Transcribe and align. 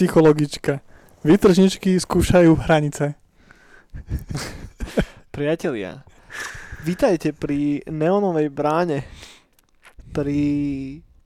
Psychologička. 0.00 0.80
Výtržničky 1.28 1.92
skúšajú 2.00 2.56
hranice. 2.64 3.20
Priatelia, 5.36 6.08
vítajte 6.88 7.36
pri 7.36 7.84
Neonovej 7.84 8.48
bráne, 8.48 9.04
pri 10.16 10.40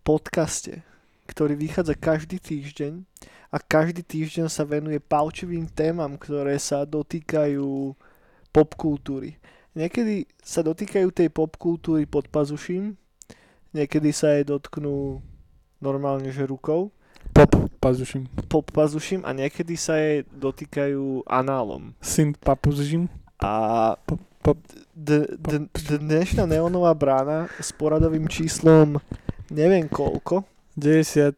podcaste, 0.02 0.82
ktorý 1.30 1.54
vychádza 1.54 1.94
každý 1.94 2.42
týždeň 2.42 3.06
a 3.54 3.62
každý 3.62 4.02
týždeň 4.02 4.50
sa 4.50 4.66
venuje 4.66 4.98
palčivým 4.98 5.70
témam, 5.70 6.18
ktoré 6.18 6.58
sa 6.58 6.82
dotýkajú 6.82 7.94
popkultúry. 8.50 9.38
Niekedy 9.74 10.30
sa 10.38 10.62
dotýkajú 10.62 11.10
tej 11.10 11.28
popkultúry 11.34 12.06
pod 12.06 12.30
pazuším, 12.30 12.94
niekedy 13.74 14.14
sa 14.14 14.38
jej 14.38 14.46
dotknú 14.46 15.18
normálne 15.82 16.30
že 16.30 16.46
rukou, 16.46 16.94
Pop 17.34 17.50
pazuším. 17.82 18.30
pop 18.46 18.70
pazuším 18.70 19.26
a 19.26 19.34
niekedy 19.34 19.74
sa 19.74 19.98
jej 19.98 20.22
dotýkajú 20.30 21.26
análom. 21.26 21.90
Syn 21.98 22.38
papužím. 22.38 23.10
A 23.42 23.96
Pop, 24.06 24.22
pop. 24.38 24.58
d- 24.94 25.26
d- 25.42 25.66
dnešná 25.98 26.46
neonová 26.46 26.94
brána 26.94 27.50
s 27.58 27.74
poradovým 27.74 28.30
číslom 28.30 29.02
neviem 29.50 29.90
koľko, 29.90 30.46
90. 30.78 31.34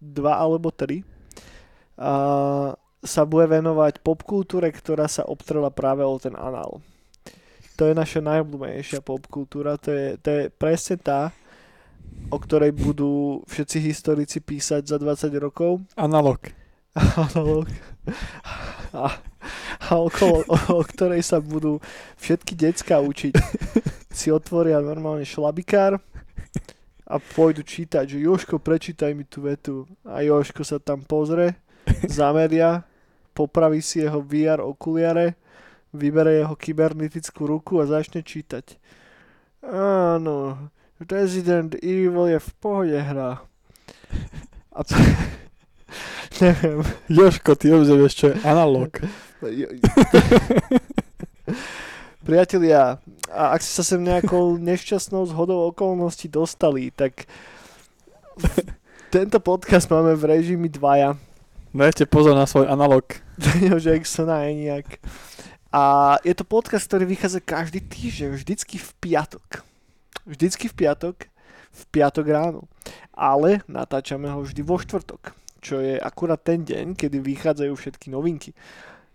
2 0.00 0.20
alebo 0.28 0.68
3, 0.72 1.00
a 1.96 2.12
sa 3.00 3.22
bude 3.28 3.44
venovať 3.48 4.00
popkultúre, 4.00 4.68
ktorá 4.72 5.04
sa 5.08 5.24
obtrela 5.24 5.68
práve 5.68 6.00
o 6.04 6.16
ten 6.16 6.32
anál. 6.36 6.80
To 7.74 7.90
je 7.90 7.94
naša 7.94 8.22
najobľúbenejšia 8.22 9.02
popkultúra, 9.02 9.74
to 9.82 9.90
je, 9.90 10.06
to 10.22 10.28
je 10.30 10.42
presne 10.54 10.94
tá, 10.94 11.34
o 12.30 12.38
ktorej 12.38 12.70
budú 12.70 13.42
všetci 13.50 13.78
historici 13.82 14.38
písať 14.38 14.86
za 14.86 14.96
20 14.96 15.34
rokov. 15.42 15.82
Analog. 15.98 16.38
Analóg. 16.94 17.66
A, 18.94 19.10
a 19.90 19.98
okolo, 19.98 20.46
o, 20.46 20.56
o 20.78 20.82
ktorej 20.86 21.26
sa 21.26 21.42
budú 21.42 21.82
všetky 22.22 22.54
decka 22.54 23.02
učiť. 23.02 23.34
Si 24.14 24.30
otvoria 24.30 24.78
normálne 24.78 25.26
šlabikár 25.26 25.98
a 27.04 27.14
pôjdu 27.18 27.66
čítať, 27.66 28.06
že 28.06 28.22
Joško, 28.22 28.62
prečítaj 28.62 29.10
mi 29.12 29.26
tú 29.26 29.44
vetu. 29.44 29.84
A 30.06 30.22
Joško 30.22 30.62
sa 30.62 30.78
tam 30.78 31.02
pozrie, 31.02 31.58
zameria, 32.06 32.86
popraví 33.34 33.82
si 33.82 34.00
jeho 34.00 34.22
VR 34.22 34.62
okuliare, 34.62 35.34
vybere 35.94 36.42
jeho 36.42 36.58
kybernetickú 36.58 37.46
ruku 37.46 37.78
a 37.78 37.86
začne 37.86 38.20
čítať. 38.26 38.76
Áno, 39.64 40.68
Resident 41.00 41.78
Evil 41.80 42.36
je 42.36 42.38
v 42.42 42.50
pohode 42.58 42.98
hra. 42.98 43.40
A 44.74 44.80
p- 44.82 44.98
neviem, 46.42 46.82
Joško, 47.06 47.54
ty 47.54 47.70
už 47.70 47.88
vieš, 47.94 48.14
čo 48.18 48.26
je 48.34 48.36
analog. 48.42 48.90
Priatelia, 52.24 52.98
a 53.28 53.42
ak 53.52 53.60
ste 53.60 53.72
sa 53.80 53.84
sem 53.84 54.00
nejakou 54.00 54.56
nešťastnou 54.56 55.28
zhodou 55.28 55.68
okolností 55.68 56.26
dostali, 56.28 56.88
tak 56.88 57.28
tento 59.12 59.38
podcast 59.44 59.86
máme 59.92 60.16
v 60.16 60.24
režimi 60.24 60.66
dvaja. 60.72 61.14
Dajte 61.74 62.06
pozor 62.06 62.38
na 62.38 62.46
svoj 62.48 62.70
analog. 62.70 63.04
Daniel 63.34 63.82
Jackson 63.82 64.30
a 64.30 64.46
Eniak. 64.46 65.02
A 65.74 66.14
je 66.22 66.30
to 66.38 66.46
podcast, 66.46 66.86
ktorý 66.86 67.02
vychádza 67.02 67.42
každý 67.42 67.82
týždeň, 67.82 68.38
vždycky 68.38 68.78
v 68.78 68.90
piatok. 69.02 69.66
Vždycky 70.22 70.70
v 70.70 70.74
piatok, 70.86 71.26
v 71.74 71.82
piatok 71.90 72.26
ráno. 72.30 72.70
Ale 73.10 73.66
natáčame 73.66 74.30
ho 74.30 74.46
vždy 74.46 74.62
vo 74.62 74.78
štvrtok, 74.78 75.34
čo 75.58 75.82
je 75.82 75.98
akurát 75.98 76.38
ten 76.38 76.62
deň, 76.62 76.94
kedy 76.94 77.18
vychádzajú 77.18 77.74
všetky 77.74 78.06
novinky. 78.06 78.54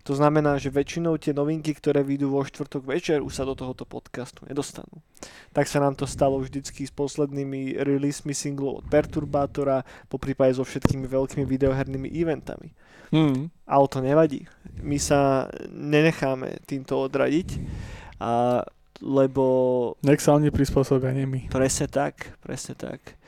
To 0.08 0.16
znamená, 0.16 0.56
že 0.56 0.72
väčšinou 0.72 1.20
tie 1.20 1.36
novinky, 1.36 1.76
ktoré 1.76 2.00
vyjdú 2.00 2.32
vo 2.32 2.40
štvrtok 2.40 2.88
večer, 2.88 3.20
už 3.20 3.36
sa 3.36 3.44
do 3.44 3.52
tohoto 3.52 3.84
podcastu 3.84 4.48
nedostanú. 4.48 5.04
Tak 5.52 5.68
sa 5.68 5.76
nám 5.76 5.92
to 5.92 6.08
stalo 6.08 6.40
vždycky 6.40 6.88
s 6.88 6.92
poslednými 6.92 7.76
releasemi 7.76 8.32
singlov 8.32 8.80
od 8.80 8.86
Perturbátora, 8.88 9.84
po 10.08 10.16
prípade 10.16 10.56
so 10.56 10.64
všetkými 10.64 11.04
veľkými 11.04 11.44
videohernými 11.44 12.08
eventami. 12.16 12.72
Hmm. 13.12 13.52
Ale 13.68 13.84
to 13.92 14.00
nevadí. 14.00 14.48
My 14.80 14.96
sa 14.96 15.52
nenecháme 15.68 16.64
týmto 16.64 16.96
odradiť, 16.96 17.60
a, 18.24 18.64
lebo 19.04 19.44
Nech 20.00 20.24
sa 20.24 20.32
oni 20.32 20.48
prispôsobia, 20.48 21.12
nie 21.12 21.28
my. 21.28 21.40
presne 21.52 21.92
tak, 21.92 22.40
presne 22.40 22.72
tak, 22.72 23.20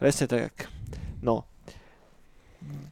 presne 0.00 0.26
tak. 0.32 0.72
No, 1.20 1.44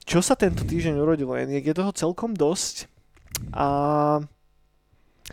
čo 0.04 0.20
sa 0.20 0.36
tento 0.36 0.68
týždeň 0.68 1.00
urodilo? 1.00 1.32
Je 1.40 1.48
je 1.64 1.72
toho 1.72 1.92
celkom 1.96 2.36
dosť 2.36 2.92
a 3.52 3.66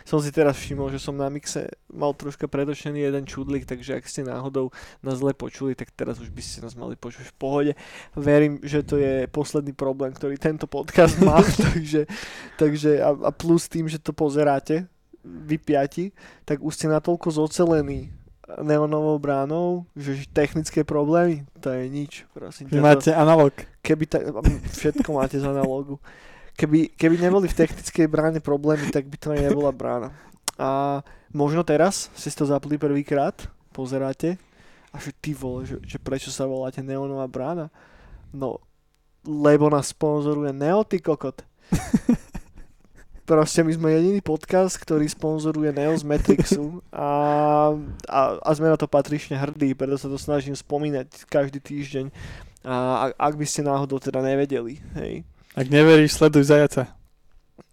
som 0.08 0.18
si 0.24 0.32
teraz 0.32 0.56
všimol, 0.56 0.88
že 0.88 0.96
som 0.96 1.12
na 1.12 1.28
mixe 1.28 1.68
mal 1.92 2.16
troška 2.16 2.48
predošený 2.48 3.12
jeden 3.12 3.24
čudlik, 3.28 3.68
takže 3.68 4.00
ak 4.00 4.08
ste 4.08 4.24
náhodou 4.24 4.72
nás 5.04 5.20
zle 5.20 5.36
počuli, 5.36 5.76
tak 5.76 5.92
teraz 5.92 6.16
už 6.16 6.32
by 6.32 6.40
ste 6.40 6.64
nás 6.64 6.72
mali 6.72 6.96
počuť 6.96 7.28
v 7.28 7.36
pohode. 7.36 7.72
Verím, 8.16 8.56
že 8.64 8.80
to 8.80 8.96
je 8.96 9.28
posledný 9.28 9.76
problém, 9.76 10.16
ktorý 10.16 10.40
tento 10.40 10.64
podcast 10.64 11.20
má, 11.20 11.44
takže, 11.68 12.08
takže 12.56 13.04
a, 13.04 13.12
a 13.12 13.30
plus 13.30 13.68
tým, 13.68 13.84
že 13.84 14.00
to 14.00 14.16
pozeráte, 14.16 14.88
vy 15.22 15.60
piati, 15.60 16.10
tak 16.48 16.64
už 16.64 16.72
ste 16.72 16.86
natoľko 16.88 17.28
zocelení 17.28 18.10
neonovou 18.64 19.20
bránou, 19.20 19.86
že 19.94 20.26
technické 20.32 20.82
problémy, 20.82 21.46
to 21.60 21.70
je 21.70 21.84
nič. 21.88 22.12
Prosím, 22.34 22.68
ťa, 22.68 22.80
to- 22.80 22.84
máte 22.84 23.10
analog. 23.12 23.54
keby 23.84 24.04
ta, 24.08 24.18
všetko 24.72 25.08
máte 25.14 25.36
z 25.36 25.46
analógu. 25.46 26.00
Keby, 26.62 26.94
keby 26.94 27.18
neboli 27.18 27.50
v 27.50 27.58
technickej 27.58 28.06
bráne 28.06 28.38
problémy, 28.38 28.94
tak 28.94 29.10
by 29.10 29.18
to 29.18 29.34
aj 29.34 29.50
nebola 29.50 29.74
brána. 29.74 30.14
A 30.54 31.02
možno 31.34 31.66
teraz 31.66 32.06
si 32.14 32.30
to 32.30 32.46
zapli 32.46 32.78
prvýkrát, 32.78 33.34
pozeráte 33.74 34.38
a 34.94 35.02
že 35.02 35.10
ty 35.18 35.34
vole, 35.34 35.66
že, 35.66 35.82
že 35.82 35.98
prečo 35.98 36.30
sa 36.30 36.46
voláte 36.46 36.78
Neonová 36.78 37.26
brána? 37.26 37.66
No, 38.30 38.62
lebo 39.26 39.66
nás 39.66 39.90
sponzoruje 39.90 40.54
Neo, 40.54 40.86
ty 40.86 41.02
kokot. 41.02 41.42
Proste 43.26 43.66
my 43.66 43.74
sme 43.74 43.98
jediný 43.98 44.22
podcast, 44.22 44.78
ktorý 44.78 45.10
sponzoruje 45.10 45.74
Neo 45.74 45.98
z 45.98 46.06
Matrixu 46.06 46.78
a, 46.94 47.08
a, 48.06 48.20
a 48.38 48.50
sme 48.54 48.70
na 48.70 48.78
to 48.78 48.86
patrične 48.86 49.34
hrdí, 49.34 49.74
preto 49.74 49.98
sa 49.98 50.06
to 50.06 50.14
snažím 50.14 50.54
spomínať 50.54 51.26
každý 51.26 51.58
týždeň. 51.58 52.06
A 52.62 53.10
ak 53.18 53.34
by 53.34 53.46
ste 53.50 53.66
náhodou 53.66 53.98
teda 53.98 54.22
nevedeli, 54.22 54.78
hej. 54.94 55.26
Ak 55.52 55.68
neveríš, 55.68 56.16
sleduj 56.16 56.48
zajaca. 56.48 56.96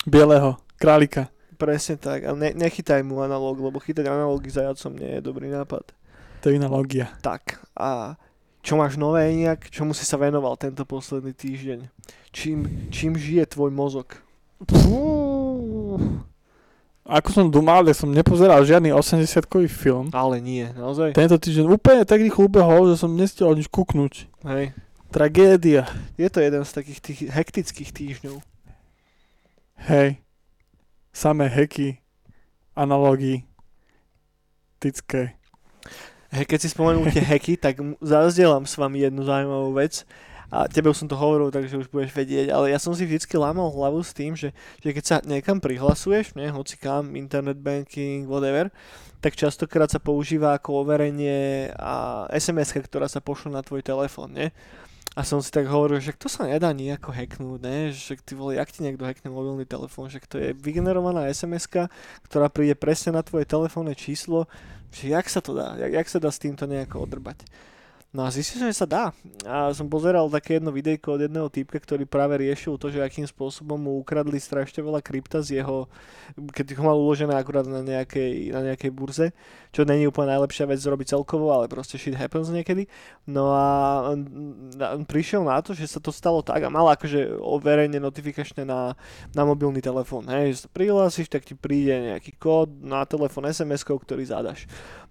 Bieleho. 0.04 0.60
Králika. 0.76 1.32
Presne 1.56 1.96
tak. 1.96 2.28
A 2.28 2.36
ne, 2.36 2.52
nechytaj 2.52 3.04
mu 3.08 3.24
analóg, 3.24 3.60
lebo 3.60 3.80
chytať 3.80 4.04
analógy 4.04 4.52
zajacom 4.52 5.00
nie 5.00 5.20
je 5.20 5.22
dobrý 5.24 5.48
nápad. 5.48 5.96
To 6.44 6.52
je 6.52 6.60
analogia. 6.60 7.08
Tak. 7.24 7.64
A 7.80 8.20
čo 8.60 8.76
máš 8.76 9.00
nové 9.00 9.32
nejak? 9.32 9.72
Čomu 9.72 9.96
si 9.96 10.04
sa 10.04 10.20
venoval 10.20 10.60
tento 10.60 10.84
posledný 10.84 11.32
týždeň? 11.32 11.88
Čím, 12.36 12.88
čím 12.92 13.16
žije 13.16 13.48
tvoj 13.56 13.72
mozog? 13.72 14.12
Ako 17.08 17.30
som 17.32 17.48
dumal, 17.48 17.88
ja 17.88 17.96
som 17.96 18.12
nepozeral 18.12 18.60
žiadny 18.68 18.92
80-kový 18.92 19.72
film. 19.72 20.12
Ale 20.12 20.44
nie, 20.44 20.68
naozaj? 20.76 21.16
Tento 21.16 21.40
týždeň 21.40 21.66
úplne 21.72 22.04
tak 22.04 22.20
rýchlo 22.20 22.52
ubehol, 22.52 22.92
že 22.92 23.00
som 23.00 23.16
nestihol 23.16 23.56
nič 23.56 23.72
kúknuť. 23.72 24.28
Hej. 24.52 24.76
Tragédia. 25.10 25.90
Je 26.22 26.30
to 26.30 26.38
jeden 26.38 26.62
z 26.62 26.72
takých 26.72 27.00
tých 27.02 27.20
hektických 27.34 27.90
týždňov. 27.90 28.38
Hej. 29.90 30.22
Samé 31.10 31.50
heky. 31.50 31.98
Analógy. 32.78 33.42
Tické. 34.78 35.34
Hej, 36.30 36.46
keď 36.46 36.60
si 36.62 36.70
spomenul 36.70 37.10
tie 37.10 37.26
heky, 37.26 37.58
tak 37.58 37.82
zazdielam 38.06 38.70
s 38.70 38.78
vami 38.78 39.02
jednu 39.02 39.26
zaujímavú 39.26 39.74
vec. 39.82 40.06
A 40.50 40.66
tebe 40.66 40.90
som 40.94 41.06
to 41.06 41.18
hovoril, 41.18 41.54
takže 41.54 41.78
už 41.78 41.94
budeš 41.94 42.10
vedieť, 42.14 42.50
ale 42.50 42.74
ja 42.74 42.82
som 42.82 42.94
si 42.98 43.06
vždycky 43.06 43.38
lámal 43.38 43.70
hlavu 43.70 44.02
s 44.02 44.18
tým, 44.18 44.34
že, 44.34 44.50
že 44.82 44.90
keď 44.98 45.04
sa 45.06 45.16
niekam 45.22 45.62
prihlasuješ, 45.62 46.34
ne, 46.34 46.50
hoci 46.50 46.74
kam, 46.74 47.14
internet 47.14 47.62
banking, 47.62 48.26
whatever, 48.26 48.74
tak 49.22 49.38
častokrát 49.38 49.94
sa 49.94 50.02
používa 50.02 50.58
ako 50.58 50.82
overenie 50.82 51.70
a 51.78 52.26
sms 52.34 52.82
ktorá 52.82 53.06
sa 53.06 53.22
pošle 53.22 53.54
na 53.54 53.62
tvoj 53.62 53.86
telefón, 53.86 54.34
ne? 54.34 54.50
A 55.20 55.28
som 55.28 55.44
si 55.44 55.52
tak 55.52 55.68
hovoril, 55.68 56.00
že 56.00 56.16
to 56.16 56.32
sa 56.32 56.48
nedá 56.48 56.72
nejako 56.72 57.12
hacknúť, 57.12 57.60
ne? 57.60 57.92
Že 57.92 58.24
ty 58.24 58.40
vole, 58.40 58.56
jak 58.56 58.72
ti 58.72 58.88
niekto 58.88 59.04
hackne 59.04 59.28
mobilný 59.28 59.68
telefón, 59.68 60.08
že 60.08 60.24
to 60.24 60.40
je 60.40 60.56
vygenerovaná 60.56 61.28
sms 61.28 61.92
ktorá 62.24 62.48
príde 62.48 62.72
presne 62.80 63.20
na 63.20 63.20
tvoje 63.20 63.44
telefónne 63.44 64.00
číslo, 64.00 64.48
že 64.96 65.12
jak 65.12 65.28
sa 65.28 65.44
to 65.44 65.52
dá, 65.52 65.76
jak, 65.76 65.92
jak 65.92 66.08
sa 66.08 66.24
dá 66.24 66.32
s 66.32 66.40
týmto 66.40 66.64
nejako 66.64 67.04
odrbať. 67.04 67.44
No 68.10 68.26
a 68.26 68.34
zistil 68.34 68.58
som, 68.58 68.74
že 68.74 68.82
sa 68.82 68.90
dá. 68.90 69.14
A 69.46 69.70
som 69.70 69.86
pozeral 69.86 70.26
také 70.34 70.58
jedno 70.58 70.74
videjko 70.74 71.14
od 71.14 71.30
jedného 71.30 71.46
typka, 71.46 71.78
ktorý 71.78 72.10
práve 72.10 72.42
riešil 72.42 72.74
to, 72.82 72.90
že 72.90 73.06
akým 73.06 73.30
spôsobom 73.30 73.78
mu 73.78 74.02
ukradli 74.02 74.42
strašne 74.42 74.82
veľa 74.82 74.98
krypta 75.06 75.46
z 75.46 75.62
jeho, 75.62 75.86
keď 76.34 76.74
ho 76.74 76.90
mal 76.90 76.98
uložené 76.98 77.38
akurát 77.38 77.70
na 77.70 77.86
nejakej, 77.86 78.50
na 78.50 78.66
nejakej 78.66 78.90
burze, 78.90 79.30
čo 79.70 79.86
není 79.86 80.10
úplne 80.10 80.34
najlepšia 80.34 80.66
vec 80.66 80.82
zrobiť 80.82 81.14
celkovo, 81.14 81.54
ale 81.54 81.70
proste 81.70 82.02
shit 82.02 82.18
happens 82.18 82.50
niekedy. 82.50 82.90
No 83.30 83.54
a 83.54 83.66
on, 84.10 84.26
prišiel 85.06 85.46
na 85.46 85.62
to, 85.62 85.78
že 85.78 85.86
sa 85.86 86.02
to 86.02 86.10
stalo 86.10 86.42
tak 86.42 86.66
a 86.66 86.74
mal 86.74 86.90
akože 86.90 87.38
overenie 87.38 88.02
notifikačné 88.02 88.66
na, 88.66 88.98
na 89.38 89.46
mobilný 89.46 89.86
telefón. 89.86 90.26
Hej, 90.34 90.58
že 90.58 90.60
sa 90.66 90.70
prihlásiš, 90.74 91.30
tak 91.30 91.46
ti 91.46 91.54
príde 91.54 91.94
nejaký 92.10 92.34
kód 92.42 92.74
na 92.82 93.06
telefón 93.06 93.46
SMS-kou, 93.46 94.02
ktorý 94.02 94.26
zadaš. 94.26 94.66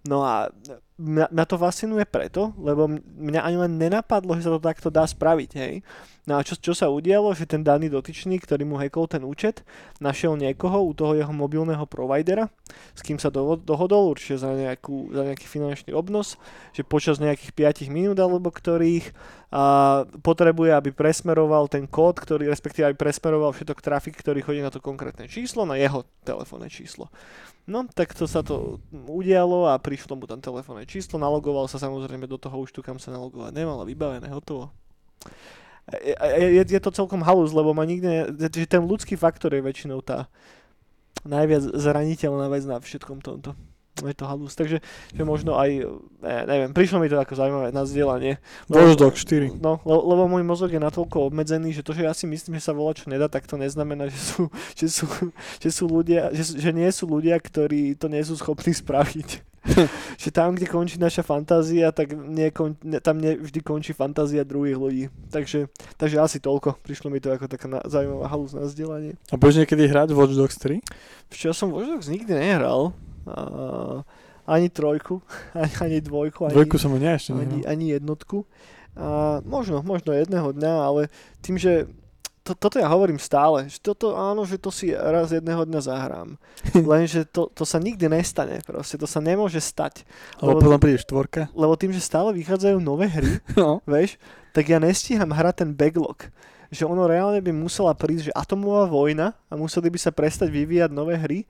No 0.08 0.24
a 0.24 0.48
mňa, 0.96 1.28
mňa 1.28 1.44
to 1.44 1.60
fascinuje 1.60 2.04
preto, 2.08 2.56
lebo 2.56 2.88
mňa 2.96 3.44
ani 3.44 3.56
len 3.60 3.72
nenapadlo, 3.76 4.40
že 4.40 4.48
sa 4.48 4.56
to 4.56 4.60
takto 4.64 4.88
dá 4.88 5.04
spraviť, 5.04 5.50
hej. 5.60 5.84
No 6.28 6.36
a 6.36 6.44
čo, 6.44 6.60
čo 6.60 6.76
sa 6.76 6.92
udialo, 6.92 7.32
že 7.32 7.48
ten 7.48 7.64
daný 7.64 7.88
dotyčný, 7.88 8.36
ktorý 8.36 8.68
mu 8.68 8.76
hackol 8.76 9.08
ten 9.08 9.24
účet, 9.24 9.64
našiel 9.96 10.36
niekoho 10.36 10.84
u 10.84 10.92
toho 10.92 11.16
jeho 11.16 11.32
mobilného 11.32 11.88
providera, 11.88 12.52
s 12.92 13.00
kým 13.00 13.16
sa 13.16 13.32
do, 13.32 13.56
dohodol, 13.56 14.12
určite 14.12 14.36
za, 14.44 14.52
nejakú, 14.52 15.08
za 15.08 15.24
nejaký 15.24 15.48
finančný 15.48 15.96
obnos, 15.96 16.36
že 16.76 16.84
počas 16.84 17.16
nejakých 17.16 17.88
5 17.88 17.88
minút 17.88 18.20
alebo 18.20 18.52
ktorých 18.52 19.08
a 19.48 20.04
potrebuje, 20.04 20.76
aby 20.76 20.92
presmeroval 20.92 21.72
ten 21.72 21.88
kód, 21.88 22.20
ktorý, 22.20 22.52
respektíve 22.52 22.84
aby 22.84 23.00
presmeroval 23.00 23.56
všetok 23.56 23.80
trafik, 23.80 24.20
ktorý 24.20 24.44
chodí 24.44 24.60
na 24.60 24.68
to 24.68 24.84
konkrétne 24.84 25.24
číslo, 25.24 25.64
na 25.64 25.80
jeho 25.80 26.04
telefónne 26.28 26.68
číslo. 26.68 27.08
No, 27.64 27.88
tak 27.88 28.12
to 28.12 28.28
sa 28.28 28.44
to 28.44 28.76
udialo 28.92 29.72
a 29.72 29.80
prišlo 29.80 30.20
mu 30.20 30.28
tam 30.28 30.44
telefónne 30.44 30.84
číslo, 30.84 31.16
nalogoval 31.16 31.64
sa 31.64 31.80
samozrejme 31.80 32.28
do 32.28 32.36
toho 32.36 32.60
účtu, 32.60 32.84
kam 32.84 33.00
sa 33.00 33.08
nalogovať 33.16 33.56
nemalo, 33.56 33.88
vybavené, 33.88 34.28
hotovo 34.28 34.68
je, 35.96 36.62
je 36.68 36.80
to 36.80 36.90
celkom 36.92 37.24
halus, 37.24 37.56
lebo 37.56 37.72
ma 37.72 37.88
nikde, 37.88 38.36
že 38.36 38.68
ten 38.68 38.84
ľudský 38.84 39.16
faktor 39.16 39.56
je 39.56 39.64
väčšinou 39.64 40.04
tá 40.04 40.28
najviac 41.24 41.64
zraniteľná 41.74 42.46
vec 42.52 42.64
na 42.68 42.76
všetkom 42.78 43.24
tomto. 43.24 43.56
Je 44.04 44.14
to 44.14 44.24
halus, 44.28 44.54
takže 44.54 44.78
že 45.14 45.22
možno 45.26 45.58
aj, 45.58 45.86
ne, 46.22 46.36
neviem, 46.46 46.70
prišlo 46.70 47.02
mi 47.02 47.10
to 47.10 47.18
ako 47.18 47.34
zaujímavé 47.34 47.68
na 47.74 47.82
vzdelanie. 47.82 48.38
Watchdog 48.70 49.18
4. 49.18 49.58
No, 49.58 49.82
le, 49.82 49.96
lebo 49.96 50.30
môj 50.30 50.44
mozog 50.46 50.70
je 50.70 50.78
natoľko 50.78 51.32
obmedzený, 51.32 51.74
že 51.74 51.82
to, 51.82 51.96
že 51.96 52.06
ja 52.06 52.14
si 52.14 52.30
myslím, 52.30 52.58
že 52.58 52.70
sa 52.70 52.76
volá 52.76 52.94
čo 52.94 53.10
nedá, 53.10 53.26
tak 53.26 53.50
to 53.50 53.58
neznamená, 53.58 54.06
že 54.12 54.20
sú, 54.20 54.42
že 54.78 54.86
sú, 54.86 55.06
že 55.58 55.70
sú 55.74 55.84
ľudia, 55.90 56.30
že, 56.30 56.58
že 56.58 56.70
nie 56.70 56.88
sú 56.94 57.10
ľudia, 57.10 57.38
ktorí 57.38 57.98
to 57.98 58.06
nie 58.06 58.22
sú 58.22 58.38
schopní 58.38 58.70
spraviť. 58.76 59.48
že 60.22 60.28
tam, 60.30 60.54
kde 60.54 60.66
končí 60.66 60.96
naša 60.96 61.22
fantázia, 61.22 61.92
tak 61.92 62.14
nie, 62.14 62.48
kon, 62.50 62.76
ne, 62.84 62.98
tam 63.00 63.18
nie 63.20 63.36
vždy 63.36 63.60
končí 63.60 63.92
fantázia 63.92 64.46
druhých 64.46 64.78
ľudí. 64.78 65.04
Takže, 65.28 65.68
takže 65.98 66.16
asi 66.20 66.38
toľko. 66.40 66.80
Prišlo 66.80 67.12
mi 67.12 67.20
to 67.20 67.32
ako 67.32 67.50
taká 67.50 67.66
na, 67.68 67.80
zaujímavá 67.84 68.26
halus 68.30 68.54
na 68.54 68.64
vzdelanie. 68.64 69.18
A 69.32 69.36
budeš 69.36 69.64
niekedy 69.64 69.88
hrať 69.88 70.14
Watch 70.14 70.36
Dogs 70.36 70.56
3? 70.60 70.80
Včera 71.32 71.52
som 71.52 71.74
Watch 71.74 71.90
Dogs 71.90 72.08
nikdy 72.08 72.32
nehral. 72.32 72.96
A, 73.28 73.42
ani 74.48 74.72
trojku, 74.72 75.20
ani, 75.58 75.72
ani 75.80 75.98
dvojku, 76.00 76.48
ani, 76.48 76.54
Dvojku 76.56 76.76
som 76.80 76.96
ho 76.96 76.98
ešte 76.98 77.36
ani, 77.36 77.64
ani 77.68 77.92
jednotku. 77.92 78.48
A 78.98 79.38
možno, 79.46 79.84
možno 79.86 80.10
jedného 80.10 80.50
dňa, 80.50 80.72
ale 80.82 81.12
tým, 81.38 81.54
že 81.54 81.86
to, 82.48 82.56
toto 82.56 82.80
ja 82.80 82.88
hovorím 82.88 83.20
stále, 83.20 83.68
že 83.68 83.76
toto 83.76 84.16
áno, 84.16 84.48
že 84.48 84.56
to 84.56 84.72
si 84.72 84.96
raz 84.96 85.28
jedného 85.28 85.68
dňa 85.68 85.80
zahrám. 85.84 86.40
Lenže 86.74 87.28
to, 87.28 87.52
to 87.52 87.68
sa 87.68 87.76
nikdy 87.76 88.08
nestane, 88.08 88.64
proste 88.64 88.96
to 88.96 89.04
sa 89.04 89.20
nemôže 89.20 89.60
stať. 89.60 90.08
Lebo, 90.40 90.56
lebo 90.56 90.60
potom 90.64 90.80
príde 90.80 91.04
štvorka. 91.04 91.52
Lebo 91.52 91.76
tým, 91.76 91.92
že 91.92 92.00
stále 92.00 92.32
vychádzajú 92.32 92.80
nové 92.80 93.12
hry, 93.12 93.44
no. 93.60 93.84
vieš, 93.84 94.16
tak 94.56 94.72
ja 94.72 94.80
nestíham 94.80 95.28
hrať 95.28 95.68
ten 95.68 95.70
backlog. 95.76 96.32
Že 96.72 96.88
ono 96.88 97.04
reálne 97.04 97.40
by 97.44 97.52
musela 97.52 97.92
prísť, 97.92 98.32
že 98.32 98.36
atomová 98.36 98.88
vojna 98.88 99.36
a 99.48 99.52
museli 99.56 99.92
by 99.92 100.00
sa 100.00 100.12
prestať 100.12 100.48
vyvíjať 100.48 100.88
nové 100.92 101.20
hry 101.20 101.44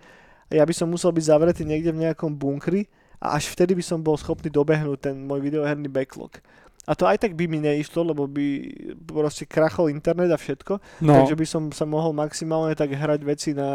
ja 0.48 0.64
by 0.64 0.74
som 0.74 0.88
musel 0.88 1.12
byť 1.12 1.24
zavretý 1.28 1.62
niekde 1.68 1.92
v 1.92 2.08
nejakom 2.08 2.32
bunkri 2.32 2.88
a 3.20 3.36
až 3.36 3.52
vtedy 3.52 3.76
by 3.76 3.84
som 3.84 4.00
bol 4.00 4.16
schopný 4.16 4.48
dobehnúť 4.48 4.98
ten 5.10 5.16
môj 5.20 5.44
videoherný 5.44 5.92
backlog. 5.92 6.40
A 6.88 6.96
to 6.96 7.04
aj 7.04 7.20
tak 7.20 7.36
by 7.36 7.44
mi 7.44 7.60
neišlo, 7.60 8.00
lebo 8.00 8.24
by 8.24 8.64
proste 9.04 9.44
krachol 9.44 9.92
internet 9.92 10.32
a 10.32 10.40
všetko. 10.40 11.04
No. 11.04 11.20
Takže 11.20 11.36
by 11.36 11.46
som 11.46 11.62
sa 11.68 11.84
mohol 11.84 12.16
maximálne 12.16 12.72
tak 12.72 12.96
hrať 12.96 13.20
veci 13.28 13.52
na 13.52 13.68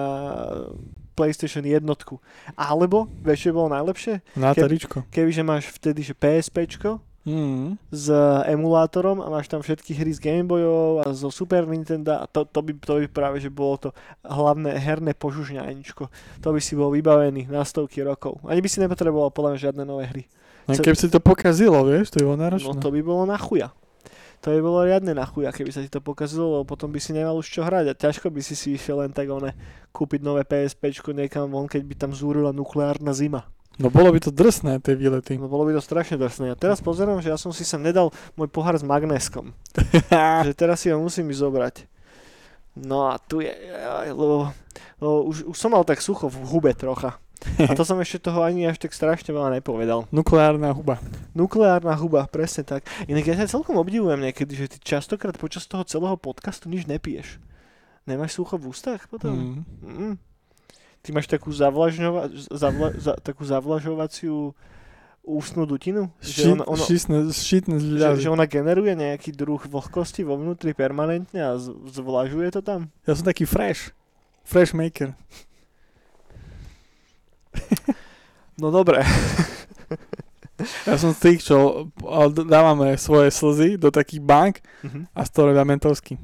PlayStation 1.13 1.61
jednotku. 1.61 2.17
Alebo, 2.57 3.05
vieš, 3.21 3.45
čo 3.45 3.53
bolo 3.53 3.69
najlepšie? 3.69 4.17
Na. 4.33 4.57
Keby, 4.57 5.05
kebyže 5.13 5.45
máš 5.45 5.69
vtedy, 5.77 6.01
že 6.01 6.17
PSPčko, 6.17 6.97
mm. 7.27 7.79
s 7.91 8.07
emulátorom 8.47 9.23
a 9.23 9.27
máš 9.31 9.47
tam 9.47 9.63
všetky 9.63 9.95
hry 9.95 10.11
z 10.11 10.19
Gameboyov 10.19 11.03
a 11.03 11.11
zo 11.11 11.31
Super 11.31 11.67
Nintendo 11.67 12.19
a 12.19 12.25
to, 12.27 12.43
to, 12.47 12.59
by, 12.59 12.71
to 12.79 12.93
by 13.03 13.07
práve, 13.09 13.37
že 13.39 13.51
bolo 13.51 13.79
to 13.79 13.89
hlavné 14.23 14.75
herné 14.77 15.11
požužňajničko. 15.15 16.03
To 16.43 16.47
by 16.51 16.59
si 16.59 16.73
bol 16.75 16.91
vybavený 16.91 17.47
na 17.47 17.63
stovky 17.63 18.03
rokov. 18.03 18.43
Ani 18.47 18.59
by 18.59 18.69
si 18.69 18.83
nepotreboval 18.83 19.31
podľa 19.31 19.49
mňa 19.55 19.59
žiadne 19.59 19.83
nové 19.83 20.05
hry. 20.07 20.23
Len 20.63 20.79
keby 20.79 20.95
si 20.95 21.11
to 21.11 21.19
pokazilo, 21.19 21.83
vieš, 21.83 22.15
to 22.15 22.23
by 22.23 22.25
bolo 22.31 22.39
náročné. 22.39 22.71
No 22.71 22.79
to 22.79 22.87
by 22.87 23.01
bolo 23.03 23.23
na 23.27 23.35
chuja. 23.35 23.75
To 24.43 24.51
by 24.51 24.59
bolo 24.59 24.83
riadne 24.83 25.15
na 25.15 25.23
chuja, 25.23 25.55
keby 25.55 25.71
sa 25.71 25.79
ti 25.79 25.87
to 25.87 26.03
pokazilo, 26.03 26.59
lebo 26.59 26.67
potom 26.67 26.91
by 26.91 26.99
si 26.99 27.15
nemal 27.15 27.39
už 27.39 27.47
čo 27.47 27.63
hrať 27.63 27.91
a 27.91 27.93
ťažko 27.95 28.27
by 28.27 28.43
si 28.43 28.59
si 28.59 28.75
išiel 28.75 28.99
len 28.99 29.15
tak 29.15 29.31
one, 29.31 29.55
kúpiť 29.95 30.19
nové 30.19 30.43
PSP 30.43 30.91
niekam 31.15 31.47
von, 31.47 31.67
keď 31.71 31.79
by 31.87 31.95
tam 31.95 32.11
zúrila 32.11 32.51
nukleárna 32.51 33.15
zima. 33.15 33.47
No 33.81 33.89
bolo 33.89 34.13
by 34.13 34.19
to 34.21 34.29
drsné, 34.29 34.77
tie 34.85 34.93
výlety. 34.93 35.33
No 35.41 35.49
bolo 35.49 35.65
by 35.65 35.73
to 35.73 35.81
strašne 35.81 36.21
drsné. 36.21 36.53
A 36.53 36.59
teraz 36.59 36.77
pozerám, 36.77 37.25
že 37.25 37.33
ja 37.33 37.37
som 37.41 37.49
si 37.49 37.65
sem 37.65 37.81
nedal 37.81 38.13
môj 38.37 38.45
pohár 38.45 38.77
s 38.77 38.85
magnéskom. 38.85 39.49
že 40.45 40.53
teraz 40.53 40.85
si 40.85 40.93
ho 40.93 41.01
musím 41.01 41.33
ísť 41.33 41.41
zobrať. 41.41 41.75
No 42.77 43.09
a 43.09 43.21
tu 43.21 43.41
je, 43.41 43.53
lebo, 44.13 44.49
lebo 44.97 45.15
už, 45.29 45.49
už 45.49 45.57
som 45.57 45.73
mal 45.73 45.85
tak 45.85 46.01
sucho 46.01 46.29
v 46.29 46.37
hube 46.49 46.73
trocha. 46.73 47.17
A 47.59 47.75
to 47.75 47.83
som 47.83 47.99
ešte 47.99 48.29
toho 48.29 48.39
ani 48.41 48.65
až 48.69 48.79
tak 48.79 48.95
strašne 48.95 49.35
veľa 49.35 49.59
nepovedal. 49.59 50.07
Nukleárna 50.09 50.71
huba. 50.71 50.97
Nukleárna 51.35 51.93
huba, 51.99 52.25
presne 52.31 52.63
tak. 52.63 52.87
Inak 53.05 53.27
ja 53.27 53.35
sa 53.35 53.59
celkom 53.59 53.75
obdivujem 53.77 54.21
niekedy, 54.21 54.55
že 54.55 54.71
ty 54.71 54.77
častokrát 54.79 55.35
počas 55.35 55.67
toho 55.67 55.83
celého 55.83 56.15
podcastu 56.15 56.71
nič 56.71 56.87
nepiješ. 56.87 57.41
Nemáš 58.07 58.39
sucho 58.39 58.55
v 58.55 58.71
ústach 58.71 59.07
potom? 59.11 59.63
Mm. 59.83 60.13
Mm. 60.13 60.15
Ty 61.03 61.09
máš 61.11 61.27
takú, 61.27 61.51
zavlažňova- 61.51 62.31
zavla- 62.47 62.95
za- 62.95 63.19
takú 63.19 63.44
zavlažovaciu 63.44 64.55
ústnu 65.23 65.67
dutinu? 65.67 66.07
Že 66.23 66.59
ona, 66.59 66.63
ono, 66.63 66.83
že, 66.83 68.07
že 68.19 68.27
ona 68.31 68.47
generuje 68.47 68.95
nejaký 68.95 69.35
druh 69.35 69.59
vlhkosti 69.59 70.23
vo 70.23 70.39
vnútri 70.39 70.71
permanentne 70.71 71.39
a 71.44 71.59
z- 71.59 71.75
zvlažuje 71.91 72.55
to 72.55 72.63
tam? 72.63 72.88
Ja 73.03 73.19
som 73.19 73.27
taký 73.27 73.44
fresh. 73.44 73.91
Fresh 74.47 74.71
maker. 74.71 75.11
No 78.53 78.69
dobre. 78.69 79.01
Ja 80.85 80.95
som 81.01 81.11
z 81.11 81.19
tých, 81.19 81.49
čo 81.49 81.89
dávame 82.45 82.95
svoje 82.95 83.33
slzy 83.33 83.75
do 83.75 83.89
takých 83.89 84.21
bank 84.21 84.61
uh-huh. 84.85 85.09
a 85.11 85.25
z 85.25 85.30
toho 85.33 85.49
mentovsky. 85.66 86.16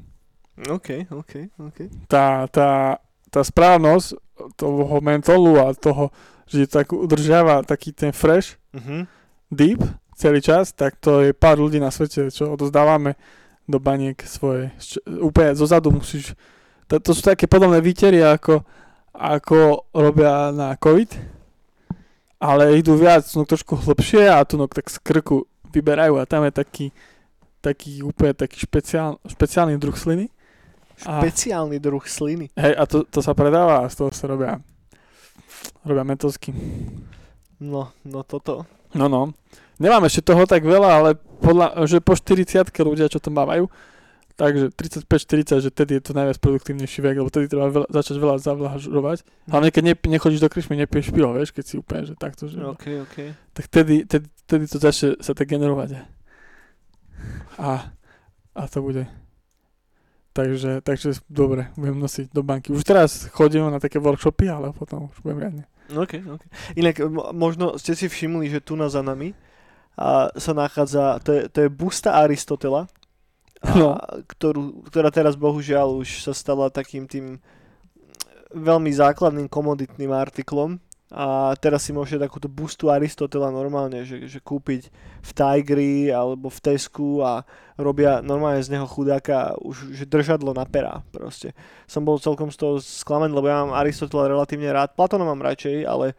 OK, 0.70 1.10
OK, 1.10 1.50
OK. 1.58 1.78
Tá, 2.06 2.46
tá, 2.48 3.02
tá 3.28 3.40
správnosť 3.42 4.14
toho 4.56 5.00
mentolu 5.00 5.60
a 5.60 5.74
toho, 5.74 6.10
že 6.46 6.66
tak 6.66 6.92
udržiava 6.92 7.62
taký 7.62 7.94
ten 7.94 8.10
fresh, 8.10 8.58
uh-huh. 8.74 9.06
deep 9.50 9.80
celý 10.16 10.44
čas, 10.44 10.76
tak 10.76 11.00
to 11.00 11.24
je 11.24 11.30
pár 11.32 11.56
ľudí 11.56 11.80
na 11.80 11.88
svete, 11.88 12.28
čo 12.28 12.52
odozdávame 12.52 13.16
do 13.64 13.80
baniek 13.80 14.20
svoje. 14.28 14.68
Úplne 15.08 15.56
zozadu 15.56 15.88
musíš... 15.88 16.36
To, 16.92 17.00
to 17.00 17.16
sú 17.16 17.24
také 17.24 17.48
podobné 17.48 17.80
výtery, 17.80 18.20
ako, 18.20 18.60
ako 19.16 19.88
robia 19.96 20.52
na 20.52 20.76
COVID 20.76 21.40
ale 22.40 22.80
idú 22.80 22.96
viac, 22.96 23.28
no 23.36 23.44
trošku 23.44 23.76
hlbšie 23.76 24.32
a 24.32 24.40
tu 24.48 24.56
no 24.56 24.64
tak 24.64 24.88
z 24.88 24.96
krku 25.04 25.44
vyberajú 25.68 26.16
a 26.16 26.24
tam 26.24 26.48
je 26.48 26.52
taký, 26.56 26.86
taký 27.60 28.00
úplne 28.00 28.32
taký 28.32 28.64
špeciál, 28.64 29.20
špeciálny 29.28 29.76
druh 29.76 29.92
sliny. 29.92 30.32
Špeciálny 31.00 31.76
a, 31.76 31.82
druh 31.82 32.04
sliny. 32.04 32.52
Hej, 32.54 32.74
a 32.76 32.82
to, 32.84 33.08
to 33.08 33.24
sa 33.24 33.32
predáva 33.32 33.84
a 33.84 33.90
z 33.90 34.04
toho 34.04 34.10
sa 34.12 34.28
robia, 34.28 34.60
robia 35.84 36.04
mentosky. 36.04 36.52
No, 37.60 37.92
no 38.04 38.20
toto. 38.24 38.68
No, 38.92 39.08
no. 39.08 39.32
Nemám 39.80 40.04
ešte 40.08 40.32
toho 40.32 40.44
tak 40.44 40.60
veľa, 40.60 40.90
ale 41.00 41.10
podľa, 41.40 41.88
že 41.88 42.04
po 42.04 42.12
40 42.12 42.68
ľudia, 42.84 43.08
čo 43.08 43.16
to 43.16 43.32
mávajú, 43.32 43.64
Takže 44.40 44.72
35-40, 44.72 45.68
že 45.68 45.70
tedy 45.70 46.00
je 46.00 46.02
to 46.08 46.16
najviac 46.16 46.40
produktívnejší 46.40 47.04
vek, 47.04 47.20
lebo 47.20 47.28
tedy 47.28 47.44
treba 47.44 47.68
veľa, 47.68 47.92
začať 47.92 48.16
veľa 48.16 48.40
zavlažovať. 48.40 49.18
Hlavne 49.52 49.68
keď 49.68 49.82
ne, 49.84 49.94
nechodíš 50.16 50.40
do 50.40 50.48
kryšmy, 50.48 50.80
nepiješ 50.80 51.12
pivo, 51.12 51.36
vieš, 51.36 51.52
keď 51.52 51.64
si 51.68 51.76
úplne, 51.76 52.08
že 52.08 52.16
takto, 52.16 52.48
že... 52.48 52.56
Okay, 52.56 53.04
okay. 53.04 53.36
Tak 53.52 53.68
tedy, 53.68 54.08
tedy, 54.08 54.32
tedy 54.48 54.64
to 54.64 54.80
začne 54.80 55.20
sa 55.20 55.36
tak 55.36 55.44
generovať. 55.44 56.08
A, 57.60 57.92
a 58.56 58.62
to 58.64 58.80
bude. 58.80 59.04
Takže, 60.30 60.80
takže 60.86 61.26
dobre, 61.26 61.74
budem 61.74 61.98
nosiť 61.98 62.30
do 62.30 62.46
banky. 62.46 62.70
Už 62.70 62.86
teraz 62.86 63.26
chodím 63.34 63.66
na 63.66 63.82
také 63.82 63.98
workshopy, 63.98 64.46
ale 64.46 64.70
potom 64.70 65.10
už 65.10 65.18
budem 65.26 65.38
riadne. 65.42 65.64
OK, 65.90 66.22
OK. 66.22 66.42
Inak 66.78 67.02
možno 67.34 67.74
ste 67.74 67.98
si 67.98 68.06
všimli, 68.06 68.46
že 68.46 68.62
tu 68.62 68.78
na 68.78 68.86
za 68.86 69.02
nami 69.02 69.34
a 69.98 70.30
sa 70.38 70.54
nachádza, 70.54 71.18
to 71.18 71.34
je, 71.34 71.42
to 71.50 71.58
je 71.66 71.68
busta 71.68 72.14
Aristotela, 72.14 72.86
a, 73.58 73.74
no. 73.74 73.98
ktorú, 74.30 74.86
ktorá 74.86 75.10
teraz 75.10 75.34
bohužiaľ 75.34 75.98
už 75.98 76.24
sa 76.24 76.32
stala 76.32 76.70
takým 76.70 77.10
tým 77.10 77.42
veľmi 78.54 78.90
základným 78.94 79.50
komoditným 79.50 80.14
artiklom 80.14 80.78
a 81.10 81.58
teraz 81.58 81.82
si 81.82 81.90
môžete 81.90 82.22
takúto 82.22 82.46
bustu 82.46 82.86
Aristotela 82.86 83.50
normálne, 83.50 84.06
že, 84.06 84.30
že 84.30 84.38
kúpiť 84.38 84.94
v 85.26 85.30
Tigri 85.34 86.14
alebo 86.14 86.46
v 86.46 86.62
Tesku 86.62 87.18
a 87.18 87.42
robia 87.74 88.22
normálne 88.22 88.62
z 88.62 88.78
neho 88.78 88.86
chudáka 88.86 89.58
už 89.58 89.90
že 89.90 90.06
držadlo 90.06 90.54
na 90.54 90.62
pera 90.62 91.02
proste. 91.10 91.50
Som 91.90 92.06
bol 92.06 92.22
celkom 92.22 92.54
z 92.54 92.62
toho 92.62 92.74
sklamený, 92.78 93.34
lebo 93.34 93.50
ja 93.50 93.66
mám 93.66 93.74
Aristotela 93.74 94.30
relatívne 94.30 94.70
rád, 94.70 94.94
Platona 94.94 95.26
mám 95.26 95.42
radšej, 95.42 95.82
ale 95.82 96.14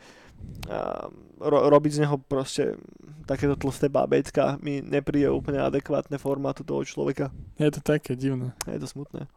a, 0.68 1.08
ro, 1.40 1.72
robiť 1.72 1.92
z 1.96 2.02
neho 2.04 2.20
proste 2.20 2.76
takéto 3.24 3.56
tlsté 3.56 3.88
bábecka 3.88 4.60
mi 4.60 4.84
nepríde 4.84 5.32
úplne 5.32 5.64
adekvátne 5.64 6.20
formátu 6.20 6.68
toho 6.68 6.84
človeka. 6.84 7.32
Je 7.56 7.72
to 7.72 7.80
také 7.80 8.20
divné. 8.20 8.52
Je 8.68 8.76
to 8.76 8.92
smutné. 8.92 9.32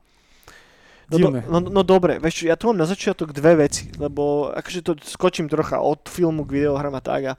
No, 1.12 1.16
do, 1.20 1.28
no, 1.36 1.58
no 1.60 1.82
dobre, 1.84 2.16
vieš, 2.16 2.48
ja 2.48 2.56
tu 2.56 2.72
mám 2.72 2.80
na 2.80 2.88
začiatok 2.88 3.36
dve 3.36 3.68
veci, 3.68 3.92
lebo 4.00 4.48
akože 4.56 4.80
to 4.80 4.92
skočím 5.04 5.52
trocha 5.52 5.76
od 5.80 6.08
filmu 6.08 6.48
k 6.48 6.60
videohrám 6.60 6.96
a 6.96 7.02
tak 7.04 7.22
a 7.28 7.34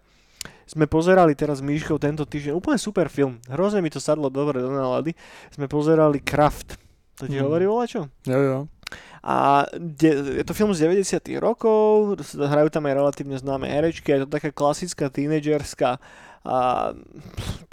sme 0.66 0.90
pozerali 0.90 1.38
teraz 1.38 1.62
s 1.62 1.66
Míškou 1.66 1.98
tento 1.98 2.26
týždeň, 2.26 2.54
úplne 2.54 2.78
super 2.78 3.10
film, 3.10 3.42
hrozne 3.50 3.82
mi 3.82 3.90
to 3.90 4.02
sadlo 4.02 4.30
dobre 4.30 4.62
do 4.62 4.70
nálady, 4.70 5.18
sme 5.54 5.66
pozerali 5.66 6.22
Kraft, 6.22 6.78
to 7.18 7.30
ti 7.30 7.38
mm. 7.38 7.44
hovorí 7.46 7.66
o 7.66 7.82
čo? 7.86 8.10
Jo, 8.26 8.40
jo. 8.42 8.60
A 9.26 9.66
de, 9.74 10.42
je 10.42 10.46
to 10.46 10.54
film 10.54 10.70
z 10.70 10.86
90 10.86 11.18
rokov, 11.42 12.22
hrajú 12.38 12.70
tam 12.70 12.86
aj 12.86 12.94
relatívne 12.94 13.38
známe 13.42 13.66
herečky, 13.66 14.14
je 14.14 14.22
to 14.26 14.30
taká 14.30 14.54
klasická 14.54 15.10
tínedžerská 15.10 15.98
a 16.46 16.94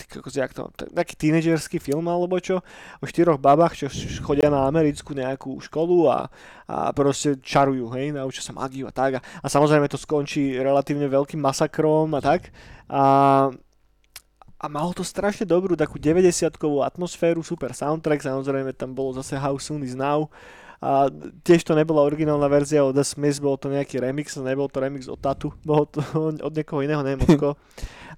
ty, 0.01 0.05
jak 0.33 0.57
to, 0.57 0.73
taký 0.97 1.15
tínedžerský 1.17 1.77
film 1.77 2.09
alebo 2.09 2.41
čo, 2.41 2.65
o 2.99 3.05
štyroch 3.05 3.37
babách, 3.37 3.85
čo 3.85 3.87
chodia 4.25 4.49
na 4.49 4.65
americkú 4.65 5.13
nejakú 5.13 5.61
školu 5.61 6.09
a, 6.09 6.33
a 6.65 6.89
proste 6.97 7.37
čarujú, 7.45 7.93
hej, 7.93 8.17
naučia 8.17 8.41
sa 8.41 8.57
magiu 8.57 8.89
a 8.89 8.93
tak. 8.93 9.21
A, 9.21 9.21
a 9.21 9.47
samozrejme 9.53 9.93
to 9.93 10.01
skončí 10.01 10.57
relatívne 10.57 11.05
veľkým 11.05 11.39
masakrom 11.39 12.09
a 12.17 12.21
tak. 12.25 12.49
A, 12.89 13.05
a 14.57 14.67
malo 14.73 14.97
to 14.97 15.05
strašne 15.05 15.45
dobrú 15.45 15.77
takú 15.77 16.01
90-kovú 16.01 16.81
atmosféru, 16.81 17.45
super 17.45 17.77
soundtrack, 17.77 18.25
samozrejme 18.25 18.73
tam 18.73 18.97
bolo 18.97 19.21
zase 19.21 19.37
How 19.37 19.61
Soon 19.61 19.85
Is 19.85 19.93
Now, 19.93 20.33
a 20.83 21.07
tiež 21.47 21.63
to 21.63 21.79
nebola 21.79 22.03
originálna 22.03 22.51
verzia 22.51 22.83
od 22.83 22.99
The 22.99 23.07
Smiths, 23.07 23.39
bol 23.39 23.55
to 23.55 23.71
nejaký 23.71 24.03
remix, 24.03 24.35
nebol 24.35 24.67
to 24.67 24.83
remix 24.83 25.07
od 25.07 25.23
Tatu, 25.23 25.55
bolo 25.63 25.87
to 25.87 26.03
od 26.43 26.51
niekoho 26.51 26.83
iného, 26.83 27.07
neviem 27.07 27.23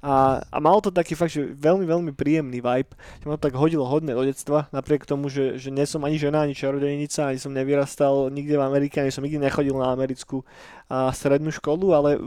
A, 0.05 0.45
a 0.53 0.61
malo 0.61 0.85
to 0.85 0.93
taký 0.93 1.17
fakt, 1.17 1.33
že 1.33 1.57
veľmi, 1.57 1.89
veľmi 1.89 2.13
príjemný 2.13 2.61
vibe. 2.61 2.93
Ma 3.25 3.41
to 3.41 3.49
tak 3.49 3.57
hodilo 3.57 3.89
hodne 3.89 4.13
do 4.13 4.21
detstva, 4.21 4.69
napriek 4.69 5.09
tomu, 5.09 5.33
že, 5.33 5.57
že 5.57 5.73
nie 5.73 5.89
som 5.89 6.05
ani 6.05 6.21
žena, 6.21 6.45
ani 6.45 6.53
čarodejnica, 6.53 7.33
ani 7.33 7.41
som 7.41 7.57
nevyrastal 7.57 8.29
nikde 8.29 8.61
v 8.61 8.67
Amerike, 8.69 9.01
ani 9.01 9.09
som 9.09 9.25
nikdy 9.25 9.41
nechodil 9.41 9.73
na 9.81 9.97
americkú 9.97 10.45
a 10.93 11.09
strednú 11.09 11.49
školu, 11.49 11.97
ale 11.97 12.21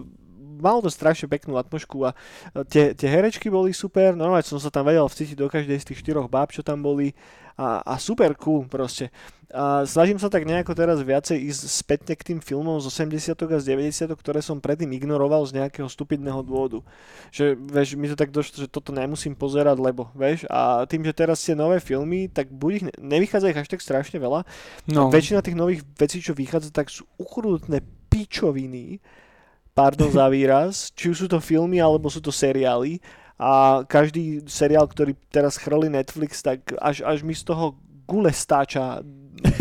malo 0.60 0.84
to 0.84 0.90
strašne 0.92 1.30
peknú 1.30 1.56
atmošku 1.56 2.04
a 2.08 2.12
tie, 2.68 2.92
tie 2.98 3.08
herečky 3.08 3.48
boli 3.48 3.72
super, 3.72 4.18
normálne 4.18 4.46
som 4.46 4.58
sa 4.58 4.74
tam 4.74 4.86
vedel 4.90 5.06
vcítiť 5.06 5.38
do 5.38 5.48
každej 5.48 5.78
z 5.80 5.88
tých 5.94 6.02
štyroch 6.02 6.28
báb, 6.28 6.52
čo 6.52 6.66
tam 6.66 6.82
boli 6.84 7.14
a, 7.58 7.82
a 7.82 7.94
super 7.98 8.38
cool 8.38 8.70
proste. 8.70 9.10
A 9.48 9.88
snažím 9.88 10.20
sa 10.20 10.28
tak 10.28 10.44
nejako 10.44 10.76
teraz 10.76 11.00
viacej 11.00 11.40
ísť 11.40 11.62
späť 11.72 12.00
k 12.20 12.36
tým 12.36 12.40
filmom 12.44 12.84
z 12.84 12.92
80 12.92 13.32
a 13.32 13.58
z 13.64 13.66
90 13.66 14.12
ktoré 14.20 14.44
som 14.44 14.60
predtým 14.60 14.92
ignoroval 14.92 15.48
z 15.48 15.64
nejakého 15.64 15.88
stupidného 15.88 16.44
dôvodu. 16.44 16.84
Že, 17.32 17.56
vieš, 17.56 17.96
mi 17.96 18.12
to 18.12 18.20
tak 18.20 18.36
došlo, 18.36 18.68
že 18.68 18.70
toto 18.70 18.92
nemusím 18.92 19.40
pozerať, 19.40 19.80
lebo, 19.80 20.12
vieš, 20.14 20.44
a 20.52 20.84
tým, 20.84 21.08
že 21.08 21.16
teraz 21.16 21.40
tie 21.42 21.56
nové 21.56 21.80
filmy, 21.80 22.28
tak 22.28 22.52
buď 22.52 22.72
ich, 22.76 22.84
ne, 22.92 22.94
nevychádza 23.18 23.56
ich 23.56 23.62
až 23.64 23.72
tak 23.72 23.80
strašne 23.80 24.20
veľa, 24.20 24.44
no. 24.92 25.08
väčšina 25.08 25.40
tých 25.40 25.56
nových 25.56 25.82
vecí, 25.96 26.20
čo 26.20 26.36
vychádza, 26.36 26.76
tak 26.76 26.92
sú 26.92 27.08
ukrutné 27.16 27.80
pičoviny, 28.12 29.00
pardon 29.78 30.10
za 30.10 30.26
výraz, 30.26 30.90
či 30.98 31.14
už 31.14 31.18
sú 31.26 31.28
to 31.30 31.38
filmy, 31.38 31.78
alebo 31.78 32.10
sú 32.10 32.18
to 32.18 32.34
seriály 32.34 32.98
a 33.38 33.86
každý 33.86 34.42
seriál, 34.50 34.90
ktorý 34.90 35.14
teraz 35.30 35.62
chrlí 35.62 35.94
Netflix, 35.94 36.42
tak 36.42 36.74
až, 36.82 37.06
až 37.06 37.22
mi 37.22 37.38
z 37.38 37.46
toho 37.46 37.78
gule 38.10 38.34
stáča 38.34 39.06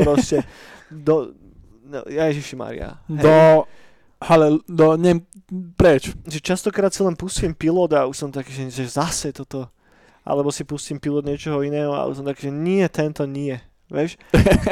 proste 0.01 0.41
do... 0.89 1.37
No, 1.85 2.01
Ježiši 2.09 2.57
Maria. 2.57 2.97
Do... 3.05 3.69
Ale 4.17 4.65
do... 4.65 4.97
Nem, 4.97 5.21
preč. 5.77 6.17
Že 6.25 6.41
častokrát 6.41 6.89
si 6.89 7.05
len 7.05 7.13
pustím 7.13 7.53
pilot 7.53 7.93
a 7.93 8.09
už 8.09 8.17
som 8.17 8.31
taký, 8.33 8.49
že, 8.49 8.65
že 8.73 8.97
zase 8.97 9.29
toto. 9.37 9.69
Alebo 10.25 10.49
si 10.49 10.65
pustím 10.65 10.97
pilot 10.97 11.29
niečoho 11.29 11.61
iného 11.61 11.93
a 11.93 12.09
už 12.09 12.25
som 12.25 12.27
taký, 12.27 12.49
že 12.49 12.53
nie, 12.57 12.83
tento 12.89 13.29
nie. 13.29 13.61
Vieš? 13.93 14.17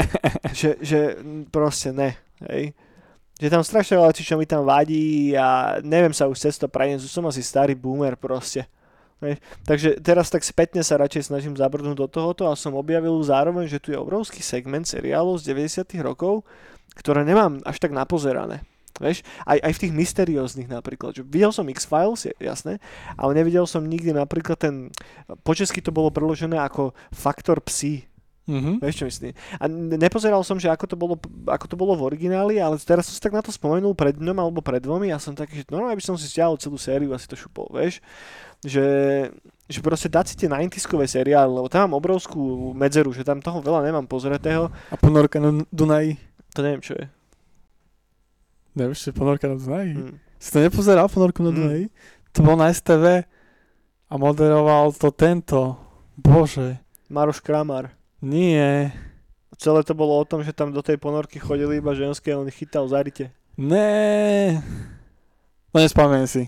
že, 0.58 0.80
že 0.80 1.20
proste 1.52 1.92
ne. 1.92 2.16
Hej? 2.40 2.72
Že 3.34 3.50
tam 3.50 3.62
strašne 3.66 3.98
veľa 3.98 4.14
čo 4.14 4.38
mi 4.38 4.46
tam 4.46 4.62
vadí 4.62 5.34
a 5.34 5.78
neviem 5.82 6.14
sa 6.14 6.30
už 6.30 6.38
cez 6.38 6.54
to 6.54 6.70
preniesť, 6.70 7.02
už 7.02 7.12
som 7.12 7.26
asi 7.26 7.42
starý 7.42 7.74
boomer 7.74 8.14
proste. 8.14 8.70
Takže 9.64 10.04
teraz 10.04 10.28
tak 10.28 10.44
spätne 10.44 10.84
sa 10.84 11.00
radšej 11.00 11.32
snažím 11.32 11.54
zabrnúť 11.56 11.96
do 11.96 12.08
tohoto 12.10 12.50
a 12.50 12.58
som 12.58 12.76
objavil 12.76 13.16
zároveň, 13.24 13.66
že 13.66 13.80
tu 13.80 13.88
je 13.90 13.98
obrovský 13.98 14.44
segment 14.44 14.84
seriálov 14.84 15.40
z 15.40 15.54
90 15.56 15.96
rokov, 16.04 16.44
ktoré 16.94 17.24
nemám 17.24 17.58
až 17.64 17.80
tak 17.80 17.96
napozerané. 17.96 18.62
Vieš, 18.94 19.26
aj, 19.42 19.58
aj 19.58 19.72
v 19.74 19.80
tých 19.82 19.92
mysterióznych 19.96 20.68
napríklad. 20.70 21.18
Že 21.18 21.26
videl 21.26 21.50
som 21.50 21.66
X-Files, 21.66 22.30
jasné, 22.38 22.78
ale 23.18 23.34
nevidel 23.34 23.66
som 23.66 23.82
nikdy 23.82 24.14
napríklad 24.14 24.54
ten, 24.54 24.94
po 25.42 25.50
česky 25.50 25.82
to 25.82 25.90
bolo 25.90 26.14
preložené 26.14 26.54
ako 26.62 26.94
Faktor 27.10 27.58
psi. 27.66 28.06
Mm-hmm. 28.44 28.76
Vieš 28.84 28.94
čo 29.00 29.06
myslím? 29.08 29.32
A 29.56 29.64
nepozeral 29.96 30.44
som, 30.44 30.60
že 30.60 30.68
ako 30.68 30.84
to, 30.84 30.96
bolo, 31.00 31.16
ako 31.48 31.64
to 31.64 31.76
bolo 31.80 31.96
v 31.96 32.12
origináli, 32.12 32.60
ale 32.60 32.76
teraz 32.76 33.08
som 33.08 33.16
si 33.16 33.22
tak 33.24 33.32
na 33.32 33.40
to 33.40 33.48
spomenul 33.48 33.96
pred 33.96 34.20
dňom 34.20 34.36
alebo 34.36 34.60
pred 34.60 34.84
dvomi 34.84 35.08
a 35.08 35.16
som 35.16 35.32
taký, 35.32 35.64
že 35.64 35.72
normálne 35.72 35.96
by 35.96 36.04
som 36.04 36.20
si 36.20 36.28
stiahol 36.28 36.60
celú 36.60 36.76
sériu 36.76 37.16
a 37.16 37.20
si 37.20 37.24
to 37.24 37.40
šupol, 37.40 37.72
vieš? 37.72 38.04
Že, 38.60 38.86
že 39.64 39.78
proste 39.80 40.12
dať 40.12 40.24
si 40.28 40.34
tie 40.36 40.48
90 40.52 40.76
seriály, 41.08 41.48
lebo 41.56 41.72
tam 41.72 41.88
mám 41.88 41.96
obrovskú 41.96 42.76
medzeru, 42.76 43.16
že 43.16 43.24
tam 43.24 43.40
toho 43.40 43.64
veľa 43.64 43.80
nemám 43.80 44.04
pozretého. 44.04 44.68
A 44.92 44.96
ponorka 45.00 45.40
na 45.40 45.64
Dunaji? 45.72 46.20
To 46.52 46.60
neviem, 46.60 46.84
čo 46.84 47.00
je. 47.00 47.08
Nevieš, 48.76 49.08
že 49.08 49.16
ponorka 49.16 49.48
na 49.48 49.56
Dunaji? 49.56 49.92
Hmm. 49.96 50.16
Si 50.36 50.52
to 50.52 50.60
nepozeral, 50.60 51.08
ponorku 51.08 51.40
na 51.40 51.48
hmm. 51.48 51.58
Dunaji? 51.64 51.84
To 52.36 52.38
bol 52.44 52.60
na 52.60 52.68
STV 52.68 53.24
a 54.04 54.14
moderoval 54.20 54.92
to 54.92 55.08
tento. 55.16 55.80
Bože. 56.20 56.76
Maroš 57.08 57.40
Kramar. 57.40 58.03
Nie. 58.24 58.96
Celé 59.60 59.84
to 59.84 59.92
bolo 59.92 60.16
o 60.16 60.24
tom, 60.24 60.40
že 60.40 60.56
tam 60.56 60.72
do 60.72 60.80
tej 60.80 60.96
ponorky 60.96 61.36
chodili 61.36 61.78
iba 61.78 61.92
ženské 61.92 62.32
a 62.32 62.40
on 62.40 62.48
ich 62.48 62.56
chytal 62.56 62.88
za 62.88 63.04
rite. 63.04 63.28
Ne. 63.60 64.58
No 65.70 65.78
nespomeniem 65.78 66.26
si. 66.26 66.42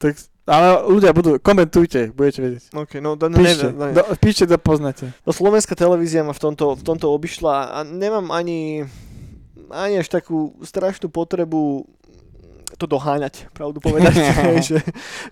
Tak 0.00 0.16
ale 0.48 0.80
ľudia 0.88 1.12
budú, 1.12 1.36
komentujte, 1.36 2.08
budete 2.16 2.40
vedieť. 2.40 2.64
Okay, 2.72 3.04
no, 3.04 3.20
da, 3.20 3.28
píšte, 3.28 3.68
ne, 3.68 3.92
ne. 3.92 4.00
Do, 4.00 4.02
píšte, 4.16 4.48
to 4.48 4.56
poznáte. 4.56 5.12
No 5.28 5.36
slovenská 5.36 5.76
televízia 5.76 6.24
ma 6.24 6.32
v 6.32 6.40
tomto, 6.40 6.72
v 6.72 6.82
tomto 6.88 7.12
obišla 7.12 7.76
a 7.76 7.78
nemám 7.84 8.32
ani, 8.32 8.88
ani 9.68 10.00
až 10.00 10.08
takú 10.08 10.56
strašnú 10.64 11.12
potrebu 11.12 11.84
to 12.78 12.86
doháňať, 12.86 13.50
pravdu 13.50 13.82
povedať, 13.82 14.14
že, 14.62 14.78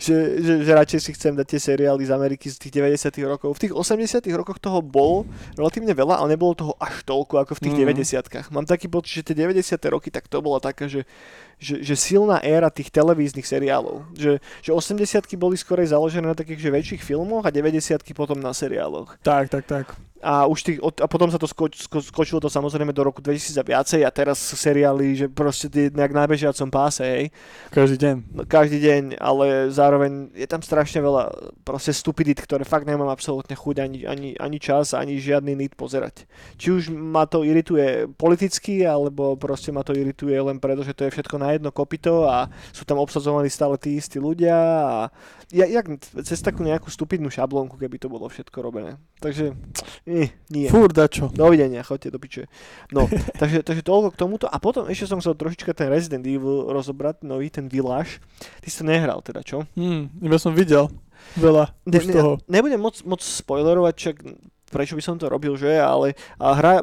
že, 0.02 0.16
že, 0.42 0.52
že 0.66 0.72
radšej 0.74 1.00
si 1.00 1.10
chcem 1.14 1.32
dať 1.38 1.46
tie 1.46 1.60
seriály 1.62 2.02
z 2.02 2.10
Ameriky 2.10 2.50
z 2.50 2.58
tých 2.58 2.82
90 2.82 3.14
rokov. 3.30 3.54
V 3.54 3.70
tých 3.70 3.72
80 3.72 4.26
rokoch 4.34 4.58
toho 4.58 4.82
bolo 4.82 5.24
relatívne 5.54 5.94
veľa, 5.94 6.18
ale 6.18 6.34
nebolo 6.34 6.58
toho 6.58 6.74
až 6.82 7.06
toľko 7.06 7.46
ako 7.46 7.52
v 7.56 7.60
tých 7.62 7.74
mm. 7.78 8.50
90 8.50 8.50
Mám 8.50 8.66
taký 8.66 8.90
pocit, 8.90 9.22
že 9.22 9.32
tie 9.32 9.46
90 9.46 9.78
roky, 9.94 10.10
tak 10.10 10.26
to 10.26 10.42
bola 10.42 10.58
taká, 10.58 10.90
že, 10.90 11.06
že, 11.56 11.80
že 11.80 11.94
silná 11.96 12.40
éra 12.44 12.68
tých 12.68 12.92
televíznych 12.92 13.48
seriálov. 13.48 14.04
Že, 14.12 14.38
že 14.60 14.70
80 14.72 15.24
boli 15.40 15.56
skorej 15.56 15.92
založené 15.92 16.28
na 16.28 16.36
takých 16.36 16.68
že 16.68 16.70
väčších 16.70 17.02
filmoch 17.02 17.48
a 17.48 17.50
90 17.52 18.00
potom 18.12 18.36
na 18.36 18.52
seriáloch. 18.52 19.16
Tak, 19.24 19.48
tak, 19.48 19.64
tak 19.64 19.86
a 20.26 20.48
už 20.48 20.58
tých, 20.62 20.78
a 20.82 21.06
potom 21.06 21.28
sa 21.28 21.38
to 21.38 21.46
skoč, 21.46 21.86
sko, 21.86 22.00
skočilo 22.02 22.40
to 22.40 22.48
samozrejme 22.48 22.90
do 22.90 23.06
roku 23.06 23.22
2000 23.22 23.62
a 23.62 23.64
viacej 23.64 24.00
a 24.02 24.10
teraz 24.10 24.40
seriály, 24.40 25.14
že 25.14 25.26
proste 25.30 25.70
nejak 25.70 26.10
najbežiacom 26.10 26.68
páse, 26.72 27.04
hej. 27.06 27.24
Každý 27.70 27.96
deň. 28.00 28.16
No, 28.34 28.42
každý 28.48 28.82
deň, 28.82 29.02
ale 29.22 29.70
zároveň 29.70 30.34
je 30.34 30.48
tam 30.50 30.64
strašne 30.66 30.98
veľa 30.98 31.30
proste 31.62 31.94
stupidit, 31.94 32.42
ktoré 32.42 32.66
fakt 32.66 32.90
nemám 32.90 33.06
absolútne 33.06 33.54
chuť 33.54 33.76
ani, 33.78 33.98
ani, 34.02 34.28
ani 34.34 34.58
čas, 34.58 34.98
ani 34.98 35.20
žiadny 35.20 35.54
nit 35.54 35.78
pozerať. 35.78 36.26
Či 36.58 36.74
už 36.74 36.82
ma 36.90 37.28
to 37.30 37.46
irituje 37.46 38.10
politicky, 38.18 38.82
alebo 38.82 39.38
proste 39.38 39.70
ma 39.70 39.86
to 39.86 39.94
irituje 39.94 40.34
len 40.34 40.58
preto, 40.58 40.82
že 40.82 40.96
to 40.96 41.06
je 41.06 41.14
všetko 41.14 41.36
na 41.38 41.45
jedno 41.54 41.70
kopito 41.70 42.26
a 42.26 42.50
sú 42.74 42.82
tam 42.82 42.98
obsadzovaní 42.98 43.46
stále 43.52 43.78
tí 43.78 43.94
istí 43.94 44.18
ľudia 44.18 44.56
a 44.86 44.98
ja, 45.54 45.62
jak 45.62 45.86
cez 46.26 46.42
takú 46.42 46.66
nejakú 46.66 46.90
stupidnú 46.90 47.30
šablónku, 47.30 47.78
keby 47.78 48.02
to 48.02 48.10
bolo 48.10 48.26
všetko 48.26 48.58
robené. 48.58 48.98
Takže 49.22 49.54
nie, 50.02 50.34
nie. 50.50 50.66
Fúr, 50.66 50.90
dačo. 50.90 51.30
Dovidenia, 51.30 51.86
chodte 51.86 52.10
do 52.10 52.18
piče. 52.18 52.50
No, 52.90 53.06
takže, 53.40 53.62
takže 53.62 53.86
toľko 53.86 54.08
k 54.10 54.18
tomuto. 54.18 54.46
A 54.50 54.58
potom 54.58 54.90
ešte 54.90 55.06
som 55.06 55.22
chcel 55.22 55.38
trošička 55.38 55.70
ten 55.70 55.86
Resident 55.86 56.26
Evil 56.26 56.66
rozobrať, 56.66 57.22
nový, 57.22 57.46
ten 57.46 57.70
Village. 57.70 58.18
Ty 58.58 58.66
si 58.66 58.76
to 58.82 58.84
nehral 58.90 59.22
teda, 59.22 59.46
čo? 59.46 59.62
Hmm, 59.78 60.10
iba 60.18 60.34
som 60.34 60.50
videl. 60.50 60.90
veľa 61.38 61.70
ne, 61.86 61.94
už 61.94 62.04
toho. 62.10 62.32
Nebudem 62.50 62.82
moc, 62.82 62.98
moc 63.06 63.22
spoilerovať, 63.22 63.94
čak 63.94 64.16
prečo 64.70 64.98
by 64.98 65.02
som 65.02 65.16
to 65.16 65.30
robil, 65.30 65.54
že? 65.54 65.78
Ale 65.78 66.18
hra 66.38 66.82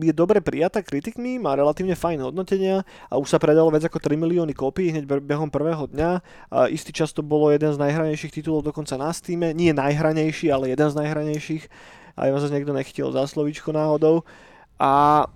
je 0.00 0.12
dobre 0.12 0.44
prijatá 0.44 0.84
kritikmi, 0.84 1.40
má 1.40 1.56
relatívne 1.56 1.96
fajn 1.96 2.30
hodnotenia 2.30 2.84
a 3.08 3.16
už 3.16 3.32
sa 3.32 3.38
predalo 3.40 3.72
viac 3.72 3.88
ako 3.88 3.98
3 4.00 4.16
milióny 4.16 4.52
kópií 4.52 4.92
hneď 4.92 5.08
behom 5.24 5.48
prvého 5.48 5.88
dňa. 5.88 6.10
A 6.52 6.68
istý 6.68 6.92
čas 6.92 7.16
to 7.16 7.24
bolo 7.24 7.48
jeden 7.48 7.72
z 7.72 7.80
najhranejších 7.80 8.40
titulov 8.40 8.64
dokonca 8.64 8.94
na 9.00 9.10
Steam. 9.12 9.40
Nie 9.56 9.72
najhranejší, 9.72 10.52
ale 10.52 10.72
jeden 10.72 10.88
z 10.88 10.94
najhranejších. 11.00 11.64
A 12.14 12.30
ja 12.30 12.36
sa 12.38 12.52
niekto 12.52 12.70
nechytil 12.70 13.10
za 13.10 13.26
slovíčko 13.26 13.74
náhodou. 13.74 14.22
A 14.78 15.26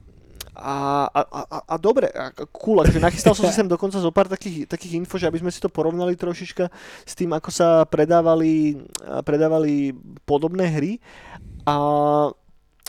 a, 0.59 1.07
a, 1.07 1.21
a, 1.23 1.59
a 1.71 1.75
dobre, 1.79 2.11
a 2.11 2.35
cool, 2.51 2.83
akože 2.83 2.99
nachystal 2.99 3.31
som 3.31 3.47
si 3.47 3.55
sem 3.55 3.71
dokonca 3.71 4.03
zo 4.03 4.11
pár 4.11 4.27
takých, 4.27 4.67
takých 4.67 4.99
info, 4.99 5.15
že 5.15 5.31
aby 5.31 5.39
sme 5.39 5.55
si 5.55 5.63
to 5.63 5.71
porovnali 5.71 6.19
trošička 6.19 6.67
s 7.07 7.13
tým, 7.15 7.31
ako 7.31 7.51
sa 7.55 7.87
predávali, 7.87 8.75
predávali 9.23 9.95
podobné 10.27 10.67
hry 10.67 10.99
a 11.69 11.73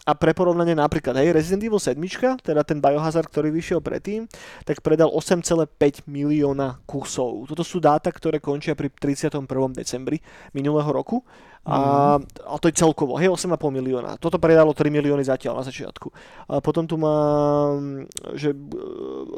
a 0.10 0.18
pre 0.18 0.34
porovnanie 0.34 0.74
napríklad, 0.74 1.22
hej, 1.22 1.38
Resident 1.38 1.62
Evil 1.62 1.78
7, 1.78 2.02
teda 2.42 2.66
ten 2.66 2.82
Biohazard, 2.82 3.30
ktorý 3.30 3.54
vyšiel 3.54 3.78
predtým, 3.78 4.26
tak 4.66 4.82
predal 4.82 5.14
8,5 5.14 6.10
milióna 6.10 6.82
kusov. 6.90 7.46
Toto 7.46 7.62
sú 7.62 7.78
dáta, 7.78 8.10
ktoré 8.10 8.42
končia 8.42 8.74
pri 8.74 8.90
31. 8.90 9.46
decembri 9.70 10.18
minulého 10.58 10.90
roku. 10.90 11.22
A, 11.70 12.18
a 12.18 12.56
to 12.58 12.72
je 12.72 12.82
celkovo, 12.82 13.22
hej, 13.22 13.30
8,5 13.30 13.54
milióna. 13.70 14.18
Toto 14.18 14.42
predalo 14.42 14.74
3 14.74 14.90
milióny 14.90 15.22
zatiaľ 15.22 15.62
na 15.62 15.64
začiatku. 15.70 16.08
A 16.50 16.58
potom 16.58 16.90
tu 16.90 16.98
mám, 16.98 18.10
že 18.34 18.56
e, 18.56 18.58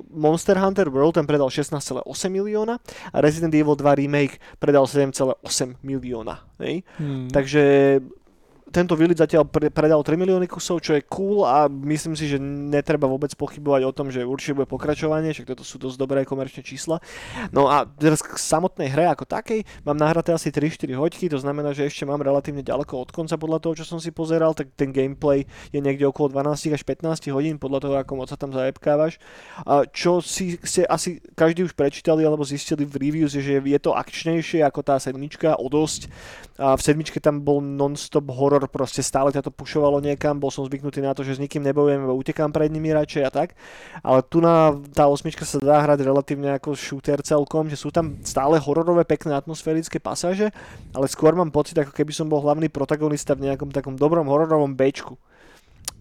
Monster 0.08 0.56
Hunter 0.56 0.88
World 0.88 1.20
ten 1.20 1.28
predal 1.28 1.52
16,8 1.52 2.08
milióna 2.32 2.80
a 3.12 3.18
Resident 3.20 3.52
Evil 3.52 3.76
2 3.76 3.84
Remake 4.08 4.40
predal 4.64 4.88
7,8 4.88 5.44
milióna. 5.84 6.48
Hej. 6.64 6.88
Hmm. 6.96 7.28
Takže 7.28 8.00
tento 8.72 8.96
Village 8.96 9.20
zatiaľ 9.20 9.46
pre, 9.46 9.68
predal 9.68 10.00
3 10.02 10.16
milióny 10.16 10.48
kusov, 10.48 10.80
čo 10.80 10.96
je 10.96 11.04
cool 11.12 11.44
a 11.44 11.68
myslím 11.68 12.16
si, 12.16 12.32
že 12.32 12.40
netreba 12.42 13.06
vôbec 13.06 13.30
pochybovať 13.36 13.82
o 13.84 13.92
tom, 13.92 14.08
že 14.08 14.24
určite 14.24 14.58
bude 14.58 14.68
pokračovanie, 14.72 15.36
však 15.36 15.52
toto 15.52 15.68
sú 15.68 15.78
dosť 15.78 16.00
dobré 16.00 16.24
komerčné 16.24 16.64
čísla. 16.64 17.04
No 17.52 17.68
a 17.68 17.84
teraz 17.84 18.24
k 18.24 18.40
samotnej 18.40 18.88
hre 18.90 19.12
ako 19.12 19.28
takej, 19.28 19.68
mám 19.84 20.00
nahraté 20.00 20.32
asi 20.32 20.50
3-4 20.50 20.96
hoďky, 20.96 21.28
to 21.28 21.38
znamená, 21.38 21.76
že 21.76 21.86
ešte 21.86 22.08
mám 22.08 22.24
relatívne 22.24 22.64
ďaleko 22.64 23.04
od 23.04 23.10
konca 23.12 23.36
podľa 23.36 23.60
toho, 23.60 23.74
čo 23.78 23.86
som 23.86 24.00
si 24.00 24.10
pozeral, 24.16 24.56
tak 24.56 24.72
ten 24.74 24.96
gameplay 24.96 25.44
je 25.76 25.84
niekde 25.84 26.08
okolo 26.08 26.32
12 26.32 26.72
až 26.72 26.82
15 26.88 27.28
hodín 27.36 27.60
podľa 27.60 27.80
toho, 27.84 27.96
ako 28.00 28.14
moc 28.16 28.28
sa 28.32 28.40
tam 28.40 28.56
zajebkávaš. 28.56 29.20
A 29.68 29.84
čo 29.86 30.24
si 30.24 30.56
ste 30.64 30.88
asi 30.88 31.20
každý 31.36 31.68
už 31.68 31.74
prečítali 31.76 32.24
alebo 32.24 32.48
zistili 32.48 32.88
v 32.88 32.96
reviews, 32.98 33.36
že 33.36 33.60
je 33.60 33.80
to 33.82 33.92
akčnejšie 33.92 34.64
ako 34.64 34.80
tá 34.82 34.96
sedmička 34.98 35.60
o 35.60 35.68
dosť. 35.68 36.08
A 36.62 36.78
v 36.78 36.86
sedmičke 36.86 37.18
tam 37.18 37.42
bol 37.42 37.58
non-stop 37.58 38.30
horor 38.30 38.62
proste 38.70 39.02
stále 39.02 39.34
ťa 39.34 39.50
to 39.50 39.52
pušovalo 39.52 39.98
niekam, 39.98 40.38
bol 40.38 40.54
som 40.54 40.62
zvyknutý 40.62 41.02
na 41.02 41.18
to, 41.18 41.26
že 41.26 41.42
s 41.42 41.42
nikým 41.42 41.66
nebojujem, 41.66 42.06
utekám 42.06 42.54
pred 42.54 42.70
nimi 42.70 42.94
radšej 42.94 43.24
a 43.26 43.32
tak. 43.34 43.58
Ale 44.06 44.22
tu 44.22 44.46
na 44.46 44.78
tá 44.94 45.10
osmička 45.10 45.42
sa 45.42 45.58
dá 45.58 45.82
hrať 45.82 46.06
relatívne 46.06 46.54
ako 46.62 46.78
shooter 46.78 47.18
celkom, 47.26 47.66
že 47.66 47.82
sú 47.82 47.90
tam 47.90 48.22
stále 48.22 48.62
hororové, 48.62 49.02
pekné 49.10 49.34
atmosférické 49.34 49.98
pasáže, 49.98 50.54
ale 50.94 51.10
skôr 51.10 51.34
mám 51.34 51.50
pocit, 51.50 51.82
ako 51.82 51.98
keby 51.98 52.14
som 52.14 52.30
bol 52.30 52.46
hlavný 52.46 52.70
protagonista 52.70 53.34
v 53.34 53.50
nejakom 53.50 53.74
takom 53.74 53.98
dobrom 53.98 54.30
hororovom 54.30 54.78
bečku. 54.78 55.18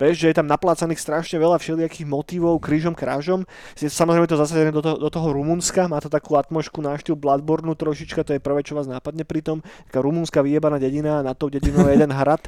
Vieš, 0.00 0.16
že 0.16 0.26
je 0.32 0.38
tam 0.40 0.48
naplácaných 0.48 0.96
strašne 0.96 1.36
veľa 1.36 1.60
všelijakých 1.60 2.08
motivov 2.08 2.56
krížom 2.64 2.96
krážom. 2.96 3.44
Samozrejme 3.76 4.24
to 4.24 4.40
zasadené 4.40 4.72
do, 4.72 4.80
toho, 4.80 4.96
do 4.96 5.12
toho 5.12 5.28
Rumunska, 5.36 5.92
má 5.92 6.00
to 6.00 6.08
takú 6.08 6.40
atmošku 6.40 6.80
na 6.80 6.96
štýl 6.96 7.20
Bloodborne 7.20 7.76
trošička, 7.76 8.24
to 8.24 8.32
je 8.32 8.40
prvé, 8.40 8.64
čo 8.64 8.72
vás 8.72 8.88
nápadne 8.88 9.28
pri 9.28 9.44
tom. 9.44 9.60
Taká 9.92 10.00
rumúnska 10.00 10.40
vyjebaná 10.40 10.80
dedina, 10.80 11.20
na 11.20 11.36
tou 11.36 11.52
dedinou 11.52 11.84
je 11.84 12.00
jeden 12.00 12.08
hrad 12.08 12.40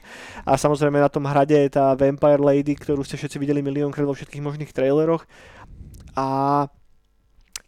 a 0.48 0.56
samozrejme 0.56 0.96
na 0.96 1.12
tom 1.12 1.28
hrade 1.28 1.52
je 1.52 1.68
tá 1.68 1.92
Vampire 1.92 2.40
Lady, 2.40 2.72
ktorú 2.72 3.04
ste 3.04 3.20
všetci 3.20 3.36
videli 3.36 3.60
miliónkrát 3.60 4.08
vo 4.08 4.16
všetkých 4.16 4.40
možných 4.40 4.72
traileroch. 4.72 5.28
A 6.16 6.68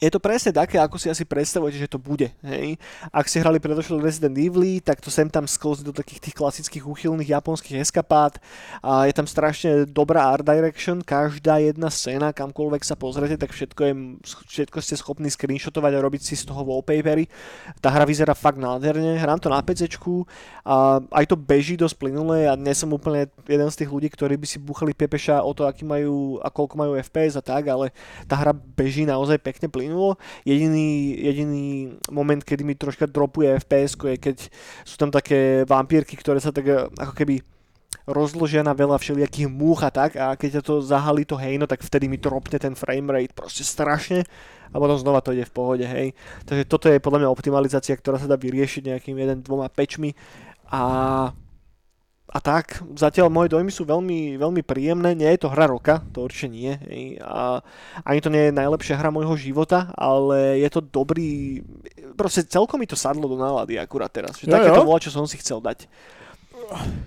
je 0.02 0.10
to 0.10 0.18
presne 0.18 0.50
také, 0.50 0.76
ako 0.82 0.98
si 0.98 1.06
asi 1.06 1.22
predstavujete, 1.22 1.78
že 1.78 1.88
to 1.88 2.02
bude. 2.02 2.26
Hej? 2.42 2.76
Ak 3.14 3.30
ste 3.30 3.38
hrali 3.38 3.62
predošlé 3.62 4.02
Resident 4.02 4.34
Evil, 4.34 4.82
tak 4.82 4.98
to 4.98 5.06
sem 5.06 5.30
tam 5.30 5.46
sklzí 5.46 5.86
do 5.86 5.94
takých 5.94 6.28
tých 6.28 6.34
klasických 6.34 6.82
uchylných 6.82 7.30
japonských 7.30 7.78
eskapát. 7.78 8.42
A 8.82 9.06
je 9.06 9.14
tam 9.14 9.30
strašne 9.30 9.86
dobrá 9.86 10.34
art 10.34 10.42
direction, 10.42 10.98
každá 10.98 11.62
jedna 11.62 11.94
scéna, 11.94 12.34
kamkoľvek 12.34 12.82
sa 12.82 12.98
pozrete, 12.98 13.38
tak 13.38 13.54
všetko, 13.54 13.80
je, 13.86 13.94
všetko 14.26 14.76
ste 14.82 14.94
schopní 14.98 15.30
screenshotovať 15.30 15.92
a 15.94 16.04
robiť 16.04 16.22
si 16.26 16.34
z 16.34 16.50
toho 16.50 16.66
wallpapery. 16.66 17.30
Tá 17.78 17.94
hra 17.94 18.02
vyzerá 18.02 18.34
fakt 18.34 18.58
nádherne, 18.58 19.14
hrám 19.22 19.38
to 19.38 19.46
na 19.46 19.62
PC 19.62 19.94
a 20.64 20.98
aj 21.12 21.24
to 21.30 21.36
beží 21.38 21.78
dosť 21.78 21.96
plynule 22.02 22.50
a 22.50 22.58
nie 22.58 22.74
som 22.74 22.90
úplne 22.90 23.30
jeden 23.46 23.68
z 23.70 23.84
tých 23.84 23.90
ľudí, 23.92 24.08
ktorí 24.10 24.34
by 24.40 24.46
si 24.48 24.58
buchali 24.58 24.96
pepeša 24.96 25.44
o 25.44 25.52
to, 25.54 25.68
aký 25.68 25.86
majú 25.86 26.42
a 26.42 26.48
koľko 26.50 26.74
majú 26.74 26.92
FPS 26.98 27.38
a 27.38 27.42
tak, 27.44 27.68
ale 27.68 27.94
tá 28.26 28.34
hra 28.34 28.56
beží 28.56 29.06
naozaj 29.06 29.38
pekne 29.38 29.68
plynule 29.70 29.83
plynulo. 29.84 30.16
Jediný, 30.48 31.12
jediný 31.20 31.66
moment, 32.08 32.40
kedy 32.40 32.64
mi 32.64 32.72
troška 32.72 33.04
dropuje 33.04 33.60
FPS 33.60 34.00
je, 34.00 34.16
keď 34.16 34.36
sú 34.88 34.96
tam 34.96 35.12
také 35.12 35.68
vampírky, 35.68 36.16
ktoré 36.16 36.40
sa 36.40 36.48
tak 36.48 36.64
eh, 36.64 36.88
ako 36.88 37.12
keby 37.12 37.44
rozložia 38.04 38.60
na 38.60 38.76
veľa 38.76 39.00
všelijakých 39.00 39.48
múch 39.48 39.80
a 39.80 39.88
tak 39.88 40.16
a 40.20 40.36
keď 40.36 40.60
to 40.60 40.84
zahalí 40.84 41.24
to 41.24 41.40
hejno, 41.40 41.64
tak 41.64 41.80
vtedy 41.80 42.04
mi 42.04 42.20
dropne 42.20 42.60
ten 42.60 42.76
frame 42.76 43.08
rate 43.08 43.32
proste 43.32 43.64
strašne 43.64 44.24
a 44.68 44.76
potom 44.76 44.98
znova 45.00 45.24
to 45.24 45.32
ide 45.32 45.48
v 45.48 45.54
pohode, 45.54 45.86
hej. 45.86 46.12
Takže 46.44 46.64
toto 46.68 46.90
je 46.92 47.00
podľa 47.00 47.24
mňa 47.24 47.32
optimalizácia, 47.32 47.96
ktorá 47.96 48.20
sa 48.20 48.28
dá 48.28 48.36
vyriešiť 48.36 48.92
nejakým 48.92 49.16
jeden, 49.16 49.40
dvoma 49.40 49.72
pečmi 49.72 50.12
a 50.68 50.82
a 52.34 52.38
tak, 52.42 52.82
zatiaľ 52.98 53.30
moje 53.30 53.54
dojmy 53.54 53.70
sú 53.70 53.86
veľmi, 53.86 54.34
veľmi 54.34 54.66
príjemné. 54.66 55.14
Nie 55.14 55.38
je 55.38 55.46
to 55.46 55.54
hra 55.54 55.70
roka, 55.70 56.02
to 56.10 56.26
určite 56.26 56.50
nie. 56.50 56.74
A 57.22 57.62
ani 58.02 58.18
to 58.18 58.26
nie 58.26 58.50
je 58.50 58.58
najlepšia 58.58 58.98
hra 58.98 59.14
môjho 59.14 59.38
života, 59.38 59.94
ale 59.94 60.58
je 60.58 60.66
to 60.66 60.82
dobrý... 60.82 61.62
Proste 62.18 62.42
celkom 62.42 62.82
mi 62.82 62.90
to 62.90 62.98
sadlo 62.98 63.30
do 63.30 63.38
nálady 63.38 63.78
akurát 63.78 64.10
teraz. 64.10 64.42
Že 64.42 64.50
také 64.50 64.74
to 64.74 64.82
bolo, 64.82 64.98
čo 64.98 65.14
som 65.14 65.30
si 65.30 65.38
chcel 65.38 65.62
dať. 65.62 65.86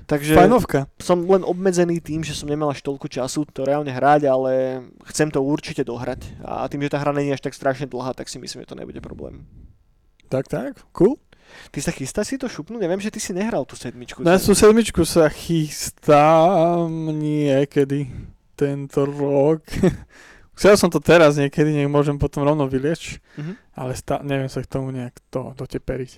Takže 0.08 0.32
Fajnovka. 0.38 0.88
som 0.96 1.20
len 1.28 1.44
obmedzený 1.44 2.00
tým, 2.00 2.24
že 2.24 2.32
som 2.32 2.48
nemal 2.48 2.72
až 2.72 2.80
toľko 2.80 3.12
času 3.12 3.44
to 3.52 3.68
reálne 3.68 3.92
hrať, 3.92 4.32
ale 4.32 4.80
chcem 5.12 5.28
to 5.28 5.44
určite 5.44 5.84
dohrať. 5.84 6.24
A 6.40 6.72
tým, 6.72 6.88
že 6.88 6.96
tá 6.96 7.04
hra 7.04 7.12
je 7.20 7.36
až 7.36 7.44
tak 7.44 7.52
strašne 7.52 7.84
dlhá, 7.92 8.16
tak 8.16 8.32
si 8.32 8.40
myslím, 8.40 8.63
že 8.63 8.72
to 8.72 8.80
nebude 8.80 9.04
problém. 9.04 9.44
Tak, 10.32 10.48
tak, 10.48 10.88
cool. 10.96 11.20
Ty 11.72 11.80
sa 11.84 11.92
chystáš 11.92 12.34
si 12.34 12.36
to 12.40 12.48
šupnúť? 12.48 12.82
Neviem, 12.82 13.02
že 13.02 13.12
ty 13.12 13.20
si 13.20 13.32
nehral 13.36 13.68
tú 13.68 13.76
sedmičku. 13.76 14.24
Na 14.24 14.40
tú 14.40 14.56
sedmičku 14.56 15.04
sa 15.04 15.28
chystám 15.28 16.90
niekedy 17.12 18.10
tento 18.58 19.06
rok. 19.06 19.62
Chcel 20.58 20.74
som 20.74 20.90
to 20.90 20.98
teraz 20.98 21.38
niekedy, 21.38 21.70
nech 21.70 21.92
môžem 21.92 22.18
potom 22.18 22.42
rovno 22.42 22.66
vylieč, 22.66 23.22
mm-hmm. 23.38 23.78
ale 23.78 23.94
stá- 23.94 24.26
neviem 24.26 24.50
sa 24.50 24.66
k 24.66 24.72
tomu 24.72 24.90
nejak 24.90 25.14
to 25.30 25.54
doteperiť. 25.54 26.18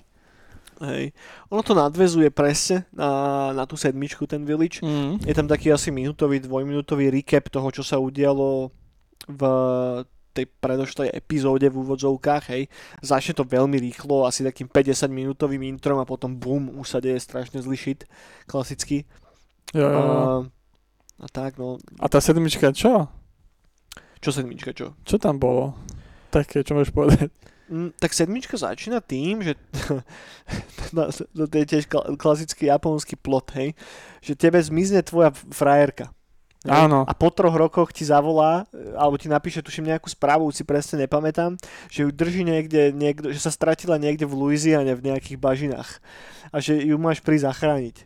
Hej. 0.80 1.12
Ono 1.52 1.60
to 1.60 1.76
nadvezuje 1.76 2.32
presne 2.32 2.88
na, 2.88 3.52
na 3.52 3.68
tú 3.68 3.76
sedmičku, 3.76 4.24
ten 4.24 4.48
Village. 4.48 4.80
Mm. 4.80 5.20
Je 5.28 5.34
tam 5.36 5.44
taký 5.44 5.68
asi 5.68 5.92
minútový, 5.92 6.40
dvojminútový 6.40 7.12
recap 7.12 7.52
toho, 7.52 7.68
čo 7.68 7.84
sa 7.84 8.00
udialo 8.00 8.72
v 9.28 9.42
tej 10.40 10.48
predošlej 10.48 11.12
epizóde 11.12 11.68
v 11.68 11.84
úvodzovkách, 11.84 12.44
hej. 12.56 12.72
Začne 13.04 13.36
to 13.36 13.44
veľmi 13.44 13.76
rýchlo, 13.76 14.24
asi 14.24 14.40
takým 14.40 14.66
50 14.72 15.12
minútovým 15.12 15.60
introm 15.68 16.00
a 16.00 16.08
potom 16.08 16.32
bum, 16.32 16.72
už 16.80 16.86
sa 16.88 16.98
deje 16.98 17.20
strašne 17.20 17.60
zlý 17.60 17.76
shit, 17.76 18.08
klasicky. 18.48 19.04
Jo, 19.76 19.86
jo. 19.86 20.00
A, 20.00 20.12
a 21.20 21.26
tak, 21.28 21.60
no. 21.60 21.76
A 22.00 22.08
tá 22.08 22.18
sedmička 22.24 22.72
čo? 22.72 23.12
Čo 24.20 24.30
sedmička, 24.32 24.72
čo? 24.72 24.96
Čo 25.04 25.16
tam 25.20 25.36
bolo? 25.36 25.76
Také, 26.32 26.64
čo 26.64 26.72
môžeš 26.76 26.92
povedať? 26.92 27.28
Mm, 27.70 27.94
tak 28.02 28.10
sedmička 28.10 28.58
začína 28.58 28.98
tým, 28.98 29.46
že 29.46 29.54
to 31.38 31.54
je 31.54 31.66
tiež 31.70 31.86
klasický 32.18 32.66
japonský 32.66 33.14
plot, 33.14 33.54
hej, 33.54 33.78
že 34.18 34.34
tebe 34.34 34.58
zmizne 34.58 35.06
tvoja 35.06 35.30
frajerka. 35.54 36.10
Áno. 36.68 37.08
A 37.08 37.12
po 37.16 37.32
troch 37.32 37.56
rokoch 37.56 37.88
ti 37.88 38.04
zavolá, 38.04 38.68
alebo 38.92 39.16
ti 39.16 39.32
napíše, 39.32 39.64
tuším 39.64 39.88
nejakú 39.96 40.12
správu, 40.12 40.44
si 40.52 40.60
presne 40.60 41.08
nepamätám, 41.08 41.56
že 41.88 42.04
ju 42.04 42.12
drží 42.12 42.44
niekde, 42.44 42.92
niekde, 42.92 43.32
že 43.32 43.40
sa 43.40 43.48
stratila 43.48 43.96
niekde 43.96 44.28
v 44.28 44.36
Louisiane 44.36 44.92
v 44.92 45.08
nejakých 45.08 45.40
bažinách 45.40 46.04
a 46.52 46.60
že 46.60 46.76
ju 46.76 47.00
máš 47.00 47.24
prísť 47.24 47.48
zachrániť. 47.48 47.96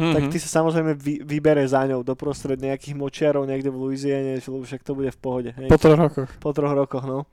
Mm-hmm. 0.00 0.14
Tak 0.16 0.22
ty 0.32 0.38
sa 0.42 0.48
samozrejme 0.58 0.96
vy, 0.96 1.22
vybere 1.22 1.62
za 1.68 1.86
ňou 1.86 2.02
doprostred 2.02 2.58
nejakých 2.58 2.98
močiarov 2.98 3.46
niekde 3.46 3.70
v 3.70 3.78
Louisiane, 3.78 4.42
však 4.42 4.82
to 4.82 4.96
bude 4.96 5.12
v 5.14 5.18
pohode. 5.20 5.50
Hej? 5.54 5.68
Po 5.70 5.78
troch 5.78 6.00
rokoch. 6.00 6.30
Po 6.42 6.50
troch 6.50 6.74
rokoch, 6.74 7.04
no. 7.06 7.28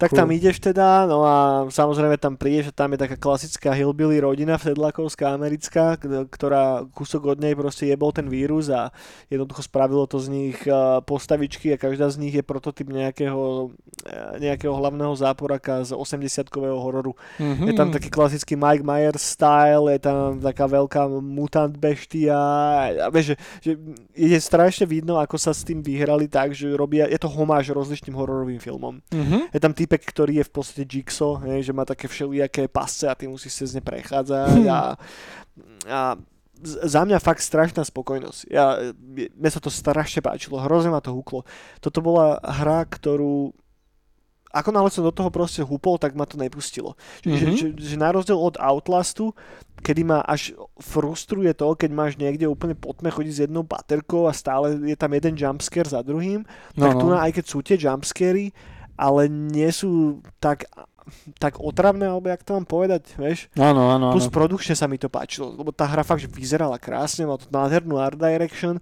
Tak 0.00 0.16
tam 0.16 0.32
ideš 0.32 0.64
teda, 0.64 1.04
no 1.04 1.28
a 1.28 1.68
samozrejme 1.68 2.16
tam 2.16 2.40
prídeš 2.40 2.72
a 2.72 2.76
tam 2.80 2.96
je 2.96 3.04
taká 3.04 3.20
klasická 3.20 3.76
hillbilly 3.76 4.16
rodina 4.16 4.56
sedlakovská 4.56 5.36
americká, 5.36 6.00
ktorá 6.24 6.88
kúsok 6.96 7.36
od 7.36 7.38
nej 7.44 7.52
proste 7.52 7.84
jebol 7.84 8.08
ten 8.08 8.24
vírus 8.32 8.72
a 8.72 8.88
jednoducho 9.28 9.60
spravilo 9.60 10.08
to 10.08 10.16
z 10.16 10.32
nich 10.32 10.56
postavičky 11.04 11.76
a 11.76 11.80
každá 11.80 12.08
z 12.08 12.16
nich 12.16 12.32
je 12.32 12.40
prototyp 12.40 12.88
nejakého, 12.88 13.76
nejakého 14.38 14.72
hlavného 14.74 15.14
záporaka 15.16 15.84
z 15.84 15.94
80-kového 15.94 16.78
hororu. 16.78 17.12
Mm-hmm. 17.38 17.66
Je 17.70 17.74
tam 17.74 17.88
taký 17.90 18.10
klasický 18.10 18.54
Mike 18.58 18.84
Myers 18.84 19.22
style, 19.22 19.90
je 19.92 20.00
tam 20.02 20.38
taká 20.40 20.66
veľká 20.66 21.06
mutant 21.20 21.72
beštia 21.74 22.36
a 23.00 23.06
vieš, 23.08 23.34
že, 23.34 23.36
že 23.62 23.72
je 24.14 24.38
strašne 24.40 24.86
vidno, 24.86 25.18
ako 25.18 25.36
sa 25.38 25.54
s 25.54 25.62
tým 25.62 25.80
vyhrali 25.80 26.26
tak, 26.26 26.52
že 26.54 26.70
robia, 26.74 27.06
je 27.06 27.18
to 27.18 27.30
homáž 27.30 27.70
rozličným 27.70 28.16
hororovým 28.16 28.58
filmom. 28.58 28.98
Mm-hmm. 29.10 29.54
Je 29.54 29.60
tam 29.60 29.72
typek, 29.74 30.02
ktorý 30.02 30.42
je 30.42 30.48
v 30.48 30.52
podstate 30.52 30.84
Jigsaw, 30.86 31.42
hej, 31.46 31.70
že 31.70 31.76
má 31.76 31.86
také 31.86 32.10
všelijaké 32.10 32.66
pasce 32.66 33.06
a 33.06 33.14
ty 33.14 33.30
musíš 33.30 33.62
sa 33.62 33.64
z 33.70 33.74
ne 33.78 33.82
prechádzať 33.82 34.60
a, 34.66 34.80
a 35.86 36.00
za 36.60 37.00
mňa 37.08 37.18
fakt 37.24 37.40
strašná 37.40 37.82
spokojnosť. 37.88 38.40
Ja, 38.52 38.92
mne 39.36 39.50
sa 39.50 39.60
to 39.64 39.72
strašne 39.72 40.20
páčilo, 40.20 40.60
hrozne 40.60 40.92
ma 40.92 41.00
to 41.00 41.16
húklo. 41.16 41.48
Toto 41.80 42.04
bola 42.04 42.36
hra, 42.44 42.84
ktorú 42.84 43.56
ako 44.50 44.70
náhle 44.74 44.90
som 44.90 45.06
do 45.06 45.14
toho 45.14 45.30
proste 45.30 45.62
húpol, 45.62 45.96
tak 45.96 46.18
ma 46.18 46.26
to 46.26 46.34
nepustilo. 46.34 46.98
Mm-hmm. 47.22 47.38
Že, 47.38 47.46
že, 47.54 47.66
že 47.94 47.96
na 47.96 48.10
rozdiel 48.10 48.34
od 48.34 48.58
Outlastu, 48.58 49.30
kedy 49.80 50.02
ma 50.02 50.18
až 50.26 50.58
frustruje 50.82 51.54
to, 51.54 51.72
keď 51.78 51.90
máš 51.94 52.12
niekde 52.18 52.50
úplne 52.50 52.74
potme 52.74 53.08
chodiť 53.08 53.32
s 53.32 53.42
jednou 53.48 53.62
baterkou 53.62 54.26
a 54.26 54.34
stále 54.34 54.76
je 54.84 54.96
tam 54.98 55.14
jeden 55.14 55.38
jumpscare 55.38 55.88
za 55.88 56.02
druhým, 56.02 56.42
no, 56.76 56.82
tak 56.82 56.92
no. 56.94 57.00
tu 57.00 57.06
na, 57.08 57.18
aj 57.24 57.32
keď 57.40 57.44
sú 57.46 57.58
tie 57.62 57.78
jumpscary, 57.78 58.50
ale 58.98 59.30
nie 59.30 59.70
sú 59.72 60.20
tak 60.42 60.68
tak 61.42 61.58
otravné, 61.58 62.06
alebo 62.06 62.30
jak 62.30 62.46
to 62.46 62.54
mám 62.54 62.66
povedať, 62.68 63.02
vieš? 63.18 63.50
Áno, 63.58 63.90
áno, 63.90 64.14
Plus 64.14 64.30
produkčne 64.30 64.78
sa 64.78 64.86
mi 64.86 64.94
to 64.94 65.10
páčilo, 65.10 65.50
lebo 65.50 65.74
tá 65.74 65.88
hra 65.88 66.06
fakt, 66.06 66.22
vyzerala 66.30 66.78
krásne, 66.78 67.26
mal 67.26 67.34
to 67.34 67.50
nádhernú 67.50 67.98
art 67.98 68.14
direction 68.14 68.78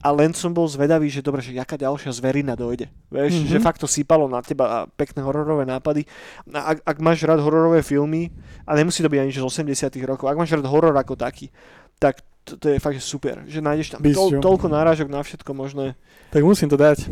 a 0.00 0.08
len 0.16 0.32
som 0.32 0.48
bol 0.48 0.64
zvedavý, 0.64 1.12
že 1.12 1.20
dobre, 1.20 1.44
že 1.44 1.52
jaká 1.52 1.76
ďalšia 1.76 2.08
zverina 2.16 2.56
dojde. 2.56 2.88
Vieš, 3.12 3.36
mm-hmm. 3.36 3.50
že 3.52 3.58
fakt 3.60 3.84
to 3.84 3.88
sypalo 3.88 4.24
na 4.32 4.40
teba 4.40 4.64
a 4.64 4.78
pekné 4.88 5.20
hororové 5.20 5.68
nápady. 5.68 6.08
A 6.56 6.72
ak, 6.72 6.78
ak 6.88 6.96
máš 7.04 7.20
rád 7.28 7.44
hororové 7.44 7.84
filmy, 7.84 8.32
a 8.64 8.72
nemusí 8.80 9.04
to 9.04 9.12
byť 9.12 9.20
ani 9.20 9.32
z 9.36 9.44
80 9.44 9.92
rokov, 10.08 10.24
ak 10.24 10.40
máš 10.40 10.56
rád 10.56 10.64
horor 10.72 10.96
ako 10.96 11.20
taký, 11.20 11.52
tak 12.00 12.24
to, 12.48 12.56
to 12.56 12.66
je 12.72 12.78
fakt 12.80 12.96
že 12.96 13.04
super, 13.04 13.44
že 13.44 13.60
nájdeš 13.60 13.92
tam 13.92 14.00
to, 14.00 14.40
toľko 14.40 14.72
náražok 14.72 15.12
na 15.12 15.20
všetko 15.20 15.52
možné. 15.52 16.00
Tak 16.32 16.40
musím 16.40 16.72
to 16.72 16.80
dať. 16.80 17.04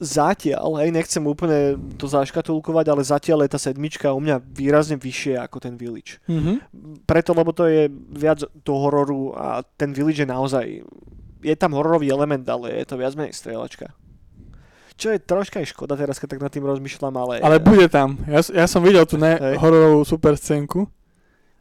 Zatiaľ, 0.00 0.82
hej, 0.82 0.90
nechcem 0.90 1.22
úplne 1.22 1.76
to 2.00 2.08
zaškatulkovať, 2.08 2.86
ale 2.88 3.02
zatiaľ 3.04 3.46
je 3.46 3.52
tá 3.52 3.60
sedmička 3.60 4.16
u 4.16 4.18
mňa 4.18 4.42
výrazne 4.42 4.96
vyššie 4.96 5.38
ako 5.38 5.60
ten 5.60 5.76
Village. 5.76 6.18
Mm-hmm. 6.24 6.56
Preto, 7.04 7.30
lebo 7.36 7.52
to 7.52 7.68
je 7.68 7.86
viac 8.16 8.42
do 8.42 8.74
hororu 8.74 9.36
a 9.36 9.60
ten 9.76 9.92
Village 9.92 10.24
je 10.24 10.28
naozaj 10.32 10.66
je 11.42 11.54
tam 11.54 11.74
hororový 11.74 12.10
element, 12.10 12.44
ale 12.48 12.72
je 12.82 12.86
to 12.86 12.94
viac 12.98 13.14
menej 13.14 13.34
strieľačka. 13.34 13.90
Čo 14.98 15.14
je 15.14 15.22
troška 15.22 15.62
aj 15.62 15.70
škoda 15.70 15.94
teraz, 15.94 16.18
keď 16.18 16.34
tak 16.34 16.42
nad 16.42 16.50
tým 16.50 16.66
rozmýšľam, 16.66 17.14
ale... 17.14 17.34
Ale 17.38 17.62
bude 17.62 17.86
tam. 17.86 18.18
Ja, 18.26 18.42
ja 18.42 18.66
som 18.66 18.82
videl 18.82 19.06
tú 19.06 19.14
ne- 19.14 19.38
hororovú 19.54 20.02
super 20.02 20.34
scénku, 20.34 20.90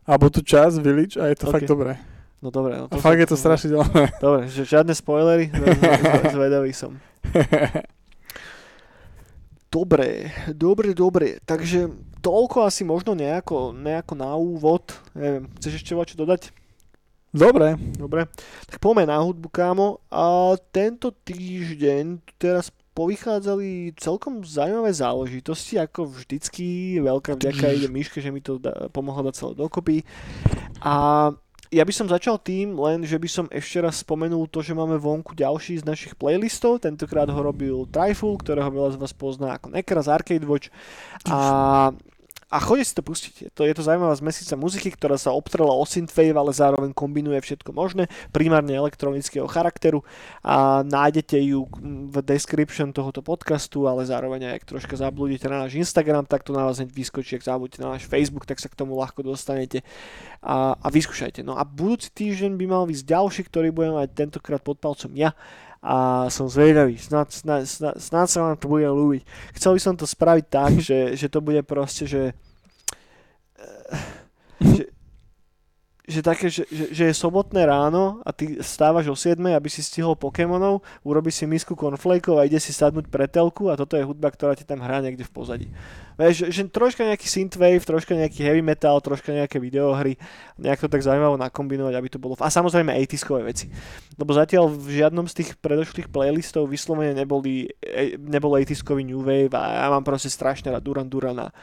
alebo 0.01 0.33
tú 0.33 0.41
čas 0.41 0.81
Village 0.81 1.21
a 1.21 1.29
je 1.29 1.37
to 1.37 1.45
okay. 1.51 1.61
fakt 1.61 1.69
dobré. 1.69 2.01
No 2.41 2.49
dobre. 2.49 2.77
No 2.77 2.89
to 2.89 2.97
a 2.97 3.01
fakt 3.01 3.21
je 3.21 3.29
to 3.29 3.37
strašidelné. 3.37 4.17
Dobre, 4.21 4.49
že 4.49 4.65
žiadne 4.65 4.93
spoilery, 4.93 5.53
zvedavý 6.33 6.73
som. 6.73 6.97
Dobre, 9.67 10.31
dobre, 10.55 10.95
dobre. 10.95 11.43
Takže 11.43 11.91
toľko 12.23 12.65
asi 12.65 12.87
možno 12.87 13.13
nejako, 13.13 13.75
nejako 13.75 14.13
na 14.15 14.31
úvod. 14.33 14.95
Neviem, 15.11 15.51
chceš 15.59 15.83
ešte 15.83 15.93
čo 15.93 16.17
dodať? 16.17 16.55
Dobre. 17.35 17.75
Dobre. 17.99 18.31
Tak 18.65 18.79
poďme 18.79 19.11
na 19.11 19.19
hudbu, 19.19 19.51
kámo. 19.51 19.99
A 20.07 20.55
tento 20.71 21.11
týždeň 21.11 22.23
teraz 22.39 22.71
povychádzali 22.97 23.93
celkom 23.99 24.41
zaujímavé 24.41 24.89
záležitosti, 24.89 25.77
ako 25.77 26.09
vždycky. 26.09 26.97
Veľká 26.97 27.37
vďaka 27.37 27.77
ide 27.77 27.87
Myške, 27.93 28.17
že 28.17 28.33
mi 28.33 28.41
to 28.41 28.57
da, 28.57 28.89
pomohlo 28.89 29.29
dať 29.29 29.35
celé 29.37 29.53
dokopy. 29.53 30.01
A 30.81 31.29
ja 31.67 31.83
by 31.83 31.93
som 31.93 32.07
začal 32.07 32.39
tým, 32.39 32.79
len 32.79 33.03
že 33.03 33.19
by 33.19 33.29
som 33.29 33.45
ešte 33.51 33.83
raz 33.83 33.99
spomenul 34.01 34.47
to, 34.47 34.63
že 34.63 34.73
máme 34.73 34.95
vonku 34.95 35.35
ďalší 35.35 35.83
z 35.83 35.87
našich 35.87 36.15
playlistov. 36.15 36.79
Tentokrát 36.81 37.27
ho 37.27 37.41
robil 37.43 37.85
Trifle, 37.91 38.39
ktorého 38.39 38.71
veľa 38.71 38.95
z 38.95 38.99
vás 39.03 39.13
pozná 39.13 39.59
ako 39.59 39.75
Nekra 39.75 39.99
z 39.99 40.09
Arcade 40.09 40.47
Watch. 40.47 40.71
A 41.27 41.37
a 42.47 42.63
chodite 42.63 42.88
si 42.88 42.95
to 42.95 43.03
pustiť. 43.03 43.51
To, 43.51 43.67
je 43.67 43.75
to 43.75 43.83
zaujímavá 43.83 44.15
zmesica 44.15 44.55
muziky, 44.55 44.95
ktorá 44.95 45.19
sa 45.19 45.36
obtrela 45.36 45.75
o 45.75 45.83
synthwave, 45.83 46.31
ale 46.31 46.55
zároveň 46.55 46.95
kombinuje 46.95 47.43
všetko 47.43 47.75
možné, 47.75 48.07
primárne 48.31 48.71
elektronického 48.71 49.51
charakteru 49.51 50.07
a 50.47 50.79
nájdete 50.88 51.36
ju 51.43 51.67
v 52.07 52.15
description 52.23 52.95
tohoto 52.95 53.19
podcastu, 53.19 53.83
ale 53.91 54.07
zároveň 54.07 54.47
aj 54.47 54.53
ak 54.63 54.63
troška 54.63 54.95
zabludíte 54.95 55.51
na 55.51 55.67
náš 55.67 55.75
Instagram, 55.75 56.23
tak 56.23 56.47
to 56.47 56.55
na 56.55 56.63
vás 56.63 56.79
hneď 56.79 56.95
vyskočí, 56.95 57.36
ak 57.36 57.43
zabludíte 57.43 57.83
na 57.83 57.99
náš 57.99 58.07
Facebook, 58.07 58.47
tak 58.47 58.63
sa 58.63 58.71
k 58.71 58.79
tomu 58.79 58.95
ľahko 58.95 59.27
dostanete 59.27 59.83
a, 60.39 60.79
a 60.79 60.88
vyskúšajte. 60.88 61.43
No 61.43 61.60
a 61.60 61.67
budúci 61.67 62.15
týždeň 62.15 62.55
by 62.55 62.65
mal 62.71 62.88
ísť 62.88 63.03
ďalší, 63.03 63.41
ktorý 63.51 63.75
budem 63.75 63.99
mať 63.99 64.15
tentokrát 64.15 64.63
pod 64.63 64.79
palcom 64.79 65.12
ja 65.19 65.36
a 65.88 66.28
som 66.28 66.52
zvedavý, 66.52 67.00
snad, 67.00 67.32
snad, 67.32 67.63
snad, 67.63 67.95
snad 67.95 68.28
sa 68.28 68.43
vám 68.43 68.60
to 68.60 68.67
bude 68.67 68.84
ľúbiť. 68.84 69.23
Chcel 69.56 69.71
by 69.71 69.80
som 69.80 69.95
to 69.95 70.04
spraviť 70.04 70.45
tak, 70.52 70.84
že, 70.84 71.15
že 71.15 71.32
to 71.32 71.39
bude 71.39 71.63
proste, 71.63 72.04
že, 72.04 72.36
že 74.60 74.91
že 76.08 76.23
také, 76.23 76.47
že, 76.47 76.63
že, 76.71 76.86
že 76.95 77.04
je 77.12 77.19
sobotné 77.19 77.67
ráno 77.67 78.23
a 78.23 78.32
ty 78.32 78.63
stávaš 78.63 79.12
o 79.12 79.15
7, 79.15 79.43
aby 79.43 79.67
si 79.67 79.84
stihol 79.84 80.15
Pokémonov, 80.15 80.80
urobíš 81.04 81.43
si 81.43 81.45
misku 81.45 81.76
konflejkov 81.76 82.39
a 82.39 82.47
ide 82.47 82.63
si 82.63 82.71
sadnúť 82.71 83.12
pre 83.12 83.28
telku 83.28 83.67
a 83.67 83.76
toto 83.76 84.00
je 84.00 84.08
hudba, 84.08 84.32
ktorá 84.32 84.56
ti 84.56 84.63
tam 84.63 84.80
hrá 84.80 85.04
niekde 85.04 85.28
v 85.28 85.36
pozadí. 85.36 85.67
Vieš, 86.17 86.49
že, 86.49 86.65
troška 86.65 87.06
nejaký 87.06 87.30
synthwave, 87.30 87.86
troška 87.86 88.17
nejaký 88.17 88.41
heavy 88.41 88.65
metal, 88.65 88.97
troška 88.97 89.30
nejaké 89.30 89.62
videohry, 89.62 90.17
nejak 90.58 90.82
to 90.82 90.89
tak 90.89 91.06
zaujímavo 91.06 91.38
nakombinovať, 91.38 91.93
aby 91.93 92.10
to 92.10 92.17
bolo... 92.17 92.34
A 92.41 92.49
samozrejme 92.49 92.89
80 92.89 93.45
veci. 93.45 93.69
Lebo 94.17 94.34
zatiaľ 94.34 94.65
v 94.65 94.97
žiadnom 94.97 95.30
z 95.30 95.45
tých 95.45 95.49
predošlých 95.62 96.10
playlistov 96.10 96.65
vyslovene 96.65 97.13
neboli, 97.13 97.69
e, 97.86 98.17
nebol 98.17 98.58
80 98.58 98.82
new 99.06 99.21
wave 99.21 99.53
a 99.53 99.86
ja 99.86 99.88
mám 99.93 100.01
proste 100.01 100.34
strašne 100.34 100.73
rád 100.73 100.82
Duran 100.82 101.06
Duran 101.06 101.38
a 101.38 101.53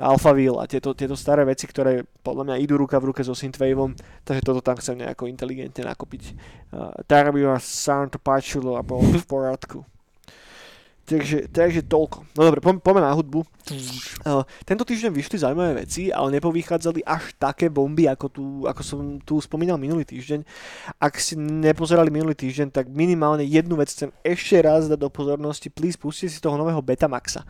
Alphaville 0.00 0.56
a 0.56 0.64
tieto, 0.64 0.96
tieto 0.96 1.12
staré 1.12 1.44
veci, 1.44 1.68
ktoré 1.68 2.06
podľa 2.24 2.48
mňa 2.48 2.56
idú 2.64 2.80
ruka 2.80 2.96
v 3.02 3.12
ruke 3.12 3.20
so 3.20 3.36
synthwaveom, 3.36 3.92
takže 4.24 4.46
toto 4.46 4.62
tam 4.62 4.80
chcem 4.80 5.04
nejako 5.04 5.26
inteligentne 5.26 5.84
nakopiť. 5.84 6.22
Uh, 6.70 6.94
tak 7.04 7.34
by 7.34 7.40
ma 7.42 7.58
sa 7.58 8.06
to 8.06 8.16
páčilo 8.22 8.78
a 8.78 8.86
bolo 8.86 9.04
v 9.04 9.26
poriadku. 9.26 9.97
Takže, 11.08 11.48
takže 11.48 11.88
toľko. 11.88 12.28
No 12.36 12.52
dobre, 12.52 12.60
po, 12.60 12.76
poďme 12.76 13.08
na 13.08 13.16
hudbu. 13.16 13.40
Uh, 14.28 14.44
tento 14.68 14.84
týždeň 14.84 15.08
vyšli 15.08 15.40
zaujímavé 15.40 15.88
veci, 15.88 16.12
ale 16.12 16.36
nepovychádzali 16.36 17.00
až 17.00 17.32
také 17.40 17.72
bomby, 17.72 18.04
ako, 18.04 18.26
tu, 18.28 18.44
ako 18.68 18.82
som 18.84 19.00
tu 19.24 19.40
spomínal 19.40 19.80
minulý 19.80 20.04
týždeň. 20.04 20.44
Ak 21.00 21.16
si 21.16 21.40
nepozerali 21.40 22.12
minulý 22.12 22.36
týždeň, 22.36 22.68
tak 22.68 22.92
minimálne 22.92 23.40
jednu 23.40 23.80
vec 23.80 23.88
chcem 23.88 24.12
ešte 24.20 24.60
raz 24.60 24.84
dať 24.84 25.00
do 25.00 25.08
pozornosti. 25.08 25.72
Please, 25.72 25.96
pustite 25.96 26.28
si 26.28 26.44
toho 26.44 26.60
nového 26.60 26.84
Betamaxa 26.84 27.48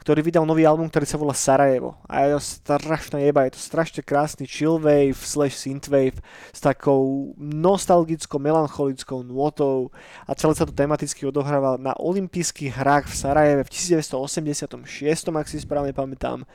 ktorý 0.00 0.24
vydal 0.24 0.48
nový 0.48 0.64
album, 0.64 0.88
ktorý 0.88 1.04
sa 1.04 1.20
volá 1.20 1.36
Sarajevo. 1.36 2.00
A 2.08 2.24
je 2.24 2.34
to 2.34 2.40
strašná 2.40 3.20
jeba, 3.20 3.44
je 3.44 3.54
to 3.54 3.60
strašne 3.60 4.00
krásny 4.00 4.48
chillwave 4.48 5.20
slash 5.20 5.60
synthwave 5.60 6.16
s 6.50 6.60
takou 6.64 7.36
nostalgickou, 7.36 8.40
melancholickou 8.40 9.20
nôtou 9.20 9.92
a 10.24 10.32
celé 10.32 10.56
sa 10.56 10.64
to 10.64 10.72
tematicky 10.72 11.28
odohráva 11.28 11.76
na 11.76 11.92
olympijských 12.00 12.72
hrách 12.72 13.12
v 13.12 13.18
Sarajeve 13.20 13.62
v 13.68 13.72
1986, 13.76 15.28
ak 15.28 15.46
si 15.46 15.60
správne 15.60 15.92
pamätám. 15.92 16.48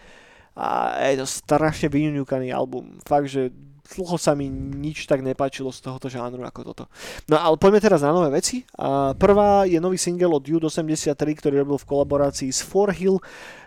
A 0.58 0.98
je 1.14 1.22
to 1.22 1.28
strašne 1.28 1.92
vyňuňukaný 1.92 2.50
album. 2.50 2.98
Fakt, 3.04 3.28
že 3.28 3.52
dlho 3.86 4.18
sa 4.18 4.34
mi 4.34 4.50
nič 4.50 5.06
tak 5.06 5.22
nepáčilo 5.22 5.70
z 5.70 5.86
tohoto 5.86 6.10
žánru 6.10 6.42
ako 6.42 6.62
toto. 6.74 6.84
No 7.30 7.38
ale 7.38 7.56
poďme 7.62 7.80
teraz 7.80 8.02
na 8.02 8.10
nové 8.10 8.34
veci. 8.34 8.66
A 8.82 9.14
prvá 9.14 9.70
je 9.70 9.78
nový 9.78 10.02
single 10.02 10.34
od 10.34 10.42
Dude 10.42 10.66
83, 10.68 11.14
ktorý 11.14 11.62
robil 11.62 11.78
v 11.78 11.90
kolaborácii 11.90 12.50
s 12.50 12.66
Hill, 12.98 13.22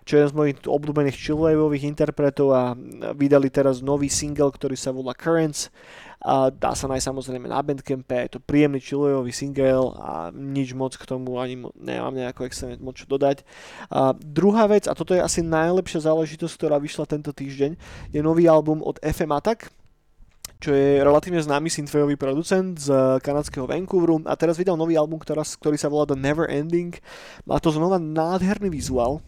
čo 0.08 0.12
je 0.16 0.18
jeden 0.24 0.30
z 0.32 0.36
mojich 0.36 0.56
obľúbených 0.64 1.16
chillwaveových 1.20 1.84
interpretov 1.84 2.48
a 2.56 2.72
vydali 3.12 3.52
teraz 3.52 3.84
nový 3.84 4.08
single, 4.08 4.50
ktorý 4.50 4.74
sa 4.74 4.90
volá 4.90 5.12
Currents. 5.12 5.68
A 6.18 6.50
dá 6.50 6.74
sa 6.74 6.90
nájsť 6.90 7.14
samozrejme 7.14 7.46
na 7.46 7.62
Bandcampe, 7.62 8.26
je 8.26 8.30
to 8.34 8.40
príjemný 8.42 8.82
chillwaveový 8.82 9.30
single 9.30 9.94
a 10.02 10.34
nič 10.34 10.74
moc 10.74 10.98
k 10.98 11.06
tomu 11.06 11.38
ani 11.38 11.62
nemám 11.78 12.10
nejako 12.10 12.50
extrémne 12.50 12.82
moc 12.82 12.98
čo 12.98 13.06
dodať. 13.06 13.46
A 13.86 14.18
druhá 14.18 14.66
vec, 14.66 14.90
a 14.90 14.98
toto 14.98 15.14
je 15.14 15.22
asi 15.22 15.46
najlepšia 15.46 16.10
záležitosť, 16.10 16.54
ktorá 16.58 16.82
vyšla 16.82 17.06
tento 17.06 17.30
týždeň, 17.30 17.78
je 18.10 18.18
nový 18.18 18.50
album 18.50 18.82
od 18.82 18.98
FM 18.98 19.30
Attack, 19.30 19.70
čo 20.58 20.74
je 20.74 21.02
relatívne 21.02 21.38
známy 21.38 21.70
synthwaveový 21.70 22.18
producent 22.18 22.74
z 22.78 22.90
kanadského 23.22 23.66
Vancouveru 23.66 24.26
a 24.26 24.34
teraz 24.34 24.58
vydal 24.58 24.74
nový 24.74 24.98
album, 24.98 25.22
ktorý 25.22 25.78
sa 25.78 25.86
volá 25.86 26.06
The 26.06 26.18
Never 26.18 26.50
Ending. 26.50 26.98
Má 27.46 27.62
to 27.62 27.70
znova 27.70 28.02
nádherný 28.02 28.66
vizuál, 28.70 29.22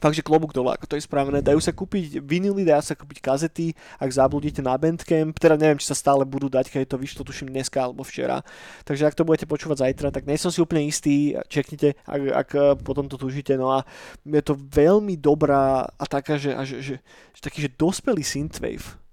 fakt, 0.00 0.16
že 0.16 0.24
klobúk 0.24 0.52
dole, 0.52 0.74
ako 0.74 0.86
to 0.86 0.96
je 0.98 1.06
spravené. 1.06 1.40
Dajú 1.40 1.60
sa 1.62 1.72
kúpiť 1.72 2.20
vinily, 2.20 2.66
dajú 2.66 2.84
sa 2.84 2.94
kúpiť 2.98 3.18
kazety, 3.22 3.72
ak 4.00 4.10
zabludíte 4.10 4.60
na 4.60 4.74
Bandcamp, 4.76 5.36
teda 5.38 5.56
neviem, 5.56 5.78
či 5.80 5.88
sa 5.88 5.96
stále 5.96 6.26
budú 6.26 6.50
dať, 6.50 6.68
keď 6.68 6.96
to 6.96 7.00
vyšlo, 7.00 7.22
tuším 7.24 7.52
dneska 7.52 7.80
alebo 7.80 8.02
včera. 8.04 8.42
Takže 8.84 9.06
ak 9.08 9.16
to 9.16 9.26
budete 9.26 9.46
počúvať 9.48 9.88
zajtra, 9.88 10.12
tak 10.12 10.26
nie 10.28 10.36
som 10.36 10.50
si 10.52 10.60
úplne 10.60 10.84
istý, 10.84 11.38
čeknite, 11.48 11.96
ak, 12.04 12.20
ak 12.32 12.48
eh, 12.56 12.64
potom 12.80 13.06
to 13.06 13.16
tužíte. 13.16 13.54
No 13.56 13.72
a 13.72 13.86
je 14.26 14.42
to 14.42 14.58
veľmi 14.58 15.16
dobrá 15.16 15.86
a 15.86 16.04
taká, 16.04 16.36
že, 16.36 16.52
že, 16.66 16.76
že, 16.82 16.94
že 17.32 17.40
taký, 17.40 17.64
že 17.64 17.70
dospelý 17.72 18.22
synthwave. 18.26 19.05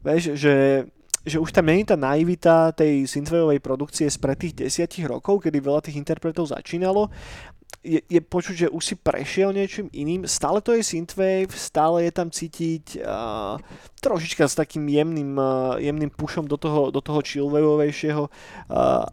Vieš, 0.00 0.36
že 0.38 0.54
že 1.20 1.36
už 1.36 1.52
tam 1.52 1.68
není 1.68 1.84
tá 1.84 2.00
naivita 2.00 2.72
tej 2.72 3.04
synthwaveovej 3.04 3.60
produkcie 3.60 4.08
z 4.08 4.16
pred 4.16 4.40
tých 4.40 4.56
desiatich 4.56 5.04
rokov, 5.04 5.44
kedy 5.44 5.60
veľa 5.60 5.84
tých 5.84 6.00
interpretov 6.00 6.48
začínalo 6.48 7.12
je, 7.80 8.00
je 8.04 8.20
počuť, 8.20 8.54
že 8.66 8.68
už 8.68 8.82
si 8.84 8.94
prešiel 8.94 9.56
niečím 9.56 9.88
iným. 9.88 10.28
Stále 10.28 10.60
to 10.60 10.76
je 10.76 10.84
synthwave, 10.84 11.48
stále 11.56 12.04
je 12.04 12.12
tam 12.12 12.28
cítiť 12.28 13.00
uh, 13.00 13.56
trošička 14.04 14.44
s 14.44 14.54
takým 14.54 14.84
jemným, 14.84 15.32
uh, 15.40 15.80
jemným 15.80 16.12
pušom 16.12 16.44
do 16.44 16.60
toho, 16.60 16.92
do 16.92 17.00
toho 17.00 17.24
chillwaveovejšieho 17.24 18.22
uh, 18.28 18.30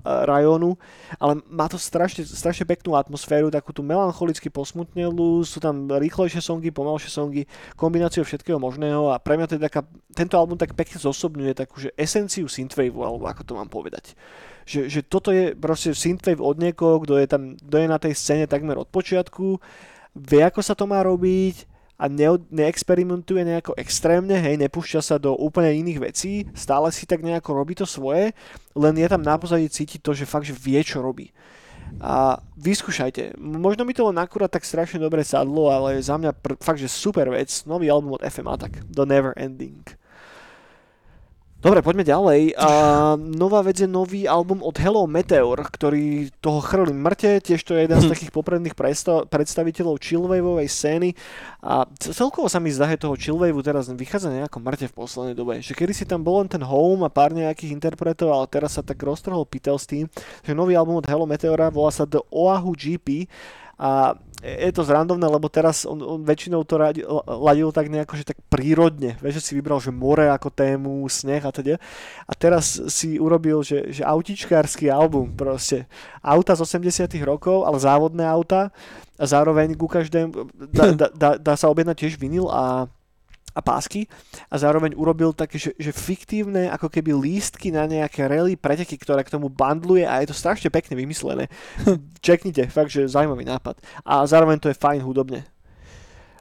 rajónu, 0.03 0.75
ale 1.15 1.39
má 1.47 1.71
to 1.71 1.79
strašne, 1.79 2.27
strašne 2.27 2.67
peknú 2.67 2.99
atmosféru, 2.99 3.47
takú 3.47 3.71
tú 3.71 3.87
melancholicky 3.87 4.51
posmutnelú, 4.51 5.47
sú 5.47 5.63
tam 5.63 5.87
rýchlejšie 5.87 6.43
songy, 6.43 6.75
pomalšie 6.75 7.11
songy, 7.11 7.47
kombináciu 7.79 8.27
všetkého 8.27 8.59
možného. 8.59 9.15
A 9.15 9.21
pre 9.23 9.39
mňa 9.39 9.47
to 9.47 9.55
je 9.55 9.63
taká, 9.63 9.87
tento 10.11 10.35
album 10.35 10.59
tak 10.59 10.75
pekne 10.75 10.99
zosobňuje 10.99 11.55
takú, 11.55 11.79
že 11.79 11.95
esenciu 11.95 12.51
synthwave, 12.51 12.91
alebo 12.91 13.31
ako 13.31 13.41
to 13.47 13.53
mám 13.55 13.71
povedať 13.71 14.11
že, 14.67 14.91
že 14.91 15.01
toto 15.01 15.32
je 15.32 15.56
proste 15.56 15.95
synthwave 15.95 16.43
od 16.43 16.60
niekoho, 16.60 16.99
kto 17.08 17.15
je 17.17 17.27
tam, 17.27 17.56
kto 17.56 17.75
je 17.80 17.88
na 17.88 17.97
tej 17.97 18.13
scéne 18.13 18.45
takmer 18.45 18.75
od 18.75 18.91
počiatku, 18.91 19.63
vie 20.12 20.41
ako 20.43 20.60
sa 20.60 20.75
to 20.75 20.84
má 20.84 20.99
robiť 20.99 21.63
a 21.97 22.06
ne, 22.12 22.38
neexperimentuje 22.51 23.41
nejako 23.41 23.73
extrémne, 23.80 24.36
hej, 24.38 24.60
nepúšťa 24.60 25.01
sa 25.01 25.15
do 25.17 25.34
úplne 25.34 25.73
iných 25.73 25.99
vecí, 26.03 26.45
stále 26.53 26.93
si 26.93 27.10
tak 27.10 27.25
nejako 27.25 27.58
robí 27.58 27.73
to 27.73 27.88
svoje, 27.88 28.36
len 28.77 28.93
je 28.99 29.08
tam 29.10 29.23
na 29.23 29.39
pozadí 29.39 29.65
cítiť 29.65 30.03
to, 30.03 30.13
že 30.13 30.30
fakt, 30.30 30.45
že 30.45 30.53
vie, 30.53 30.77
čo 30.84 31.01
robí. 31.01 31.34
A 32.03 32.43
vyskúšajte. 32.60 33.39
Možno 33.39 33.88
mi 33.88 33.95
to 33.95 34.06
len 34.12 34.19
akurát 34.19 34.51
tak 34.51 34.67
strašne 34.67 34.99
dobre 34.99 35.23
sadlo, 35.23 35.71
ale 35.71 36.03
za 36.03 36.19
mňa 36.19 36.36
pr- 36.36 36.60
fakt, 36.60 36.84
že 36.84 36.91
super 36.91 37.32
vec. 37.32 37.49
Nový 37.63 37.88
album 37.88 38.19
od 38.19 38.21
FM 38.27 38.51
Attack. 38.51 38.84
The 38.91 39.08
Never 39.08 39.32
Ending. 39.39 39.82
Dobre, 41.57 41.81
poďme 41.81 42.05
ďalej. 42.05 42.53
A 42.53 42.69
nová 43.17 43.65
vec 43.65 43.81
je 43.81 43.89
nový 43.89 44.29
album 44.29 44.61
od 44.61 44.77
Hello 44.77 45.09
Meteor, 45.09 45.57
ktorý 45.57 46.29
toho 46.37 46.61
chrli 46.61 46.93
mŕte, 46.93 47.41
tiež 47.41 47.65
to 47.65 47.73
je 47.73 47.89
jeden 47.89 47.97
z 47.97 48.05
mhm. 48.05 48.13
takých 48.13 48.31
popredných 48.31 48.77
predstaviteľov 49.25 49.97
chillwaveovej 49.97 50.69
scény 50.69 51.17
a 51.65 51.89
celkovo 51.97 52.45
sa 52.45 52.61
mi 52.61 52.69
zdá, 52.69 52.85
že 52.85 53.01
toho 53.01 53.17
chillwaveu 53.17 53.57
teraz 53.65 53.89
vychádza 53.89 54.29
nejako 54.29 54.61
mŕte 54.61 54.85
v 54.85 54.97
poslednej 55.01 55.33
dobe. 55.33 55.57
Že 55.57 55.73
kedy 55.73 55.93
si 55.97 56.05
tam 56.05 56.21
bol 56.21 56.45
len 56.45 56.49
ten 56.49 56.61
Home 56.61 57.01
a 57.01 57.09
pár 57.09 57.33
nejakých 57.33 57.73
interpretov, 57.73 58.29
ale 58.37 58.45
teraz 58.53 58.77
sa 58.77 58.85
tak 58.85 59.01
roztrhol 59.01 59.49
Pitel 59.49 59.81
s 59.81 59.89
tým, 59.89 60.05
že 60.45 60.53
nový 60.53 60.77
album 60.77 61.01
od 61.01 61.09
Hello 61.09 61.25
Meteora 61.25 61.73
volá 61.73 61.89
sa 61.89 62.05
The 62.05 62.21
Oahu 62.29 62.77
GP 62.77 63.25
a 63.81 64.13
je 64.41 64.69
to 64.69 64.86
zrandovné, 64.86 65.26
lebo 65.26 65.50
teraz 65.50 65.82
on, 65.82 65.97
on 65.97 66.21
väčšinou 66.21 66.62
to 66.62 66.78
radi, 66.78 67.02
ladil 67.26 67.73
tak 67.73 67.89
nejako, 67.89 68.13
že 68.21 68.30
tak 68.34 68.38
prírodne, 68.54 69.17
vieš, 69.17 69.41
že 69.41 69.45
si 69.50 69.52
vybral, 69.58 69.82
že 69.82 69.89
more 69.89 70.30
ako 70.30 70.54
tému, 70.54 71.02
sneh 71.10 71.41
a 71.41 71.50
teda. 71.50 71.82
A 72.30 72.34
teraz 72.38 72.78
si 72.93 73.17
urobil, 73.17 73.65
že, 73.65 73.89
že 73.89 74.06
autičkársky 74.06 74.93
album 74.93 75.34
proste. 75.34 75.89
Auta 76.21 76.54
z 76.54 76.62
80 76.62 77.10
rokov, 77.26 77.65
ale 77.65 77.82
závodné 77.82 78.30
auta 78.30 78.69
a 79.17 79.26
zároveň 79.26 79.73
ku 79.73 79.89
každému 79.89 80.54
dá, 80.69 80.86
dá, 80.93 81.08
dá, 81.10 81.30
dá 81.41 81.54
sa 81.58 81.73
objednať 81.73 81.97
tiež 81.97 82.13
vinyl 82.21 82.45
a 82.54 82.86
a 83.57 83.61
pásky 83.65 84.05
a 84.53 84.55
zároveň 84.61 84.93
urobil 84.93 85.33
také, 85.33 85.57
že, 85.57 85.73
že 85.81 85.89
fiktívne 85.89 86.69
ako 86.69 86.93
keby 86.93 87.17
lístky 87.17 87.73
na 87.73 87.89
nejaké 87.89 88.29
rally 88.29 88.53
preteky, 88.53 89.01
ktoré 89.01 89.25
k 89.25 89.33
tomu 89.33 89.49
bandluje 89.49 90.05
a 90.05 90.21
je 90.21 90.29
to 90.29 90.37
strašne 90.37 90.69
pekne 90.69 90.93
vymyslené. 90.93 91.49
Čeknite, 92.25 92.69
fakt, 92.69 92.93
že 92.93 93.09
zaujímavý 93.09 93.49
nápad. 93.49 93.81
A 94.05 94.21
zároveň 94.29 94.61
to 94.61 94.69
je 94.69 94.77
fajn 94.77 95.01
hudobne. 95.01 95.49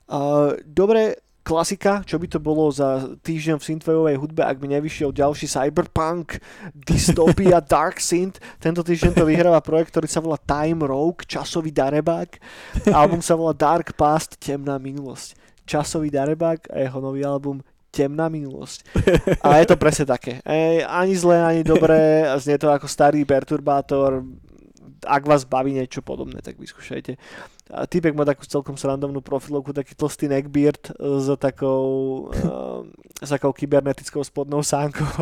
Uh, 0.06 0.54
dobre, 0.62 1.18
klasika, 1.40 2.04
čo 2.04 2.20
by 2.20 2.26
to 2.26 2.38
bolo 2.38 2.68
za 2.68 3.16
týždeň 3.22 3.56
v 3.58 3.66
synthwaveovej 3.70 4.16
hudbe, 4.18 4.42
ak 4.44 4.60
by 4.60 4.66
nevyšiel 4.76 5.10
ďalší 5.10 5.48
cyberpunk, 5.48 6.42
dystopia, 6.74 7.64
dark 7.74 8.02
synth. 8.02 8.42
Tento 8.60 8.84
týždeň 8.84 9.16
to 9.16 9.24
vyhráva 9.24 9.64
projekt, 9.64 9.96
ktorý 9.96 10.06
sa 10.10 10.20
volá 10.20 10.36
Time 10.36 10.84
Rogue, 10.84 11.24
časový 11.24 11.72
darebák. 11.72 12.38
Album 12.92 13.24
sa 13.24 13.38
volá 13.38 13.56
Dark 13.56 13.96
Past, 13.96 14.36
temná 14.36 14.76
minulosť 14.76 15.45
časový 15.66 16.14
darebák 16.14 16.70
a 16.70 16.86
jeho 16.86 16.98
nový 17.02 17.26
album 17.26 17.60
temná 17.90 18.28
minulosť. 18.28 18.84
A 19.44 19.56
je 19.64 19.66
to 19.72 19.80
presne 19.80 20.04
také. 20.04 20.44
E, 20.44 20.84
ani 20.84 21.16
zlé, 21.16 21.40
ani 21.40 21.62
dobré, 21.64 22.28
znie 22.36 22.60
to 22.60 22.68
ako 22.68 22.84
starý 22.84 23.24
perturbátor, 23.24 24.20
ak 25.06 25.22
vás 25.24 25.48
baví 25.48 25.72
niečo 25.72 26.02
podobné, 26.02 26.42
tak 26.42 26.58
vyskúšajte. 26.58 27.16
A 27.72 27.86
týpek 27.86 28.14
má 28.14 28.22
takú 28.22 28.46
celkom 28.46 28.78
srandovnú 28.78 29.22
profilovku, 29.22 29.74
taký 29.74 29.94
tlstý 29.98 30.30
neckbeard 30.30 30.94
s 30.98 31.26
takou, 31.38 31.86
uh, 32.30 32.86
s 33.18 33.30
takou 33.30 33.50
kybernetickou 33.50 34.22
spodnou 34.22 34.62
sánkou. 34.62 35.06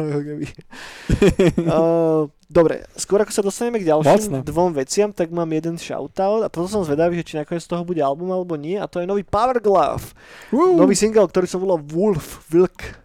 uh, 1.64 2.28
dobre, 2.54 2.86
skôr 2.94 3.18
ako 3.26 3.34
sa 3.34 3.42
dostaneme 3.42 3.82
k 3.82 3.90
ďalším 3.90 4.06
Vlastne. 4.06 4.38
dvom 4.46 4.70
veciam, 4.70 5.10
tak 5.10 5.34
mám 5.34 5.50
jeden 5.50 5.74
shoutout 5.74 6.46
a 6.46 6.48
potom 6.48 6.70
som 6.70 6.86
zvedavý, 6.86 7.18
že 7.18 7.34
či 7.34 7.34
nakoniec 7.34 7.66
z 7.66 7.74
toho 7.74 7.82
bude 7.82 7.98
album 7.98 8.30
alebo 8.30 8.54
nie 8.54 8.78
a 8.78 8.86
to 8.86 9.02
je 9.02 9.10
nový 9.10 9.26
Power 9.26 9.58
Glove. 9.58 10.14
Uh. 10.54 10.78
Nový 10.78 10.94
single, 10.94 11.26
ktorý 11.26 11.50
sa 11.50 11.58
volá 11.58 11.74
Wolf, 11.74 12.46
Vlk. 12.46 13.02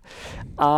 A 0.61 0.69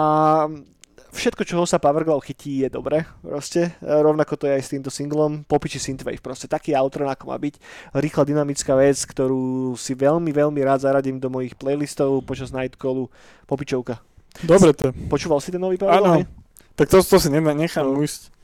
všetko, 1.12 1.44
čoho 1.44 1.64
sa 1.68 1.78
Powerglove 1.78 2.24
chytí, 2.24 2.64
je 2.64 2.70
dobre, 2.72 3.04
proste. 3.20 3.76
E, 3.84 3.88
rovnako 3.90 4.40
to 4.40 4.46
je 4.48 4.56
aj 4.56 4.64
s 4.64 4.72
týmto 4.72 4.90
singlom. 4.94 5.44
Popiči 5.44 5.78
Synthwave, 5.78 6.24
proste 6.24 6.48
taký 6.48 6.74
outro, 6.78 7.06
ako 7.06 7.30
má 7.30 7.38
byť. 7.38 7.60
Rýchla 7.98 8.24
dynamická 8.24 8.74
vec, 8.80 8.98
ktorú 9.04 9.76
si 9.76 9.94
veľmi, 9.94 10.32
veľmi 10.32 10.60
rád 10.64 10.88
zaradím 10.88 11.20
do 11.20 11.28
mojich 11.28 11.54
playlistov 11.60 12.24
počas 12.24 12.56
Nightcallu. 12.56 13.12
Popičovka. 13.46 14.00
Dobre 14.48 14.72
to. 14.72 14.96
Počúval 15.12 15.44
si 15.44 15.52
ten 15.52 15.60
nový 15.60 15.76
Powerglove? 15.76 16.24
Áno. 16.24 16.40
Tak 16.80 16.88
to, 16.88 17.04
to 17.04 17.18
si 17.20 17.28
nechám 17.30 17.86
no. 17.86 18.00
ujsť. 18.00 18.41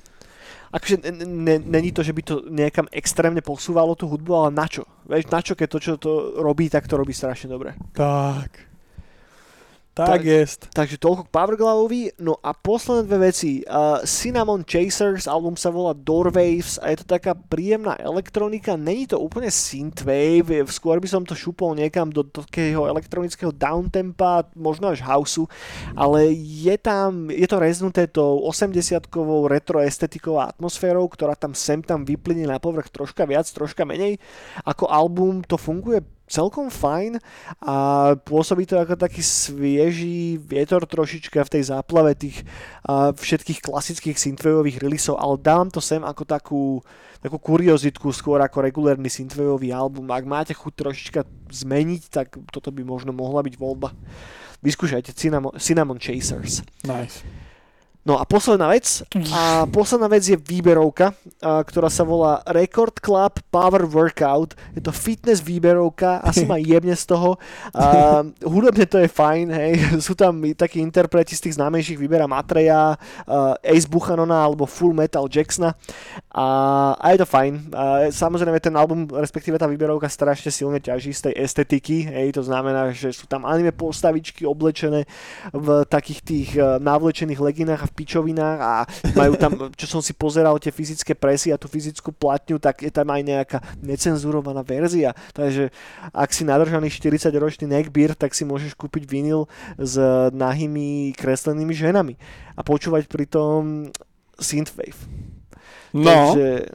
Akože 0.68 1.00
není 1.64 1.96
to, 1.96 2.04
že 2.04 2.12
by 2.12 2.22
to 2.22 2.36
niekam 2.52 2.92
extrémne 2.92 3.40
posúvalo 3.40 3.96
tú 3.96 4.12
hudbu, 4.12 4.32
ale 4.36 4.50
na 4.52 4.68
čo? 4.68 4.84
Vieš, 5.08 5.32
na 5.32 5.40
čo, 5.40 5.56
keď 5.56 5.68
to, 5.72 5.80
čo 5.80 5.94
to 5.96 6.12
robí, 6.44 6.68
tak 6.68 6.92
to 6.92 7.00
robí 7.00 7.16
strašne 7.16 7.48
dobre. 7.48 7.72
Tak. 7.96 8.67
Tak, 9.98 10.22
tak 10.22 10.24
jest. 10.30 10.70
Takže 10.78 11.02
toľko 11.02 11.26
k 11.26 11.34
Powerglovovi. 11.34 12.02
No 12.22 12.38
a 12.46 12.54
posledné 12.54 13.10
dve 13.10 13.34
veci. 13.34 13.66
Uh, 13.66 14.06
Cinnamon 14.06 14.62
Chasers, 14.62 15.26
album 15.26 15.58
sa 15.58 15.74
volá 15.74 15.98
Doorwaves 15.98 16.78
a 16.78 16.94
je 16.94 17.02
to 17.02 17.18
taká 17.18 17.34
príjemná 17.34 17.98
elektronika. 17.98 18.78
Není 18.78 19.10
to 19.10 19.18
úplne 19.18 19.50
synthwave, 19.50 20.70
skôr 20.70 21.02
by 21.02 21.10
som 21.10 21.26
to 21.26 21.34
šupol 21.34 21.74
niekam 21.74 22.14
do 22.14 22.22
takého 22.22 22.86
elektronického 22.86 23.50
downtempa, 23.50 24.46
možno 24.54 24.94
až 24.94 25.02
houseu, 25.02 25.50
ale 25.98 26.30
je 26.38 26.78
tam, 26.78 27.34
je 27.34 27.48
to 27.50 27.58
reznuté 27.58 28.06
tou 28.06 28.46
80-kovou 28.46 29.50
retro 29.50 29.82
estetikou 29.82 30.38
a 30.38 30.54
atmosférou, 30.54 31.10
ktorá 31.10 31.34
tam 31.34 31.58
sem 31.58 31.82
tam 31.82 32.06
vyplyne 32.06 32.46
na 32.46 32.62
povrch 32.62 32.94
troška 32.94 33.26
viac, 33.26 33.50
troška 33.50 33.82
menej. 33.82 34.22
Ako 34.62 34.86
album 34.86 35.42
to 35.42 35.58
funguje 35.58 36.06
celkom 36.28 36.68
fajn 36.68 37.24
a 37.64 37.76
pôsobí 38.20 38.68
to 38.68 38.76
ako 38.76 39.00
taký 39.00 39.24
svieží 39.24 40.36
vietor 40.38 40.84
trošička 40.84 41.40
v 41.48 41.54
tej 41.58 41.64
záplave 41.72 42.12
tých 42.20 42.44
uh, 42.86 43.16
všetkých 43.16 43.64
klasických 43.64 44.20
synthwaveových 44.20 44.84
releaseov, 44.84 45.16
ale 45.16 45.36
dávam 45.40 45.72
to 45.72 45.80
sem 45.80 46.04
ako 46.04 46.24
takú, 46.28 46.64
takú 47.24 47.40
kuriozitku 47.40 48.12
skôr 48.12 48.44
ako 48.44 48.60
regulárny 48.60 49.08
synthwaveový 49.08 49.72
album. 49.72 50.12
Ak 50.12 50.28
máte 50.28 50.52
chuť 50.52 50.74
trošička 50.76 51.22
zmeniť, 51.50 52.02
tak 52.12 52.36
toto 52.52 52.70
by 52.76 52.84
možno 52.84 53.16
mohla 53.16 53.40
byť 53.42 53.56
voľba. 53.56 53.96
Vyskúšajte 54.60 55.16
Cinnamon, 55.16 55.56
Cinnamon 55.56 56.02
Chasers. 56.02 56.66
Nice. 56.84 57.24
No 58.08 58.16
a 58.16 58.24
posledná 58.24 58.72
vec. 58.72 59.04
A 59.36 59.66
posledná 59.78 60.08
vec 60.08 60.24
je 60.24 60.40
výberovka, 60.40 61.12
a, 61.44 61.60
ktorá 61.60 61.92
sa 61.92 62.08
volá 62.08 62.40
Record 62.48 63.04
Club 63.04 63.44
Power 63.52 63.84
Workout. 63.84 64.56
Je 64.72 64.80
to 64.80 64.96
fitness 64.96 65.44
výberovka, 65.44 66.24
asi 66.24 66.48
ma 66.48 66.56
jebne 66.72 66.96
z 66.96 67.04
toho. 67.04 67.36
A, 67.76 68.24
hudobne 68.48 68.88
to 68.88 69.04
je 69.04 69.12
fajn, 69.12 69.46
hej. 69.52 69.74
Sú 70.08 70.16
tam 70.16 70.40
takí 70.56 70.80
interpreti 70.80 71.36
z 71.36 71.52
tých 71.52 71.60
známejších, 71.60 72.00
vyberá 72.00 72.32
Matreja, 72.32 72.96
Ace 73.60 73.90
Buchanona 73.92 74.40
alebo 74.40 74.64
Full 74.64 74.96
Metal 74.96 75.28
Jacksona. 75.28 75.76
A, 76.32 76.48
a 76.96 77.06
je 77.12 77.20
to 77.20 77.28
fajn. 77.28 77.76
A, 77.76 78.08
samozrejme 78.08 78.64
ten 78.64 78.76
album, 78.80 79.04
respektíve 79.12 79.60
tá 79.60 79.68
výberovka 79.68 80.08
strašne 80.08 80.48
silne 80.48 80.80
ťaží 80.80 81.12
z 81.12 81.28
tej 81.28 81.34
estetiky. 81.44 82.08
Hej. 82.08 82.40
To 82.40 82.48
znamená, 82.48 82.96
že 82.96 83.12
sú 83.12 83.28
tam 83.28 83.44
anime 83.44 83.76
postavičky 83.76 84.48
oblečené 84.48 85.04
v 85.52 85.84
takých 85.92 86.20
tých 86.24 86.50
uh, 86.56 86.80
navlečených 86.80 87.44
leginách 87.44 87.84
a 87.84 87.90
v 87.92 87.97
pičovinách 87.98 88.60
a 88.62 88.74
majú 89.18 89.34
tam, 89.34 89.74
čo 89.74 89.90
som 89.90 90.02
si 90.06 90.14
pozeral, 90.14 90.62
tie 90.62 90.70
fyzické 90.70 91.18
presy 91.18 91.50
a 91.50 91.58
tú 91.58 91.66
fyzickú 91.66 92.14
platňu, 92.14 92.62
tak 92.62 92.86
je 92.86 92.94
tam 92.94 93.10
aj 93.10 93.22
nejaká 93.26 93.58
necenzurovaná 93.82 94.62
verzia. 94.62 95.18
Takže 95.34 95.74
ak 96.14 96.30
si 96.30 96.46
nadržaný 96.46 96.94
40-ročný 96.94 97.66
neckbeard, 97.66 98.14
tak 98.14 98.38
si 98.38 98.46
môžeš 98.46 98.78
kúpiť 98.78 99.10
vinyl 99.10 99.50
s 99.82 99.98
nahými 100.30 101.18
kreslenými 101.18 101.74
ženami 101.74 102.14
a 102.54 102.62
počúvať 102.62 103.10
pritom 103.10 103.90
synthwave. 104.38 104.98
No, 105.98 106.38
Takže, 106.38 106.70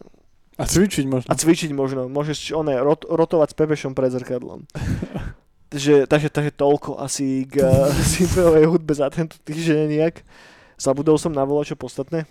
a 0.59 0.65
cvičiť 0.69 1.05
možno. 1.09 1.29
A 1.29 1.35
cvičiť 1.35 1.71
možno. 1.73 2.03
Môžeš 2.13 2.53
one, 2.53 2.77
rot, 2.77 3.09
rotovať 3.09 3.51
s 3.51 3.59
pepešom 3.59 3.93
pred 3.97 4.13
zrkadlom. 4.13 4.69
takže, 5.73 6.05
takže, 6.05 6.29
takže 6.29 6.53
toľko 6.53 7.01
asi 7.01 7.49
k 7.49 7.65
uh, 7.65 7.89
synthwaveovej 8.13 8.67
hudbe 8.69 8.93
za 8.93 9.09
tento 9.09 9.41
týždeň 9.43 9.89
nejak. 9.89 10.17
Zabudol 10.83 11.15
som 11.15 11.31
na 11.31 11.47
čo 11.63 11.79
podstatné? 11.79 12.27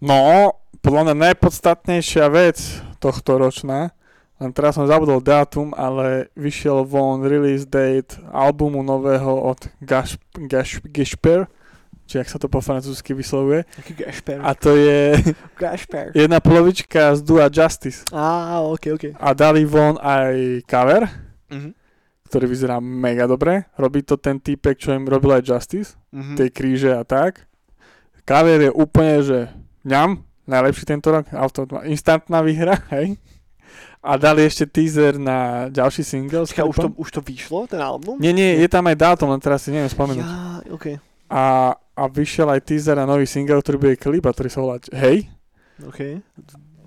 No, 0.00 0.56
podľa 0.80 1.12
mňa 1.12 1.28
najpodstatnejšia 1.28 2.24
vec 2.32 2.56
tohto 3.04 3.36
ročná, 3.36 3.92
len 4.40 4.48
teraz 4.56 4.80
som 4.80 4.88
zabudol 4.88 5.20
dátum, 5.20 5.76
ale 5.76 6.32
vyšiel 6.40 6.88
von 6.88 7.20
release 7.20 7.68
date 7.68 8.16
albumu 8.32 8.80
nového 8.80 9.44
od 9.44 9.68
Gash, 9.84 10.16
Gash, 10.32 10.80
Gashper, 10.88 11.44
či 12.08 12.16
ak 12.16 12.32
sa 12.32 12.40
to 12.40 12.48
po 12.48 12.64
francúzsky 12.64 13.12
vyslovuje. 13.12 13.68
A 14.40 14.56
to 14.56 14.72
je 14.80 15.20
jedna 16.24 16.40
polovička 16.40 17.12
z 17.12 17.20
Dua 17.20 17.52
Justice. 17.52 18.08
Á, 18.08 18.64
ok, 18.64 18.84
ok. 18.96 19.04
A 19.20 19.36
dali 19.36 19.68
von 19.68 20.00
aj 20.00 20.64
cover, 20.64 21.04
mm-hmm. 21.52 21.72
ktorý 22.24 22.48
vyzerá 22.48 22.80
mega 22.80 23.28
dobre. 23.28 23.68
Robí 23.76 24.00
to 24.00 24.16
ten 24.16 24.40
týpek, 24.40 24.80
čo 24.80 24.96
im 24.96 25.04
robil 25.04 25.36
aj 25.36 25.44
Justice, 25.44 26.00
mm-hmm. 26.08 26.36
tej 26.40 26.48
kríže 26.48 26.96
a 26.96 27.04
tak. 27.04 27.49
Kavier 28.24 28.68
je 28.68 28.72
úplne, 28.72 29.14
že 29.24 29.38
ňam, 29.84 30.24
najlepší 30.48 30.84
tento 30.86 31.08
rok, 31.14 31.30
auto, 31.32 31.66
instantná 31.86 32.42
výhra, 32.42 32.76
hej. 32.96 33.16
A 34.00 34.16
dali 34.16 34.48
ešte 34.48 34.64
teaser 34.64 35.20
na 35.20 35.68
ďalší 35.68 36.00
single. 36.00 36.48
Čaká, 36.48 36.64
už 36.64 36.76
to, 36.76 36.88
už 36.96 37.08
to 37.12 37.20
vyšlo, 37.20 37.68
ten 37.68 37.84
album? 37.84 38.16
Nie, 38.16 38.32
nie, 38.32 38.56
je 38.56 38.68
tam 38.68 38.88
aj 38.88 38.96
dátum, 38.96 39.28
len 39.28 39.40
teraz 39.44 39.68
si 39.68 39.76
neviem 39.76 39.92
spomenúť. 39.92 40.24
Ja, 40.24 40.64
okay. 40.72 40.96
A, 41.28 41.76
a 41.76 42.02
vyšiel 42.08 42.48
aj 42.48 42.64
teaser 42.64 42.96
na 42.96 43.04
nový 43.04 43.28
single, 43.28 43.60
ktorý 43.60 43.76
bude 43.76 44.00
klip 44.00 44.24
a 44.24 44.32
ktorý 44.32 44.48
sa 44.48 44.64
volá 44.64 44.80
Hej. 44.96 45.28
OK. 45.84 46.00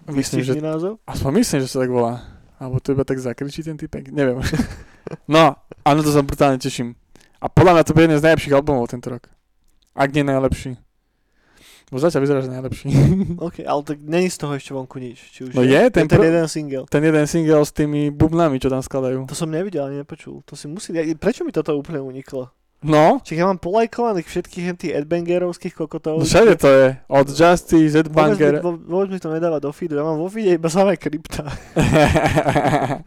Myslím, 0.09 0.41
že, 0.41 0.57
názov? 0.57 0.99
Aspoň 1.05 1.31
myslím, 1.39 1.59
že 1.63 1.69
sa 1.69 1.85
tak 1.85 1.93
volá. 1.93 2.25
Alebo 2.57 2.81
to 2.81 2.91
iba 2.91 3.05
tak 3.05 3.21
zakričí 3.21 3.63
ten 3.63 3.77
typek, 3.77 4.09
neviem. 4.09 4.41
no, 5.33 5.55
áno, 5.85 5.99
to 6.01 6.09
sa 6.09 6.25
brutálne 6.25 6.57
teším. 6.59 6.97
A 7.39 7.47
podľa 7.47 7.77
mňa 7.79 7.83
to 7.85 7.93
bude 7.93 8.05
jeden 8.09 8.19
z 8.19 8.25
najlepších 8.25 8.55
albumov 8.55 8.89
tento 8.89 9.11
rok. 9.13 9.29
Ak 9.93 10.09
nie 10.11 10.25
najlepší. 10.25 10.79
Bo 11.93 12.01
zatiaľ 12.01 12.25
vyzerá, 12.25 12.39
že 12.41 12.49
najlepší. 12.49 12.89
OK, 13.45 13.61
ale 13.61 13.81
tak 13.85 14.01
není 14.01 14.25
z 14.25 14.41
toho 14.41 14.57
ešte 14.57 14.73
vonku 14.73 14.97
nič. 14.97 15.21
Či 15.29 15.39
už 15.45 15.49
no 15.53 15.61
je, 15.61 15.77
je 15.77 15.93
ten, 15.93 16.09
ten 16.09 16.25
jeden 16.25 16.49
single. 16.49 16.89
Ten 16.89 17.05
jeden 17.05 17.29
single 17.29 17.61
s 17.61 17.69
tými 17.69 18.09
bubnami, 18.09 18.57
čo 18.57 18.73
tam 18.73 18.81
skladajú. 18.81 19.29
To 19.29 19.37
som 19.37 19.53
nevidel, 19.53 19.85
ani 19.85 20.01
nepočul. 20.01 20.41
To 20.49 20.57
si 20.57 20.65
musí... 20.65 20.89
Prečo 21.13 21.45
mi 21.45 21.53
toto 21.53 21.77
úplne 21.77 22.01
uniklo? 22.01 22.49
No. 22.81 23.21
Čiže 23.21 23.45
ja 23.45 23.47
mám 23.47 23.61
polajkovaných 23.61 24.25
všetkých 24.25 24.65
tých 24.73 24.91
Edbangerovských 25.05 25.77
kokotov. 25.77 26.19
No 26.19 26.25
všade 26.25 26.57
to 26.57 26.67
je. 26.67 26.87
Od 27.13 27.27
Justice, 27.29 27.93
Edbanger. 27.93 28.59
Vôbec 28.65 29.13
mi 29.13 29.21
to 29.21 29.29
nedáva 29.29 29.61
do 29.61 29.69
feedu. 29.69 29.93
Ja 29.93 30.03
mám 30.03 30.17
vo 30.17 30.27
feede 30.33 30.57
iba 30.57 30.73
samé 30.73 30.97
krypta. 30.97 31.45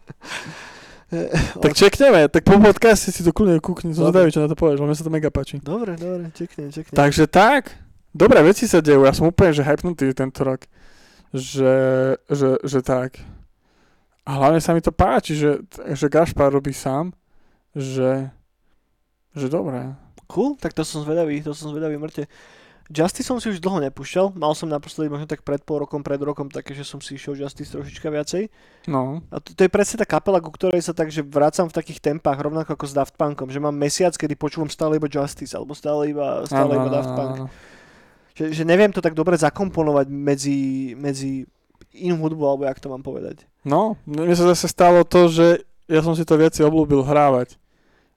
tak 1.62 1.72
čekneme, 1.74 2.26
tak 2.26 2.42
po 2.42 2.58
podcaste 2.58 3.14
si 3.14 3.22
to 3.22 3.30
kľudne 3.30 3.62
kúkni, 3.62 3.94
som 3.94 4.10
zvedavý, 4.10 4.34
čo 4.34 4.42
na 4.42 4.50
to 4.50 4.58
povieš, 4.58 4.82
lebo 4.82 4.90
sa 4.90 5.06
to 5.06 5.12
mega 5.14 5.30
páči. 5.30 5.62
Dobre, 5.62 5.94
dobre, 5.94 6.34
čeknem, 6.34 6.74
čeknem. 6.74 6.96
Takže 6.98 7.30
tak, 7.30 7.70
dobré 8.16 8.40
veci 8.40 8.64
sa 8.64 8.80
dejú, 8.80 9.04
ja 9.04 9.12
som 9.12 9.28
úplne 9.28 9.52
že 9.52 9.60
hypnutý 9.60 10.08
tento 10.16 10.40
rok, 10.40 10.64
že, 11.36 11.76
že, 12.32 12.56
že 12.64 12.80
tak. 12.80 13.20
A 14.26 14.40
hlavne 14.42 14.58
sa 14.58 14.74
mi 14.74 14.82
to 14.82 14.90
páči, 14.90 15.38
že, 15.38 15.62
že 15.94 16.10
Gašpar 16.10 16.50
robí 16.50 16.74
sám, 16.74 17.14
že, 17.76 18.32
že 19.36 19.46
dobré. 19.46 19.94
Cool, 20.26 20.58
tak 20.58 20.74
to 20.74 20.82
som 20.82 21.06
zvedavý, 21.06 21.38
to 21.44 21.54
som 21.54 21.70
zvedavý 21.70 21.94
mŕte. 21.94 22.26
Justice 22.86 23.26
som 23.26 23.42
si 23.42 23.50
už 23.50 23.58
dlho 23.58 23.82
nepúšťal, 23.82 24.38
mal 24.38 24.54
som 24.54 24.70
naposledy 24.70 25.10
možno 25.10 25.26
tak 25.26 25.42
pred 25.42 25.58
pol 25.58 25.82
rokom, 25.82 26.06
pred 26.06 26.22
rokom 26.22 26.46
také, 26.46 26.70
že 26.70 26.86
som 26.86 27.02
si 27.02 27.18
išiel 27.18 27.34
Justice 27.34 27.74
trošička 27.74 28.06
viacej. 28.06 28.46
No. 28.86 29.26
A 29.34 29.42
to, 29.42 29.58
to 29.58 29.66
je 29.66 29.70
presne 29.70 29.98
tá 29.98 30.06
kapela, 30.06 30.38
ku 30.38 30.54
ktorej 30.54 30.86
sa 30.86 30.94
tak, 30.94 31.10
že 31.10 31.26
vracam 31.26 31.66
v 31.66 31.74
takých 31.74 31.98
tempách, 31.98 32.38
rovnako 32.38 32.78
ako 32.78 32.86
s 32.86 32.94
Daft 32.94 33.18
Punkom, 33.18 33.50
že 33.50 33.58
mám 33.58 33.74
mesiac, 33.74 34.14
kedy 34.14 34.38
počúvam 34.38 34.70
stále 34.70 35.02
iba 35.02 35.10
Justice, 35.10 35.58
alebo 35.58 35.74
stále 35.74 36.14
iba, 36.14 36.46
stále 36.46 36.78
ano, 36.78 36.82
iba 36.86 36.90
Daft 36.94 37.12
Punk. 37.14 37.34
Ano, 37.42 37.46
ano 37.50 37.74
že, 38.36 38.52
že 38.52 38.62
neviem 38.68 38.92
to 38.92 39.00
tak 39.00 39.16
dobre 39.16 39.32
zakomponovať 39.40 40.06
medzi, 40.12 40.92
medzi 40.92 41.48
inú 41.96 42.20
hudbu, 42.20 42.44
alebo 42.44 42.62
jak 42.68 42.76
to 42.76 42.92
mám 42.92 43.00
povedať. 43.00 43.48
No, 43.64 43.96
mne 44.04 44.36
sa 44.36 44.52
zase 44.52 44.68
stalo 44.68 45.02
to, 45.08 45.32
že 45.32 45.64
ja 45.88 46.04
som 46.04 46.12
si 46.12 46.22
to 46.28 46.36
viac 46.36 46.52
obľúbil 46.52 47.00
hrávať. 47.00 47.56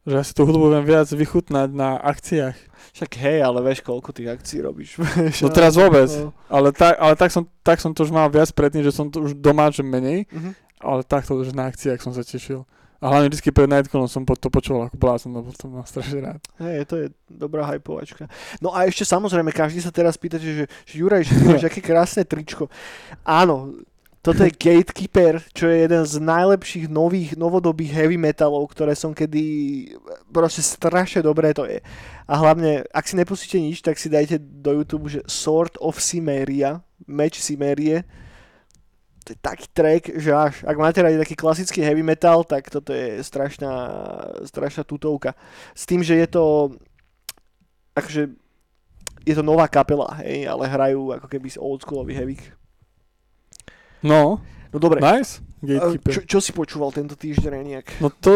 Že 0.04 0.14
ja 0.20 0.24
si 0.26 0.34
tú 0.36 0.44
hudbu 0.44 0.76
viem 0.76 0.86
viac 0.86 1.08
vychutnať 1.08 1.70
na 1.72 1.96
akciách. 1.96 2.58
Však 3.00 3.12
hej, 3.16 3.40
ale 3.46 3.64
vieš, 3.64 3.80
koľko 3.86 4.12
tých 4.12 4.32
akcií 4.36 4.60
robíš. 4.60 5.00
no 5.44 5.48
teraz 5.54 5.80
vôbec. 5.80 6.10
No. 6.12 6.36
Ale, 6.52 6.76
tak, 6.76 7.00
ale 7.00 7.14
tak, 7.16 7.30
som, 7.32 7.48
tak 7.64 7.78
som 7.80 7.96
to 7.96 8.04
už 8.04 8.12
mal 8.12 8.28
viac 8.28 8.52
predtým, 8.52 8.84
že 8.84 8.92
som 8.92 9.08
to 9.08 9.24
už 9.24 9.38
doma, 9.40 9.72
že 9.72 9.86
menej. 9.86 10.28
Uh-huh. 10.28 10.52
Ale 10.80 11.02
takto, 11.04 11.36
že 11.44 11.56
na 11.56 11.72
akciách 11.72 12.00
som 12.04 12.12
sa 12.12 12.26
tešil. 12.26 12.68
A 13.00 13.06
hlavne 13.08 13.32
vždy 13.32 13.56
pred 13.56 13.72
Nightcallom 13.72 14.12
som 14.12 14.28
to 14.28 14.52
počúval 14.52 14.92
ako 14.92 15.00
blázon, 15.00 15.32
lebo 15.32 15.56
to 15.56 15.72
mám 15.72 15.88
strašne 15.88 16.20
rád. 16.20 16.42
Hej, 16.60 16.84
to 16.84 16.96
je 17.00 17.08
dobrá 17.32 17.64
hypovačka. 17.72 18.28
No 18.60 18.76
a 18.76 18.84
ešte 18.84 19.08
samozrejme, 19.08 19.56
každý 19.56 19.80
sa 19.80 19.88
teraz 19.88 20.20
pýta, 20.20 20.36
že, 20.36 20.68
že 20.68 20.96
Juraj, 21.00 21.24
že 21.24 21.40
máš 21.48 21.64
aké 21.72 21.80
krásne 21.80 22.28
tričko. 22.28 22.68
Áno, 23.24 23.80
toto 24.20 24.44
je 24.44 24.52
Gatekeeper, 24.52 25.40
čo 25.56 25.72
je 25.72 25.88
jeden 25.88 26.04
z 26.04 26.20
najlepších 26.20 26.92
nových, 26.92 27.40
novodobých 27.40 27.96
heavy 27.96 28.20
metalov, 28.20 28.68
ktoré 28.76 28.92
som 28.92 29.16
kedy... 29.16 29.44
Proste 30.28 30.60
strašne 30.60 31.24
dobré 31.24 31.56
to 31.56 31.64
je. 31.64 31.80
A 32.28 32.34
hlavne, 32.36 32.84
ak 32.92 33.08
si 33.08 33.16
nepustíte 33.16 33.64
nič, 33.64 33.80
tak 33.80 33.96
si 33.96 34.12
dajte 34.12 34.36
do 34.36 34.76
YouTube, 34.76 35.08
že 35.08 35.24
Sword 35.24 35.80
of 35.80 36.04
Cimeria, 36.04 36.84
meč 37.08 37.40
Cimerie 37.40 38.04
to 39.24 39.36
je 39.36 39.38
taký 39.42 39.66
track, 39.74 40.04
že 40.16 40.32
až, 40.34 40.56
ak 40.64 40.78
máte 40.80 41.04
radi 41.04 41.20
taký 41.20 41.36
klasický 41.36 41.84
heavy 41.84 42.02
metal, 42.02 42.44
tak 42.44 42.72
toto 42.72 42.96
je 42.96 43.22
strašná, 43.22 43.74
strašná 44.48 44.84
tutovka. 44.84 45.36
S 45.76 45.86
tým, 45.86 46.02
že 46.02 46.16
je 46.18 46.28
to 46.28 46.74
akože 48.00 48.32
je 49.28 49.34
to 49.36 49.44
nová 49.44 49.68
kapela, 49.68 50.08
hej, 50.24 50.48
ale 50.48 50.64
hrajú 50.66 51.12
ako 51.20 51.28
keby 51.28 51.48
oldschoolový 51.60 52.14
heavy. 52.16 52.36
No. 54.02 54.40
No 54.72 54.78
dobre. 54.80 55.04
Nice. 55.04 55.44
Čo, 56.08 56.24
čo 56.24 56.40
si 56.40 56.56
počúval 56.56 56.96
tento 56.96 57.20
týždeň 57.20 57.52
nejak? 57.68 57.88
No 58.00 58.08
to... 58.10 58.34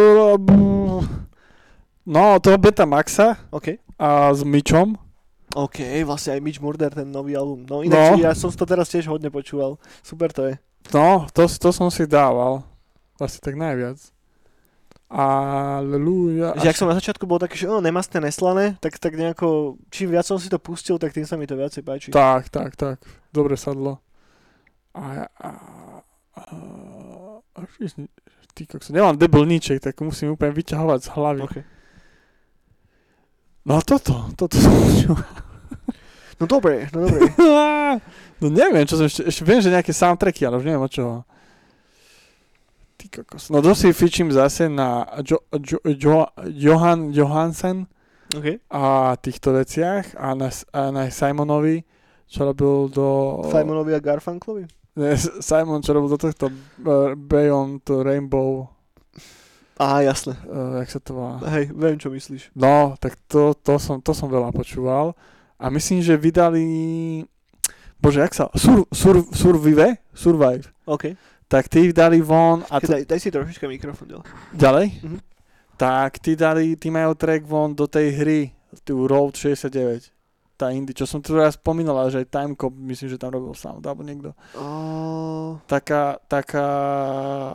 No, 2.04 2.36
to 2.44 2.52
Beta 2.60 2.84
Maxa. 2.84 3.40
OK. 3.48 3.80
A 3.96 4.36
s 4.36 4.44
Mičom. 4.44 5.00
OK, 5.54 6.04
vlastne 6.04 6.36
aj 6.36 6.42
Mitch 6.42 6.60
Murder, 6.60 6.90
ten 6.90 7.08
nový 7.08 7.38
album. 7.38 7.64
No 7.70 7.86
inak, 7.86 8.18
no. 8.18 8.26
ja 8.26 8.34
som 8.34 8.50
to 8.50 8.66
teraz 8.66 8.90
tiež 8.90 9.06
hodne 9.06 9.30
počúval. 9.30 9.78
Super 10.02 10.34
to 10.34 10.50
je. 10.50 10.58
No, 10.92 11.30
to, 11.32 11.48
to 11.48 11.70
som 11.72 11.88
si 11.88 12.04
dával. 12.04 12.68
Asi 13.22 13.40
tak 13.40 13.56
najviac. 13.56 14.02
Aleluja. 15.14 16.58
Že 16.58 16.68
ak 16.74 16.78
som 16.82 16.90
na 16.90 16.98
začiatku 16.98 17.30
bol 17.30 17.38
taký, 17.38 17.54
že 17.54 17.70
oh, 17.70 17.78
nemastné, 17.78 18.18
neslané, 18.18 18.82
tak, 18.82 18.98
tak 18.98 19.14
nejako, 19.14 19.78
čím 19.94 20.10
viac 20.10 20.26
som 20.26 20.42
si 20.42 20.50
to 20.50 20.58
pustil, 20.58 20.98
tak 20.98 21.14
tým 21.14 21.24
sa 21.30 21.38
mi 21.38 21.46
to 21.46 21.54
viacej 21.54 21.86
páči. 21.86 22.10
Tak, 22.10 22.50
tak, 22.50 22.74
tak. 22.74 22.98
Dobre 23.30 23.54
sadlo. 23.54 24.02
A, 24.98 25.30
a, 25.30 25.50
a, 26.34 26.42
a 27.38 27.60
ty 28.54 28.66
kokso, 28.66 28.94
nemám 28.94 29.18
debilníček, 29.18 29.82
tak 29.82 30.02
musím 30.02 30.34
úplne 30.34 30.54
vyťahovať 30.54 31.00
z 31.06 31.10
hlavy. 31.14 31.42
Okay. 31.46 31.64
No 33.70 33.80
toto, 33.86 34.34
toto 34.34 34.56
som 34.58 34.74
No 36.44 36.48
dobre, 36.52 36.92
no 36.92 37.08
dobre. 37.08 37.32
no 38.44 38.46
neviem, 38.52 38.84
čo 38.84 39.00
som 39.00 39.08
ešte, 39.08 39.24
ešte 39.24 39.48
viem, 39.48 39.64
že 39.64 39.72
nejaké 39.72 39.96
soundtracky, 39.96 40.44
ale 40.44 40.60
už 40.60 40.68
neviem 40.68 40.84
o 40.84 40.92
čo. 40.92 41.24
Ty 43.00 43.06
kokos. 43.08 43.48
No 43.48 43.64
to 43.64 43.72
si 43.72 43.96
fičím 43.96 44.28
zase 44.28 44.68
na 44.68 45.08
jo, 45.24 45.40
jo, 45.56 45.80
jo, 45.88 46.28
Johan 46.52 47.16
Johansen 47.16 47.88
okay. 48.36 48.60
a 48.68 49.16
týchto 49.16 49.56
veciach 49.56 50.20
a 50.20 50.36
na, 50.36 50.52
a 50.52 50.92
na 50.92 51.08
Simonovi, 51.08 51.88
čo 52.28 52.44
robil 52.44 52.92
do... 52.92 53.08
Simonovi 53.48 53.96
a 53.96 54.04
Garfunklovi? 54.04 54.68
Ne, 55.00 55.16
Simon, 55.40 55.80
čo 55.80 55.96
robil 55.96 56.12
do 56.12 56.20
tohto 56.20 56.52
uh, 56.52 57.16
Beyond 57.16 57.88
Rainbow 58.04 58.68
Á, 59.74 60.06
jasne. 60.06 60.38
Uh, 60.46 60.78
jak 60.86 60.90
sa 60.94 61.00
to 61.02 61.18
volá? 61.18 61.42
Hej, 61.50 61.74
viem, 61.74 61.98
čo 61.98 62.14
myslíš. 62.14 62.54
No, 62.54 62.94
tak 63.02 63.18
to, 63.26 63.58
to, 63.58 63.82
som, 63.82 63.98
to 64.06 64.14
som 64.14 64.30
veľa 64.30 64.54
počúval. 64.54 65.18
A 65.60 65.70
myslím, 65.70 66.02
že 66.02 66.18
vydali... 66.18 66.66
Bože, 67.98 68.20
jak 68.20 68.34
sa... 68.36 68.52
Sur, 68.54 68.86
sur, 68.94 69.24
survive? 69.32 69.98
Survive. 70.14 70.68
OK. 70.86 71.16
Tak 71.48 71.70
tí 71.70 71.94
dali 71.94 72.22
von... 72.22 72.64
A 72.70 72.80
to... 72.80 72.88
daj, 72.88 73.06
daj 73.08 73.20
si 73.20 73.30
trošička 73.32 73.66
mikrofón 73.66 74.08
ďalej. 74.10 74.26
Ďalej? 74.54 74.88
Mm-hmm. 75.02 75.22
Tak 75.74 76.12
tí 76.22 76.32
dali, 76.38 76.78
tí 76.78 76.94
majú 76.94 77.18
track 77.18 77.42
von 77.50 77.74
do 77.74 77.90
tej 77.90 78.08
hry, 78.14 78.42
tú 78.86 79.10
Road 79.10 79.34
69. 79.34 80.13
tá 80.64 80.72
indie, 80.72 80.96
čo 80.96 81.04
som 81.04 81.20
tu 81.20 81.36
raz 81.36 81.60
spomínala, 81.60 82.08
že 82.08 82.24
aj 82.24 82.32
Timecop, 82.32 82.72
myslím, 82.72 83.12
že 83.12 83.20
tam 83.20 83.36
robil 83.36 83.52
sound, 83.52 83.84
alebo 83.84 84.00
niekto. 84.08 84.32
Uh, 84.56 85.60
Taká, 85.68 86.24
taká... 86.32 86.66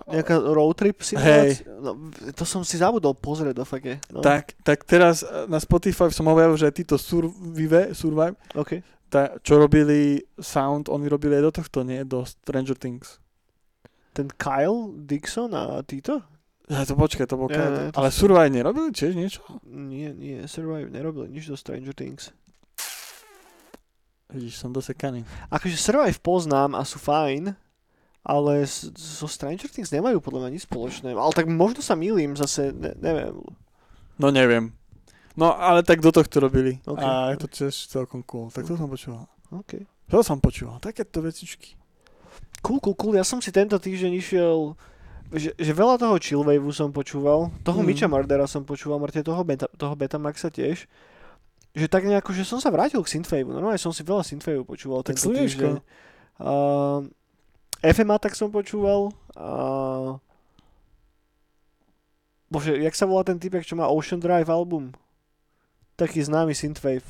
nejaká 0.05 0.37
road 0.37 0.77
trip 0.77 1.01
simulácia? 1.01 1.65
No, 1.81 2.13
to 2.37 2.45
som 2.45 2.61
si 2.61 2.77
zabudol 2.77 3.17
pozrieť 3.17 3.57
do 3.57 3.65
fake. 3.65 4.13
No. 4.13 4.21
Tak, 4.21 4.61
tak 4.61 4.85
teraz 4.85 5.25
na 5.49 5.57
Spotify 5.57 6.13
som 6.13 6.29
objavil, 6.29 6.61
že 6.61 6.69
títo 6.69 7.01
Survive, 7.01 7.97
Survive 7.97 8.37
okay. 8.53 8.85
tá, 9.09 9.41
čo 9.41 9.57
robili 9.57 10.21
sound, 10.37 10.93
oni 10.93 11.09
robili 11.09 11.41
aj 11.41 11.45
do 11.49 11.53
tohto, 11.65 11.79
nie? 11.81 12.05
Do 12.05 12.29
Stranger 12.29 12.77
Things. 12.77 13.17
Ten 14.13 14.29
Kyle 14.35 14.93
Dixon 14.93 15.57
a 15.57 15.81
títo? 15.87 16.21
Ja 16.69 16.85
to 16.85 17.01
počkaj, 17.01 17.25
to 17.25 17.41
bol 17.41 17.49
Kyle. 17.49 17.73
nie, 17.73 17.89
to 17.89 17.97
Ale 17.97 18.13
Survive 18.13 18.53
nerobili 18.53 18.93
tiež 18.93 19.17
niečo? 19.17 19.41
Nie, 19.65 20.13
nie, 20.13 20.45
Survive 20.45 20.93
nerobili 20.93 21.33
nič 21.33 21.49
do 21.49 21.57
Stranger 21.57 21.97
Things. 21.97 22.29
Vidíš, 24.29 24.61
som 24.61 24.77
dosekaný. 24.77 25.25
Akože 25.49 25.81
Survive 25.81 26.21
poznám 26.21 26.77
a 26.77 26.85
sú 26.85 27.01
fajn, 27.01 27.57
ale 28.21 28.53
so 28.69 29.25
Stranger 29.25 29.73
Things 29.73 29.89
nemajú 29.89 30.21
podľa 30.21 30.45
mňa 30.45 30.51
nič 30.53 30.69
spoločné. 30.69 31.17
Ale 31.17 31.33
tak 31.33 31.49
možno 31.49 31.81
sa 31.81 31.97
milím, 31.97 32.37
zase 32.37 32.77
ne, 32.77 32.93
neviem. 33.01 33.41
No 34.21 34.29
neviem. 34.29 34.77
No 35.33 35.57
ale 35.57 35.81
tak 35.81 36.05
do 36.05 36.13
tohto 36.13 36.45
robili. 36.45 36.77
Ok. 36.85 37.01
A 37.01 37.33
je 37.33 37.39
to 37.41 37.49
tiež 37.49 37.73
celkom 37.89 38.21
cool. 38.27 38.53
Tak 38.53 38.69
to 38.69 38.77
som 38.77 38.91
počúval. 38.91 39.25
OK. 39.49 39.87
To 40.13 40.21
som 40.21 40.43
počúval. 40.43 40.77
Takéto 40.83 41.25
vecičky. 41.25 41.79
Cool, 42.61 42.83
cool, 42.85 42.97
cool. 42.99 43.15
Ja 43.17 43.25
som 43.25 43.39
si 43.41 43.49
tento 43.49 43.79
týždeň 43.79 44.13
išiel, 44.19 44.75
že, 45.33 45.55
že 45.57 45.73
veľa 45.73 45.97
toho 45.97 46.19
chillwaveu 46.19 46.69
som 46.75 46.91
počúval, 46.91 47.55
toho 47.63 47.81
mm. 47.81 47.87
Mitcha 47.87 48.09
Mardera 48.11 48.51
som 48.51 48.67
počúval, 48.67 48.99
mŕte 48.99 49.23
toho, 49.23 49.41
beta, 49.47 49.71
toho 49.79 49.95
Betamaxa 49.95 50.51
tiež. 50.51 50.91
Že 51.77 51.87
tak 51.89 52.05
nejako, 52.09 52.31
že 52.33 52.49
som 52.49 52.59
sa 52.59 52.73
vrátil 52.73 53.01
k 53.05 53.13
synthwaveu. 53.13 53.53
Normálne 53.53 53.81
som 53.81 53.93
si 53.93 54.01
veľa 54.07 54.25
synthwaveu 54.25 54.65
počúval 54.65 55.05
Tak 55.05 55.17
tento 55.17 55.29
slniečko. 55.29 55.59
týždeň. 55.59 55.75
Uh, 56.39 57.05
FMA 57.85 58.17
tak 58.19 58.35
som 58.35 58.49
počúval. 58.51 59.13
Uh, 59.37 60.17
bože, 62.51 62.75
jak 62.75 62.95
sa 62.97 63.07
volá 63.07 63.23
ten 63.23 63.39
typek, 63.39 63.63
čo 63.63 63.77
má 63.79 63.87
Ocean 63.87 64.19
Drive 64.19 64.49
album? 64.49 64.97
Taký 65.95 66.25
známy 66.25 66.57
synthwave. 66.57 67.07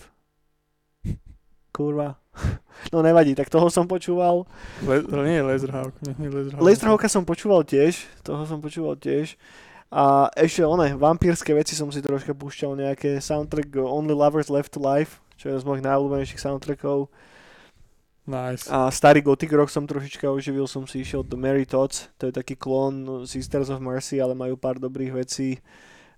Kurva. 1.76 2.18
No 2.94 3.02
nevadí, 3.02 3.34
tak 3.34 3.50
toho 3.50 3.66
som 3.74 3.90
počúval. 3.90 4.46
Le, 4.86 5.02
nie 5.26 5.42
je 5.42 5.44
Laserhawk. 5.44 5.92
Nie, 5.98 6.14
nie 6.14 6.30
Laserhawk. 6.30 6.62
Laserhawka 6.62 7.09
som 7.11 7.26
počúval 7.26 7.66
tiež, 7.66 8.06
toho 8.22 8.46
som 8.46 8.62
počúval 8.62 8.94
tiež. 8.94 9.34
A 9.89 10.28
ešte 10.36 10.61
one, 10.68 10.93
vampírske 11.01 11.57
veci 11.57 11.72
som 11.72 11.89
si 11.89 12.05
troška 12.05 12.36
púšťal, 12.36 12.76
nejaké 12.76 13.24
soundtrack 13.24 13.72
Only 13.80 14.12
Lovers 14.12 14.53
Left 14.53 14.76
Alive, 14.76 15.16
čo 15.41 15.49
je 15.49 15.57
jeden 15.57 15.62
z 15.64 15.68
mojich 15.68 15.84
najobľúbenejších 15.89 16.45
soundtrackov. 16.45 17.09
Nice. 18.28 18.68
A 18.68 18.93
starý 18.93 19.24
gothic 19.24 19.49
rock 19.49 19.72
som 19.72 19.89
trošička 19.89 20.28
oživil, 20.28 20.68
som 20.68 20.84
si 20.84 21.01
išiel 21.01 21.24
do 21.24 21.41
Mary 21.41 21.64
Tots, 21.64 22.12
to 22.20 22.28
je 22.28 22.32
taký 22.36 22.61
klon 22.61 23.24
Sisters 23.24 23.72
of 23.72 23.80
Mercy, 23.80 24.20
ale 24.20 24.36
majú 24.36 24.61
pár 24.61 24.76
dobrých 24.76 25.24
vecí. 25.24 25.64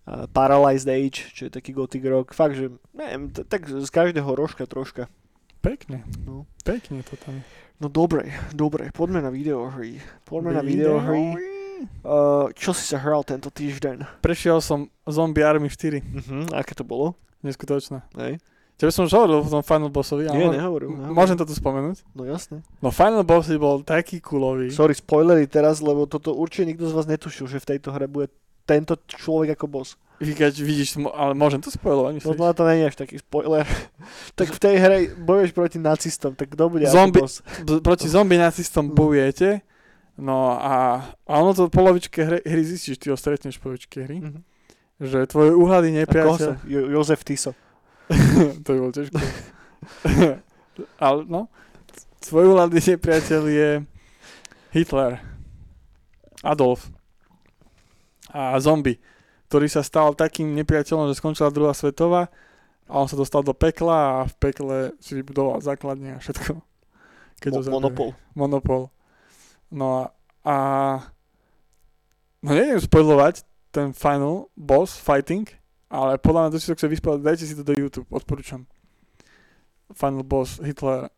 A 0.03 0.27
Paralyzed 0.27 0.91
Age, 0.91 1.31
čo 1.31 1.47
je 1.47 1.55
taký 1.55 1.71
gothic 1.71 2.03
rock. 2.03 2.35
Fakt, 2.35 2.59
že 2.59 2.75
neviem, 2.91 3.31
t- 3.31 3.47
tak 3.47 3.71
z 3.71 3.87
každého 3.87 4.27
rožka 4.35 4.67
troška. 4.67 5.07
Pekne. 5.63 6.03
No. 6.27 6.51
Pekne 6.67 7.07
to 7.07 7.15
tam. 7.23 7.47
No 7.79 7.87
dobre, 7.87 8.35
dobre, 8.51 8.91
poďme 8.91 9.23
na 9.23 9.31
videohry. 9.31 10.03
Poďme 10.27 10.59
na 10.59 10.67
videohry. 10.67 11.60
Uh, 12.01 12.49
čo 12.53 12.71
si 12.71 12.85
sa 12.85 12.99
hral 12.99 13.23
tento 13.23 13.49
týždeň? 13.49 14.21
Prešiel 14.21 14.59
som 14.59 14.87
Zombie 15.05 15.41
Army 15.41 15.69
4. 15.69 16.01
Uh-huh. 16.01 16.45
Aké 16.53 16.73
to 16.73 16.83
bolo? 16.83 17.15
Neskutočné. 17.41 18.03
Hej. 18.17 18.41
Tebe 18.75 18.89
som 18.89 19.05
už 19.05 19.13
hovoril 19.13 19.39
o 19.39 19.45
tom 19.45 19.61
Final 19.61 19.89
Bossovi. 19.89 20.25
ale 20.25 20.35
Nie, 20.35 20.47
mo- 20.47 20.57
nehovoril. 20.57 20.89
m- 20.89 20.97
nehovoril. 20.99 21.15
Môžem 21.15 21.37
to 21.37 21.45
tu 21.45 21.53
spomenúť? 21.53 22.01
No 22.13 22.25
jasné. 22.25 22.65
No 22.81 22.89
Final 22.89 23.25
Boss 23.25 23.53
bol 23.53 23.81
taký 23.81 24.19
kulový. 24.19 24.73
Sorry, 24.73 24.93
spoilery 24.93 25.45
teraz, 25.45 25.81
lebo 25.81 26.05
toto 26.05 26.33
určite 26.33 26.73
nikto 26.73 26.85
z 26.85 26.95
vás 26.95 27.05
netušil, 27.05 27.45
že 27.47 27.59
v 27.59 27.77
tejto 27.77 27.93
hre 27.93 28.05
bude 28.05 28.33
tento 28.65 28.97
človek 29.05 29.53
ako 29.53 29.67
boss. 29.67 30.01
Keď 30.17 30.53
vidíš, 30.55 30.97
ale 31.11 31.33
môžem 31.33 31.59
to 31.59 31.69
spoilovať, 31.69 32.23
No 32.23 32.37
myslíš? 32.37 32.55
to, 32.55 32.63
nie 32.63 32.77
je 32.77 32.87
až 32.87 32.97
taký 32.97 33.17
spoiler. 33.19 33.65
tak 34.39 34.49
v 34.49 34.59
tej 34.59 34.75
hre 34.77 34.97
bojuješ 35.19 35.51
proti 35.51 35.77
nacistom, 35.77 36.33
tak 36.33 36.49
kto 36.51 36.69
bude 36.71 36.85
Zombie- 36.87 37.21
ako 37.21 37.25
boss? 37.25 37.35
Proti 37.81 38.07
zombie 38.07 38.37
nacistom 38.37 38.89
No. 38.89 38.95
bojujete. 38.95 39.65
No 40.21 40.53
a, 40.53 41.01
a 41.23 41.33
ono 41.35 41.51
to 41.51 41.67
v 41.67 41.73
polovičke 41.73 42.21
hry, 42.21 42.39
hry 42.41 42.63
zistíš, 42.63 42.97
ty 42.97 43.09
ho 43.09 43.17
stretneš 43.17 43.57
v 43.57 43.63
polovičke 43.63 43.99
hry, 44.01 44.21
Mhm. 44.21 44.41
že 45.01 45.25
tvoj 45.25 45.57
úhľadný 45.57 45.91
A 45.91 46.05
koho 46.05 46.37
nepriateľ... 46.37 46.51
Jo- 46.63 46.89
Jozef 46.93 47.21
Tiso. 47.23 47.57
to 48.63 48.69
by 48.69 48.79
bol 48.79 48.91
ťažké. 48.91 49.17
ale 51.01 51.25
no, 51.25 51.49
tvoj 52.21 52.45
úhľadný 52.47 52.81
nepriateľ 52.91 53.43
je 53.47 53.69
Hitler. 54.71 55.25
Adolf. 56.41 56.89
A 58.31 58.55
zombie, 58.57 59.01
ktorý 59.47 59.67
sa 59.67 59.81
stal 59.81 60.13
takým 60.13 60.53
nepriateľom, 60.55 61.09
že 61.09 61.17
skončila 61.17 61.51
druhá 61.51 61.73
svetová 61.73 62.31
a 62.85 62.95
on 62.95 63.07
sa 63.07 63.15
dostal 63.15 63.41
do 63.41 63.51
pekla 63.51 63.97
a 64.23 64.29
v 64.29 64.35
pekle 64.39 64.77
si 64.99 65.15
vybudoval 65.15 65.59
základne 65.59 66.15
a 66.15 66.23
všetko. 66.23 66.61
Keď 67.41 67.51
Mo- 67.57 67.73
monopol. 67.73 68.09
Monopol. 68.35 68.83
No 69.71 70.11
a, 70.43 70.57
no 72.43 72.51
neviem 72.51 72.83
spoilovať 72.83 73.47
ten 73.71 73.95
final 73.95 74.51
boss 74.59 74.99
fighting, 74.99 75.47
ale 75.87 76.19
podľa 76.19 76.47
mňa 76.47 76.51
to 76.55 76.59
si 76.59 76.67
to 76.71 76.77
chce 76.79 76.87
vyspať, 76.91 77.23
dajte 77.23 77.45
si 77.47 77.55
to 77.55 77.63
do 77.63 77.75
YouTube, 77.75 78.11
odporúčam. 78.11 78.67
Final 79.95 80.27
boss 80.27 80.59
Hitler 80.63 81.11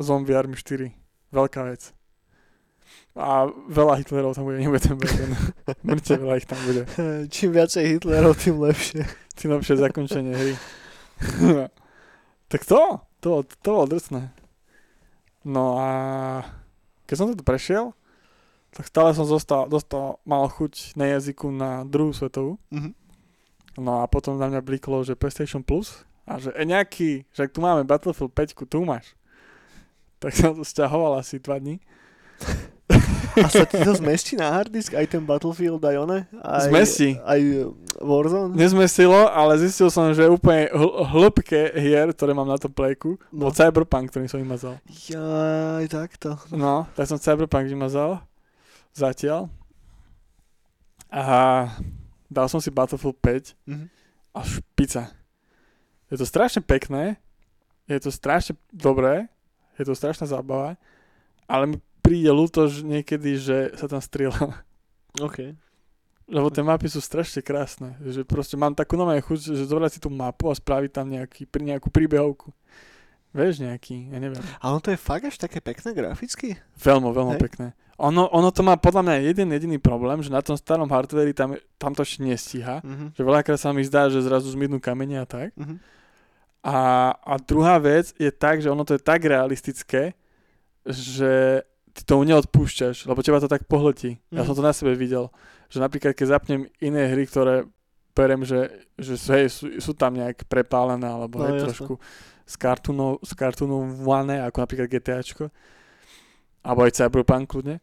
Zombie 0.00 0.36
Army 0.36 0.56
4. 0.56 0.92
Veľká 1.32 1.64
vec. 1.68 1.92
A 3.18 3.50
veľa 3.50 3.98
Hitlerov 4.00 4.38
tam 4.38 4.46
bude, 4.46 4.62
nebudem 4.62 4.96
berať. 4.96 5.18
Mŕte 5.88 6.16
veľa 6.16 6.34
ich 6.38 6.48
tam 6.48 6.60
bude. 6.64 6.82
Čím 7.34 7.50
viacej 7.56 7.84
Hitlerov, 7.98 8.38
tým 8.38 8.56
lepšie. 8.62 9.04
Tým 9.36 9.58
lepšie 9.58 9.74
zakončenie 9.80 10.32
hry. 10.32 10.54
tak 12.52 12.62
to, 12.64 13.02
to, 13.20 13.42
to 13.60 13.68
bolo 13.68 13.90
drsné. 13.90 14.30
No 15.44 15.80
a 15.80 15.90
keď 17.08 17.16
som 17.16 17.32
to 17.32 17.40
prešiel, 17.40 17.96
tak 18.76 18.84
stále 18.84 19.16
som 19.16 19.24
zostal, 19.24 19.64
dostal, 19.64 20.20
mal 20.28 20.44
chuť 20.44 20.92
na 20.92 21.08
jazyku 21.16 21.48
na 21.48 21.88
druhú 21.88 22.12
svetovú. 22.12 22.60
Mhm. 22.68 22.92
No 23.78 24.02
a 24.02 24.10
potom 24.10 24.36
na 24.36 24.50
mňa 24.50 24.60
bliklo, 24.60 25.06
že 25.06 25.16
PlayStation 25.16 25.62
Plus 25.64 26.04
a 26.26 26.36
že 26.42 26.52
e 26.52 26.66
nejaký, 26.66 27.24
že 27.32 27.48
tu 27.48 27.64
máme 27.64 27.86
Battlefield 27.86 28.34
5, 28.34 28.68
tu 28.68 28.84
máš. 28.84 29.14
Tak 30.18 30.34
som 30.34 30.52
to 30.58 30.66
sťahoval 30.66 31.22
asi 31.22 31.38
2 31.38 31.62
dní. 31.62 31.76
A 33.38 33.48
sa 33.48 33.62
ti 33.62 33.76
to 33.76 33.92
zmestí 33.92 34.34
na 34.34 34.50
hard 34.50 34.68
disk, 34.68 34.92
aj 34.92 35.06
ten 35.08 35.20
Battlefield, 35.20 35.78
aj 35.80 35.96
one? 35.98 36.18
Aj, 36.36 36.64
Zmestí. 36.64 37.16
Aj 37.18 37.36
uh, 37.36 37.70
Warzone? 37.96 38.52
Nezmesilo, 38.52 39.26
ale 39.26 39.58
zistil 39.58 39.88
som, 39.88 40.10
že 40.10 40.24
úplne 40.24 40.68
hl- 40.68 41.02
hĺbke 41.04 41.72
hier, 41.74 42.08
ktoré 42.08 42.32
mám 42.32 42.44
na 42.44 42.56
tom 42.56 42.68
playku, 42.68 43.16
No. 43.28 43.46
bol 43.46 43.52
Cyberpunk, 43.52 44.08
ktorý 44.08 44.26
som 44.26 44.38
vymazal. 44.38 44.76
Jaj, 44.88 45.86
takto. 45.86 46.36
No, 46.50 46.90
tak 46.92 47.06
som 47.06 47.16
Cyberpunk 47.16 47.66
vymazal. 47.66 48.20
Zatiaľ. 48.90 49.46
A 51.08 51.24
dal 52.26 52.46
som 52.46 52.58
si 52.58 52.68
Battlefield 52.68 53.16
5 53.16 53.56
Mhm. 53.64 53.86
a 54.30 54.40
špica. 54.42 55.02
Je 56.06 56.16
to 56.16 56.24
strašne 56.24 56.60
pekné, 56.60 57.16
je 57.84 57.98
to 57.98 58.08
strašne 58.08 58.52
dobré, 58.68 59.28
je 59.74 59.84
to 59.84 59.92
strašná 59.92 60.24
zábava, 60.24 60.76
ale 61.44 61.64
mi 61.66 61.76
príde 62.08 62.32
ľúto 62.32 62.64
niekedy, 62.72 63.36
že 63.36 63.76
sa 63.76 63.84
tam 63.84 64.00
strieľa. 64.00 64.64
OK. 65.28 65.52
Lebo 66.28 66.48
tie 66.48 66.64
mapy 66.64 66.88
sú 66.88 67.04
strašne 67.04 67.44
krásne. 67.44 68.00
Že 68.00 68.24
proste 68.24 68.56
mám 68.56 68.72
takú 68.72 68.96
nové 68.96 69.20
chuť, 69.20 69.52
že 69.52 69.68
zobrať 69.68 69.96
si 69.96 70.00
tú 70.00 70.08
mapu 70.08 70.48
a 70.48 70.56
spraviť 70.56 70.90
tam 70.92 71.08
nejaký, 71.12 71.44
pri- 71.44 71.68
nejakú 71.68 71.92
príbehovku. 71.92 72.48
Vieš, 73.32 73.60
nejaký, 73.60 74.08
ja 74.08 74.18
neviem. 74.20 74.40
Ale 74.60 74.80
to 74.80 74.88
je 74.92 75.00
fakt 75.00 75.28
až 75.28 75.36
také 75.36 75.60
pekné 75.60 75.92
graficky? 75.92 76.56
Veľmi, 76.80 77.12
veľmi 77.12 77.36
Hej. 77.36 77.42
pekné. 77.44 77.66
Ono, 78.00 78.24
ono 78.30 78.48
to 78.54 78.62
má 78.64 78.78
podľa 78.78 79.02
mňa 79.04 79.14
jeden 79.26 79.48
jediný 79.52 79.76
problém, 79.76 80.22
že 80.22 80.32
na 80.32 80.40
tom 80.40 80.54
starom 80.54 80.86
hardveri 80.88 81.34
tam, 81.34 81.58
tam 81.76 81.92
to 81.92 82.06
ešte 82.06 82.24
nestíha. 82.24 82.80
Mhm. 82.80 83.12
Že 83.16 83.22
veľakrát 83.24 83.60
sa 83.60 83.72
mi 83.76 83.84
zdá, 83.84 84.08
že 84.08 84.24
zrazu 84.24 84.48
zmiznú 84.48 84.80
kamene 84.80 85.20
a 85.20 85.26
tak. 85.28 85.52
Mhm. 85.60 85.76
A, 86.64 86.78
a 87.14 87.34
druhá 87.40 87.80
vec 87.80 88.12
je 88.20 88.28
tak, 88.28 88.60
že 88.60 88.68
ono 88.68 88.84
to 88.84 88.96
je 88.96 89.02
tak 89.02 89.24
realistické, 89.24 90.12
že 90.84 91.64
ty 91.98 92.06
tomu 92.06 92.22
neodpúšťaš, 92.22 93.10
lebo 93.10 93.18
teba 93.26 93.42
to 93.42 93.50
tak 93.50 93.66
pohltí. 93.66 94.22
Ja 94.30 94.46
Mhm. 94.46 94.46
som 94.46 94.54
to 94.54 94.62
na 94.62 94.70
sebe 94.70 94.94
videl. 94.94 95.34
Že 95.66 95.82
napríklad, 95.82 96.14
keď 96.14 96.26
zapnem 96.38 96.70
iné 96.78 97.10
hry, 97.10 97.26
ktoré 97.26 97.66
berem, 98.14 98.46
že, 98.46 98.70
že 98.98 99.18
sú, 99.18 99.28
hej, 99.34 99.46
sú, 99.50 99.64
sú 99.82 99.92
tam 99.94 100.14
nejak 100.14 100.46
prepálené, 100.46 101.06
alebo 101.06 101.42
No, 101.42 101.50
hej, 101.50 101.66
trošku 101.66 101.98
z 102.48 102.54
kartúnov, 102.56 103.20
z 103.22 103.32
kartúnované, 103.34 104.40
ako 104.42 104.56
napríklad 104.62 104.88
GTAčko. 104.88 105.50
Alebo 106.64 106.82
aj 106.86 106.96
Cyberpunk 106.98 107.46
kľudne. 107.50 107.78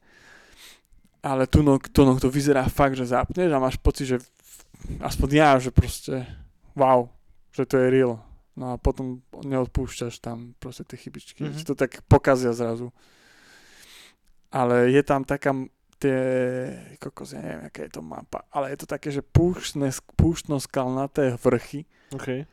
Ale 1.23 1.47
tu 1.47 1.63
no, 1.63 1.77
to, 1.79 2.01
no, 2.05 2.17
to 2.19 2.29
vyzerá 2.29 2.65
fakt, 2.69 2.97
že 2.97 3.09
zapneš 3.09 3.49
a 3.49 3.61
máš 3.61 3.77
pocit, 3.79 4.05
že 4.05 4.17
aspoň 5.01 5.29
ja, 5.31 5.49
že 5.57 5.71
proste 5.73 6.25
wow, 6.75 7.09
že 7.55 7.65
to 7.65 7.77
je 7.79 7.87
real. 7.89 8.21
No 8.55 8.73
a 8.73 8.75
potom 8.77 9.19
neodpúšťaš 9.33 10.19
tam 10.21 10.53
proste 10.59 10.83
tie 10.85 10.97
chybičky. 10.99 11.43
Mhm. 11.43 11.49
Mm-hmm. 11.51 11.65
to 11.65 11.73
tak 11.75 11.91
pokazia 12.07 12.51
zrazu. 12.51 12.91
Ale 14.51 14.91
je 14.91 15.01
tam 15.03 15.23
taká 15.23 15.51
tie, 15.99 16.19
kokos, 16.99 17.33
ja 17.33 17.41
neviem, 17.41 17.63
aká 17.65 17.79
je 17.87 17.91
to 17.95 18.01
mapa, 18.03 18.43
ale 18.51 18.75
je 18.75 18.83
to 18.83 18.87
také, 18.87 19.09
že 19.09 19.23
púštne, 19.23 19.89
púštno-skalnaté 20.19 21.39
vrchy. 21.39 21.87
OK. 22.11 22.43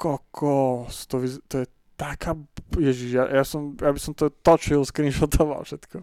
Kokos, 0.00 1.06
to, 1.06 1.22
to 1.46 1.62
je 1.62 1.66
taká, 1.94 2.34
ježiš, 2.74 3.10
ja, 3.12 3.24
ja, 3.28 3.44
som, 3.44 3.76
ja 3.78 3.92
by 3.92 4.00
som 4.00 4.16
to 4.16 4.32
točil, 4.42 4.82
screenshotoval 4.82 5.62
všetko. 5.62 6.02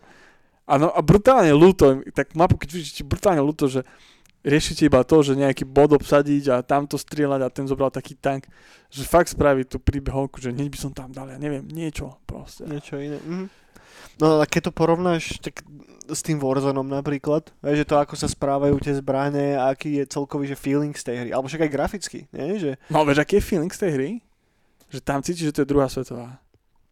Áno, 0.69 0.93
a 0.93 0.99
brutálne 1.01 1.49
ľúto, 1.49 2.05
tak 2.13 2.37
mapu, 2.37 2.61
keď 2.61 2.69
vidíte, 2.69 3.01
brutálne 3.01 3.41
ľúto, 3.41 3.65
že 3.65 3.81
riešite 4.45 4.87
iba 4.87 5.01
to, 5.03 5.19
že 5.25 5.35
nejaký 5.35 5.65
bod 5.65 5.91
obsadiť 5.97 6.43
a 6.53 6.63
tamto 6.63 6.95
strieľať 6.95 7.41
a 7.43 7.49
ten 7.51 7.65
zobral 7.65 7.91
taký 7.91 8.15
tank, 8.15 8.47
že 8.87 9.03
fakt 9.03 9.33
spraví 9.33 9.65
tú 9.65 9.81
príbehovku, 9.81 10.39
že 10.39 10.53
hneď 10.53 10.69
by 10.69 10.77
som 10.79 10.91
tam 10.93 11.09
dal, 11.11 11.27
ja 11.27 11.41
neviem, 11.41 11.65
niečo 11.67 12.21
proste. 12.23 12.69
Niečo 12.69 13.01
iné. 13.01 13.17
Mhm. 13.19 13.45
No 14.19 14.39
a 14.39 14.45
keď 14.45 14.69
to 14.69 14.71
porovnáš 14.75 15.39
tak 15.39 15.63
s 16.09 16.25
tým 16.25 16.41
Warzoneom 16.41 16.89
napríklad, 16.89 17.53
vieš, 17.61 17.85
že 17.85 17.89
to 17.89 17.95
ako 18.01 18.17
sa 18.17 18.25
správajú 18.25 18.81
tie 18.81 18.97
zbrane 18.97 19.53
a 19.53 19.69
aký 19.69 20.01
je 20.01 20.09
celkový 20.09 20.49
že 20.49 20.57
feeling 20.57 20.93
z 20.97 21.05
tej 21.05 21.15
hry, 21.21 21.29
alebo 21.29 21.45
však 21.45 21.69
aj 21.69 21.71
graficky, 21.71 22.19
nie? 22.33 22.57
Že, 22.57 22.81
No 22.89 23.05
vieš, 23.05 23.21
aký 23.21 23.37
je 23.37 23.45
feeling 23.45 23.69
z 23.69 23.79
tej 23.85 23.91
hry? 23.93 24.09
Že 24.89 24.99
tam 25.05 25.21
cítiš, 25.21 25.53
že 25.53 25.55
to 25.55 25.61
je 25.61 25.69
druhá 25.69 25.85
svetová. 25.85 26.41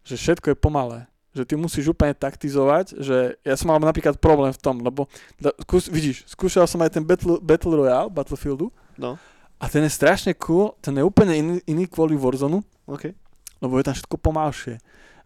Že 0.05 0.15
všetko 0.21 0.47
je 0.53 0.57
pomalé. 0.57 0.99
Že 1.33 1.43
ty 1.49 1.53
musíš 1.57 1.85
úplne 1.89 2.13
taktizovať, 2.13 2.97
že 3.01 3.37
ja 3.41 3.55
som 3.57 3.73
mal 3.73 3.81
napríklad 3.81 4.21
problém 4.21 4.53
v 4.53 4.61
tom, 4.61 4.81
lebo 4.85 5.09
da- 5.41 5.53
skús, 5.65 5.89
vidíš, 5.89 6.29
skúšal 6.29 6.69
som 6.69 6.81
aj 6.85 6.93
ten 6.97 7.03
Battle, 7.05 7.41
Battle 7.41 7.73
Royale, 7.73 8.13
Battlefieldu 8.13 8.69
no, 8.97 9.17
a 9.57 9.65
ten 9.65 9.81
je 9.81 9.89
strašne 9.89 10.37
cool, 10.37 10.77
ten 10.81 10.93
je 10.93 11.01
úplne 11.01 11.33
iný, 11.33 11.55
iný 11.65 11.89
kvôli 11.89 12.13
Warzone, 12.13 12.61
OK. 12.85 13.13
lebo 13.61 13.73
je 13.81 13.85
tam 13.85 13.97
všetko 13.97 14.17
pomalšie. 14.21 14.77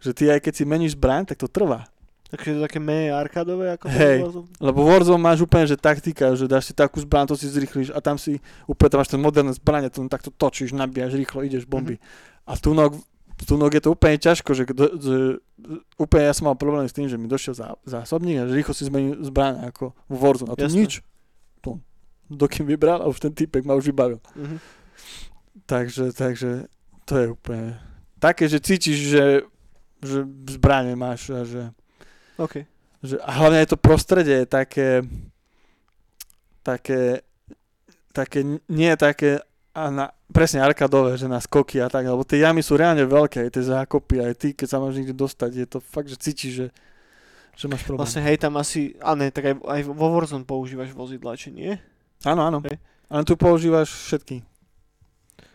Že 0.02 0.10
ty 0.12 0.24
aj 0.34 0.40
keď 0.42 0.52
si 0.58 0.64
meníš 0.66 0.98
zbraň, 0.98 1.30
tak 1.30 1.38
to 1.38 1.46
trvá. 1.46 1.86
Takže 2.32 2.48
je 2.48 2.56
to 2.56 2.64
také 2.64 2.80
menej 2.80 3.12
arkádové 3.12 3.76
ako 3.76 3.92
Hej. 3.92 4.18
Warzone? 4.24 4.48
Lebo 4.56 4.80
Warzone 4.88 5.20
máš 5.20 5.44
úplne, 5.44 5.68
že 5.68 5.76
taktika, 5.76 6.32
že 6.32 6.48
dáš 6.48 6.72
si 6.72 6.74
takú 6.74 6.96
zbraň, 6.96 7.28
to 7.28 7.36
si 7.36 7.44
zrýchliš 7.44 7.92
a 7.92 8.00
tam 8.00 8.16
si 8.16 8.40
úplne 8.64 8.88
tam 8.88 8.98
máš 9.04 9.12
ten 9.12 9.20
moderné 9.20 9.52
zbranie, 9.52 9.92
to 9.92 10.00
takto 10.08 10.32
točíš, 10.32 10.72
nabíjaš 10.72 11.12
rýchlo, 11.12 11.44
ideš 11.44 11.68
bomby. 11.68 12.00
A 12.48 12.56
tu 12.56 12.72
nok, 12.72 12.96
tu 13.44 13.60
nok 13.60 13.76
je 13.76 13.82
to 13.84 13.92
úplne 13.92 14.16
ťažko, 14.16 14.56
že, 14.56 14.64
kdo, 14.64 14.84
že 14.96 15.16
úplne 16.00 16.24
ja 16.24 16.32
som 16.32 16.48
mal 16.48 16.56
problém 16.56 16.88
s 16.88 16.96
tým, 16.96 17.04
že 17.04 17.20
mi 17.20 17.28
došiel 17.28 17.52
zá, 17.52 17.76
zásobník 17.84 18.40
a 18.40 18.48
že 18.48 18.56
rýchlo 18.56 18.72
si 18.72 18.88
zmenil 18.88 19.20
zbraň 19.20 19.68
ako 19.68 19.92
v 20.08 20.16
Warzone. 20.16 20.50
A 20.50 20.56
tu 20.56 20.64
Jasné. 20.64 20.78
nič. 20.88 20.92
Tu. 21.60 21.76
Dokým 22.32 22.64
vybral 22.64 23.04
a 23.04 23.12
už 23.12 23.28
ten 23.28 23.36
typek 23.36 23.60
ma 23.68 23.76
už 23.76 23.92
vybavil. 23.92 24.24
Mhm. 24.40 24.56
Takže, 25.68 26.16
takže 26.16 26.64
to 27.04 27.12
je 27.20 27.26
úplne 27.28 27.76
také, 28.22 28.48
že 28.48 28.62
cítiš, 28.62 28.98
že, 29.12 29.24
že 30.02 30.26
zbranie 30.50 30.98
máš 30.98 31.30
a 31.30 31.46
že 31.46 31.62
OK. 32.36 32.66
že 33.00 33.16
a 33.22 33.30
hlavne 33.38 33.62
aj 33.62 33.72
to 33.72 33.78
prostredie 33.78 34.42
je 34.42 34.48
také 34.50 34.88
také 36.62 37.22
také, 38.12 38.44
nie 38.68 38.92
také 38.94 39.40
a 39.72 39.88
na, 39.88 40.06
presne 40.28 40.60
arkadové, 40.60 41.16
že 41.16 41.24
na 41.24 41.40
skoky 41.40 41.80
a 41.80 41.88
tak, 41.88 42.04
lebo 42.04 42.20
tie 42.28 42.44
jamy 42.44 42.60
sú 42.60 42.76
reálne 42.76 43.08
veľké, 43.08 43.48
aj 43.48 43.50
tie 43.56 43.64
zákopy, 43.72 44.16
aj 44.20 44.34
ty, 44.36 44.48
keď 44.52 44.68
sa 44.68 44.76
máš 44.76 45.00
niekde 45.00 45.16
dostať, 45.16 45.50
je 45.56 45.66
to 45.66 45.78
fakt, 45.80 46.12
že 46.12 46.20
cítiš, 46.20 46.52
že, 46.52 46.66
že 47.56 47.66
máš 47.72 47.88
problém. 47.88 48.04
Vlastne 48.04 48.20
hej, 48.20 48.36
tam 48.36 48.60
asi, 48.60 48.92
a 49.00 49.16
ne, 49.16 49.32
tak 49.32 49.48
aj, 49.48 49.54
aj 49.64 49.80
vo 49.88 50.12
Warzone 50.12 50.44
používaš 50.44 50.92
vozidla, 50.92 51.40
či 51.40 51.56
nie? 51.56 51.80
Áno, 52.28 52.44
áno. 52.44 52.60
Hej. 52.68 52.76
Ale 53.08 53.24
tu 53.24 53.32
používaš 53.32 53.88
všetky. 54.12 54.44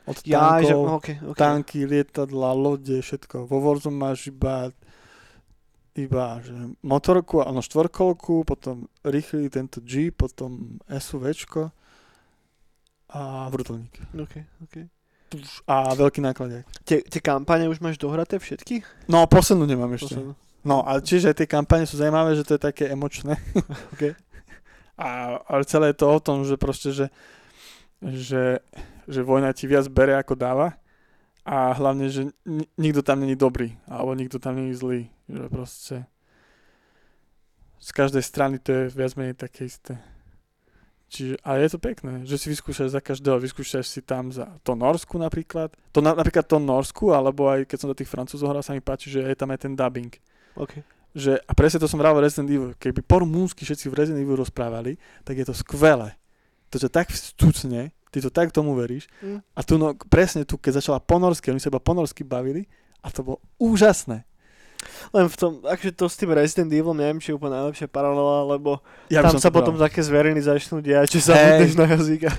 Od 0.07 0.15
Ja, 0.23 0.63
že, 0.63 0.71
tankov, 0.71 1.03
OK, 1.03 1.07
OK. 1.19 1.37
tanky, 1.37 1.79
lietadla, 1.83 2.55
lode, 2.55 3.03
všetko. 3.03 3.43
Vo 3.43 3.59
Warzone 3.59 3.99
máš 3.99 4.31
iba 4.31 4.71
iba 5.97 6.37
že 6.45 6.53
motorku, 6.85 7.41
áno, 7.41 7.65
štvorkolku, 7.65 8.45
potom 8.45 8.85
rýchly 9.01 9.49
tento 9.49 9.81
G, 9.81 10.13
potom 10.13 10.77
SUVčko 10.85 11.73
a 13.17 13.49
vrtulník. 13.49 13.97
OK, 14.13 14.35
OK. 14.61 14.75
A 15.67 15.91
veľký 15.91 16.23
nákladiak. 16.23 16.63
Tie, 16.87 17.03
tie 17.03 17.19
kampane 17.19 17.67
už 17.67 17.83
máš 17.83 17.99
dohraté 17.99 18.39
všetky? 18.39 18.85
No, 19.11 19.27
poslednú 19.27 19.67
nemám 19.67 19.91
ešte. 19.97 20.15
Poslednú. 20.15 20.33
No, 20.63 20.83
ale 20.83 21.03
čiže 21.03 21.35
tie 21.35 21.47
kampane 21.47 21.83
sú 21.83 21.99
zaujímavé, 21.99 22.35
že 22.35 22.47
to 22.47 22.55
je 22.55 22.61
také 22.63 22.87
emočné. 22.87 23.35
OK. 23.95 24.15
A, 24.97 25.39
ale 25.43 25.61
celé 25.67 25.91
je 25.91 25.99
to 25.99 26.07
o 26.07 26.19
tom, 26.19 26.47
že 26.47 26.55
proste, 26.55 26.95
že, 26.95 27.07
že, 28.01 28.63
že 29.07 29.23
vojna 29.23 29.55
ti 29.55 29.65
viac 29.65 29.87
bere 29.87 30.19
ako 30.19 30.35
dáva 30.35 30.75
a 31.47 31.71
hlavne, 31.71 32.11
že 32.11 32.27
ni- 32.43 32.67
nikto 32.75 32.99
tam 32.99 33.23
není 33.23 33.39
dobrý, 33.39 33.79
alebo 33.87 34.11
nikto 34.11 34.35
tam 34.35 34.59
není 34.59 34.75
zlý. 34.75 35.07
Že 35.31 35.43
proste 35.47 35.95
z 37.79 37.89
každej 37.95 38.23
strany 38.23 38.59
to 38.59 38.69
je 38.75 38.83
viac 38.91 39.15
menej 39.15 39.39
také 39.39 39.71
isté. 39.71 39.95
Čiže, 41.07 41.39
ale 41.39 41.63
je 41.63 41.71
to 41.71 41.79
pekné, 41.79 42.27
že 42.27 42.35
si 42.35 42.51
vyskúšaš 42.51 42.91
za 42.91 42.99
každého, 42.99 43.39
vyskúšaš 43.39 43.87
si 43.87 44.03
tam 44.03 44.27
za 44.27 44.59
to 44.59 44.75
Norsku 44.75 45.15
napríklad, 45.15 45.71
to 45.95 46.03
na, 46.03 46.11
napríklad 46.11 46.43
to 46.43 46.59
Norsku, 46.59 47.15
alebo 47.15 47.47
aj 47.47 47.63
keď 47.63 47.77
som 47.79 47.87
do 47.87 47.95
tých 47.95 48.11
Francúzov 48.11 48.51
hral, 48.51 48.59
sa 48.59 48.75
mi 48.75 48.83
páči, 48.83 49.07
že 49.07 49.23
je 49.23 49.37
tam 49.39 49.47
aj 49.55 49.59
ten 49.63 49.71
dubbing 49.71 50.11
OK. 50.59 50.83
že, 51.15 51.39
a 51.47 51.51
presne 51.55 51.79
to 51.79 51.87
som 51.87 51.95
vral 51.95 52.11
v 52.11 52.27
Resident 52.27 52.51
Evil, 52.51 52.75
keby 52.75 53.07
po 53.07 53.23
rumúnsky 53.23 53.63
všetci 53.63 53.87
v 53.87 53.95
Resident 53.95 54.19
Evil 54.19 54.43
rozprávali, 54.43 54.99
tak 55.23 55.39
je 55.39 55.47
to 55.47 55.55
skvelé. 55.55 56.11
To 56.71 56.75
ťa 56.75 56.89
tak 56.91 57.07
vstúcne, 57.11 57.95
ty 58.11 58.17
to 58.19 58.27
tak 58.27 58.51
tomu 58.51 58.75
veríš. 58.75 59.07
Mm. 59.23 59.39
A 59.55 59.59
tu 59.63 59.79
no, 59.79 59.95
presne 60.11 60.43
tu, 60.43 60.59
keď 60.59 60.83
začala 60.83 60.99
ponorsky, 60.99 61.51
oni 61.51 61.61
sa 61.63 61.71
iba 61.71 61.79
ponorsky 61.79 62.27
bavili 62.27 62.67
a 63.03 63.11
to 63.11 63.23
bolo 63.23 63.39
úžasné. 63.61 64.27
Len 65.09 65.25
v 65.25 65.35
tom, 65.35 65.51
akože 65.65 65.91
to 65.97 66.05
s 66.05 66.15
tým 66.21 66.31
Resident 66.37 66.69
Evil, 66.69 66.93
neviem, 66.93 67.17
či 67.17 67.33
je 67.33 67.35
úplne 67.35 67.57
najlepšia 67.57 67.89
paralela, 67.89 68.45
lebo 68.45 68.77
Ja 69.09 69.25
tam 69.25 69.41
sa 69.41 69.49
to 69.49 69.57
potom 69.57 69.73
také 69.73 70.05
zveriny 70.05 70.37
začnú 70.37 70.85
diať, 70.85 71.17
že 71.17 71.31
sa 71.31 71.33
budeš 71.33 71.73
na 71.73 71.85
jazyka. 71.89 72.29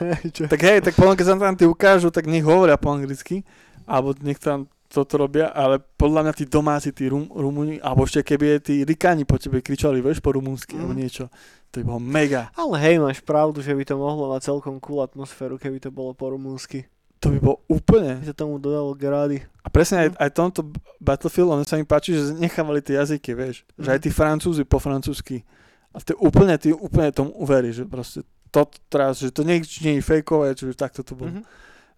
Tak 0.52 0.60
hej, 0.62 0.78
tak 0.84 0.94
potom 0.94 1.18
keď 1.18 1.26
sa 1.26 1.34
tam 1.34 1.58
tí 1.58 1.66
ukážu, 1.66 2.14
tak 2.14 2.30
nech 2.30 2.46
hovoria 2.46 2.78
po 2.78 2.94
anglicky, 2.94 3.42
alebo 3.82 4.14
nech 4.22 4.38
tam 4.38 4.70
toto 4.88 5.20
robia, 5.20 5.52
ale 5.52 5.84
podľa 6.00 6.24
mňa 6.24 6.32
tí 6.32 6.44
domáci, 6.48 6.96
tí 6.96 7.12
rum, 7.12 7.28
Rumúni, 7.28 7.76
alebo 7.84 8.08
ešte 8.08 8.24
keby 8.24 8.56
tí 8.64 8.88
Rikáni 8.88 9.28
po 9.28 9.36
tebe 9.36 9.60
kričali, 9.60 10.00
vieš, 10.00 10.24
po 10.24 10.32
rumúnsky, 10.32 10.76
Mm. 10.76 10.80
alebo 10.80 10.94
niečo, 10.96 11.24
to 11.68 11.80
by 11.80 11.84
bolo 11.86 12.00
mega. 12.00 12.48
Ale 12.52 12.74
hej, 12.78 12.96
máš 12.98 13.20
pravdu, 13.20 13.60
že 13.60 13.70
by 13.70 13.84
to 13.84 13.94
mohlo 13.94 14.30
mať 14.30 14.46
celkom 14.46 14.76
cool 14.78 15.00
atmosféru, 15.00 15.54
keby 15.54 15.78
to 15.78 15.88
bolo 15.88 16.12
po 16.12 16.28
rumúnsky. 16.28 16.88
To 17.18 17.28
by 17.28 17.38
bolo 17.38 17.58
úplne. 17.66 18.22
By 18.22 18.30
to 18.30 18.36
tomu 18.36 18.56
dodalo 18.56 18.94
grády. 18.94 19.42
A 19.60 19.68
presne 19.68 20.06
aj, 20.06 20.08
No. 20.08 20.16
aj 20.22 20.30
tomto 20.32 20.60
Battlefield, 20.96 21.50
ono 21.50 21.62
sa 21.62 21.74
mi 21.74 21.82
páči, 21.82 22.14
že 22.14 22.30
nechávali 22.32 22.78
tie 22.78 22.94
jazyky, 22.94 23.34
vieš. 23.34 23.66
Že 23.74 23.88
aj 23.90 23.98
Mhm. 23.98 24.04
tí 24.06 24.10
Francúzi 24.10 24.62
po 24.62 24.78
francúzsky. 24.78 25.42
A 25.90 25.98
ty 25.98 26.14
úplne, 26.14 26.54
ty 26.56 26.70
úplne 26.70 27.10
tomu 27.10 27.34
uveríš, 27.34 27.82
že 27.82 27.84
proste 27.84 28.18
to 28.48 28.64
teraz, 28.86 29.18
že 29.18 29.28
to 29.28 29.42
nie, 29.42 29.58
nie 29.82 29.98
je 29.98 30.04
fejkové, 30.04 30.54
čiže 30.54 30.72
takto 30.72 31.02
to 31.02 31.12
bolo. 31.12 31.36
Mhm. 31.36 31.42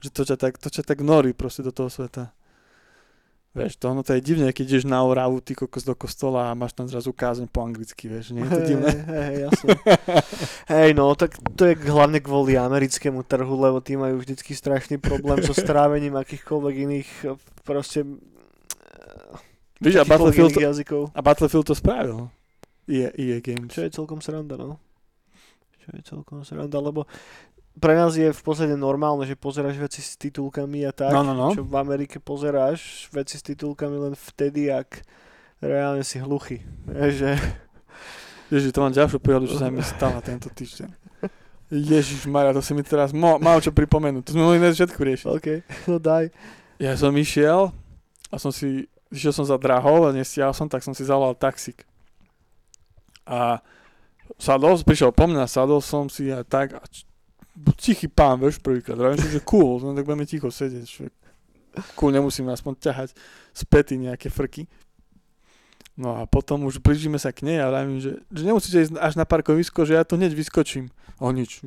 Že 0.00 0.08
to 0.10 0.22
ťa, 0.24 0.36
tak, 0.40 0.52
to 0.56 0.68
ťa 0.72 0.82
tak 0.88 0.98
norí 1.04 1.36
proste 1.36 1.60
do 1.60 1.70
toho 1.70 1.86
sveta. 1.86 2.32
Vieš, 3.50 3.82
to 3.82 3.90
ono 3.90 4.06
to 4.06 4.14
je 4.14 4.22
divné, 4.22 4.54
keď 4.54 4.78
ideš 4.78 4.86
na 4.86 5.02
Oravu, 5.02 5.42
ty 5.42 5.58
kokos 5.58 5.82
do 5.82 5.98
kostola 5.98 6.54
a 6.54 6.54
máš 6.54 6.70
tam 6.70 6.86
zrazu 6.86 7.10
kázeň 7.10 7.50
po 7.50 7.66
anglicky, 7.66 8.06
vieš, 8.06 8.30
nie 8.30 8.46
je 8.46 8.50
to 8.54 8.62
divné? 8.62 8.94
Hej, 8.94 9.22
hej, 9.26 9.36
jasne. 9.42 9.68
hej, 10.78 10.90
no, 10.94 11.10
tak 11.18 11.34
to 11.58 11.66
je 11.66 11.74
hlavne 11.90 12.22
kvôli 12.22 12.54
americkému 12.54 13.26
trhu, 13.26 13.50
lebo 13.58 13.82
tí 13.82 13.98
majú 13.98 14.22
vždycky 14.22 14.54
strašný 14.54 15.02
problém 15.02 15.42
so 15.42 15.50
strávením 15.66 16.14
akýchkoľvek 16.14 16.74
iných 16.78 17.10
eh, 17.26 17.34
proste 17.66 18.06
Víš, 19.82 19.98
a 19.98 20.06
Battlefield, 20.06 20.54
iných 20.54 20.66
jazykov. 20.70 21.02
a 21.10 21.18
Battlefield 21.18 21.66
to 21.66 21.74
spravil. 21.74 22.30
EA, 22.86 23.10
EA 23.18 23.42
Games. 23.42 23.74
Čo 23.74 23.82
je 23.82 23.90
celkom 23.90 24.22
sranda, 24.22 24.54
no. 24.54 24.78
Čo 25.82 25.88
je 25.98 26.02
celkom 26.06 26.46
sranda, 26.46 26.78
lebo 26.78 27.02
pre 27.78 27.94
nás 27.94 28.12
je 28.12 28.26
v 28.26 28.42
podstate 28.42 28.74
normálne, 28.74 29.22
že 29.22 29.34
pozeráš 29.34 29.76
veci 29.76 30.00
s 30.00 30.16
titulkami 30.16 30.82
a 30.82 30.90
tak, 30.90 31.12
No, 31.12 31.22
no, 31.22 31.32
no. 31.32 31.52
čo 31.52 31.62
v 31.62 31.76
Amerike 31.76 32.18
pozeráš 32.18 33.06
veci 33.08 33.36
s 33.36 33.42
titulkami 33.42 33.96
len 34.00 34.14
vtedy, 34.14 34.68
ak 34.68 35.04
reálne 35.58 36.02
si 36.02 36.18
hluchý. 36.18 36.64
Že... 37.18 37.38
Ježiš, 38.50 38.72
to 38.72 38.80
mám 38.80 38.90
ďalšiu 38.90 39.18
príhodu, 39.18 39.46
čo 39.46 39.56
sa 39.56 39.70
mi 39.70 39.78
stala 39.80 40.18
tento 40.18 40.50
týždeň. 40.50 40.90
Ježiš 41.70 42.26
Maria, 42.26 42.50
to 42.50 42.58
si 42.58 42.74
mi 42.74 42.82
teraz 42.82 43.14
mo- 43.14 43.38
mal 43.38 43.62
čo 43.62 43.70
pripomenúť. 43.70 44.26
To 44.26 44.34
sme 44.34 44.42
mohli 44.42 44.58
na 44.58 44.74
začiatku 44.74 44.98
riešiť. 44.98 45.26
OK, 45.30 45.46
no 45.86 46.02
daj. 46.02 46.34
Ja 46.82 46.98
som 46.98 47.14
išiel 47.14 47.70
a 48.26 48.36
som 48.36 48.50
si, 48.50 48.90
išiel 49.08 49.30
som 49.30 49.46
za 49.46 49.54
drahou 49.54 50.02
a 50.02 50.10
nestiahol 50.10 50.50
som, 50.50 50.66
tak 50.66 50.82
som 50.82 50.90
si 50.90 51.06
zavolal 51.06 51.38
taxík. 51.38 51.86
A 53.22 53.62
sadol, 54.34 54.74
prišiel 54.80 55.14
po 55.14 55.30
mňa, 55.30 55.46
sadol 55.46 55.78
som 55.78 56.10
si 56.10 56.26
a 56.26 56.42
tak 56.42 56.74
a 56.74 56.82
č- 56.84 57.06
tichý 57.76 58.08
pán, 58.08 58.40
vieš, 58.40 58.60
prvýkrát. 58.60 58.96
Si, 59.20 59.38
že 59.38 59.40
cool, 59.44 59.80
no 59.80 59.92
tak 59.92 60.04
budeme 60.06 60.24
ticho 60.28 60.48
sedieť. 60.48 60.86
Že 60.86 61.04
cool, 61.94 62.10
nemusíme 62.14 62.50
aspoň 62.52 62.72
ťahať 62.80 63.08
z 63.52 63.62
pety 63.68 64.00
nejaké 64.00 64.32
frky. 64.32 64.66
No 66.00 66.16
a 66.16 66.24
potom 66.24 66.64
už 66.64 66.80
blížime 66.80 67.20
sa 67.20 67.28
k 67.28 67.44
nej 67.44 67.60
a 67.60 67.68
vravím, 67.68 68.00
že, 68.00 68.24
že 68.32 68.42
nemusíte 68.48 68.80
ísť 68.80 68.96
až 68.96 69.20
na 69.20 69.28
parkovisko, 69.28 69.84
že 69.84 70.00
ja 70.00 70.02
tu 70.06 70.16
hneď 70.16 70.32
vyskočím. 70.32 70.88
O 71.20 71.28
nič. 71.28 71.60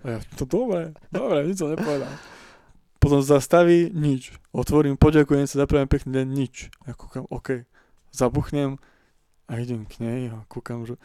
A 0.00 0.16
ja, 0.16 0.18
to 0.32 0.48
dobre, 0.48 0.96
dobre, 1.12 1.44
nič 1.44 1.60
som 1.60 1.68
nepovedal. 1.68 2.08
Potom 2.96 3.20
zastaví, 3.20 3.92
nič. 3.92 4.32
Otvorím, 4.48 4.96
poďakujem 4.96 5.44
sa, 5.44 5.60
zaprajem 5.60 5.92
pekný 5.92 6.10
deň, 6.20 6.26
nič. 6.32 6.72
Ja 6.88 6.96
kúkam, 6.96 7.28
OK. 7.28 7.68
Zabuchnem 8.08 8.80
a 9.44 9.52
idem 9.60 9.84
k 9.84 10.00
nej 10.00 10.20
a 10.32 10.40
kúkam, 10.48 10.88
že 10.88 10.96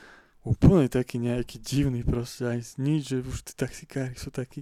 úplne 0.45 0.85
taký 0.87 1.17
nejaký 1.17 1.57
divný 1.57 2.05
proste, 2.05 2.45
aj 2.45 2.77
nič, 2.77 3.11
že 3.11 3.17
už 3.25 3.41
tí 3.41 3.53
taxikári 3.57 4.13
sú 4.13 4.29
takí. 4.29 4.61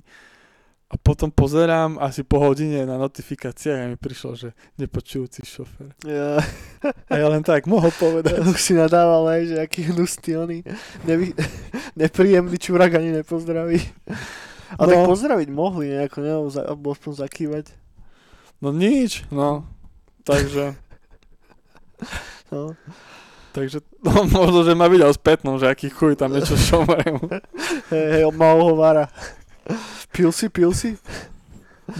A 0.93 0.95
potom 1.01 1.33
pozerám 1.33 1.97
asi 1.97 2.21
po 2.21 2.37
hodine 2.37 2.85
na 2.85 3.01
notifikáciách 3.01 3.79
a 3.81 3.89
mi 3.89 3.97
prišlo, 3.97 4.37
že 4.37 4.49
nepočujúci 4.77 5.41
šofer. 5.41 5.89
Ja. 6.05 6.37
A 7.09 7.13
ja 7.17 7.27
len 7.33 7.41
tak 7.41 7.65
mohol 7.65 7.89
povedať. 7.97 8.45
Už 8.53 8.61
si 8.61 8.77
nadával 8.77 9.25
aj, 9.25 9.41
že 9.49 9.55
aký 9.57 9.89
hnustý 9.89 10.37
oný. 10.37 10.61
Nevy... 11.09 11.33
Nepríjemný 11.99 12.61
čurak 12.61 12.93
ani 12.93 13.09
nepozdraví. 13.09 13.81
Ale 14.77 14.85
no. 14.85 14.93
tak 14.93 15.01
pozdraviť 15.17 15.49
mohli 15.49 15.97
nejako, 15.97 16.17
ne? 16.21 16.31
Alebo 16.61 16.93
aspoň 16.93 17.11
zakývať. 17.25 17.65
No 18.61 18.69
nič, 18.69 19.25
no. 19.33 19.65
Takže... 20.29 20.77
no. 22.53 22.77
Takže 23.53 23.85
no, 24.01 24.25
možno, 24.35 24.65
že 24.65 24.73
ma 24.73 24.89
videl 24.89 25.13
spätnom, 25.13 25.61
že 25.61 25.69
aký 25.69 25.93
chuj 25.93 26.17
tam 26.17 26.33
niečo 26.33 26.57
šomrem. 26.57 27.21
Hej, 27.93 28.07
hej, 28.17 28.23
on 28.25 28.35
ma 28.35 28.57
ohovára. 28.57 29.07
Pil 30.09 30.33
si, 30.33 30.49
pil 30.49 30.73
si? 30.73 30.97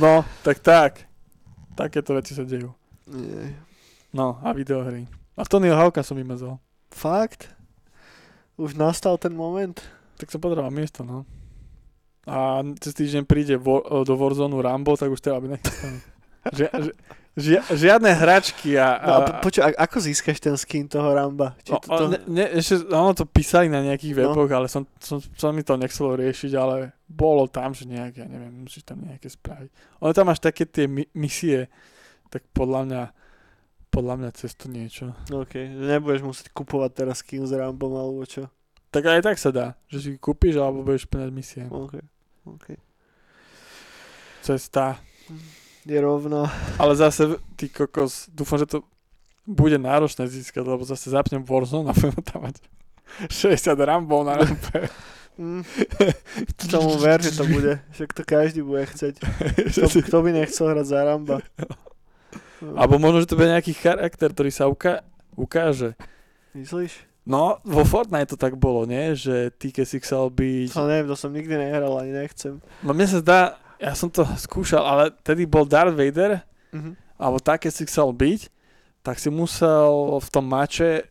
No, 0.02 0.26
tak 0.42 0.60
tak. 0.60 1.06
Takéto 1.78 2.18
veci 2.18 2.34
sa 2.34 2.42
dejú. 2.42 2.74
Nie. 3.08 3.54
No, 4.10 4.42
a 4.42 4.54
videohry. 4.54 5.06
A 5.38 5.46
Tonyho 5.46 5.78
Hawka 5.78 6.02
som 6.02 6.18
vymazal. 6.18 6.58
Fakt? 6.94 7.50
Už 8.58 8.78
nastal 8.78 9.18
ten 9.18 9.34
moment? 9.34 9.82
Tak 10.18 10.30
som 10.30 10.42
potreboval 10.42 10.70
miesto, 10.70 11.02
no 11.02 11.26
a 12.24 12.64
cez 12.80 12.96
týždeň 12.96 13.24
príde 13.28 13.56
vo, 13.60 13.84
do 14.08 14.16
Warzone 14.16 14.56
Rambo, 14.56 14.96
tak 14.96 15.12
už 15.12 15.20
teda 15.20 15.44
by 15.44 15.60
nechcel. 16.52 16.92
Ži, 16.92 16.92
ži, 17.40 17.54
žiadne 17.72 18.12
hračky 18.14 18.76
a... 18.76 19.00
a... 19.00 19.08
No 19.08 19.14
a 19.14 19.20
po, 19.24 19.32
počuj, 19.48 19.64
ako 19.64 19.98
získaš 20.04 20.38
ten 20.44 20.56
skin 20.60 20.86
toho 20.92 21.16
Ramba? 21.16 21.56
Či 21.64 21.72
no, 21.72 21.80
to, 21.80 22.04
Ne, 22.12 22.20
ne, 22.28 22.46
ešte, 22.60 22.84
ono 22.92 23.16
to 23.16 23.24
písali 23.24 23.72
na 23.72 23.80
nejakých 23.80 24.14
no. 24.14 24.20
weboch, 24.36 24.50
no. 24.52 24.56
ale 24.60 24.68
som, 24.68 24.84
som, 25.00 25.24
som 25.40 25.56
mi 25.56 25.64
to 25.64 25.80
nechcelo 25.80 26.20
riešiť, 26.20 26.52
ale 26.60 26.94
bolo 27.08 27.48
tam, 27.48 27.72
že 27.72 27.88
nejak, 27.88 28.14
ja 28.20 28.28
neviem, 28.28 28.68
musíš 28.68 28.84
tam 28.84 29.02
nejaké 29.02 29.32
spraviť. 29.32 29.70
Ono 30.04 30.12
tam 30.12 30.28
máš 30.28 30.44
také 30.44 30.68
tie 30.68 30.86
mi, 30.86 31.08
misie, 31.16 31.72
tak 32.28 32.44
podľa 32.52 32.82
mňa 32.86 33.04
podľa 33.94 34.16
mňa 34.18 34.30
cez 34.34 34.58
to 34.58 34.66
niečo. 34.74 35.14
OK, 35.30 35.54
nebudeš 35.70 36.26
musieť 36.26 36.50
kupovať 36.50 36.92
teraz 37.06 37.22
skin 37.22 37.46
s 37.46 37.54
Rambom 37.54 37.94
alebo 37.94 38.26
čo? 38.26 38.50
Tak 38.90 39.06
aj 39.06 39.22
tak 39.22 39.38
sa 39.38 39.54
dá, 39.54 39.68
že 39.86 40.02
si 40.02 40.10
kúpiš 40.18 40.58
alebo 40.58 40.82
budeš 40.82 41.06
plňať 41.06 41.30
misie. 41.30 41.64
OK. 41.70 42.02
OK. 42.50 42.74
Cesta. 44.42 44.98
Je 45.84 46.00
rovno. 46.00 46.48
Ale 46.80 46.94
zase, 46.96 47.36
ty 47.60 47.68
kokos, 47.68 48.32
dúfam, 48.32 48.60
že 48.60 48.68
to 48.68 48.78
bude 49.44 49.76
náročné 49.76 50.24
získať, 50.32 50.64
lebo 50.64 50.88
zase 50.88 51.12
zapnem 51.12 51.44
Warzone 51.44 51.92
a 51.92 51.94
budem 51.94 52.24
tam 52.24 52.48
mať 52.48 52.64
60 53.28 53.76
rambov 53.76 54.24
na 54.24 54.38
rampe. 54.42 54.88
Mm. 55.36 55.66
Tomu 56.70 56.96
ver, 57.02 57.20
že 57.20 57.34
to 57.36 57.44
bude. 57.50 57.82
Však 57.92 58.10
to 58.14 58.22
každý 58.24 58.62
bude 58.62 58.86
chceť. 58.86 59.18
Kto, 59.74 59.90
kto 59.90 60.18
by 60.22 60.30
nechcel 60.30 60.72
hrať 60.72 60.86
za 60.88 61.00
ramba? 61.04 61.42
Alebo 62.64 62.96
možno, 63.02 63.26
že 63.26 63.30
to 63.34 63.36
bude 63.36 63.52
nejaký 63.52 63.74
charakter, 63.76 64.32
ktorý 64.32 64.54
sa 64.54 64.70
uká- 64.70 65.04
ukáže. 65.36 65.98
Myslíš? 66.56 66.96
No, 67.24 67.60
vo 67.64 67.88
Fortnite 67.88 68.36
to 68.36 68.38
tak 68.40 68.60
bolo, 68.60 68.84
nie? 68.84 69.16
Že 69.16 69.52
ty, 69.56 69.72
keď 69.72 69.86
si 69.88 69.98
chcel 70.04 70.28
byť... 70.28 70.76
To 70.76 70.88
neviem, 70.88 71.08
to 71.08 71.16
som 71.16 71.32
nikdy 71.32 71.56
nehral, 71.56 71.96
ani 71.96 72.12
nechcem. 72.12 72.60
No 72.84 72.92
mne 72.92 73.08
sa 73.08 73.20
zdá, 73.24 73.40
ja 73.84 73.92
som 74.00 74.08
to 74.08 74.24
skúšal, 74.40 74.80
ale 74.80 75.04
tedy 75.28 75.44
bol 75.44 75.68
Darth 75.68 75.92
Vader, 75.92 76.40
mm-hmm. 76.72 77.20
alebo 77.20 77.44
tak, 77.44 77.68
keď 77.68 77.72
si 77.76 77.84
chcel 77.84 78.16
byť, 78.16 78.48
tak 79.04 79.20
si 79.20 79.28
musel 79.28 80.24
v 80.24 80.28
tom 80.32 80.48
mače, 80.48 81.04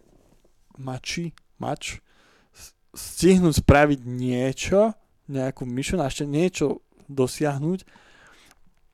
mači, 0.81 1.37
mač, 1.61 2.01
stihnúť 2.97 3.61
spraviť 3.61 4.01
niečo, 4.09 4.97
nejakú 5.29 5.69
mission 5.69 6.01
a 6.01 6.09
ešte 6.09 6.25
niečo 6.25 6.81
dosiahnuť, 7.13 7.85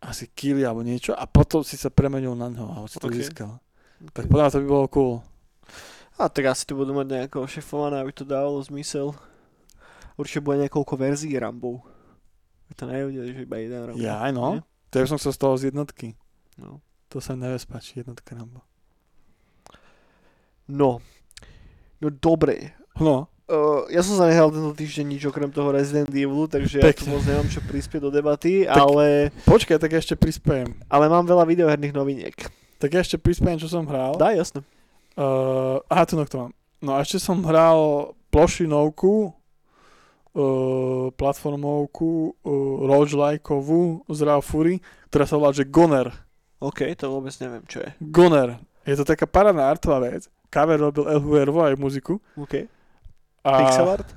asi 0.03 0.31
killy 0.35 0.62
alebo 0.62 0.83
niečo 0.83 1.14
a 1.14 1.26
potom 1.26 1.62
si 1.62 1.74
sa 1.74 1.91
premenil 1.91 2.35
na 2.35 2.51
neho 2.51 2.66
a 2.70 2.87
si 2.87 2.99
to 2.99 3.11
okay. 3.11 3.18
získal. 3.22 3.59
Okay. 3.99 4.14
Tak 4.14 4.24
podľa 4.31 4.55
to 4.55 4.62
by 4.62 4.66
bolo 4.66 4.87
cool. 4.91 5.14
A 6.18 6.26
tak 6.31 6.51
asi 6.51 6.66
to 6.66 6.74
budú 6.74 6.95
mať 6.95 7.07
nejako 7.14 7.47
šefované, 7.47 8.03
aby 8.03 8.11
to 8.11 8.26
dávalo 8.26 8.59
zmysel. 8.62 9.14
Určite 10.18 10.43
bude 10.43 10.66
niekoľko 10.66 10.95
verzií 10.99 11.39
Rambov. 11.39 11.83
To 12.77 12.85
nevedeli, 12.85 13.33
že 13.33 13.43
iba 13.49 13.57
jeden 13.57 13.81
Rambo. 13.81 14.01
Ja 14.01 14.29
no. 14.29 14.61
Nie? 14.61 14.62
To 14.93 14.95
ja 15.01 15.07
som 15.09 15.21
sa 15.21 15.33
z 15.33 15.39
toho 15.41 15.55
z 15.57 15.73
jednotky. 15.73 16.19
No. 16.61 16.85
To 17.09 17.25
sa 17.25 17.33
mi 17.33 17.47
najviac 17.47 17.64
páči, 17.64 18.05
jednotka 18.05 18.37
Rambo. 18.37 18.61
No. 20.69 21.01
No 21.99 22.07
dobre. 22.12 22.77
No. 23.01 23.33
Uh, 23.49 23.89
ja 23.89 24.05
som 24.05 24.21
sa 24.21 24.29
nehral 24.29 24.53
tento 24.53 24.77
týždeň 24.77 25.07
nič 25.09 25.23
okrem 25.25 25.49
toho 25.49 25.73
Resident 25.73 26.12
Evil, 26.12 26.45
takže 26.45 26.85
Pekne. 26.85 26.93
ja 26.93 27.01
tu 27.01 27.05
moc 27.09 27.23
nemám 27.25 27.49
čo 27.49 27.64
prispieť 27.64 28.05
do 28.05 28.12
debaty, 28.12 28.69
tak, 28.69 28.77
ale... 28.77 29.33
Počkaj, 29.49 29.81
tak 29.81 29.97
ja 29.97 30.05
ešte 30.05 30.21
prispiem. 30.21 30.77
Ale 30.93 31.09
mám 31.09 31.25
veľa 31.25 31.49
videoherných 31.49 31.97
noviniek. 31.97 32.37
Tak 32.77 32.93
ja 32.93 33.01
ešte 33.01 33.16
prispiem, 33.16 33.57
čo 33.57 33.64
som 33.64 33.89
hral. 33.89 34.21
Dá, 34.21 34.37
jasne. 34.37 34.61
Uh, 35.16 35.81
aha, 35.89 36.05
tu 36.05 36.21
to 36.21 36.37
mám. 36.37 36.53
No 36.85 36.95
a 36.95 37.01
ešte 37.01 37.16
som 37.16 37.41
hral 37.41 38.12
plošinovku, 38.29 39.33
platformovku, 41.14 42.39
roguelikeovú 42.86 44.07
z 44.07 44.20
Raw 44.22 44.41
Fury, 44.43 44.78
ktorá 45.11 45.24
sa 45.26 45.36
volá, 45.41 45.51
že 45.51 45.66
Goner. 45.66 46.11
OK, 46.59 46.86
to 46.99 47.11
vôbec 47.11 47.34
neviem, 47.39 47.62
čo 47.70 47.82
je. 47.82 47.91
Goner. 48.03 48.59
Je 48.82 48.97
to 48.99 49.05
taká 49.05 49.28
parádna 49.28 49.68
artová 49.68 50.03
vec. 50.03 50.26
Cover 50.49 50.80
robil 50.80 51.05
El 51.07 51.20
Huervo 51.20 51.61
aj 51.61 51.76
muziku. 51.76 52.18
OK. 52.34 52.66
A... 53.45 53.51
Pixel 53.62 53.89
art? 53.89 54.09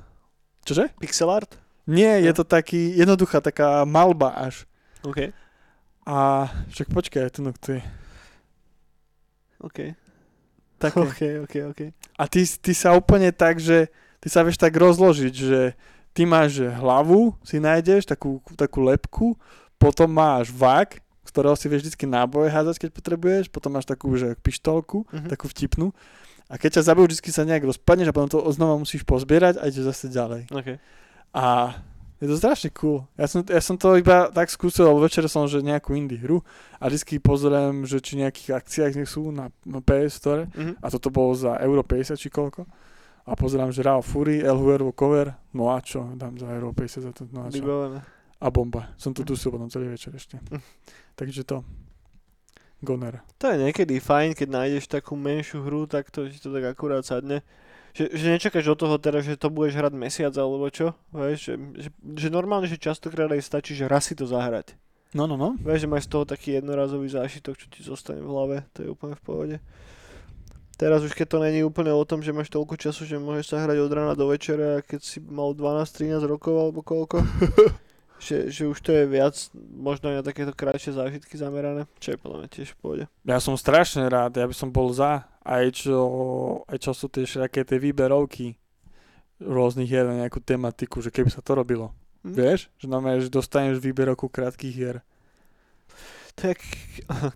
Čože? 0.64 0.84
Pixel 0.96 1.28
art? 1.28 1.60
Nie, 1.86 2.18
no. 2.18 2.24
je 2.30 2.32
to 2.32 2.44
taký, 2.46 2.94
jednoduchá 2.96 3.42
taká 3.42 3.82
malba 3.84 4.32
až. 4.34 4.64
OK. 5.04 5.34
A 6.02 6.48
však 6.70 6.88
počkaj, 6.90 7.30
tu 7.30 7.46
no, 7.46 7.54
je. 7.54 7.82
OK. 9.62 9.78
Také. 10.82 10.98
OK, 10.98 11.20
OK, 11.46 11.54
OK. 11.70 11.80
A 12.18 12.22
ty, 12.26 12.42
ty 12.42 12.72
sa 12.74 12.98
úplne 12.98 13.30
tak, 13.30 13.62
že 13.62 13.86
ty 14.18 14.26
sa 14.26 14.42
vieš 14.42 14.58
tak 14.58 14.74
rozložiť, 14.74 15.34
že 15.34 15.78
ty 16.12 16.28
máš 16.28 16.60
hlavu, 16.60 17.36
si 17.42 17.58
nájdeš 17.58 18.08
takú, 18.08 18.40
takú 18.56 18.84
lepku, 18.84 19.26
potom 19.80 20.08
máš 20.12 20.52
vak, 20.52 21.00
z 21.26 21.30
ktorého 21.32 21.56
si 21.56 21.66
vieš 21.66 21.88
vždy 21.88 22.06
náboje 22.06 22.48
házať, 22.52 22.86
keď 22.86 22.90
potrebuješ, 22.92 23.44
potom 23.48 23.74
máš 23.74 23.88
takú, 23.88 24.12
že 24.14 24.36
pištolku, 24.38 25.08
uh-huh. 25.08 25.28
takú 25.28 25.48
vtipnú. 25.48 25.90
A 26.52 26.60
keď 26.60 26.78
ťa 26.78 26.92
zabijú, 26.92 27.08
vždy 27.08 27.30
sa 27.32 27.48
nejak 27.48 27.64
rozpadneš 27.64 28.12
a 28.12 28.14
potom 28.14 28.28
to 28.28 28.38
znova 28.52 28.76
musíš 28.76 29.08
pozbierať 29.08 29.56
a 29.56 29.72
ideš 29.72 29.88
zase 29.88 30.12
ďalej. 30.12 30.52
Okay. 30.52 30.76
A 31.32 31.72
je 32.22 32.30
to 32.30 32.38
strašne 32.38 32.70
cool. 32.78 33.08
Ja 33.18 33.26
som, 33.26 33.42
ja 33.42 33.58
som 33.58 33.74
to 33.74 33.98
iba 33.98 34.30
tak 34.30 34.46
skúsil, 34.46 34.86
lebo 34.86 35.02
večer 35.02 35.26
som, 35.26 35.48
že 35.50 35.58
nejakú 35.58 35.96
indie 35.98 36.22
hru 36.22 36.44
a 36.78 36.86
vždy 36.86 37.18
pozriem, 37.18 37.82
že 37.82 37.98
či 37.98 38.20
nejakých 38.20 38.54
akciách 38.62 38.92
nech 38.94 39.10
sú 39.10 39.34
na, 39.34 39.50
na 39.66 39.82
PS 39.82 40.22
Store 40.22 40.46
mm-hmm. 40.46 40.78
a 40.78 40.86
toto 40.86 41.10
bolo 41.10 41.34
za 41.34 41.58
Euro 41.58 41.82
50 41.82 42.14
či 42.14 42.30
koľko. 42.30 42.68
A 43.22 43.38
pozerám, 43.38 43.70
že 43.70 43.86
Rao 43.86 44.02
Fury, 44.02 44.42
El 44.42 44.58
Huervo 44.58 44.90
cover, 44.90 45.38
no 45.54 45.70
a 45.70 45.78
čo, 45.78 46.10
dám 46.18 46.34
za 46.42 46.50
Euro 46.50 46.74
50 46.74 47.06
za 47.06 47.12
to, 47.14 47.22
no 47.30 47.46
a 47.46 47.54
čo. 47.54 47.62
Vybavené. 47.62 48.02
A 48.42 48.46
bomba. 48.50 48.90
Som 48.98 49.14
to 49.14 49.22
dusil 49.22 49.54
potom 49.54 49.70
celý 49.70 49.94
večer 49.94 50.10
ešte. 50.18 50.42
Takže 51.18 51.46
to. 51.46 51.62
Goner. 52.82 53.22
To 53.38 53.46
je 53.46 53.62
niekedy 53.62 54.02
fajn, 54.02 54.34
keď 54.34 54.48
nájdeš 54.50 54.90
takú 54.90 55.14
menšiu 55.14 55.62
hru, 55.62 55.86
tak 55.86 56.10
to 56.10 56.26
ti 56.26 56.42
to 56.42 56.50
tak 56.50 56.74
akurát 56.74 57.06
sadne. 57.06 57.46
Že, 57.94 58.10
že 58.10 58.26
nečakáš 58.26 58.66
od 58.74 58.78
toho 58.82 58.96
teda, 58.98 59.22
že 59.22 59.38
to 59.38 59.54
budeš 59.54 59.78
hrať 59.78 59.94
mesiac 59.94 60.34
alebo 60.34 60.66
čo, 60.72 60.96
vieš, 61.12 61.52
že, 61.52 61.54
že, 61.76 61.88
že 61.92 62.28
normálne, 62.32 62.64
že 62.64 62.80
častokrát 62.80 63.28
aj 63.28 63.44
stačí, 63.44 63.76
že 63.76 63.84
raz 63.84 64.08
si 64.08 64.16
to 64.16 64.24
zahrať. 64.26 64.74
No, 65.12 65.28
no, 65.28 65.36
no. 65.36 65.60
Vieš, 65.60 65.84
že 65.84 65.92
máš 65.92 66.08
z 66.08 66.16
toho 66.16 66.24
taký 66.24 66.56
jednorazový 66.56 67.04
zážitok, 67.12 67.54
čo 67.54 67.66
ti 67.68 67.84
zostane 67.84 68.24
v 68.24 68.32
hlave, 68.32 68.56
to 68.72 68.82
je 68.82 68.88
úplne 68.88 69.12
v 69.12 69.22
pohode. 69.22 69.56
Teraz 70.82 70.98
už 71.06 71.14
keď 71.14 71.26
to 71.30 71.38
není 71.38 71.62
úplne 71.62 71.94
o 71.94 72.02
tom, 72.02 72.26
že 72.26 72.34
máš 72.34 72.50
toľko 72.50 72.74
času, 72.74 73.06
že 73.06 73.14
môžeš 73.14 73.54
sa 73.54 73.62
hrať 73.62 73.78
od 73.86 73.92
rána 73.94 74.18
do 74.18 74.26
večera, 74.26 74.82
keď 74.82 74.98
si 74.98 75.22
mal 75.22 75.54
12-13 75.54 76.26
rokov 76.26 76.58
alebo 76.58 76.82
koľko, 76.82 77.22
že, 78.26 78.50
že 78.50 78.66
už 78.66 78.82
to 78.82 78.90
je 78.90 79.06
viac 79.06 79.38
možno 79.78 80.10
aj 80.10 80.16
na 80.18 80.24
takéto 80.26 80.50
krátšie 80.50 80.98
zážitky 80.98 81.38
zamerané, 81.38 81.86
čo 82.02 82.10
je 82.10 82.18
podľa 82.18 82.36
mňa 82.42 82.48
tiež 82.50 82.74
v 82.74 82.78
pohode. 82.82 83.04
Ja 83.22 83.38
som 83.38 83.54
strašne 83.54 84.10
rád, 84.10 84.34
ja 84.34 84.42
by 84.42 84.54
som 84.58 84.74
bol 84.74 84.90
za, 84.90 85.22
aj 85.46 85.86
čo, 85.86 86.02
aj 86.66 86.78
čo 86.82 86.90
sú 86.98 87.06
tie 87.06 87.30
všetké 87.30 87.62
tie 87.62 87.78
výberovky 87.78 88.58
rôznych 89.38 89.86
hier 89.86 90.02
na 90.02 90.26
nejakú 90.26 90.42
tematiku, 90.42 90.98
že 90.98 91.14
keby 91.14 91.30
sa 91.30 91.46
to 91.46 91.54
robilo. 91.54 91.94
Hm? 92.26 92.34
Vieš? 92.34 92.74
Že 92.82 92.86
znamená, 92.90 93.22
že 93.22 93.30
dostaneš 93.30 93.78
výberovku 93.78 94.26
krátkých 94.26 94.74
hier. 94.74 94.96
Tak, 96.32 96.58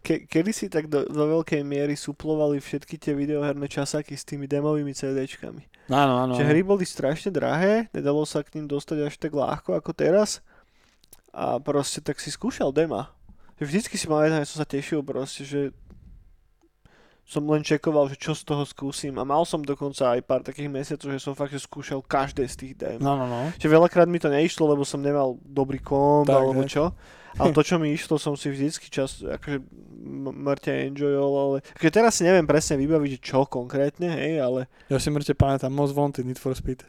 ke, 0.07 0.25
kedy 0.25 0.51
si 0.57 0.67
tak 0.73 0.89
do, 0.89 1.05
do 1.05 1.25
veľkej 1.39 1.61
miery 1.63 1.95
suplovali 1.95 2.59
všetky 2.59 2.97
tie 2.97 3.13
videoherné 3.13 3.69
časáky 3.69 4.17
s 4.17 4.25
tými 4.25 4.49
demovými 4.49 4.97
CDčkami. 4.97 5.93
Áno, 5.93 6.15
áno. 6.27 6.33
Že 6.35 6.45
hry 6.49 6.61
boli 6.65 6.89
strašne 6.89 7.31
drahé, 7.31 7.93
nedalo 7.93 8.25
sa 8.25 8.43
k 8.43 8.59
ním 8.59 8.67
dostať 8.67 8.99
až 9.07 9.15
tak 9.21 9.37
ľahko 9.37 9.77
ako 9.79 9.93
teraz. 9.93 10.43
A 11.37 11.61
proste 11.61 12.01
tak 12.01 12.17
si 12.17 12.33
skúšal 12.33 12.73
dema 12.73 13.13
Vždycky 13.57 13.97
si 13.97 14.05
mal 14.05 14.29
že 14.29 14.53
som 14.53 14.61
sa 14.61 14.69
tešil 14.69 15.01
proste, 15.01 15.45
že 15.49 15.73
som 17.27 17.43
len 17.51 17.59
čekoval, 17.59 18.07
že 18.07 18.17
čo 18.23 18.39
z 18.39 18.47
toho 18.47 18.63
skúsim 18.63 19.11
a 19.19 19.27
mal 19.27 19.43
som 19.43 19.59
dokonca 19.59 20.15
aj 20.15 20.23
pár 20.23 20.47
takých 20.47 20.71
mesiacov, 20.71 21.11
že 21.11 21.19
som 21.19 21.35
fakt 21.35 21.51
že 21.51 21.59
skúšal 21.59 21.99
každé 21.99 22.47
z 22.47 22.55
tých 22.55 22.75
dém. 22.79 22.99
No, 23.03 23.19
no, 23.19 23.27
no. 23.27 23.51
Že 23.59 23.67
veľakrát 23.67 24.07
mi 24.07 24.23
to 24.23 24.31
neišlo, 24.31 24.71
lebo 24.71 24.87
som 24.87 25.03
nemal 25.03 25.35
dobrý 25.43 25.83
komp 25.83 26.31
Tak, 26.31 26.39
alebo 26.39 26.63
čo. 26.71 26.95
Ale 27.37 27.53
to, 27.53 27.61
čo 27.67 27.77
mi 27.77 27.93
išlo, 27.93 28.17
som 28.17 28.33
si 28.33 28.49
vždycky 28.49 28.89
čas 28.89 29.21
akože 29.21 29.59
m- 29.61 30.39
mŕte 30.41 30.73
enjoyol, 30.73 31.33
ale 31.37 31.57
akože 31.77 31.93
teraz 31.93 32.17
si 32.17 32.23
neviem 32.25 32.47
presne 32.49 32.81
vybaviť, 32.81 33.11
že 33.19 33.21
čo 33.21 33.45
konkrétne, 33.45 34.09
hej, 34.09 34.41
ale 34.41 34.71
Ja 34.89 34.97
si 34.97 35.11
mŕte 35.13 35.37
pamätám 35.37 35.69
Most 35.69 35.93
Wanted 35.93 36.25
Need 36.25 36.41
for 36.41 36.55
Speed. 36.57 36.87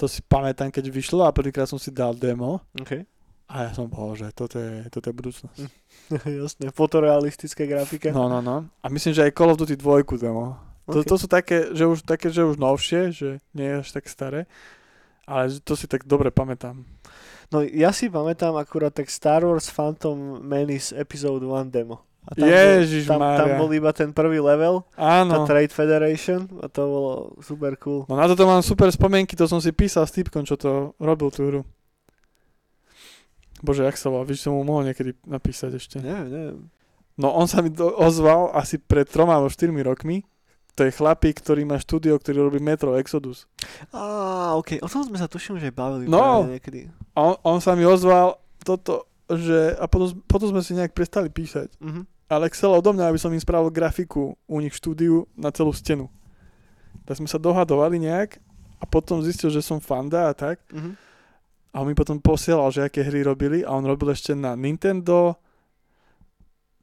To 0.00 0.08
si 0.08 0.24
pamätám, 0.24 0.72
keď 0.72 0.90
vyšlo 0.90 1.22
a 1.24 1.30
prvýkrát 1.36 1.68
som 1.68 1.78
si 1.78 1.88
dal 1.92 2.12
demo 2.18 2.60
okay. 2.76 3.06
A 3.46 3.66
ja 3.66 3.70
som 3.70 3.86
bol, 3.86 4.18
že 4.18 4.30
toto 4.34 4.58
je, 4.58 4.86
toto 4.90 5.06
je 5.06 5.14
budúcnosť. 5.14 5.58
jasné, 6.42 6.66
fotorealistická 6.74 7.62
grafika. 7.66 8.10
No, 8.10 8.26
no, 8.26 8.42
no. 8.42 8.66
A 8.82 8.86
myslím, 8.90 9.14
že 9.14 9.22
aj 9.22 9.34
Call 9.34 9.54
of 9.54 9.58
Duty 9.58 9.78
2 9.78 10.02
demo. 10.18 10.58
To, 10.86 11.02
Okay. 11.02 11.10
to 11.10 11.16
sú 11.18 11.26
také, 11.26 11.74
že 11.74 11.82
už, 11.82 12.06
také, 12.06 12.30
že 12.30 12.46
už 12.46 12.62
novšie, 12.62 13.10
že 13.10 13.28
nie 13.50 13.66
je 13.66 13.82
až 13.82 13.88
tak 13.90 14.06
staré. 14.06 14.46
Ale 15.26 15.50
to 15.66 15.74
si 15.74 15.90
tak 15.90 16.06
dobre 16.06 16.30
pamätám. 16.30 16.86
No 17.50 17.62
ja 17.62 17.90
si 17.90 18.06
pamätám 18.06 18.54
akurát 18.54 18.94
tak 18.94 19.10
Star 19.10 19.42
Wars 19.42 19.66
Phantom 19.66 20.38
Menace 20.38 20.94
Episode 20.94 21.42
1 21.42 21.74
demo. 21.74 22.06
A 22.26 22.34
Ježiš 22.34 23.06
bol, 23.06 23.22
tam, 23.22 23.38
tam 23.38 23.48
bol 23.54 23.70
iba 23.70 23.94
ten 23.94 24.10
prvý 24.10 24.42
level, 24.42 24.82
tá 24.98 25.22
Áno. 25.22 25.46
Trade 25.46 25.70
Federation 25.70 26.50
a 26.58 26.66
to 26.66 26.82
bolo 26.82 27.12
super 27.38 27.78
cool. 27.78 28.02
No 28.10 28.18
na 28.18 28.26
toto 28.26 28.42
mám 28.50 28.66
super 28.66 28.90
spomienky, 28.90 29.38
to 29.38 29.46
som 29.46 29.62
si 29.62 29.70
písal 29.70 30.02
s 30.02 30.14
typkom, 30.14 30.42
čo 30.42 30.58
to 30.58 30.90
robil 30.98 31.30
tú 31.30 31.46
hru. 31.46 31.60
Bože, 33.58 33.82
jak 33.82 33.96
sa 33.96 34.08
volá, 34.08 34.22
víš, 34.22 34.44
som 34.44 34.52
mu 34.52 34.62
mohol 34.62 34.84
niekedy 34.84 35.16
napísať 35.24 35.76
ešte. 35.76 35.96
Neviem, 35.98 36.28
neviem. 36.28 36.58
No 37.16 37.32
on 37.32 37.48
sa 37.48 37.64
mi 37.64 37.72
do, 37.72 37.88
ozval 37.88 38.52
asi 38.52 38.76
pred 38.76 39.08
troma 39.08 39.34
alebo 39.34 39.48
štyrmi 39.48 39.80
rokmi. 39.80 40.20
To 40.76 40.84
je 40.84 40.92
chlapík, 40.92 41.40
ktorý 41.40 41.64
má 41.64 41.80
štúdio, 41.80 42.20
ktorý 42.20 42.52
robí 42.52 42.60
Metro 42.60 42.92
Exodus. 43.00 43.48
Á, 43.88 44.52
ok, 44.52 44.84
o 44.84 44.88
tom 44.88 45.08
sme 45.08 45.16
sa 45.16 45.24
tuším, 45.24 45.56
že 45.56 45.72
bavili 45.72 46.04
No. 46.04 46.44
niekedy. 46.44 46.92
On, 47.16 47.32
on 47.40 47.64
sa 47.64 47.72
mi 47.72 47.88
ozval 47.88 48.36
toto, 48.60 49.08
že 49.24 49.72
a 49.72 49.88
potom, 49.88 50.12
potom 50.28 50.52
sme 50.52 50.60
si 50.60 50.76
nejak 50.76 50.92
prestali 50.92 51.32
písať. 51.32 51.80
Mhm. 51.80 52.04
Ale 52.28 52.50
chcel 52.52 52.74
odo 52.74 52.90
mňa, 52.90 53.08
aby 53.08 53.16
som 53.16 53.32
im 53.32 53.40
spravil 53.40 53.72
grafiku 53.72 54.34
u 54.44 54.56
nich 54.60 54.74
v 54.74 54.80
štúdiu 54.82 55.14
na 55.32 55.48
celú 55.48 55.72
stenu. 55.72 56.10
Tak 57.08 57.22
sme 57.22 57.30
sa 57.30 57.38
dohadovali 57.38 57.96
nejak 57.96 58.42
a 58.76 58.84
potom 58.84 59.22
zistil, 59.22 59.48
že 59.48 59.64
som 59.64 59.80
fanda 59.80 60.28
a 60.28 60.36
tak. 60.36 60.60
Mhm. 60.68 60.92
A 61.76 61.84
on 61.84 61.92
mi 61.92 61.92
potom 61.92 62.16
posielal, 62.16 62.72
že 62.72 62.88
aké 62.88 63.04
hry 63.04 63.20
robili 63.20 63.60
a 63.60 63.76
on 63.76 63.84
robil 63.84 64.08
ešte 64.08 64.32
na 64.32 64.56
Nintendo. 64.56 65.36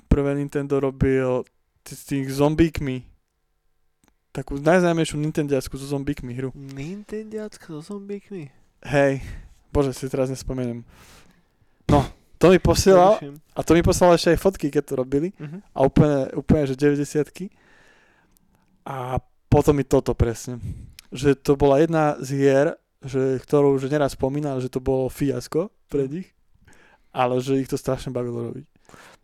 Prvé 0.05 0.37
Nintendo 0.37 0.77
robil 0.77 1.41
s 1.81 2.05
tých 2.05 2.29
zombíkmi. 2.29 3.01
Takú 4.29 4.61
najznámejšiu 4.61 5.17
Nintendiackú 5.17 5.81
so 5.81 5.89
zombíkmi 5.89 6.37
hru. 6.37 6.53
Nintendiacko 6.53 7.81
so 7.81 7.97
zombíkmi. 7.97 8.53
Hej, 8.85 9.25
bože, 9.73 9.97
si 9.97 10.05
teraz 10.13 10.29
nespomeniem. 10.29 10.85
No, 11.89 12.05
to 12.37 12.53
mi 12.53 12.61
posielal 12.61 13.17
a 13.57 13.59
to 13.65 13.73
mi 13.73 13.81
poslal 13.81 14.13
ešte 14.13 14.37
aj 14.37 14.41
fotky, 14.45 14.69
keď 14.69 14.93
to 14.93 14.93
robili. 14.93 15.33
Mhm. 15.41 15.57
A 15.73 15.79
úplne, 15.89 16.29
úplne 16.37 16.69
že 16.69 16.77
90 16.77 17.49
A 18.85 19.17
potom 19.49 19.73
mi 19.73 19.85
toto 19.89 20.13
presne. 20.13 20.61
Že 21.09 21.33
to 21.41 21.57
bola 21.57 21.81
jedna 21.81 22.21
z 22.21 22.27
hier, 22.37 22.67
že, 23.03 23.39
ktorú 23.39 23.75
už 23.75 23.87
neraz 23.87 24.15
spomínal, 24.15 24.59
že 24.59 24.71
to 24.71 24.79
bolo 24.79 25.07
fiasko 25.07 25.69
pre 25.87 26.07
nich, 26.07 26.31
ale 27.11 27.39
že 27.39 27.59
ich 27.59 27.69
to 27.69 27.75
strašne 27.75 28.09
bavilo 28.09 28.51
robiť. 28.51 28.65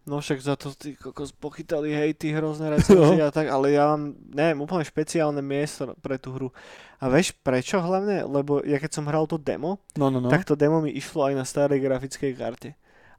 No 0.10 0.18
však 0.18 0.40
za 0.42 0.56
to 0.58 0.74
ty 0.74 0.98
kokos 0.98 1.30
pochytali 1.30 1.94
hejty, 1.94 2.34
hrozné 2.34 2.72
recenzie 2.76 3.22
a 3.22 3.30
tak, 3.30 3.46
ale 3.52 3.78
ja 3.78 3.94
mám, 3.94 4.16
neviem, 4.34 4.58
úplne 4.58 4.82
špeciálne 4.82 5.44
miesto 5.44 5.94
pre 6.02 6.18
tú 6.18 6.34
hru. 6.34 6.50
A 6.98 7.08
vieš 7.14 7.36
prečo 7.46 7.78
hlavne? 7.78 8.26
Lebo 8.26 8.64
ja 8.66 8.82
keď 8.82 8.92
som 9.00 9.06
hral 9.06 9.30
to 9.30 9.38
demo, 9.38 9.78
No, 9.94 10.10
no, 10.10 10.18
no. 10.18 10.32
tak 10.32 10.50
to 10.50 10.58
demo 10.58 10.82
mi 10.82 10.90
išlo 10.92 11.30
aj 11.30 11.34
na 11.38 11.46
starej 11.46 11.78
grafickej 11.80 12.34
karte. 12.34 12.70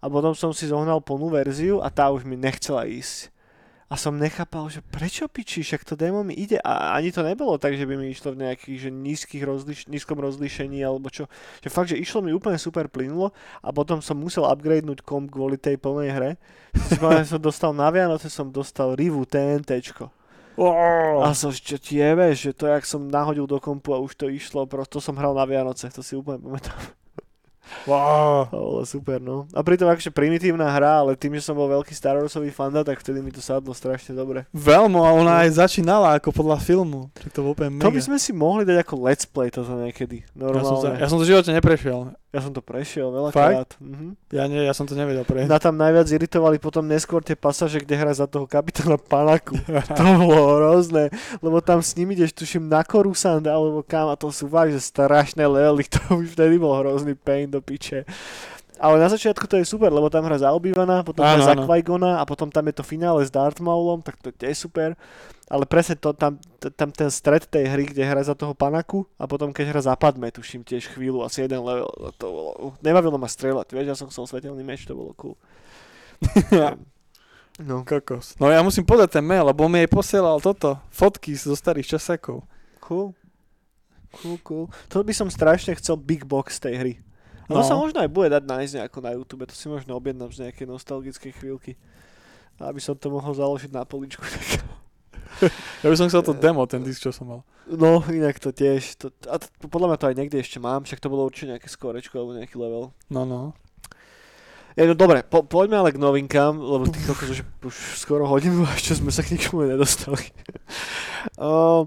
A 0.01 0.09
potom 0.09 0.33
som 0.33 0.51
si 0.51 0.67
zohnal 0.67 0.99
plnú 1.05 1.29
verziu 1.29 1.79
a 1.85 1.93
tá 1.93 2.09
už 2.11 2.25
mi 2.25 2.35
nechcela 2.35 2.89
ísť. 2.89 3.29
A 3.91 3.99
som 3.99 4.15
nechápal, 4.15 4.71
že 4.71 4.87
prečo 4.87 5.27
piči, 5.27 5.67
však 5.67 5.83
to 5.83 5.99
demo 5.99 6.23
mi 6.23 6.31
ide. 6.39 6.63
A 6.63 6.95
ani 6.95 7.11
to 7.11 7.27
nebolo 7.27 7.59
tak, 7.59 7.75
že 7.75 7.83
by 7.91 7.99
mi 7.99 8.15
išlo 8.15 8.39
v 8.39 8.47
nejakých 8.47 8.87
že 8.87 8.91
nízkych 8.95 9.43
rozliš- 9.43 9.91
nízkom 9.91 10.15
rozlíšení 10.15 10.79
alebo 10.87 11.11
čo. 11.11 11.27
Že 11.59 11.69
fakt, 11.75 11.91
že 11.91 11.99
išlo 11.99 12.23
mi 12.23 12.31
úplne 12.31 12.55
super 12.55 12.87
plynulo 12.87 13.35
a 13.59 13.69
potom 13.75 13.99
som 13.99 14.15
musel 14.15 14.47
upgradenúť 14.47 15.03
komp 15.03 15.35
kvôli 15.35 15.59
tej 15.59 15.75
plnej 15.75 16.11
hre. 16.15 16.31
Som 17.27 17.43
dostal 17.43 17.75
na 17.75 17.91
Vianoce, 17.91 18.31
som 18.31 18.55
dostal 18.55 18.95
Rivu 18.95 19.27
TNTčko. 19.27 20.15
Oh, 20.55 21.25
A 21.25 21.35
som, 21.35 21.51
čo 21.51 21.75
ti 21.81 21.99
jebe, 21.99 22.31
že 22.37 22.55
to, 22.55 22.69
jak 22.71 22.87
som 22.87 23.11
nahodil 23.11 23.49
do 23.49 23.59
kompu 23.59 23.97
a 23.97 23.99
už 23.99 24.13
to 24.15 24.27
išlo, 24.29 24.69
prosto 24.71 25.01
som 25.03 25.17
hral 25.17 25.33
na 25.33 25.49
Vianoce, 25.49 25.89
to 25.89 26.05
si 26.05 26.15
úplne 26.15 26.39
pamätám. 26.39 27.00
Wow. 27.89 28.47
To 28.51 28.59
bolo 28.59 28.83
super, 28.85 29.19
no. 29.19 29.49
A 29.55 29.61
pritom 29.65 29.89
akože 29.89 30.11
primitívna 30.11 30.69
hra, 30.71 31.03
ale 31.07 31.17
tým, 31.17 31.37
že 31.39 31.47
som 31.47 31.57
bol 31.57 31.71
veľký 31.71 31.93
Star 31.95 32.19
Warsový 32.19 32.51
fanda, 32.53 32.85
tak 32.85 33.01
vtedy 33.01 33.21
mi 33.25 33.31
to 33.31 33.41
sadlo 33.41 33.73
strašne 33.73 34.13
dobre. 34.15 34.45
Veľmi, 34.53 34.99
a 35.01 35.11
ona 35.15 35.47
aj 35.47 35.61
začínala 35.61 36.19
ako 36.19 36.35
podľa 36.35 36.59
filmu. 36.61 37.09
Tak 37.15 37.31
to 37.33 37.43
bolo 37.43 37.55
úplne 37.57 37.79
mega. 37.79 37.87
To 37.87 37.95
by 37.95 38.03
sme 38.03 38.19
si 38.21 38.31
mohli 38.35 38.63
dať 38.67 38.83
ako 38.83 38.95
let's 39.07 39.25
play 39.25 39.49
toto 39.49 39.73
niekedy. 39.79 40.23
ja, 40.23 40.63
som 40.63 40.81
sa, 40.81 40.95
Normálne. 40.95 40.99
ja 41.01 41.07
som 41.07 41.19
to 41.19 41.25
v 41.25 41.31
živote 41.35 41.51
neprešiel. 41.55 42.13
Ja 42.31 42.39
som 42.39 42.55
to 42.55 42.63
prešiel 42.63 43.11
veľakrát. 43.11 43.75
Mhm. 43.83 44.15
Ja, 44.31 44.47
nie, 44.47 44.63
ja 44.63 44.71
som 44.71 44.87
to 44.87 44.95
nevedel 44.95 45.27
prejsť. 45.27 45.51
Na 45.51 45.59
tam 45.59 45.75
najviac 45.75 46.07
iritovali 46.15 46.63
potom 46.63 46.87
neskôr 46.87 47.27
tie 47.27 47.35
pasaže, 47.35 47.83
kde 47.83 47.99
hra 47.99 48.15
za 48.15 48.31
toho 48.31 48.47
kapitána 48.47 48.95
Panaku. 48.95 49.59
To 49.99 50.03
bolo 50.23 50.63
hrozné, 50.63 51.11
lebo 51.43 51.59
tam 51.59 51.83
s 51.83 51.99
ním 51.99 52.15
ideš, 52.15 52.31
tuším, 52.31 52.71
na 52.71 52.87
Coruscant 52.87 53.43
alebo 53.43 53.83
kam 53.83 54.07
a 54.07 54.15
to 54.15 54.31
sú 54.31 54.47
že 54.47 54.79
strašné 54.79 55.43
levely, 55.43 55.83
to 55.91 55.99
už 56.15 56.39
vtedy 56.39 56.55
bol 56.55 56.79
hrozný 56.79 57.19
pain 57.19 57.51
do 57.51 57.59
piče. 57.59 58.07
Ale 58.81 58.97
na 58.97 59.13
začiatku 59.13 59.45
to 59.45 59.61
je 59.61 59.67
super, 59.69 59.93
lebo 59.93 60.09
tam 60.09 60.25
hra 60.25 60.41
za 60.41 60.55
Obi-Vana, 60.57 61.05
potom 61.05 61.21
Áno, 61.21 61.45
hra 61.45 61.53
za. 61.53 61.55
Qui-Gona 61.69 62.17
a 62.17 62.25
potom 62.25 62.49
tam 62.49 62.65
je 62.71 62.81
to 62.81 62.85
finále 62.87 63.21
s 63.21 63.29
Darth 63.29 63.61
Maulom, 63.61 64.01
tak 64.01 64.17
to 64.23 64.33
je 64.33 64.55
super. 64.57 64.97
Ale 65.51 65.67
presne 65.67 65.99
to, 65.99 66.15
tam, 66.15 66.39
t- 66.39 66.71
tam 66.71 66.95
ten 66.95 67.11
stred 67.11 67.43
tej 67.43 67.67
hry, 67.67 67.83
kde 67.85 68.07
hra 68.07 68.23
za 68.23 68.39
toho 68.39 68.55
Panaku 68.55 69.03
a 69.19 69.27
potom 69.27 69.51
keď 69.51 69.75
hra 69.75 69.83
zapadme, 69.83 70.31
tuším 70.31 70.63
tiež 70.63 70.87
chvíľu, 70.95 71.27
asi 71.27 71.43
jeden 71.43 71.59
level, 71.59 71.91
to 72.15 72.27
bolo, 72.31 72.51
uh, 72.55 72.73
nebavilo 72.79 73.19
ma 73.19 73.27
strieľať, 73.27 73.67
vieš, 73.69 73.87
ja 73.91 73.97
som 73.99 74.07
chcel 74.07 74.31
svetelný 74.31 74.63
meč, 74.63 74.87
to 74.87 74.95
bolo 74.95 75.11
cool. 75.19 75.35
no, 77.59 77.83
Kokos. 77.83 78.39
No 78.39 78.47
ja 78.47 78.63
musím 78.63 78.87
podať 78.87 79.19
ten 79.19 79.25
mail, 79.27 79.43
lebo 79.43 79.67
mi 79.67 79.83
aj 79.83 79.91
posielal 79.91 80.39
toto, 80.39 80.79
fotky 80.89 81.35
zo 81.35 81.59
starých 81.59 81.99
časákov. 81.99 82.47
cool. 82.79 83.11
Cool, 84.11 84.39
cool. 84.43 84.67
To 84.91 85.03
by 85.03 85.15
som 85.15 85.31
strašne 85.31 85.71
chcel 85.75 85.95
big 85.95 86.27
box 86.27 86.59
tej 86.59 86.75
hry. 86.77 86.95
A 87.47 87.55
to 87.55 87.63
No. 87.63 87.67
sa 87.67 87.75
možno 87.75 88.03
aj 88.03 88.11
bude 88.11 88.27
dať 88.27 88.43
nájsť 88.43 88.73
nejako 88.79 88.99
na 89.01 89.11
YouTube, 89.15 89.47
to 89.47 89.55
si 89.55 89.67
možno 89.67 89.95
objednám 89.95 90.31
z 90.31 90.47
nejakej 90.47 90.67
nostalgickej 90.67 91.31
chvíľky. 91.35 91.73
Aby 92.59 92.79
som 92.79 92.95
to 92.95 93.07
mohol 93.07 93.31
založiť 93.31 93.71
na 93.71 93.83
poličku. 93.83 94.23
Ja 95.83 95.89
by 95.89 95.97
som 95.97 96.09
chcel 96.13 96.23
to 96.23 96.37
demo, 96.37 96.65
ten 96.69 96.85
disk, 96.85 97.05
čo 97.05 97.13
som 97.13 97.27
mal. 97.29 97.41
No, 97.71 98.03
inak 98.11 98.37
to 98.43 98.51
tiež. 98.53 98.99
To, 99.01 99.07
a 99.31 99.41
to, 99.41 99.47
podľa 99.71 99.95
mňa 99.95 99.99
to 99.99 100.09
aj 100.11 100.17
niekde 100.19 100.39
ešte 100.43 100.59
mám, 100.59 100.85
však 100.85 101.01
to 101.01 101.13
bolo 101.13 101.25
určite 101.25 101.57
nejaké 101.57 101.69
skorečko 101.71 102.21
alebo 102.21 102.37
nejaký 102.37 102.57
level. 102.59 102.93
No, 103.09 103.23
no. 103.25 103.57
Je, 104.79 104.87
no 104.87 104.95
dobre, 104.95 105.27
po, 105.27 105.43
poďme 105.43 105.83
ale 105.83 105.91
k 105.91 105.99
novinkám, 105.99 106.55
lebo 106.55 106.87
ty 106.87 107.03
kokos 107.03 107.31
už, 107.35 107.41
už 107.67 107.77
skoro 107.99 108.27
hodinu 108.27 108.63
a 108.69 108.75
ešte 108.75 108.99
sme 109.03 109.11
sa 109.11 109.27
k 109.27 109.35
ničomu 109.35 109.67
nedostali. 109.67 110.23
o, 111.41 111.87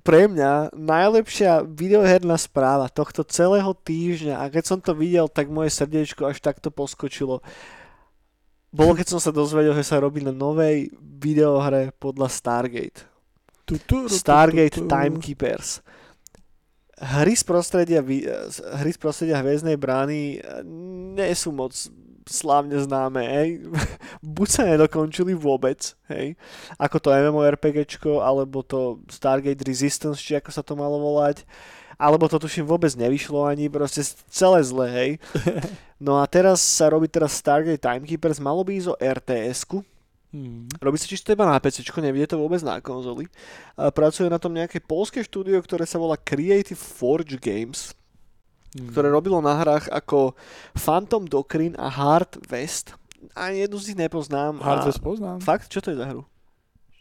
pre 0.00 0.28
mňa 0.28 0.72
najlepšia 0.76 1.64
videoherná 1.64 2.36
správa 2.40 2.88
tohto 2.88 3.24
celého 3.24 3.72
týždňa 3.72 4.36
a 4.40 4.44
keď 4.48 4.64
som 4.64 4.78
to 4.80 4.96
videl, 4.96 5.28
tak 5.28 5.52
moje 5.52 5.72
srdiečko 5.72 6.28
až 6.28 6.40
takto 6.40 6.72
poskočilo. 6.72 7.44
Bolo, 8.70 8.94
keď 8.94 9.06
som 9.10 9.20
sa 9.20 9.34
dozvedel, 9.34 9.74
že 9.74 9.82
sa 9.82 9.98
robí 9.98 10.22
na 10.22 10.30
novej 10.30 10.94
videohre 10.98 11.90
podľa 11.98 12.30
Stargate. 12.30 13.02
Stargate. 14.10 14.78
Timekeepers. 14.86 15.82
Hry 17.00 17.34
z 17.34 17.44
prostredia, 17.46 18.00
z- 18.02 18.62
hry 18.82 18.90
z 18.92 18.98
prostredia 19.00 19.40
Hviezdnej 19.40 19.74
brány 19.74 20.38
eh, 20.38 20.62
nie 21.16 21.32
sú 21.34 21.50
moc 21.50 21.72
slávne 22.30 22.78
známe, 22.78 23.22
hej. 23.26 23.48
Buď 24.22 24.48
sa 24.48 24.62
nedokončili 24.68 25.34
vôbec, 25.34 25.98
hej, 26.12 26.38
ako 26.78 26.96
to 27.02 27.08
MMORPGčko, 27.10 28.22
alebo 28.22 28.62
to 28.62 29.02
Stargate 29.10 29.66
Resistance, 29.66 30.22
či 30.22 30.38
ako 30.38 30.50
sa 30.54 30.62
to 30.62 30.78
malo 30.78 31.00
volať, 31.02 31.42
alebo 32.00 32.24
to 32.26 32.40
tuším 32.40 32.64
vôbec 32.64 32.88
nevyšlo 32.96 33.44
ani, 33.44 33.68
proste 33.68 34.00
celé 34.32 34.64
zle, 34.64 34.86
hej. 34.88 35.10
No 36.00 36.16
a 36.16 36.24
teraz 36.24 36.64
sa 36.64 36.88
robí 36.88 37.12
teraz 37.12 37.36
Stargate 37.36 37.76
Timekeepers, 37.76 38.40
malo 38.40 38.64
by 38.64 38.72
ísť 38.72 38.88
o 38.88 38.96
RTS-ku, 38.96 39.84
Hmm. 40.30 40.70
Robí 40.78 40.94
sa 40.94 41.10
čisto 41.10 41.34
iba 41.34 41.42
na 41.42 41.58
PC, 41.58 41.82
nevidie 41.98 42.22
to 42.30 42.38
vôbec 42.38 42.62
na 42.62 42.78
konzoli. 42.78 43.26
A 43.74 43.90
pracuje 43.90 44.30
na 44.30 44.38
tom 44.38 44.54
nejaké 44.54 44.78
polské 44.78 45.26
štúdio, 45.26 45.58
ktoré 45.58 45.82
sa 45.82 45.98
volá 45.98 46.14
Creative 46.14 46.78
Forge 46.78 47.34
Games, 47.34 47.98
Hmm. 48.70 48.94
ktoré 48.94 49.10
robilo 49.10 49.42
na 49.42 49.58
hrách 49.58 49.90
ako 49.90 50.38
Phantom 50.78 51.26
Doctrine 51.26 51.74
a 51.74 51.90
Hard 51.90 52.38
West. 52.46 52.94
ani 53.34 53.66
jednu 53.66 53.76
z 53.82 53.86
nich 53.90 53.98
nepoznám. 54.06 54.62
Hardware 54.62 55.02
poznám. 55.02 55.42
Fakt? 55.42 55.66
Čo 55.68 55.82
to 55.82 55.90
je 55.90 55.98
za 55.98 56.06
hru? 56.06 56.22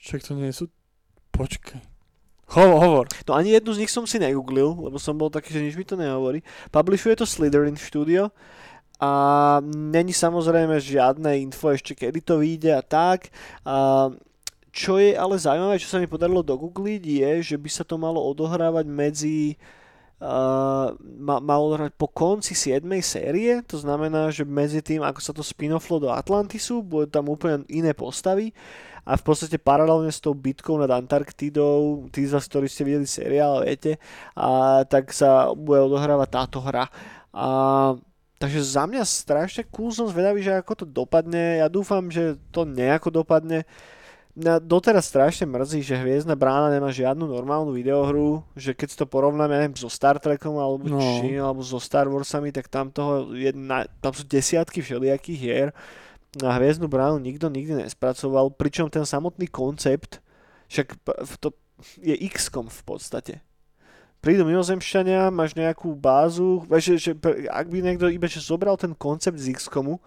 Však 0.02 0.20
to 0.26 0.34
nie 0.34 0.50
sú... 0.50 0.66
Počkaj. 1.32 1.80
Hovor, 2.50 2.82
hovor. 2.82 3.06
No 3.30 3.38
ani 3.38 3.54
jednu 3.54 3.78
z 3.78 3.82
nich 3.86 3.94
som 3.94 4.10
si 4.10 4.18
negooglil, 4.18 4.74
lebo 4.74 4.98
som 4.98 5.14
bol 5.14 5.30
taký, 5.30 5.54
že 5.54 5.62
nič 5.62 5.78
mi 5.78 5.86
to 5.86 5.94
nehovorí. 5.94 6.42
Publishuje 6.74 7.14
to 7.14 7.30
Slytherin 7.30 7.78
Studio 7.78 8.34
a 8.98 9.12
není 9.64 10.12
samozrejme 10.12 10.82
žiadne 10.82 11.38
info 11.46 11.70
ešte, 11.70 11.94
kedy 11.94 12.20
to 12.26 12.42
vyjde 12.42 12.74
a 12.74 12.82
tak. 12.82 13.30
A 13.62 14.10
čo 14.74 14.98
je 14.98 15.14
ale 15.14 15.38
zaujímavé, 15.38 15.78
čo 15.78 15.94
sa 15.94 16.02
mi 16.02 16.10
podarilo 16.10 16.42
dogoogliť, 16.42 17.02
je, 17.06 17.32
že 17.54 17.58
by 17.58 17.70
sa 17.70 17.86
to 17.86 18.02
malo 18.02 18.18
odohrávať 18.18 18.86
medzi 18.90 19.54
uh, 20.18 20.90
ma, 20.98 21.38
malo 21.38 21.70
odohrávať 21.70 21.94
po 22.02 22.10
konci 22.10 22.58
7. 22.58 22.82
série, 23.06 23.62
to 23.66 23.78
znamená, 23.78 24.34
že 24.34 24.42
medzi 24.42 24.82
tým, 24.82 25.06
ako 25.06 25.20
sa 25.22 25.34
to 25.38 25.46
spin-offlo 25.46 26.02
do 26.02 26.10
Atlantisu, 26.10 26.82
bude 26.82 27.14
tam 27.14 27.30
úplne 27.30 27.62
iné 27.70 27.94
postavy 27.94 28.58
a 29.06 29.12
v 29.16 29.24
podstate 29.24 29.62
paralelne 29.62 30.12
s 30.12 30.24
tou 30.24 30.36
bitkou 30.36 30.80
nad 30.80 30.92
Antarktidou, 30.92 32.08
tí 32.12 32.26
z 32.28 32.36
vás, 32.36 32.48
ktorí 32.48 32.68
ste 32.68 32.88
videli 32.88 33.08
seriál, 33.08 33.64
viete, 33.64 34.02
a 34.36 34.82
tak 34.88 35.12
sa 35.12 35.52
bude 35.56 35.84
odohrávať 35.86 36.30
táto 36.32 36.60
hra. 36.60 36.88
A 37.36 37.48
Takže 38.40 38.64
za 38.64 38.88
mňa 38.88 39.04
strašne 39.04 39.68
cool 39.68 39.92
som 39.92 40.08
zvedavý, 40.08 40.40
že 40.40 40.56
ako 40.56 40.74
to 40.82 40.86
dopadne. 40.88 41.60
Ja 41.60 41.68
dúfam, 41.68 42.08
že 42.08 42.40
to 42.56 42.64
nejako 42.64 43.12
dopadne. 43.12 43.68
Mňa 44.40 44.64
doteraz 44.64 45.12
strašne 45.12 45.44
mrzí, 45.44 45.84
že 45.84 46.00
Hviezdna 46.00 46.40
brána 46.40 46.72
nemá 46.72 46.88
žiadnu 46.88 47.28
normálnu 47.28 47.76
videohru, 47.76 48.40
že 48.56 48.72
keď 48.72 48.88
si 48.88 48.96
to 48.96 49.04
porovnáme, 49.04 49.52
neviem, 49.52 49.76
so 49.76 49.92
Star 49.92 50.16
Trekom 50.24 50.56
alebo 50.56 50.88
no. 50.88 51.20
či, 51.20 51.36
alebo 51.36 51.60
so 51.60 51.84
Star 51.84 52.08
Warsami, 52.08 52.56
tak 52.56 52.72
tam 52.72 52.88
toho 52.88 53.36
je 53.36 53.52
na, 53.52 53.84
tam 54.00 54.16
sú 54.16 54.24
desiatky 54.24 54.80
všelijakých 54.80 55.40
hier. 55.44 55.68
Na 56.38 56.54
Hviezdnu 56.62 56.86
bránu 56.86 57.18
nikto 57.18 57.50
nikdy 57.50 57.90
nespracoval, 57.90 58.54
pričom 58.54 58.86
ten 58.94 59.02
samotný 59.02 59.50
koncept, 59.50 60.22
však 60.70 60.94
to 61.42 61.58
je 61.98 62.14
XCOM 62.30 62.70
v 62.70 62.82
podstate 62.86 63.34
prídu 64.20 64.44
mimozemšťania, 64.44 65.32
máš 65.32 65.56
nejakú 65.56 65.96
bázu, 65.96 66.64
že, 66.80 67.00
že, 67.00 67.12
ak 67.48 67.68
by 67.72 67.78
niekto 67.80 68.12
iba 68.12 68.28
že 68.28 68.44
zobral 68.44 68.76
ten 68.76 68.92
koncept 68.92 69.40
z 69.40 69.56
XCOMu, 69.56 70.00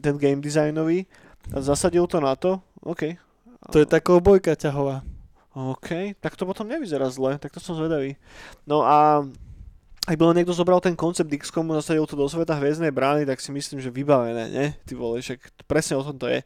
ten 0.00 0.16
game 0.16 0.40
designový, 0.40 1.04
a 1.52 1.60
zasadil 1.60 2.08
to 2.08 2.18
na 2.20 2.36
to, 2.36 2.60
OK. 2.84 3.16
To 3.72 3.76
je 3.80 3.86
taká 3.88 4.16
bojka 4.20 4.56
ťahová. 4.56 5.04
OK, 5.52 6.14
tak 6.22 6.36
to 6.38 6.46
potom 6.46 6.70
nevyzerá 6.70 7.10
zle, 7.10 7.36
tak 7.36 7.52
to 7.52 7.60
som 7.60 7.76
zvedavý. 7.76 8.16
No 8.64 8.84
a 8.84 9.26
ak 10.08 10.16
by 10.16 10.24
len 10.32 10.40
niekto 10.40 10.56
zobral 10.56 10.80
ten 10.80 10.96
koncept 10.96 11.28
XCOMu, 11.28 11.76
zasadil 11.76 12.08
to 12.08 12.16
do 12.16 12.24
sveta 12.24 12.56
hviezdnej 12.56 12.88
brány, 12.88 13.28
tak 13.28 13.44
si 13.44 13.52
myslím, 13.52 13.76
že 13.76 13.92
vybavené, 13.92 14.48
ne? 14.48 14.66
Ty 14.88 14.96
vole, 14.96 15.20
však 15.20 15.68
presne 15.68 16.00
o 16.00 16.06
tom 16.08 16.16
to 16.16 16.32
je. 16.32 16.40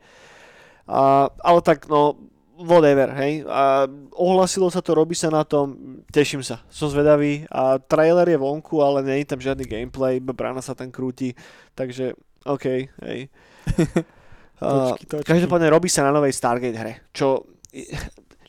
A, 0.91 1.31
ale 1.31 1.63
tak, 1.63 1.87
no, 1.87 2.19
whatever, 2.59 3.15
hej. 3.23 3.47
A 3.47 3.87
ohlasilo 4.19 4.67
sa 4.67 4.83
to, 4.83 4.99
robí 4.99 5.15
sa 5.15 5.31
na 5.31 5.47
tom, 5.47 6.03
teším 6.11 6.43
sa, 6.43 6.59
som 6.75 6.91
zvedavý 6.91 7.47
a 7.55 7.79
trailer 7.79 8.27
je 8.27 8.43
vonku, 8.43 8.83
ale 8.83 9.07
nie 9.07 9.23
je 9.23 9.31
tam 9.31 9.39
žiadny 9.39 9.63
gameplay, 9.63 10.19
brána 10.19 10.59
sa 10.59 10.75
tam 10.75 10.91
krúti, 10.91 11.31
takže 11.79 12.19
OK, 12.43 12.67
hej. 13.07 13.31
točky, 14.59 15.07
točky. 15.07 15.27
Každopádne 15.39 15.71
robí 15.71 15.87
sa 15.87 16.03
na 16.03 16.11
novej 16.11 16.35
Stargate 16.35 16.75
hre, 16.75 17.07
čo 17.15 17.47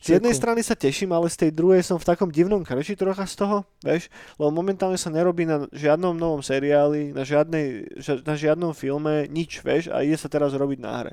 z 0.04 0.20
jednej 0.20 0.36
strany 0.36 0.60
sa 0.60 0.76
teším, 0.76 1.16
ale 1.16 1.32
z 1.32 1.48
tej 1.48 1.50
druhej 1.56 1.80
som 1.80 1.96
v 1.96 2.04
takom 2.04 2.28
divnom 2.28 2.60
kreši 2.60 2.92
trocha 2.92 3.24
z 3.24 3.40
toho, 3.40 3.64
vieš, 3.80 4.12
lebo 4.36 4.52
momentálne 4.52 5.00
sa 5.00 5.08
nerobí 5.08 5.48
na 5.48 5.64
žiadnom 5.72 6.12
novom 6.12 6.44
seriáli, 6.44 7.16
na, 7.16 7.24
žiadnej, 7.24 7.88
na 8.20 8.34
žiadnom 8.36 8.76
filme, 8.76 9.24
nič, 9.32 9.64
vieš, 9.64 9.88
a 9.88 10.04
ide 10.04 10.20
sa 10.20 10.28
teraz 10.28 10.52
robiť 10.52 10.76
na 10.76 10.92
hre. 10.92 11.12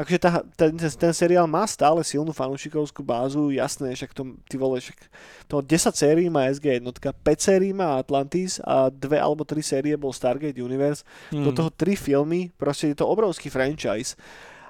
Akože 0.00 0.16
tá, 0.16 0.40
ten, 0.56 0.72
ten, 0.72 0.88
ten 0.88 1.12
seriál 1.12 1.44
má 1.44 1.68
stále 1.68 2.00
silnú 2.00 2.32
fanúšikovskú 2.32 3.04
bázu, 3.04 3.52
jasné, 3.52 3.92
však 3.92 4.16
to, 4.16 4.32
ty 4.48 4.56
vole, 4.56 4.80
však 4.80 4.96
to 5.44 5.60
10 5.60 5.92
sérií 5.92 6.32
má 6.32 6.48
SG 6.48 6.80
jednotka, 6.80 7.12
5 7.12 7.44
sérií 7.44 7.76
má 7.76 8.00
Atlantis 8.00 8.56
a 8.64 8.88
dve 8.88 9.20
alebo 9.20 9.44
tri 9.44 9.60
série 9.60 10.00
bol 10.00 10.16
Stargate 10.16 10.56
Universe, 10.56 11.04
mm. 11.28 11.44
do 11.44 11.52
toho 11.52 11.68
tri 11.68 11.92
filmy, 11.92 12.48
proste 12.56 12.88
je 12.88 12.96
to 12.96 13.04
obrovský 13.04 13.52
franchise 13.52 14.16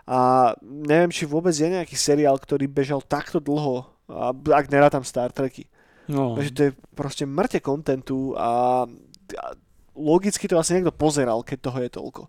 a 0.06 0.52
neviem, 0.62 1.12
či 1.12 1.28
vôbec 1.28 1.52
je 1.52 1.68
nejaký 1.68 1.96
seriál, 1.96 2.38
ktorý 2.38 2.70
bežal 2.70 3.04
takto 3.04 3.40
dlho, 3.40 3.88
ak 4.48 4.66
tam 4.70 5.04
Star 5.04 5.30
Treky. 5.30 5.68
No. 6.10 6.34
Takže 6.34 6.50
to 6.50 6.60
je 6.66 6.72
proste 6.98 7.24
mŕte 7.28 7.62
kontentu 7.62 8.34
a, 8.34 8.82
a 9.38 9.46
logicky 9.94 10.50
to 10.50 10.58
asi 10.58 10.74
niekto 10.74 10.90
pozeral, 10.90 11.46
keď 11.46 11.58
toho 11.62 11.78
je 11.78 11.90
toľko. 11.90 12.22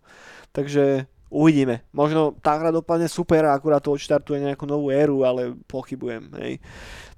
Takže 0.53 1.09
uvidíme. 1.33 1.81
Možno 1.95 2.37
tá 2.43 2.59
hra 2.59 2.69
dopadne 2.69 3.09
super 3.09 3.47
a 3.47 3.55
akurát 3.55 3.81
to 3.81 3.95
odštartuje 3.95 4.45
nejakú 4.45 4.69
novú 4.69 4.93
éru, 4.93 5.25
ale 5.25 5.57
pochybujem. 5.65 6.29
Hej. 6.37 6.61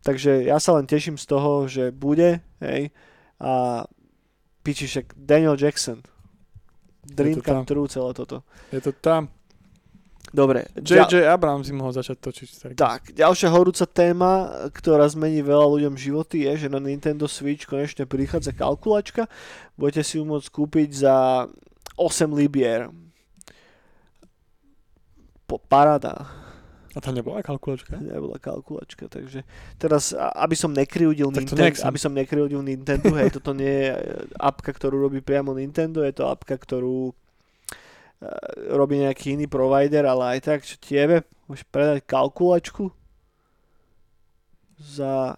Takže 0.06 0.47
ja 0.47 0.62
sa 0.62 0.78
len 0.80 0.88
teším 0.88 1.20
z 1.20 1.26
toho, 1.28 1.68
že 1.68 1.91
bude. 1.91 2.39
Hej. 2.64 2.93
A 3.41 3.84
piči, 4.64 4.88
Daniel 5.18 5.60
Jackson. 5.60 5.99
Dream 7.04 7.43
come 7.43 7.68
true 7.68 7.91
celé 7.91 8.16
toto. 8.16 8.47
Je 8.72 8.80
to 8.80 8.95
tam. 8.95 9.28
Dobre. 10.32 10.71
J.J. 10.80 11.09
Ďal... 11.11 11.36
Abrams 11.36 11.67
si 11.67 11.74
mohol 11.76 11.91
začať 11.91 12.17
točiť. 12.24 12.47
Tak. 12.49 12.71
tak, 12.80 13.01
ďalšia 13.11 13.49
horúca 13.51 13.84
téma, 13.84 14.49
ktorá 14.71 15.05
zmení 15.05 15.43
veľa 15.43 15.67
ľuďom 15.67 15.99
životy, 15.99 16.47
je, 16.47 16.65
že 16.65 16.67
na 16.71 16.80
Nintendo 16.80 17.28
Switch 17.28 17.67
konečne 17.67 18.07
prichádza 18.07 18.55
kalkulačka. 18.55 19.28
Budete 19.76 20.01
si 20.01 20.17
ju 20.17 20.24
môcť 20.24 20.47
kúpiť 20.47 20.89
za 21.05 21.45
8 21.99 22.34
libier. 22.34 22.89
Po, 25.45 25.59
parada. 25.59 26.43
A 26.93 27.01
tam 27.01 27.17
nebola 27.17 27.41
kalkulačka? 27.41 27.97
Nebola 27.97 28.38
kalkulačka, 28.38 29.09
takže 29.09 29.41
teraz, 29.82 30.13
aby 30.17 30.53
som 30.53 30.69
nekryudil 30.69 31.34
Nintendo, 31.34 31.65
aby 31.65 31.97
som 31.97 32.13
nekryudil 32.13 32.61
Nintendo, 32.61 33.09
hej, 33.17 33.34
toto 33.34 33.57
nie 33.57 33.89
je 33.89 34.21
apka, 34.38 34.69
ktorú 34.69 35.01
robí 35.01 35.26
priamo 35.26 35.57
Nintendo, 35.57 36.05
je 36.05 36.13
to 36.13 36.30
apka, 36.30 36.53
ktorú 36.53 37.17
robí 38.71 38.99
nejaký 39.01 39.36
iný 39.36 39.45
provider, 39.47 40.05
ale 40.05 40.38
aj 40.38 40.39
tak, 40.43 40.59
čo 40.63 40.76
tiebe, 40.80 41.24
môžeš 41.47 41.65
predať 41.69 42.03
kalkulačku 42.05 42.91
za 44.80 45.36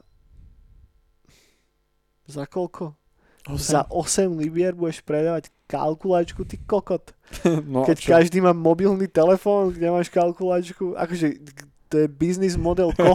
za 2.25 2.43
koľko? 2.49 2.97
8. 3.45 3.61
Za 3.61 3.81
8 3.93 4.41
libier 4.41 4.73
budeš 4.73 5.05
predávať 5.05 5.53
kalkulačku, 5.69 6.41
ty 6.45 6.57
kokot. 6.57 7.13
No, 7.65 7.85
Keď 7.85 7.97
čo? 7.97 8.09
každý 8.09 8.37
má 8.41 8.53
mobilný 8.53 9.05
telefón, 9.05 9.69
kde 9.73 9.93
máš 9.93 10.09
kalkulačku, 10.09 10.97
akože 10.97 11.37
to 11.85 12.01
je 12.01 12.07
biznis 12.09 12.57
model 12.57 12.89
koho? 12.97 13.13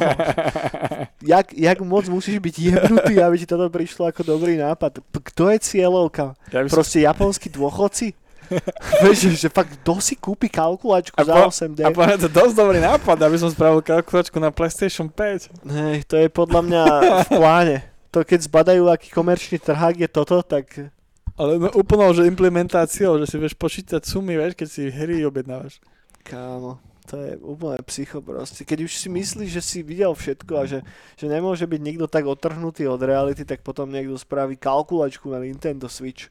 jak, 1.34 1.50
jak 1.50 1.78
moc 1.82 2.06
musíš 2.06 2.38
byť 2.38 2.54
jebnutý, 2.54 3.18
aby 3.18 3.34
ti 3.42 3.46
toto 3.46 3.66
prišlo 3.66 4.06
ako 4.10 4.22
dobrý 4.22 4.54
nápad? 4.54 5.02
Kto 5.02 5.50
je 5.50 5.58
cieľovka? 5.58 6.38
Ja 6.54 6.62
Proste 6.70 7.02
som... 7.02 7.06
japonskí 7.10 7.50
dôchodci? 7.50 8.14
Vieš, 9.04 9.38
že 9.38 9.48
fakt 9.48 9.78
kto 9.80 10.02
si 10.02 10.18
kúpi 10.18 10.50
kalkulačku 10.50 11.14
a 11.14 11.22
za 11.22 11.34
po, 11.34 11.50
8D? 11.50 11.86
A 11.86 11.94
povedať, 11.94 12.26
to 12.26 12.30
dosť 12.30 12.54
dobrý 12.58 12.78
nápad, 12.82 13.18
aby 13.22 13.36
som 13.38 13.50
spravil 13.50 13.80
kalkulačku 13.82 14.36
na 14.42 14.50
PlayStation 14.50 15.06
5. 15.06 15.70
Hej, 15.70 15.96
to 16.10 16.14
je 16.18 16.26
podľa 16.28 16.60
mňa 16.66 16.82
v 17.26 17.30
pláne. 17.30 17.76
To 18.10 18.26
keď 18.26 18.40
zbadajú, 18.50 18.90
aký 18.90 19.08
komerčný 19.14 19.62
trhák 19.62 19.94
je 19.94 20.08
toto, 20.10 20.42
tak... 20.42 20.90
Ale 21.38 21.56
no, 21.56 21.70
úplnou, 21.78 22.10
že 22.10 22.26
implementáciou, 22.26 23.16
že 23.22 23.30
si 23.30 23.36
vieš 23.38 23.54
počítať 23.54 24.02
sumy, 24.02 24.34
vieš, 24.34 24.58
keď 24.58 24.68
si 24.68 24.90
hry 24.90 25.22
objednávaš. 25.24 25.78
Kámo, 26.26 26.82
to 27.06 27.16
je 27.16 27.32
úplne 27.40 27.80
psycho 27.86 28.18
proste. 28.20 28.66
Keď 28.66 28.78
už 28.84 28.92
si 28.98 29.08
myslíš, 29.08 29.50
že 29.50 29.62
si 29.62 29.78
videl 29.80 30.12
všetko 30.12 30.52
a 30.58 30.62
že, 30.66 30.78
že 31.16 31.26
nemôže 31.30 31.64
byť 31.64 31.80
nikto 31.80 32.06
tak 32.10 32.26
otrhnutý 32.26 32.90
od 32.90 33.00
reality, 33.00 33.46
tak 33.46 33.62
potom 33.62 33.88
niekto 33.88 34.18
spraví 34.18 34.58
kalkulačku 34.58 35.30
na 35.30 35.40
Nintendo 35.40 35.86
Switch. 35.86 36.28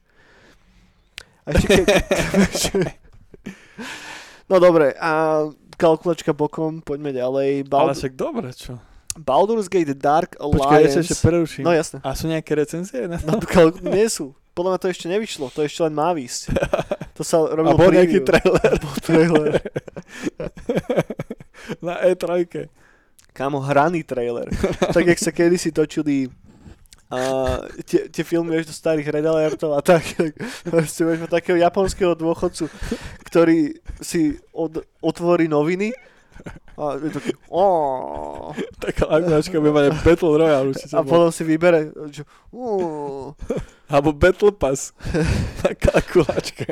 No 4.49 4.57
dobre, 4.57 4.97
a 4.97 5.45
kalkulačka 5.77 6.33
bokom, 6.33 6.81
poďme 6.81 7.13
ďalej. 7.13 7.69
Baldur... 7.69 7.93
Ale 7.93 7.93
však 7.93 8.13
dobre, 8.17 8.49
čo? 8.51 8.81
Baldur's 9.19 9.69
Gate 9.69 9.93
Dark 9.93 10.37
Alliance. 10.39 10.63
Počkaj, 10.63 10.81
ešte, 10.85 10.99
ešte 11.05 11.15
preruším. 11.21 11.63
No 11.65 11.71
jasne. 11.75 11.99
A 12.01 12.13
sú 12.15 12.29
nejaké 12.29 12.55
recenzie? 12.55 13.05
Na 13.05 13.19
no, 13.21 13.37
kalk... 13.41 13.81
nie 13.81 14.07
sú. 14.07 14.33
Podľa 14.53 14.75
mňa 14.75 14.81
to 14.81 14.89
ešte 14.91 15.07
nevyšlo, 15.07 15.45
to 15.53 15.63
ešte 15.63 15.79
len 15.87 15.93
má 15.95 16.11
výsť. 16.11 16.51
To 17.15 17.21
sa 17.23 17.39
robilo 17.45 17.75
A 17.75 17.79
bol 17.79 17.91
nejaký 17.95 18.19
trailer. 18.23 18.71
Bol 18.83 18.95
trailer. 19.03 19.53
Na 21.85 21.99
E3. 22.03 22.25
Kámo, 23.31 23.63
hraný 23.63 24.03
trailer. 24.03 24.49
tak, 24.91 25.07
jak 25.07 25.19
sa 25.19 25.31
kedysi 25.31 25.71
točili 25.71 26.27
a 27.09 27.19
tie, 27.89 28.05
tie 28.05 28.23
filmy 28.23 28.53
vieš 28.53 28.69
do 28.69 28.75
starých 28.77 29.09
Red 29.09 29.25
Alertov 29.25 29.73
a 29.73 29.81
tak, 29.81 30.05
si 30.93 31.01
vieš 31.01 31.25
takého 31.25 31.57
japonského 31.57 32.13
dôchodcu, 32.13 32.69
ktorý 33.25 33.73
si 33.97 34.37
od, 34.53 34.85
otvorí 35.01 35.49
noviny 35.49 35.89
a 36.79 36.95
je 36.95 37.35
oh. 37.51 38.55
Taká 38.79 39.11
agnáčka 39.11 39.59
by 39.59 39.67
mať 39.67 39.85
Battle 39.99 40.39
Royale 40.39 40.71
určite. 40.71 40.95
A 40.95 41.03
potom 41.03 41.27
si 41.27 41.43
vybere 41.43 41.91
že, 42.07 42.23
oh. 42.55 43.35
Alebo 43.91 44.15
Battle 44.15 44.55
Pass. 44.55 44.95
Taká 45.65 45.99
kalkulačka. 45.99 46.71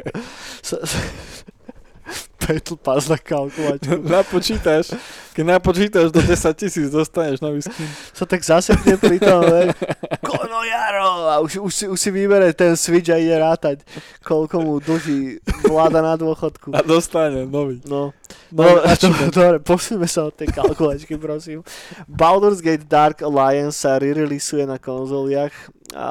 Battle 2.48 2.80
Pass 2.80 3.12
na 3.12 3.20
kalkulačku. 3.20 4.00
napočítaš, 4.16 4.95
keď 5.36 5.43
napočítaš 5.60 6.08
do 6.16 6.24
10 6.24 6.56
tisíc, 6.56 6.88
dostaneš 6.88 7.43
nový 7.43 7.60
skin. 7.60 7.84
Sa 8.16 8.24
tak 8.24 8.39
zasekne 8.39 8.95
pri 8.95 9.20
tom, 9.20 9.43
ne? 9.43 9.76
Kono 10.28 10.64
Jaro! 10.64 11.28
A 11.28 11.43
už, 11.43 11.60
už, 11.60 11.74
si, 11.76 11.86
už 11.91 12.00
si 12.00 12.10
vybere 12.10 12.56
ten 12.56 12.80
Switch 12.80 13.12
a 13.12 13.20
ide 13.20 13.36
rátať, 13.36 13.84
koľko 14.24 14.64
mu 14.64 14.74
dlží 14.80 15.43
vláda 15.68 16.00
na 16.00 16.16
dôchodku. 16.16 16.72
A 16.72 16.80
dostane 16.80 17.43
nový. 17.43 17.84
No. 17.84 18.16
No, 18.52 18.64
no 18.64 18.95
to, 18.95 19.12
dobre, 19.36 19.60
posuneme 19.60 20.08
sa 20.08 20.32
od 20.32 20.36
tej 20.39 20.48
kalkulačky, 20.56 21.20
prosím. 21.20 21.68
Baldur's 22.08 22.64
Gate 22.64 22.88
Dark 22.88 23.20
Alliance 23.20 23.84
sa 23.84 24.00
re-releaseuje 24.00 24.64
na 24.64 24.80
konzoliach 24.80 25.52
a 25.91 26.08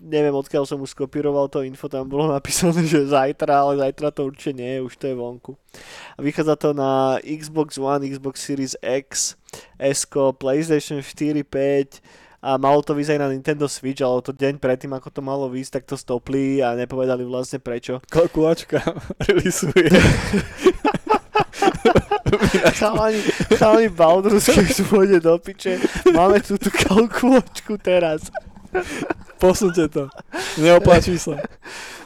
neviem 0.00 0.32
odkiaľ 0.32 0.64
som 0.64 0.80
už 0.80 0.96
skopíroval 0.96 1.52
to 1.52 1.60
info, 1.62 1.86
tam 1.92 2.08
bolo 2.08 2.32
napísané, 2.36 2.88
že 2.88 3.12
zajtra, 3.12 3.60
ale 3.60 3.80
zajtra 3.84 4.08
to 4.10 4.26
určite 4.32 4.56
nie 4.56 4.80
je, 4.80 4.84
už 4.88 4.94
to 4.96 5.04
je 5.12 5.14
vonku. 5.14 5.52
A 6.16 6.24
vychádza 6.24 6.56
to 6.56 6.72
na 6.72 7.20
Xbox 7.20 7.76
One, 7.76 8.08
Xbox 8.08 8.40
Series 8.40 8.74
X, 8.80 9.36
S, 9.76 10.08
PlayStation 10.40 11.04
4, 11.04 11.44
5, 11.44 12.00
a 12.40 12.56
malo 12.56 12.80
to 12.80 12.96
vyzerať 12.96 13.20
na 13.20 13.28
Nintendo 13.28 13.68
Switch, 13.68 14.00
ale 14.00 14.24
to 14.24 14.32
deň 14.32 14.56
predtým, 14.56 14.96
ako 14.96 15.12
to 15.12 15.20
malo 15.20 15.52
výsť, 15.52 15.72
tak 15.76 15.84
to 15.84 15.96
stopli 16.00 16.64
a 16.64 16.72
nepovedali 16.72 17.20
vlastne 17.20 17.60
prečo. 17.60 18.00
Kalkulačka 18.08 18.80
releaseuje. 19.28 19.92
chalani, 22.80 23.20
chalani 23.60 23.88
Baldur's 23.92 24.48
Gate 24.48 24.80
pôjde 24.88 25.20
do 25.20 25.36
piče. 25.36 25.76
Máme 26.16 26.40
tu 26.40 26.56
tú 26.56 26.72
kalkulačku 26.72 27.76
teraz. 27.76 28.32
Posunte 29.40 29.88
to. 29.88 30.06
Neopláči 30.60 31.16
sa. 31.16 31.40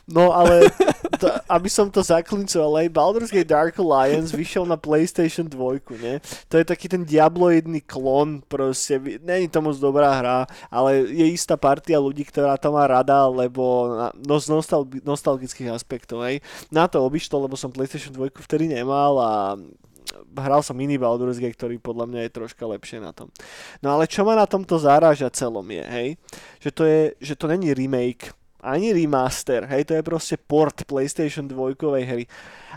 No 0.05 0.37
ale, 0.37 0.69
to, 1.17 1.33
aby 1.49 1.69
som 1.73 1.89
to 1.89 2.05
zaklincoval, 2.05 2.77
aj 2.85 2.93
Baldur's 2.93 3.33
Gate 3.33 3.49
Dark 3.49 3.81
Alliance 3.81 4.37
vyšiel 4.37 4.69
na 4.69 4.77
PlayStation 4.77 5.49
2, 5.49 5.81
ne? 6.05 6.21
To 6.53 6.61
je 6.61 6.65
taký 6.69 6.93
ten 6.93 7.09
diabloidný 7.09 7.81
klon, 7.81 8.45
proste, 8.45 9.01
není 9.25 9.49
to 9.49 9.65
moc 9.65 9.81
dobrá 9.81 10.21
hra, 10.21 10.39
ale 10.69 11.09
je 11.09 11.25
istá 11.33 11.57
partia 11.57 11.97
ľudí, 11.97 12.21
ktorá 12.29 12.61
to 12.61 12.69
má 12.69 12.85
rada, 12.85 13.25
lebo 13.33 13.97
no, 14.13 14.37
z 14.37 14.53
nostalgi- 14.53 15.01
nostalgických 15.01 15.73
aspektov, 15.73 16.21
hej. 16.29 16.45
Na 16.69 16.85
to 16.85 17.01
obišlo, 17.01 17.41
lebo 17.41 17.57
som 17.57 17.73
PlayStation 17.73 18.13
2 18.13 18.29
vtedy 18.45 18.69
nemal 18.69 19.17
a 19.17 19.57
hral 20.37 20.61
som 20.61 20.77
iný 20.77 21.01
Baldur's 21.01 21.41
Gate, 21.41 21.57
ktorý 21.57 21.81
podľa 21.81 22.07
mňa 22.11 22.21
je 22.27 22.37
troška 22.37 22.65
lepšie 22.65 23.01
na 23.01 23.11
tom. 23.17 23.33
No 23.81 23.95
ale 23.97 24.09
čo 24.09 24.23
ma 24.23 24.37
na 24.37 24.45
tomto 24.45 24.77
zaráža 24.77 25.33
celom 25.33 25.65
je, 25.69 25.85
hej, 25.85 26.09
že 26.61 26.71
to, 26.71 26.83
je, 26.85 27.03
že 27.21 27.35
to 27.35 27.49
není 27.49 27.73
remake, 27.73 28.33
ani 28.65 28.97
remaster, 28.97 29.69
hej, 29.69 29.85
to 29.85 29.93
je 29.93 30.03
proste 30.03 30.37
port 30.41 30.89
PlayStation 30.89 31.45
2 31.45 31.77
hry. 32.09 32.25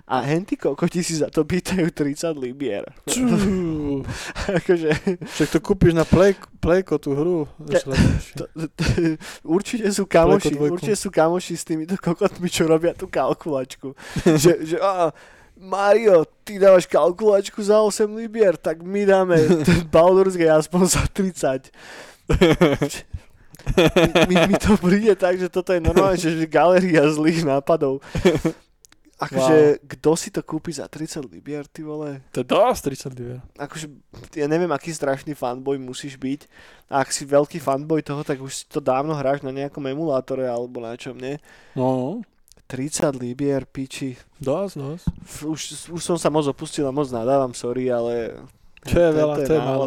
A 0.06 0.22
henty 0.22 0.60
kokoti 0.60 1.02
si 1.02 1.16
za 1.18 1.32
to 1.32 1.48
pýtajú 1.48 1.90
30 1.90 2.38
libier. 2.38 2.86
akože... 4.62 4.90
Však 5.26 5.50
to 5.58 5.60
kúpiš 5.64 5.96
na 5.96 6.04
play, 6.04 6.36
playko 6.60 7.00
tú 7.02 7.16
hru. 7.18 7.50
Ja, 7.72 7.82
to, 8.36 8.44
to, 8.78 8.84
určite 9.48 9.90
sú 9.90 10.06
kamoši, 10.06 10.54
určite 10.60 11.00
sú 11.00 11.10
kamoši 11.10 11.56
s 11.56 11.64
týmito 11.66 11.96
kokotmi, 11.98 12.46
čo 12.52 12.68
robia 12.70 12.94
tú 12.94 13.08
kalkulačku. 13.10 13.96
že, 14.44 14.60
že 14.68 14.78
á, 14.78 15.10
Mario, 15.58 16.26
ty 16.46 16.60
dávaš 16.60 16.86
kalkulačku 16.86 17.64
za 17.64 17.82
8 17.82 18.06
libier, 18.16 18.58
tak 18.58 18.82
my 18.82 19.06
dáme 19.06 19.36
ten 19.66 19.82
Baldur's 19.94 20.38
Gate 20.38 20.64
aspoň 20.64 20.82
za 20.86 21.04
30 21.12 21.74
mi, 24.28 24.36
mi 24.48 24.56
to 24.56 24.78
príde 24.80 25.16
tak, 25.16 25.40
že 25.40 25.50
toto 25.52 25.76
je 25.76 25.82
normálne, 25.84 26.20
že, 26.20 26.32
galéria 26.48 27.04
zlých 27.08 27.44
nápadov. 27.44 28.00
Akože, 29.18 29.82
wow. 29.82 29.90
kto 29.98 30.12
si 30.14 30.30
to 30.30 30.46
kúpi 30.46 30.70
za 30.70 30.86
30 30.86 31.26
libier, 31.26 31.66
ty 31.66 31.82
vole? 31.82 32.22
To 32.38 32.46
je 32.46 32.48
dosť 32.48 33.10
30 33.10 33.18
libier. 33.18 33.42
Akože, 33.58 33.90
ja 34.38 34.46
neviem, 34.46 34.70
aký 34.70 34.94
strašný 34.94 35.34
fanboy 35.34 35.82
musíš 35.82 36.22
byť. 36.22 36.46
A 36.94 37.02
ak 37.02 37.10
si 37.10 37.26
veľký 37.26 37.58
fanboy 37.58 38.06
toho, 38.06 38.22
tak 38.22 38.38
už 38.38 38.70
to 38.70 38.78
dávno 38.78 39.18
hráš 39.18 39.42
na 39.42 39.50
nejakom 39.50 39.82
emulátore 39.90 40.46
alebo 40.46 40.86
na 40.86 40.94
čom, 40.94 41.18
nie? 41.18 41.42
No. 41.74 42.22
30 42.68 43.16
libier, 43.16 43.64
piči. 43.64 44.20
Dosť, 44.44 44.74
dosť. 44.76 45.06
Už, 45.48 45.60
už 45.96 46.02
som 46.04 46.20
sa 46.20 46.28
moc 46.28 46.44
opustil 46.44 46.84
a 46.84 46.92
moc 46.92 47.08
nadávam, 47.08 47.56
sorry, 47.56 47.88
ale... 47.88 48.36
Čo 48.84 49.00
je 49.00 49.12
veľa, 49.16 49.36
to 49.48 49.52
je 49.56 49.62
málo. 49.64 49.86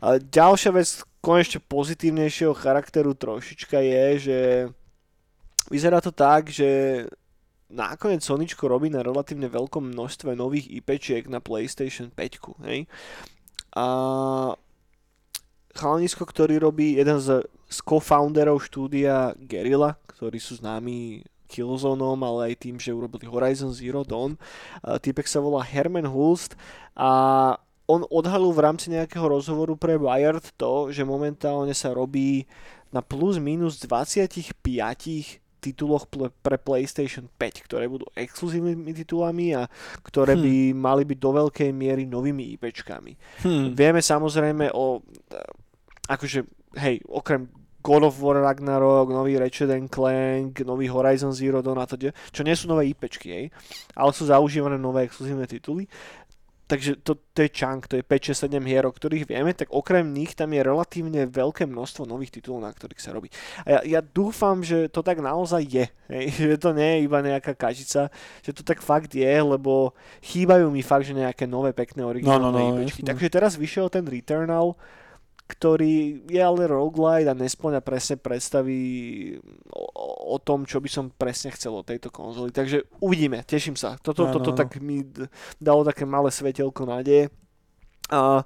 Ale 0.00 0.16
ďalšia 0.24 0.72
vec, 0.72 0.88
konečne 1.20 1.60
pozitívnejšieho 1.68 2.56
charakteru 2.56 3.12
trošička 3.12 3.78
je, 3.84 4.04
že 4.18 4.38
vyzerá 5.68 6.00
to 6.00 6.08
tak, 6.08 6.48
že 6.48 7.04
nakoniec 7.68 8.24
Soničko 8.24 8.64
robí 8.68 8.88
na 8.88 9.04
relatívne 9.04 9.52
veľkom 9.52 9.92
množstve 9.92 10.32
nových 10.32 10.72
IPčiek 10.72 11.28
na 11.28 11.44
PlayStation 11.44 12.08
5. 12.08 12.64
Hej? 12.64 12.88
A 13.76 13.84
chalanisko, 15.76 16.24
ktorý 16.24 16.58
robí 16.58 16.96
jeden 16.96 17.20
z, 17.20 17.44
z 17.68 17.78
co-founderov 17.84 18.64
štúdia 18.64 19.36
Guerrilla, 19.36 20.00
ktorí 20.08 20.40
sú 20.40 20.58
známi 20.58 21.22
Killzoneom, 21.48 22.20
ale 22.20 22.52
aj 22.52 22.68
tým, 22.68 22.76
že 22.76 22.92
urobili 22.92 23.24
Horizon 23.24 23.72
Zero 23.72 24.04
Dawn. 24.04 24.36
Týpek 24.84 25.24
sa 25.24 25.40
volá 25.40 25.64
Herman 25.64 26.06
Hulst 26.06 26.54
a 26.94 27.10
on 27.88 28.04
odhalil 28.12 28.52
v 28.52 28.62
rámci 28.62 28.92
nejakého 28.92 29.24
rozhovoru 29.24 29.72
pre 29.72 29.96
Wired 29.96 30.44
to, 30.60 30.92
že 30.92 31.08
momentálne 31.08 31.72
sa 31.72 31.96
robí 31.96 32.44
na 32.92 33.00
plus 33.00 33.40
minus 33.40 33.80
25 33.80 34.52
tituloch 35.58 36.06
pre 36.44 36.56
PlayStation 36.56 37.26
5, 37.26 37.66
ktoré 37.66 37.90
budú 37.90 38.06
exkluzívnymi 38.14 38.92
titulami 38.94 39.58
a 39.58 39.66
ktoré 40.06 40.38
hmm. 40.38 40.44
by 40.44 40.54
mali 40.76 41.02
byť 41.02 41.18
do 41.18 41.30
veľkej 41.34 41.70
miery 41.74 42.06
novými 42.06 42.54
IPčkami. 42.56 43.12
Hmm. 43.42 43.74
Vieme 43.74 43.98
samozrejme 43.98 44.70
o 44.72 45.02
akože, 46.08 46.46
hej, 46.78 47.02
okrem 47.10 47.50
God 47.82 48.10
of 48.10 48.18
War 48.20 48.42
Ragnarok, 48.42 49.10
nový 49.10 49.38
Ratchet 49.38 49.70
Clank, 49.88 50.60
nový 50.66 50.90
Horizon 50.90 51.32
Zero 51.32 51.62
Dawn 51.62 51.78
a 51.78 51.86
to, 51.86 51.96
čo 52.10 52.42
nie 52.42 52.54
sú 52.58 52.66
nové 52.66 52.90
IPčky, 52.90 53.28
hej, 53.30 53.46
ale 53.94 54.10
sú 54.10 54.26
zaužívané 54.26 54.76
nové 54.76 55.06
exkluzívne 55.06 55.46
tituly 55.46 55.86
takže 56.68 57.00
to, 57.00 57.16
to 57.32 57.48
je 57.48 57.50
chunk, 57.50 57.88
to 57.88 57.96
je 57.96 58.04
5-6-7 58.04 58.60
hier, 58.68 58.84
o 58.84 58.92
ktorých 58.92 59.24
vieme, 59.24 59.56
tak 59.56 59.72
okrem 59.72 60.04
nich 60.12 60.36
tam 60.36 60.52
je 60.52 60.60
relatívne 60.60 61.24
veľké 61.24 61.64
množstvo 61.64 62.04
nových 62.04 62.38
titulov, 62.38 62.60
na 62.60 62.70
ktorých 62.70 63.00
sa 63.00 63.16
robí. 63.16 63.32
A 63.64 63.80
ja, 63.80 63.98
ja 63.98 64.00
dúfam, 64.04 64.60
že 64.60 64.92
to 64.92 65.00
tak 65.00 65.24
naozaj 65.24 65.64
je, 65.64 65.86
hej? 66.12 66.26
že 66.54 66.56
to 66.60 66.76
nie 66.76 67.00
je 67.00 67.04
iba 67.08 67.24
nejaká 67.24 67.56
kažica, 67.56 68.12
že 68.44 68.52
to 68.52 68.60
tak 68.60 68.84
fakt 68.84 69.16
je, 69.16 69.32
lebo 69.40 69.96
chýbajú 70.20 70.68
mi 70.68 70.84
fakt, 70.84 71.08
že 71.08 71.16
nejaké 71.16 71.48
nové 71.48 71.72
pekné 71.72 72.04
originálne 72.04 72.52
no, 72.52 72.76
no, 72.76 72.84
no, 72.84 73.00
Takže 73.08 73.32
teraz 73.32 73.56
vyšiel 73.56 73.88
ten 73.88 74.04
Returnal, 74.04 74.76
ktorý 75.48 76.28
je 76.28 76.40
ale 76.44 76.68
roguelite 76.68 77.32
a 77.32 77.34
nesplňa 77.34 77.80
presne 77.80 78.20
predstavy 78.20 78.78
o, 79.72 79.84
o 80.32 80.36
tom, 80.36 80.68
čo 80.68 80.76
by 80.76 80.88
som 80.92 81.08
presne 81.08 81.48
chcel 81.56 81.72
od 81.72 81.88
tejto 81.88 82.12
konzoly. 82.12 82.52
Takže 82.52 82.84
uvidíme, 83.00 83.40
teším 83.48 83.72
sa. 83.72 83.96
Toto, 83.96 84.28
toto 84.28 84.52
tak 84.52 84.76
mi 84.76 85.00
dalo 85.56 85.88
také 85.88 86.04
malé 86.04 86.28
svetelko 86.28 86.84
nádeje. 86.84 87.32
A 88.12 88.44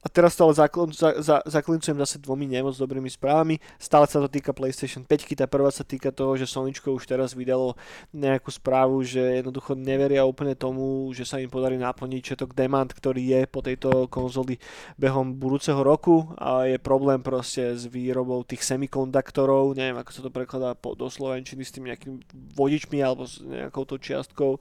a 0.00 0.06
teraz 0.08 0.32
to 0.32 0.48
ale 0.48 0.56
zaklin, 0.56 0.88
za, 0.96 1.20
za, 1.20 1.36
zaklincujem 1.44 2.00
zase 2.00 2.16
dvomi 2.24 2.48
nemoc 2.48 2.72
dobrými 2.72 3.12
správami. 3.12 3.60
Stále 3.76 4.08
sa 4.08 4.24
to 4.24 4.32
týka 4.32 4.56
PlayStation 4.56 5.04
5, 5.04 5.36
tá 5.36 5.44
prvá 5.44 5.68
sa 5.68 5.84
týka 5.84 6.08
toho, 6.08 6.40
že 6.40 6.48
Sonyčko 6.48 6.96
už 6.96 7.04
teraz 7.04 7.36
vydalo 7.36 7.76
nejakú 8.16 8.48
správu, 8.48 9.04
že 9.04 9.20
jednoducho 9.44 9.76
neveria 9.76 10.24
úplne 10.24 10.56
tomu, 10.56 11.12
že 11.12 11.28
sa 11.28 11.36
im 11.36 11.52
podarí 11.52 11.76
naplniť 11.76 12.22
všetok 12.32 12.56
demand, 12.56 12.96
ktorý 12.96 13.20
je 13.20 13.40
po 13.44 13.60
tejto 13.60 14.08
konzoli 14.08 14.56
behom 14.96 15.36
budúceho 15.36 15.84
roku. 15.84 16.32
A 16.40 16.64
je 16.64 16.80
problém 16.80 17.20
proste 17.20 17.76
s 17.76 17.84
výrobou 17.84 18.40
tých 18.48 18.64
semikonduktorov, 18.64 19.76
neviem 19.76 20.00
ako 20.00 20.10
sa 20.16 20.20
to 20.24 20.32
prekladá 20.32 20.72
do 20.80 21.08
slovenčiny 21.12 21.60
s 21.60 21.76
tými 21.76 21.92
nejakými 21.92 22.16
vodičmi 22.56 23.04
alebo 23.04 23.28
s 23.28 23.44
nejakou 23.44 23.84
to 23.84 24.00
čiastkou 24.00 24.56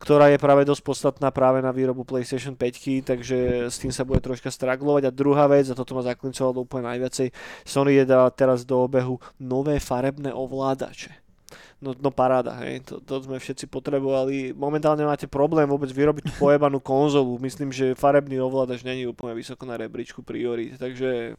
ktorá 0.00 0.32
je 0.32 0.40
práve 0.40 0.64
dosť 0.64 0.80
podstatná 0.80 1.28
práve 1.28 1.60
na 1.60 1.76
výrobu 1.76 2.08
PlayStation 2.08 2.56
5, 2.56 3.04
takže 3.04 3.68
s 3.68 3.76
tým 3.76 3.92
sa 3.92 4.08
bude 4.08 4.24
troška 4.24 4.48
straglovať. 4.48 5.12
A 5.12 5.14
druhá 5.14 5.44
vec, 5.44 5.68
a 5.68 5.76
toto 5.76 5.92
ma 5.92 6.00
zaklincovalo 6.00 6.64
úplne 6.64 6.88
najviacej, 6.88 7.28
Sony 7.68 8.00
je 8.00 8.08
teraz 8.32 8.64
do 8.64 8.80
obehu 8.80 9.20
nové 9.36 9.76
farebné 9.76 10.32
ovládače. 10.32 11.12
No, 11.80 11.96
no 11.96 12.12
paráda, 12.12 12.60
hej, 12.64 12.84
to, 12.84 13.00
to 13.00 13.24
sme 13.24 13.40
všetci 13.40 13.68
potrebovali. 13.68 14.52
Momentálne 14.52 15.04
máte 15.04 15.24
problém 15.24 15.64
vôbec 15.64 15.88
vyrobiť 15.92 16.36
pojebanú 16.36 16.80
konzolu. 16.92 17.36
Myslím, 17.40 17.68
že 17.68 17.96
farebný 17.96 18.40
ovládač 18.40 18.80
není 18.84 19.04
úplne 19.04 19.36
vysoko 19.36 19.68
na 19.68 19.76
rebríčku 19.76 20.24
priorít, 20.24 20.80
takže 20.80 21.36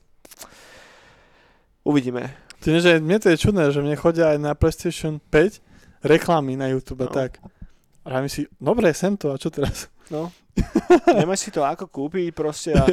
uvidíme. 1.81 2.29
Tým, 2.61 2.77
že 2.77 3.01
mne 3.01 3.17
to 3.17 3.33
je 3.33 3.41
čudné, 3.41 3.73
že 3.73 3.81
mne 3.81 3.97
chodia 3.97 4.33
aj 4.33 4.37
na 4.37 4.53
PlayStation 4.53 5.17
5 5.17 6.05
reklamy 6.05 6.57
na 6.57 6.69
YouTube 6.69 7.05
no. 7.05 7.13
tak. 7.13 7.41
A 8.01 8.21
my 8.21 8.29
si, 8.29 8.49
dobre, 8.57 8.89
sem 8.97 9.13
to, 9.13 9.29
a 9.29 9.37
čo 9.37 9.53
teraz? 9.53 9.85
No, 10.09 10.33
nemáš 11.17 11.47
si 11.47 11.49
to 11.53 11.61
ako 11.61 11.85
kúpiť 11.87 12.33
proste. 12.33 12.73
A, 12.73 12.85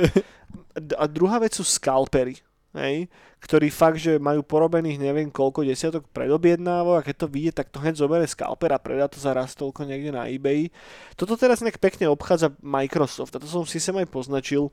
a 1.00 1.04
druhá 1.08 1.40
vec 1.40 1.56
sú 1.56 1.64
skalpery. 1.64 2.38
hej, 2.76 3.08
ktorí 3.40 3.72
fakt, 3.72 3.98
že 3.98 4.20
majú 4.20 4.44
porobených 4.44 5.00
neviem 5.00 5.32
koľko 5.32 5.64
desiatok 5.64 6.04
predobjednávok 6.12 7.00
a 7.00 7.06
keď 7.06 7.16
to 7.24 7.32
vyjde, 7.32 7.52
tak 7.56 7.72
to 7.72 7.80
hneď 7.80 7.96
zoberie 7.98 8.28
skalper 8.28 8.70
a 8.70 8.78
predá 8.78 9.08
to 9.08 9.16
za 9.18 9.32
raz 9.32 9.56
toľko 9.56 9.88
niekde 9.88 10.12
na 10.12 10.28
eBay. 10.28 10.68
Toto 11.16 11.34
teraz 11.34 11.64
nejak 11.64 11.80
pekne 11.80 12.12
obchádza 12.12 12.52
Microsoft 12.60 13.34
a 13.34 13.42
to 13.42 13.48
som 13.48 13.64
si 13.64 13.80
sem 13.80 13.96
aj 13.96 14.06
poznačil 14.12 14.70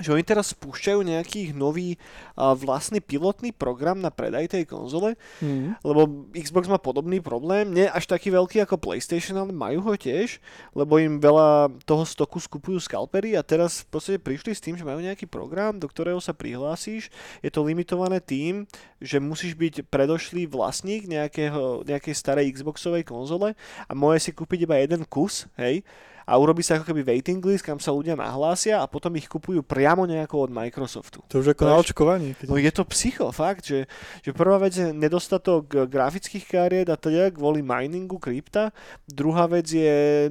že 0.00 0.08
oni 0.08 0.24
teraz 0.24 0.56
spúšťajú 0.56 1.04
nejaký 1.04 1.52
nový 1.52 2.00
uh, 2.00 2.56
vlastný 2.56 3.04
pilotný 3.04 3.52
program 3.52 4.00
na 4.00 4.08
predaj 4.08 4.48
tej 4.48 4.64
konzole, 4.64 5.20
mm. 5.44 5.84
lebo 5.84 6.32
Xbox 6.32 6.64
má 6.64 6.80
podobný 6.80 7.20
problém, 7.20 7.68
nie 7.68 7.84
až 7.84 8.08
taký 8.08 8.32
veľký 8.32 8.64
ako 8.64 8.80
PlayStation, 8.80 9.36
ale 9.36 9.52
majú 9.52 9.84
ho 9.84 9.92
tiež, 9.92 10.40
lebo 10.72 10.96
im 10.96 11.20
veľa 11.20 11.68
toho 11.84 12.08
stoku 12.08 12.40
skupujú 12.40 12.80
skalpery 12.80 13.36
a 13.36 13.44
teraz 13.44 13.84
v 13.84 13.88
podstate 13.92 14.16
prišli 14.16 14.56
s 14.56 14.64
tým, 14.64 14.80
že 14.80 14.88
majú 14.88 15.04
nejaký 15.04 15.28
program, 15.28 15.76
do 15.76 15.84
ktorého 15.84 16.24
sa 16.24 16.32
prihlásíš, 16.32 17.12
je 17.44 17.52
to 17.52 17.60
limitované 17.60 18.16
tým, 18.24 18.64
že 18.96 19.20
musíš 19.20 19.52
byť 19.60 19.92
predošlý 19.92 20.48
vlastník 20.48 21.04
nejakého, 21.04 21.84
nejakej 21.84 22.14
starej 22.16 22.48
Xboxovej 22.56 23.04
konzole 23.04 23.52
a 23.84 23.92
môže 23.92 24.24
si 24.24 24.30
kúpiť 24.32 24.64
iba 24.64 24.80
jeden 24.80 25.04
kus, 25.04 25.52
hej, 25.60 25.84
a 26.26 26.32
urobí 26.38 26.62
sa 26.62 26.78
ako 26.78 26.90
keby 26.90 27.02
waiting 27.02 27.42
list, 27.42 27.66
kam 27.66 27.78
sa 27.82 27.90
ľudia 27.90 28.14
nahlásia 28.14 28.80
a 28.82 28.86
potom 28.86 29.14
ich 29.18 29.26
kupujú 29.26 29.62
priamo 29.64 30.06
nejako 30.06 30.48
od 30.48 30.50
Microsoftu. 30.50 31.24
To 31.28 31.42
už 31.42 31.54
ako 31.56 31.62
na 31.66 31.76
očkovanie. 31.78 32.30
No 32.46 32.58
je 32.58 32.72
to 32.72 32.86
psycho, 32.90 33.30
fakt, 33.34 33.66
že, 33.66 33.90
že 34.22 34.30
prvá 34.30 34.58
vec 34.62 34.74
je 34.74 34.94
nedostatok 34.94 35.88
grafických 35.88 36.44
kariet 36.46 36.88
a 36.90 36.96
teda 36.96 37.34
kvôli 37.34 37.60
miningu 37.64 38.18
krypta. 38.22 38.70
Druhá 39.06 39.50
vec 39.50 39.66
je 39.70 40.28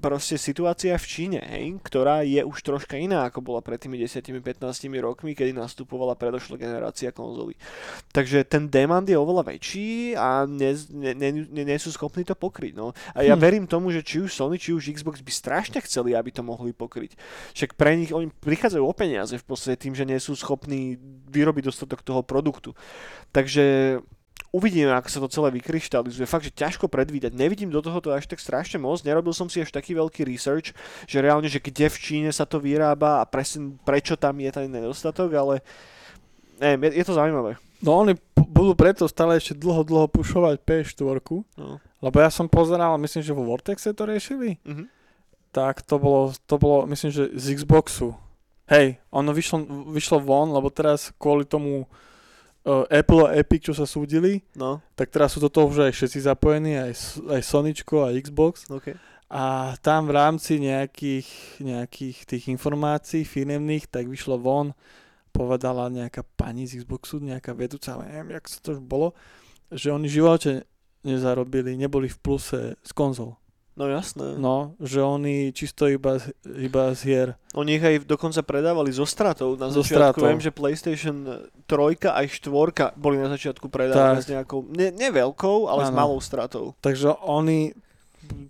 proste 0.00 0.36
situácia 0.40 0.96
v 0.96 1.06
Číne, 1.06 1.40
hej, 1.40 1.80
ktorá 1.80 2.24
je 2.24 2.40
už 2.44 2.60
troška 2.64 2.96
iná, 3.00 3.28
ako 3.28 3.40
bola 3.40 3.60
pred 3.64 3.80
tými 3.80 4.00
10-15 4.00 4.60
rokmi, 5.00 5.32
kedy 5.32 5.56
nastupovala 5.56 6.16
predošla 6.16 6.60
generácia 6.60 7.12
konzoly. 7.12 7.56
Takže 8.12 8.44
ten 8.44 8.68
demand 8.68 9.08
je 9.08 9.16
oveľa 9.16 9.48
väčší 9.48 10.14
a 10.16 10.44
nie, 10.48 10.76
nie, 10.92 11.14
nie, 11.44 11.64
nie 11.64 11.78
sú 11.80 11.90
schopní 11.92 12.22
to 12.24 12.36
pokryť. 12.36 12.72
No. 12.76 12.92
A 13.16 13.26
ja 13.26 13.34
hm. 13.36 13.40
verím 13.40 13.64
tomu, 13.66 13.90
že 13.90 14.04
či 14.04 14.20
už 14.20 14.30
Sony, 14.32 14.56
či 14.60 14.72
už 14.72 14.92
Xbox 14.92 15.20
by 15.24 15.32
strašne 15.34 15.82
chceli, 15.82 16.14
aby 16.14 16.30
to 16.30 16.46
mohli 16.46 16.70
pokryť. 16.70 17.18
Však 17.58 17.74
pre 17.74 17.98
nich 17.98 18.14
oni 18.14 18.30
prichádzajú 18.30 18.84
o 18.86 18.94
peniaze 18.94 19.34
v 19.34 19.46
podstate 19.46 19.82
tým, 19.82 19.98
že 19.98 20.06
nie 20.06 20.22
sú 20.22 20.38
schopní 20.38 20.94
vyrobiť 21.34 21.66
dostatok 21.66 22.06
toho 22.06 22.22
produktu. 22.22 22.78
Takže 23.34 23.98
uvidíme, 24.54 24.94
ako 24.94 25.08
sa 25.10 25.18
to 25.18 25.28
celé 25.34 25.50
vykryštalizuje. 25.58 26.30
Fakt, 26.30 26.46
že 26.46 26.54
ťažko 26.54 26.86
predvídať. 26.86 27.34
Nevidím 27.34 27.74
do 27.74 27.82
toho 27.82 27.98
to 27.98 28.14
až 28.14 28.30
tak 28.30 28.38
strašne 28.38 28.78
moc. 28.78 29.02
Nerobil 29.02 29.34
som 29.34 29.50
si 29.50 29.58
až 29.58 29.74
taký 29.74 29.98
veľký 29.98 30.22
research, 30.22 30.70
že 31.10 31.18
reálne, 31.18 31.50
že 31.50 31.58
kde 31.58 31.90
v 31.90 31.98
Číne 31.98 32.30
sa 32.30 32.46
to 32.46 32.62
vyrába 32.62 33.18
a 33.18 33.26
presne 33.26 33.74
prečo 33.82 34.14
tam 34.14 34.38
je 34.38 34.54
ten 34.54 34.70
nedostatok, 34.70 35.34
ale 35.34 35.54
neviem, 36.62 36.94
je, 36.94 37.02
je 37.02 37.04
to 37.10 37.18
zaujímavé. 37.18 37.58
No 37.82 38.06
oni 38.06 38.14
p- 38.14 38.46
budú 38.46 38.78
preto 38.78 39.10
stále 39.10 39.42
ešte 39.42 39.58
dlho, 39.58 39.82
dlho 39.82 40.06
pušovať 40.06 40.62
P4, 40.62 41.18
no. 41.58 41.82
lebo 41.98 42.16
ja 42.22 42.30
som 42.30 42.46
pozeral, 42.46 42.94
myslím, 43.02 43.26
že 43.26 43.34
vo 43.34 43.42
Vortexe 43.42 43.90
to 43.90 44.06
riešili. 44.06 44.62
Mm-hmm 44.62 44.94
tak 45.54 45.86
to 45.86 46.02
bolo, 46.02 46.34
to 46.50 46.58
bolo 46.58 46.82
myslím, 46.90 47.14
že 47.14 47.30
z 47.38 47.62
Xboxu. 47.62 48.18
Hej, 48.66 48.98
ono 49.14 49.30
vyšlo, 49.30 49.86
vyšlo 49.94 50.18
von, 50.18 50.50
lebo 50.50 50.66
teraz 50.72 51.14
kvôli 51.14 51.46
tomu 51.46 51.86
uh, 51.86 52.82
Apple 52.90 53.30
a 53.30 53.38
Epic, 53.38 53.70
čo 53.70 53.74
sa 53.76 53.86
súdili, 53.86 54.42
no. 54.58 54.82
tak 54.98 55.14
teraz 55.14 55.36
sú 55.36 55.38
do 55.38 55.52
toho 55.52 55.70
už 55.70 55.86
aj 55.86 55.92
všetci 55.94 56.18
zapojení, 56.26 56.74
aj, 56.74 56.92
aj 57.30 57.40
Soničko 57.44 58.08
a 58.08 58.16
Xbox. 58.18 58.66
Okay. 58.66 58.98
A 59.30 59.76
tam 59.78 60.10
v 60.10 60.16
rámci 60.16 60.58
nejakých, 60.58 61.60
nejakých 61.62 62.16
tých 62.26 62.44
informácií 62.50 63.22
firemných, 63.22 63.86
tak 63.86 64.10
vyšlo 64.10 64.40
von, 64.40 64.74
povedala 65.30 65.86
nejaká 65.92 66.26
pani 66.34 66.66
z 66.66 66.82
Xboxu, 66.82 67.22
nejaká 67.22 67.54
vedúca, 67.54 68.00
neviem, 68.00 68.34
jak 68.34 68.44
sa 68.50 68.58
to 68.58 68.68
už 68.74 68.80
bolo, 68.82 69.14
že 69.70 69.92
oni 69.92 70.08
v 70.10 70.16
živote 70.18 70.50
nezarobili, 71.04 71.76
neboli 71.76 72.08
v 72.08 72.18
pluse 72.18 72.60
z 72.80 72.90
konzol. 72.96 73.36
No 73.74 73.90
jasné. 73.90 74.38
No, 74.38 74.78
že 74.78 75.02
oni 75.02 75.50
čisto 75.50 75.90
iba, 75.90 76.22
iba 76.46 76.94
z 76.94 77.00
hier. 77.02 77.28
Oni 77.58 77.74
ich 77.74 77.82
aj 77.82 78.06
dokonca 78.06 78.38
predávali 78.46 78.94
zo 78.94 79.02
stratou. 79.02 79.58
Na 79.58 79.66
zo 79.66 79.82
začiatku 79.82 80.22
stratou. 80.22 80.30
viem, 80.30 80.38
že 80.38 80.54
PlayStation 80.54 81.16
3 81.66 82.06
aj 82.06 82.26
4 82.38 82.94
boli 82.94 83.18
na 83.18 83.26
začiatku 83.34 83.66
predávané 83.66 84.22
s 84.22 84.30
nejakou, 84.30 84.62
ne, 84.70 84.94
ne 84.94 85.08
veľkou, 85.10 85.66
ale 85.66 85.86
ano. 85.86 85.90
s 85.90 85.92
malou 85.92 86.18
stratou. 86.22 86.78
Takže 86.86 87.18
oni 87.26 87.74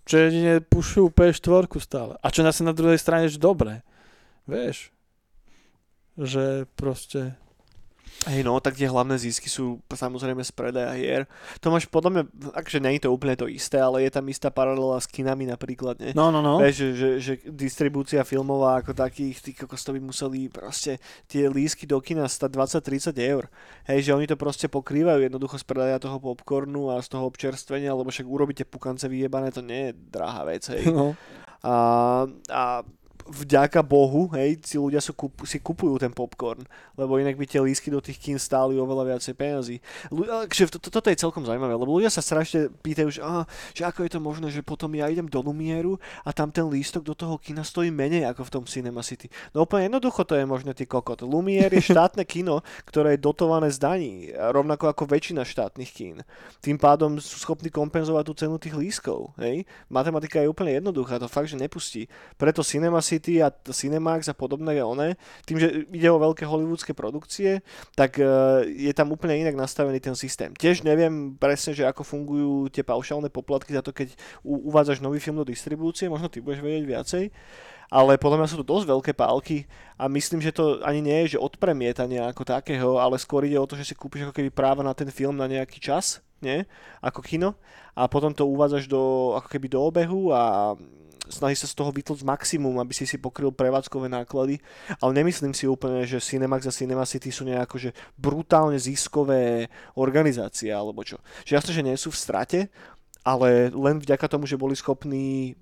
čo 0.05 0.15
jedine 0.29 0.61
pušujú 0.61 1.11
P4 1.11 1.67
stále. 1.81 2.15
A 2.21 2.27
čo 2.31 2.45
nás 2.45 2.61
na 2.61 2.77
druhej 2.77 3.01
strane, 3.01 3.27
že 3.27 3.41
dobre. 3.41 3.83
Vieš, 4.45 4.93
že 6.21 6.69
proste 6.77 7.35
Hej, 8.25 8.41
no, 8.47 8.57
tak 8.63 8.79
tie 8.79 8.89
hlavné 8.89 9.21
zisky 9.21 9.53
sú 9.53 9.85
samozrejme 9.91 10.41
z 10.41 10.53
predaja 10.55 10.97
hier. 10.97 11.29
To 11.61 11.69
máš 11.69 11.85
podľa 11.91 12.11
mňa, 12.11 12.23
akže 12.57 12.81
nie 12.81 12.97
je 12.97 13.05
to 13.05 13.13
úplne 13.13 13.37
to 13.37 13.51
isté, 13.51 13.77
ale 13.77 14.07
je 14.07 14.11
tam 14.15 14.25
istá 14.31 14.49
paralela 14.49 14.97
s 14.97 15.11
kinami 15.11 15.45
napríklad, 15.45 16.01
nie? 16.01 16.17
No, 16.17 16.33
no, 16.33 16.41
no. 16.41 16.57
Vieš, 16.63 16.75
že, 16.75 16.89
že, 16.95 17.11
že 17.21 17.33
distribúcia 17.53 18.25
filmová 18.25 18.81
ako 18.81 18.97
takých, 18.97 19.37
tí 19.45 19.51
kokos 19.53 19.85
to 19.85 19.93
by 19.93 20.01
museli 20.01 20.49
proste 20.49 21.03
tie 21.29 21.51
lísky 21.53 21.85
do 21.85 22.01
kina 22.01 22.25
stať 22.25 22.81
20-30 22.81 23.13
eur. 23.19 23.53
Hej, 23.85 24.09
že 24.09 24.15
oni 24.17 24.25
to 24.25 24.41
proste 24.41 24.73
pokrývajú 24.73 25.21
jednoducho 25.29 25.61
z 25.61 25.65
predaja 25.69 26.01
toho 26.01 26.17
popcornu 26.17 26.95
a 26.95 27.05
z 27.05 27.13
toho 27.13 27.29
občerstvenia, 27.29 27.93
lebo 27.93 28.09
však 28.09 28.25
urobíte 28.25 28.65
pukance 28.65 29.05
vyjebané, 29.05 29.53
to 29.53 29.61
nie 29.61 29.91
je 29.91 29.99
drahá 30.09 30.49
vec, 30.49 30.65
hej. 30.73 30.89
No. 30.89 31.13
A, 31.65 31.75
a 32.49 32.85
vďaka 33.25 33.81
Bohu, 33.81 34.29
hej, 34.37 34.61
si 34.61 34.77
ľudia 34.77 35.01
sú, 35.01 35.17
si 35.49 35.57
kupujú 35.57 35.97
ten 35.97 36.13
popcorn, 36.13 36.61
lebo 36.95 37.17
inak 37.17 37.41
by 37.41 37.49
tie 37.49 37.61
lísky 37.65 37.89
do 37.89 37.99
tých 38.05 38.21
kín 38.21 38.37
stáli 38.37 38.77
oveľa 38.77 39.17
viacej 39.17 39.35
peniazy. 39.35 39.77
to, 40.13 40.77
to, 40.77 40.89
toto 40.93 41.09
je 41.09 41.17
celkom 41.17 41.41
zaujímavé, 41.41 41.73
lebo 41.73 41.97
ľudia 41.97 42.13
sa 42.13 42.21
strašne 42.21 42.69
pýtajú, 42.85 43.09
že, 43.09 43.21
aha, 43.25 43.49
že 43.73 43.83
ako 43.89 44.05
je 44.05 44.11
to 44.13 44.21
možné, 44.21 44.47
že 44.53 44.61
potom 44.61 44.93
ja 44.93 45.09
idem 45.09 45.25
do 45.25 45.41
Lumieru 45.41 45.97
a 46.21 46.37
tam 46.37 46.53
ten 46.53 46.69
lístok 46.69 47.01
do 47.01 47.17
toho 47.17 47.41
kina 47.41 47.65
stojí 47.65 47.89
menej 47.89 48.29
ako 48.29 48.45
v 48.45 48.53
tom 48.61 48.65
Cinema 48.69 49.01
City. 49.01 49.33
No 49.57 49.65
úplne 49.65 49.89
jednoducho 49.89 50.29
to 50.29 50.37
je 50.37 50.45
možné, 50.45 50.77
ty 50.77 50.85
kokot. 50.85 51.25
Lumier 51.25 51.73
je 51.73 51.81
štátne 51.81 52.29
kino, 52.33 52.61
ktoré 52.85 53.17
je 53.17 53.25
dotované 53.25 53.73
z 53.73 53.81
daní, 53.81 54.15
rovnako 54.37 54.93
ako 54.93 55.09
väčšina 55.09 55.49
štátnych 55.49 55.91
kín. 55.97 56.17
Tým 56.61 56.77
pádom 56.77 57.17
sú 57.17 57.41
schopní 57.41 57.73
kompenzovať 57.73 58.25
tú 58.29 58.33
cenu 58.37 58.55
tých 58.61 58.77
lístkov. 58.77 59.33
Hej? 59.41 59.65
Matematika 59.89 60.45
je 60.45 60.53
úplne 60.53 60.77
jednoduchá, 60.77 61.17
to 61.17 61.31
fakt, 61.31 61.49
že 61.49 61.57
nepustí. 61.57 62.05
Preto 62.37 62.61
Cinema 62.61 63.01
City 63.01 63.14
City 63.15 63.39
a 63.39 63.49
Cinemax 63.51 64.27
a 64.27 64.35
podobné 64.35 64.83
one, 64.83 65.15
tým, 65.47 65.63
že 65.63 65.87
ide 65.95 66.11
o 66.11 66.19
veľké 66.19 66.43
hollywoodske 66.43 66.93
produkcie, 66.93 67.63
tak 67.95 68.19
e, 68.19 68.27
je 68.67 68.91
tam 68.91 69.15
úplne 69.15 69.39
inak 69.39 69.55
nastavený 69.55 70.03
ten 70.03 70.19
systém. 70.19 70.51
Tiež 70.51 70.83
neviem 70.83 71.39
presne, 71.39 71.71
že 71.71 71.87
ako 71.87 72.03
fungujú 72.03 72.53
tie 72.75 72.83
paušálne 72.83 73.31
poplatky 73.31 73.71
za 73.71 73.87
to, 73.87 73.95
keď 73.95 74.19
uvádzaš 74.43 74.99
nový 74.99 75.23
film 75.23 75.39
do 75.39 75.47
distribúcie, 75.47 76.11
možno 76.11 76.27
ty 76.27 76.43
budeš 76.43 76.67
vedieť 76.67 76.85
viacej, 76.85 77.25
ale 77.95 78.19
podľa 78.19 78.43
mňa 78.43 78.49
sú 78.51 78.57
to 78.61 78.67
dosť 78.67 78.87
veľké 78.91 79.13
pálky 79.15 79.71
a 79.95 80.11
myslím, 80.11 80.43
že 80.43 80.51
to 80.51 80.83
ani 80.83 80.99
nie 80.99 81.19
je, 81.25 81.37
že 81.37 81.43
od 81.43 81.55
premietania 81.61 82.27
ako 82.27 82.43
takého, 82.43 82.99
ale 82.99 83.21
skôr 83.23 83.47
ide 83.47 83.61
o 83.61 83.69
to, 83.69 83.79
že 83.79 83.93
si 83.93 83.95
kúpiš 83.95 84.27
ako 84.27 84.35
keby 84.35 84.51
práva 84.51 84.83
na 84.83 84.97
ten 84.97 85.07
film 85.15 85.39
na 85.39 85.47
nejaký 85.47 85.79
čas, 85.79 86.19
nie? 86.43 86.67
Ako 86.99 87.23
kino 87.23 87.55
a 87.95 88.11
potom 88.11 88.35
to 88.35 88.51
uvádzaš 88.51 88.91
do, 88.91 89.35
ako 89.39 89.49
keby 89.49 89.67
do 89.71 89.79
obehu 89.79 90.35
a 90.35 90.75
snaží 91.29 91.57
sa 91.57 91.69
z 91.71 91.77
toho 91.77 91.91
vytlcť 91.91 92.25
maximum, 92.25 92.77
aby 92.81 92.93
si 92.93 93.09
si 93.09 93.17
pokryl 93.17 93.53
prevádzkové 93.53 94.09
náklady, 94.13 94.61
ale 95.01 95.13
nemyslím 95.17 95.57
si 95.57 95.65
úplne, 95.65 96.05
že 96.05 96.21
Cinemax 96.21 96.69
a 96.69 96.73
Cinema 96.75 97.05
City 97.09 97.33
sú 97.33 97.49
nejako 97.49 97.77
že 97.81 97.91
brutálne 98.19 98.77
ziskové 98.77 99.69
organizácie 99.97 100.69
alebo 100.73 101.05
čo. 101.05 101.21
Že 101.49 101.53
jasne, 101.57 101.73
že 101.73 101.87
nie 101.87 101.97
sú 101.97 102.13
v 102.13 102.21
strate, 102.21 102.61
ale 103.25 103.73
len 103.73 103.97
vďaka 104.01 104.29
tomu, 104.29 104.45
že 104.45 104.61
boli 104.61 104.77
schopní 104.77 105.57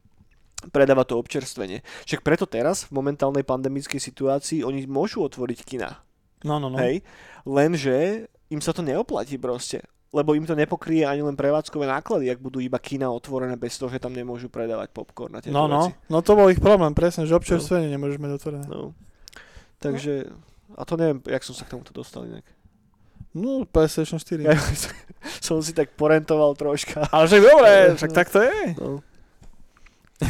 predávať 0.70 1.14
to 1.14 1.18
občerstvenie. 1.18 1.82
Však 2.06 2.22
preto 2.22 2.46
teraz, 2.46 2.86
v 2.86 3.02
momentálnej 3.02 3.42
pandemickej 3.42 3.98
situácii, 3.98 4.62
oni 4.62 4.86
môžu 4.86 5.26
otvoriť 5.26 5.66
kina. 5.66 6.02
No, 6.46 6.62
no, 6.62 6.70
no. 6.70 6.78
Hej? 6.78 7.02
Lenže 7.42 8.30
im 8.50 8.62
sa 8.62 8.70
to 8.70 8.82
neoplatí 8.82 9.38
proste 9.38 9.82
lebo 10.12 10.36
im 10.36 10.44
to 10.44 10.52
nepokrie 10.52 11.08
ani 11.08 11.24
len 11.24 11.32
prevádzkové 11.32 11.88
náklady, 11.88 12.28
ak 12.28 12.38
budú 12.38 12.60
iba 12.60 12.76
kina 12.76 13.08
otvorené 13.08 13.56
bez 13.56 13.80
toho, 13.80 13.88
že 13.88 13.96
tam 13.96 14.12
nemôžu 14.12 14.52
predávať 14.52 14.92
popcorn 14.92 15.32
na 15.32 15.40
tieto 15.40 15.56
No, 15.56 15.64
no, 15.64 15.88
no 16.12 16.18
to 16.20 16.36
bol 16.36 16.52
ich 16.52 16.60
problém, 16.60 16.92
presne, 16.92 17.24
že 17.24 17.32
občerstvenie 17.32 17.88
no. 17.88 17.94
nemôžeš 17.96 18.18
mať 18.20 18.30
otvorené. 18.36 18.66
No. 18.68 18.92
Takže, 19.80 20.28
a 20.76 20.82
to 20.84 20.94
neviem, 21.00 21.18
jak 21.24 21.42
som 21.42 21.56
sa 21.56 21.64
k 21.64 21.72
tomuto 21.74 21.96
dostal 21.96 22.28
inak. 22.28 22.44
No, 23.32 23.64
PlayStation 23.64 24.20
4. 24.20 24.44
Ja, 24.44 24.52
som 25.46 25.64
si 25.64 25.72
tak 25.72 25.96
porentoval 25.96 26.52
troška. 26.60 27.08
Ale 27.08 27.24
však 27.24 27.42
dobre, 27.42 27.72
však 27.98 28.12
tak 28.12 28.28
to 28.28 28.44
je. 28.44 28.60
No. 28.76 29.00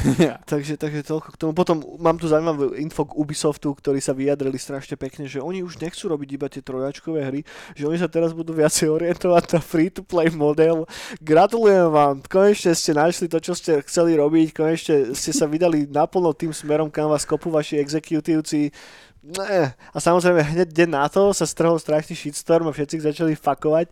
takže, 0.51 0.74
takže 0.81 1.05
toľko 1.05 1.28
k 1.35 1.40
tomu. 1.40 1.52
Potom 1.52 1.85
mám 2.01 2.16
tu 2.16 2.27
zaujímavú 2.27 2.74
info 2.78 3.05
k 3.05 3.16
Ubisoftu, 3.16 3.73
ktorí 3.77 4.01
sa 4.01 4.16
vyjadrili 4.16 4.56
strašne 4.56 4.97
pekne, 4.97 5.28
že 5.28 5.43
oni 5.43 5.60
už 5.60 5.78
nechcú 5.78 6.09
robiť 6.09 6.28
iba 6.32 6.47
tie 6.48 6.64
trojačkové 6.64 7.20
hry, 7.23 7.40
že 7.77 7.85
oni 7.86 7.98
sa 8.01 8.09
teraz 8.09 8.32
budú 8.32 8.56
viacej 8.56 8.89
orientovať 8.89 9.44
na 9.52 9.60
free-to-play 9.60 10.32
model. 10.32 10.89
Gratulujem 11.20 11.89
vám, 11.93 12.14
konečne 12.27 12.73
ste 12.73 12.97
našli 12.97 13.28
to, 13.28 13.39
čo 13.39 13.52
ste 13.52 13.85
chceli 13.85 14.16
robiť, 14.16 14.47
konečne 14.56 14.97
ste 15.12 15.32
sa 15.35 15.44
vydali 15.44 15.86
naplno 15.89 16.32
tým 16.32 16.51
smerom, 16.51 16.89
kam 16.89 17.12
vás 17.12 17.28
kopú 17.28 17.52
vaši 17.52 17.78
exekutívci 17.78 18.73
Ne. 19.23 19.70
A 19.94 19.97
samozrejme 20.03 20.43
hneď 20.43 20.69
deň 20.74 20.90
na 20.90 21.07
to 21.07 21.31
sa 21.31 21.47
strhol 21.47 21.78
strašný 21.78 22.19
shitstorm 22.19 22.66
a 22.66 22.74
všetci 22.74 23.07
začali 23.07 23.39
fakovať 23.39 23.90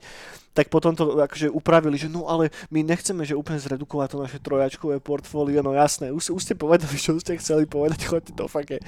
tak 0.51 0.67
potom 0.67 0.99
to 0.99 1.15
akože 1.23 1.47
upravili, 1.47 1.95
že 1.95 2.11
no 2.11 2.27
ale 2.27 2.51
my 2.75 2.83
nechceme, 2.83 3.23
že 3.23 3.39
úplne 3.39 3.63
zredukovať 3.63 4.09
to 4.11 4.19
naše 4.19 4.39
trojačkové 4.43 4.99
portfólio, 4.99 5.63
no 5.63 5.71
jasné, 5.71 6.11
už, 6.11 6.35
už 6.35 6.43
ste 6.43 6.55
povedali, 6.59 6.91
čo 6.99 7.15
ste 7.23 7.39
chceli 7.39 7.71
povedať, 7.71 8.11
choďte 8.11 8.35
do 8.35 8.51
fake. 8.51 8.83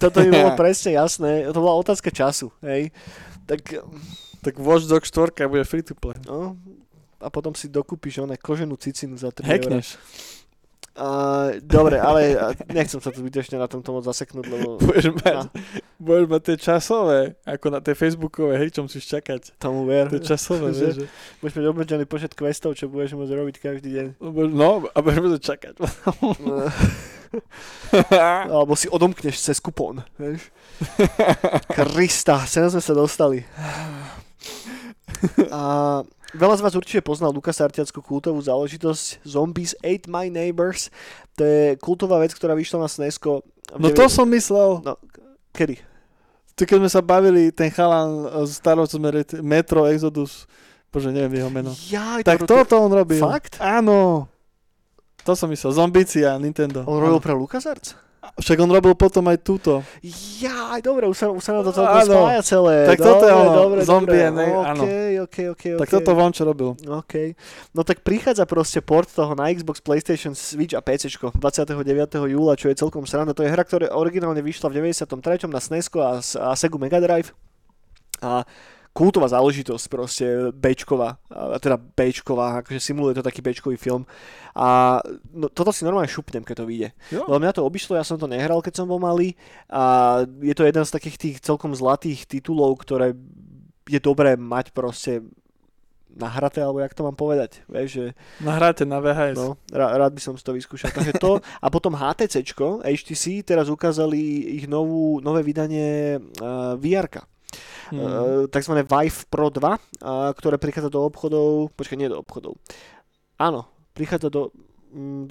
Toto 0.00 0.24
mi 0.24 0.32
bolo 0.32 0.56
presne 0.60 0.96
jasné, 0.96 1.44
to 1.52 1.60
bola 1.60 1.76
otázka 1.76 2.08
času, 2.08 2.48
hej. 2.64 2.88
Tak... 3.44 3.60
Tak 4.44 4.60
Watch 4.60 4.84
Dogs 4.88 5.08
4 5.08 5.48
bude 5.48 5.64
free 5.64 5.80
to 5.80 5.96
play. 5.96 6.20
No, 6.28 6.56
a 7.16 7.32
potom 7.32 7.56
si 7.56 7.72
dokúpiš 7.72 8.20
oné 8.20 8.36
koženú 8.36 8.76
cicinu 8.76 9.16
za 9.16 9.32
3 9.32 9.40
Hackneš. 9.40 9.96
Uh, 10.94 11.58
dobre, 11.58 11.98
ale 11.98 12.38
nechcem 12.70 13.02
sa 13.02 13.10
tu 13.10 13.18
zbytečne 13.18 13.58
na 13.58 13.66
tomto 13.66 13.90
moc 13.90 14.06
zaseknúť, 14.06 14.46
lebo... 14.46 14.78
Budeš 14.78 15.10
mať, 15.18 15.50
budeš 15.98 16.26
mať 16.30 16.42
tie 16.46 16.56
časové, 16.70 17.34
ako 17.42 17.66
na 17.74 17.82
tie 17.82 17.98
facebookové 17.98 18.62
hry, 18.62 18.70
čo 18.70 18.86
musíš 18.86 19.10
čakať. 19.10 19.58
Tomu 19.58 19.90
ver. 19.90 20.06
Tie 20.06 20.22
časové, 20.22 20.70
že... 20.70 21.02
že... 21.02 21.10
Budeš 21.42 21.58
mať 21.58 21.66
obmedzený 21.66 22.06
počet 22.06 22.38
questov, 22.38 22.78
čo 22.78 22.86
budeš 22.86 23.18
môcť 23.18 23.34
robiť 23.34 23.56
každý 23.58 23.90
deň. 23.90 24.06
No, 24.54 24.86
a 24.86 24.98
budeš 25.02 25.18
môcť 25.18 25.42
čakať. 25.42 25.74
Alebo 28.54 28.78
si 28.78 28.86
odomkneš 28.86 29.42
cez 29.42 29.58
kupón, 29.58 30.06
vieš. 30.14 30.54
Krista, 31.74 32.46
sem 32.46 32.70
sme 32.70 32.78
sa 32.78 32.94
dostali. 32.94 33.42
A 35.50 35.62
Veľa 36.34 36.58
z 36.58 36.62
vás 36.66 36.74
určite 36.74 37.00
poznal 37.06 37.30
Lukas 37.30 37.62
Artiackú 37.62 38.02
kultovú 38.02 38.42
záležitosť 38.42 39.22
Zombies 39.22 39.78
Ate 39.86 40.10
My 40.10 40.26
Neighbors. 40.26 40.90
To 41.38 41.46
je 41.46 41.78
kultová 41.78 42.18
vec, 42.18 42.34
ktorá 42.34 42.58
vyšla 42.58 42.82
na 42.82 42.88
SNESko. 42.90 43.46
No 43.78 43.88
to 43.94 44.10
som 44.10 44.26
myslel. 44.34 44.82
No, 44.82 44.98
kedy? 45.54 45.78
Tu 46.58 46.66
keď 46.66 46.82
sme 46.82 46.90
sa 46.90 47.02
bavili, 47.02 47.54
ten 47.54 47.70
chalan 47.70 48.26
z 48.46 48.50
starého 48.58 48.86
Metro 49.42 49.86
Exodus, 49.86 50.46
bože, 50.90 51.10
neviem 51.10 51.42
jeho 51.42 51.50
meno. 51.50 51.70
Jaj, 51.70 52.22
tak 52.26 52.42
to 52.42 52.50
toto 52.50 52.82
on 52.82 52.90
robil. 52.90 53.22
Fakt? 53.22 53.58
Áno. 53.62 54.26
To 55.22 55.32
som 55.38 55.50
myslel, 55.50 55.70
Zombicia, 55.70 56.34
Nintendo. 56.38 56.82
On 56.86 56.98
robil 56.98 57.18
pre 57.22 57.34
LucasArts? 57.34 57.98
Však 58.34 58.58
on 58.58 58.70
robil 58.72 58.94
potom 58.98 59.22
aj 59.30 59.38
túto. 59.44 59.84
Ja, 60.42 60.74
dobre, 60.82 61.06
už 61.06 61.16
sa, 61.16 61.26
už 61.30 61.42
sa 61.44 61.52
na 61.54 61.62
to 61.62 61.70
celkom 61.70 62.02
spája 62.02 62.42
celé. 62.42 62.76
Tak 62.88 62.98
dobre, 62.98 63.08
toto 63.08 63.24
je 63.24 63.34
ono, 63.34 63.52
dobre, 63.54 63.78
zombie, 63.86 64.22
dobre. 64.24 64.44
okay, 64.44 64.68
áno. 64.70 64.82
Okay, 64.82 65.12
okay, 65.22 65.46
okay, 65.54 65.70
tak 65.78 65.88
toto 65.92 66.10
von 66.16 66.32
čo 66.34 66.42
robil. 66.42 66.74
OK. 66.74 67.14
No 67.76 67.86
tak 67.86 68.02
prichádza 68.02 68.48
proste 68.48 68.82
port 68.82 69.06
toho 69.06 69.32
na 69.38 69.52
Xbox, 69.52 69.78
PlayStation, 69.78 70.32
Switch 70.32 70.74
a 70.74 70.82
PC 70.82 71.12
29. 71.14 71.38
júla, 72.26 72.58
čo 72.58 72.72
je 72.72 72.74
celkom 72.74 73.06
sranda. 73.06 73.36
To 73.36 73.46
je 73.46 73.50
hra, 73.52 73.62
ktorá 73.62 73.92
originálne 73.94 74.42
vyšla 74.42 74.72
v 74.72 74.82
93. 74.92 75.46
na 75.46 75.60
SNES 75.62 75.86
a, 75.94 76.18
a 76.20 76.48
Sega 76.58 76.78
Mega 76.80 76.98
Drive. 76.98 77.30
A 78.24 78.42
kultová 78.94 79.26
záležitosť, 79.26 79.84
proste 79.90 80.26
Bčková, 80.54 81.18
teda 81.58 81.74
Bčková, 81.76 82.62
akože 82.62 82.78
simuluje 82.78 83.18
to 83.18 83.26
taký 83.26 83.42
Bčkový 83.42 83.74
film. 83.74 84.06
A 84.54 85.02
no, 85.34 85.50
toto 85.50 85.74
si 85.74 85.82
normálne 85.82 86.06
šupnem, 86.06 86.46
keď 86.46 86.62
to 86.62 86.68
vyjde. 86.70 86.88
Lebo 87.10 87.42
mňa 87.42 87.58
to 87.58 87.66
obišlo, 87.66 87.98
ja 87.98 88.06
som 88.06 88.22
to 88.22 88.30
nehral, 88.30 88.62
keď 88.62 88.78
som 88.78 88.86
bol 88.86 89.02
malý 89.02 89.34
a 89.66 90.22
je 90.38 90.54
to 90.54 90.62
jeden 90.62 90.86
z 90.86 90.94
takých 90.94 91.16
tých 91.18 91.36
celkom 91.42 91.74
zlatých 91.74 92.30
titulov, 92.30 92.78
ktoré 92.78 93.18
je 93.90 93.98
dobré 93.98 94.38
mať 94.38 94.70
proste 94.70 95.26
nahraté, 96.14 96.62
alebo 96.62 96.78
jak 96.78 96.94
to 96.94 97.02
mám 97.02 97.18
povedať. 97.18 97.66
Vieš, 97.66 97.90
že... 97.90 98.06
Nahráte 98.38 98.86
na 98.86 99.02
VHS. 99.02 99.34
No, 99.34 99.58
rád 99.74 100.14
by 100.14 100.22
som 100.22 100.38
si 100.38 100.46
to 100.46 100.54
vyskúšal. 100.54 100.94
Takže 100.94 101.18
to, 101.18 101.42
a 101.42 101.66
potom 101.66 101.98
HTC, 101.98 102.46
HTC, 102.86 103.42
teraz 103.42 103.66
ukázali 103.66 104.54
ich 104.62 104.70
novú, 104.70 105.18
nové 105.18 105.42
vydanie 105.42 106.22
uh, 106.38 106.78
VR-ka 106.78 107.26
hmm. 107.90 107.98
uh, 107.98 108.42
tzv. 108.50 108.72
Vive 108.84 109.18
Pro 109.28 109.48
2, 109.48 109.58
uh, 109.58 109.76
ktoré 110.34 110.56
prichádza 110.56 110.90
do 110.90 111.04
obchodov, 111.06 111.72
počkaj, 111.74 111.98
nie 111.98 112.10
do 112.10 112.20
obchodov. 112.20 112.58
Áno, 113.38 113.66
prichádza 113.94 114.30
do... 114.30 114.54
Mm, 114.94 115.26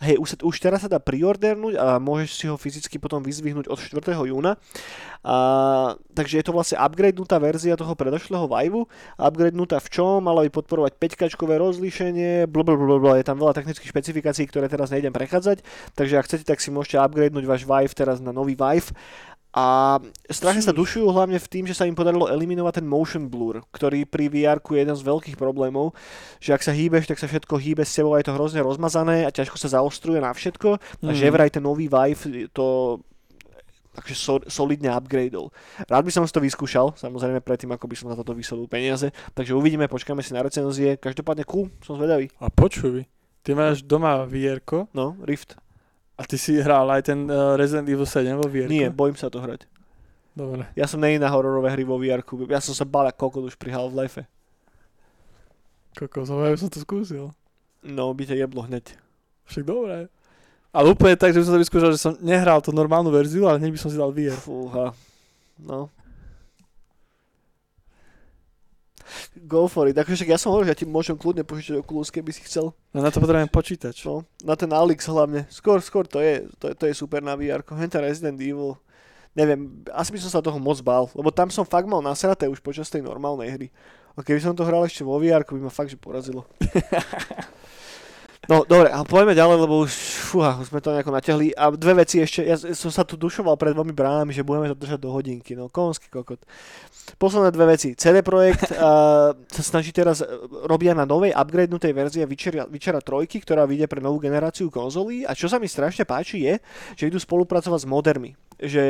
Hej, 0.00 0.16
už, 0.16 0.28
sa, 0.32 0.36
už 0.40 0.56
teraz 0.64 0.80
sa 0.80 0.88
dá 0.88 0.96
priordernúť 0.96 1.76
a 1.76 2.00
môžeš 2.00 2.30
si 2.32 2.44
ho 2.48 2.56
fyzicky 2.56 2.96
potom 2.96 3.20
vyzvihnúť 3.20 3.68
od 3.68 3.76
4. 3.76 4.00
júna. 4.32 4.56
A, 5.20 5.36
takže 6.16 6.40
je 6.40 6.44
to 6.48 6.56
vlastne 6.56 6.80
upgradenutá 6.80 7.36
verzia 7.36 7.76
toho 7.76 7.92
predošlého 7.92 8.48
Vive. 8.48 8.88
Upgradenutá 9.20 9.76
v 9.76 9.92
čom? 9.92 10.24
Mala 10.24 10.48
by 10.48 10.56
podporovať 10.56 10.96
5-kačkové 10.96 11.60
rozlíšenie, 11.60 12.48
blablabla, 12.48 13.20
je 13.20 13.28
tam 13.28 13.44
veľa 13.44 13.52
technických 13.52 13.92
špecifikácií, 13.92 14.48
ktoré 14.48 14.72
teraz 14.72 14.88
nejdem 14.88 15.12
prechádzať. 15.12 15.60
Takže 15.92 16.16
ak 16.16 16.24
chcete, 16.32 16.48
tak 16.48 16.64
si 16.64 16.72
môžete 16.72 16.96
upgradenúť 16.96 17.44
váš 17.44 17.68
Vive 17.68 17.92
teraz 17.92 18.24
na 18.24 18.32
nový 18.32 18.56
Vive. 18.56 18.96
A 19.50 19.98
strašne 20.30 20.62
sa 20.62 20.70
dušujú 20.70 21.10
hlavne 21.10 21.34
v 21.34 21.50
tým, 21.50 21.64
že 21.66 21.74
sa 21.74 21.82
im 21.82 21.98
podarilo 21.98 22.30
eliminovať 22.30 22.78
ten 22.78 22.86
motion 22.86 23.26
blur, 23.26 23.66
ktorý 23.74 24.06
pri 24.06 24.30
vr 24.30 24.62
je 24.62 24.78
jeden 24.78 24.94
z 24.94 25.02
veľkých 25.02 25.34
problémov, 25.34 25.90
že 26.38 26.54
ak 26.54 26.62
sa 26.62 26.70
hýbeš, 26.70 27.10
tak 27.10 27.18
sa 27.18 27.26
všetko 27.26 27.58
hýbe 27.58 27.82
s 27.82 27.90
sebou, 27.90 28.14
je 28.14 28.30
to 28.30 28.36
hrozne 28.38 28.62
rozmazané 28.62 29.26
a 29.26 29.34
ťažko 29.34 29.58
sa 29.58 29.74
zaostruje 29.74 30.22
na 30.22 30.30
všetko 30.30 30.68
a 30.78 31.10
že 31.10 31.34
vraj 31.34 31.50
ten 31.50 31.66
nový 31.66 31.90
Vive 31.90 32.46
to 32.54 32.98
takže 33.90 34.14
so, 34.14 34.38
solidne 34.46 34.94
upgradeol. 34.94 35.50
Rád 35.90 36.06
by 36.06 36.12
som 36.14 36.22
si 36.22 36.30
to 36.30 36.38
vyskúšal, 36.38 36.94
samozrejme 36.94 37.42
predtým, 37.42 37.74
ako 37.74 37.90
by 37.90 37.96
som 37.98 38.06
za 38.06 38.16
toto 38.16 38.38
vysolil 38.38 38.70
peniaze, 38.70 39.10
takže 39.34 39.52
uvidíme, 39.58 39.90
počkáme 39.90 40.22
si 40.22 40.30
na 40.30 40.46
recenzie, 40.46 40.94
každopádne 40.94 41.42
cool, 41.42 41.74
som 41.82 41.98
zvedavý. 41.98 42.30
A 42.38 42.48
počuj, 42.48 43.02
ty 43.42 43.50
máš 43.52 43.82
doma 43.82 44.22
vr 44.30 44.62
No, 44.94 45.18
Rift. 45.26 45.58
A 46.20 46.28
ty 46.28 46.36
si 46.36 46.60
hral 46.60 46.84
aj 46.92 47.08
ten 47.08 47.24
uh, 47.32 47.56
Resident 47.56 47.88
Evil 47.88 48.04
7 48.04 48.36
vo 48.36 48.44
VR? 48.44 48.68
Nie, 48.68 48.92
bojím 48.92 49.16
sa 49.16 49.32
to 49.32 49.40
hrať. 49.40 49.64
Dobre. 50.36 50.68
Ja 50.76 50.84
som 50.84 51.00
není 51.00 51.16
na 51.16 51.32
hororové 51.32 51.72
hry 51.72 51.82
vo 51.88 51.96
VR. 51.96 52.20
Ja 52.52 52.60
som 52.60 52.76
sa 52.76 52.84
bál 52.84 53.08
ako 53.08 53.32
kokot 53.32 53.48
už 53.48 53.56
pri 53.56 53.72
Half-Life. 53.72 54.28
Kokos, 55.96 56.28
ja 56.28 56.60
som 56.60 56.68
to 56.68 56.84
skúsil. 56.84 57.32
No, 57.80 58.12
by 58.12 58.28
ťa 58.28 58.36
jeblo 58.36 58.68
hneď. 58.68 59.00
Však 59.48 59.64
dobré. 59.64 60.12
Ale 60.70 60.86
úplne 60.92 61.18
tak, 61.18 61.34
že 61.34 61.42
by 61.42 61.44
som 61.48 61.54
to 61.56 61.62
vyskúšal, 61.64 61.90
že 61.90 62.04
som 62.04 62.14
nehral 62.22 62.62
tú 62.62 62.70
normálnu 62.70 63.10
verziu, 63.10 63.48
ale 63.50 63.58
hneď 63.58 63.74
by 63.74 63.80
som 63.80 63.90
si 63.90 63.98
dal 63.98 64.14
VR. 64.14 64.38
Fúha. 64.38 64.94
No. 65.58 65.90
Go 69.46 69.66
for 69.66 69.86
it. 69.90 69.96
Akože 69.98 70.26
ja 70.26 70.38
som 70.38 70.54
hovoril, 70.54 70.70
že 70.70 70.72
ja 70.74 70.80
ti 70.82 70.86
môžem 70.86 71.14
kľudne 71.14 71.46
požičať 71.46 71.80
Oculus, 71.80 72.10
keby 72.10 72.30
si 72.30 72.44
chcel. 72.46 72.74
No 72.94 72.98
na 73.02 73.10
to 73.10 73.22
potrebujem 73.22 73.50
počítač. 73.50 74.02
No, 74.04 74.26
na 74.42 74.54
ten 74.54 74.70
Alix 74.70 75.06
hlavne. 75.06 75.46
Skôr, 75.48 75.78
skôr 75.82 76.04
to 76.06 76.18
je, 76.22 76.46
to, 76.58 76.70
je, 76.70 76.74
to 76.74 76.84
je 76.90 76.94
super 76.94 77.20
na 77.20 77.34
VR. 77.34 77.62
Henta 77.62 78.00
Resident 78.02 78.38
Evil. 78.38 78.78
Neviem, 79.30 79.86
asi 79.94 80.10
by 80.10 80.18
som 80.18 80.30
sa 80.34 80.42
toho 80.42 80.58
moc 80.58 80.82
bál, 80.82 81.06
lebo 81.14 81.30
tam 81.30 81.54
som 81.54 81.62
fakt 81.62 81.86
mal 81.86 82.02
nasraté 82.02 82.50
už 82.50 82.58
počas 82.58 82.90
tej 82.90 83.06
normálnej 83.06 83.48
hry. 83.54 83.68
A 84.18 84.26
keby 84.26 84.42
som 84.42 84.58
to 84.58 84.66
hral 84.66 84.82
ešte 84.82 85.06
vo 85.06 85.22
VR, 85.22 85.46
by 85.46 85.62
ma 85.62 85.70
fakt 85.70 85.94
že 85.94 85.98
porazilo. 85.98 86.42
No, 88.48 88.64
dobre, 88.64 88.88
ale 88.88 89.04
poďme 89.04 89.36
ďalej, 89.36 89.56
lebo 89.68 89.84
už, 89.84 89.92
fúha, 90.32 90.56
už 90.56 90.72
sme 90.72 90.80
to 90.80 90.96
nejako 90.96 91.12
natiahli. 91.12 91.52
A 91.52 91.68
dve 91.76 91.92
veci 92.00 92.24
ešte, 92.24 92.40
ja 92.40 92.56
som 92.56 92.88
sa 92.88 93.04
tu 93.04 93.20
dušoval 93.20 93.52
pred 93.60 93.76
dvomi 93.76 93.92
bránami, 93.92 94.32
že 94.32 94.40
budeme 94.40 94.72
to 94.72 94.80
držať 94.80 94.96
do 94.96 95.12
hodinky, 95.12 95.52
no, 95.52 95.68
konský 95.68 96.08
kokot. 96.08 96.40
Posledné 97.20 97.52
dve 97.52 97.76
veci. 97.76 97.92
CD 97.92 98.24
Projekt 98.24 98.72
uh, 98.72 99.36
sa 99.36 99.62
snaží 99.62 99.92
teraz, 99.92 100.24
robia 100.64 100.96
na 100.96 101.04
novej 101.04 101.36
upgradenutej 101.36 101.92
verzii 101.92 102.24
Vyčera, 102.24 102.64
Vyčera 102.64 103.04
trojky, 103.04 103.44
ktorá 103.44 103.68
vyjde 103.68 103.84
pre 103.92 104.00
novú 104.00 104.16
generáciu 104.16 104.72
konzolí. 104.72 105.28
A 105.28 105.36
čo 105.36 105.44
sa 105.44 105.60
mi 105.60 105.68
strašne 105.68 106.08
páči 106.08 106.48
je, 106.48 106.54
že 106.96 107.12
idú 107.12 107.20
spolupracovať 107.20 107.84
s 107.84 107.90
modermi 107.90 108.32
že 108.60 108.84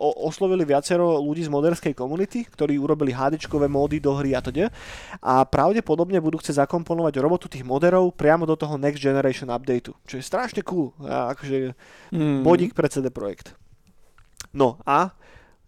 oslovili 0.00 0.64
viacero 0.64 1.20
ľudí 1.20 1.44
z 1.44 1.52
moderskej 1.52 1.92
komunity, 1.92 2.48
ktorí 2.48 2.80
urobili 2.80 3.12
HD-čkové 3.12 3.68
módy 3.68 4.00
do 4.00 4.16
hry 4.16 4.32
a 4.32 4.40
teda. 4.40 4.72
A 5.20 5.44
pravdepodobne 5.44 6.16
budú 6.24 6.40
chcieť 6.40 6.64
zakomponovať 6.64 7.20
robotu 7.20 7.44
tých 7.52 7.60
moderov 7.60 8.16
priamo 8.16 8.48
do 8.48 8.56
toho 8.56 8.80
Next 8.80 8.89
Generation 8.98 9.52
updateu, 9.52 9.94
čo 10.08 10.14
je 10.18 10.24
strašne 10.24 10.64
cool. 10.66 10.96
A 11.04 11.36
akože 11.36 11.76
mm. 12.10 12.42
bodík 12.42 12.72
pre 12.74 12.90
CD 12.90 13.12
Projekt. 13.12 13.54
No 14.50 14.80
a 14.82 15.14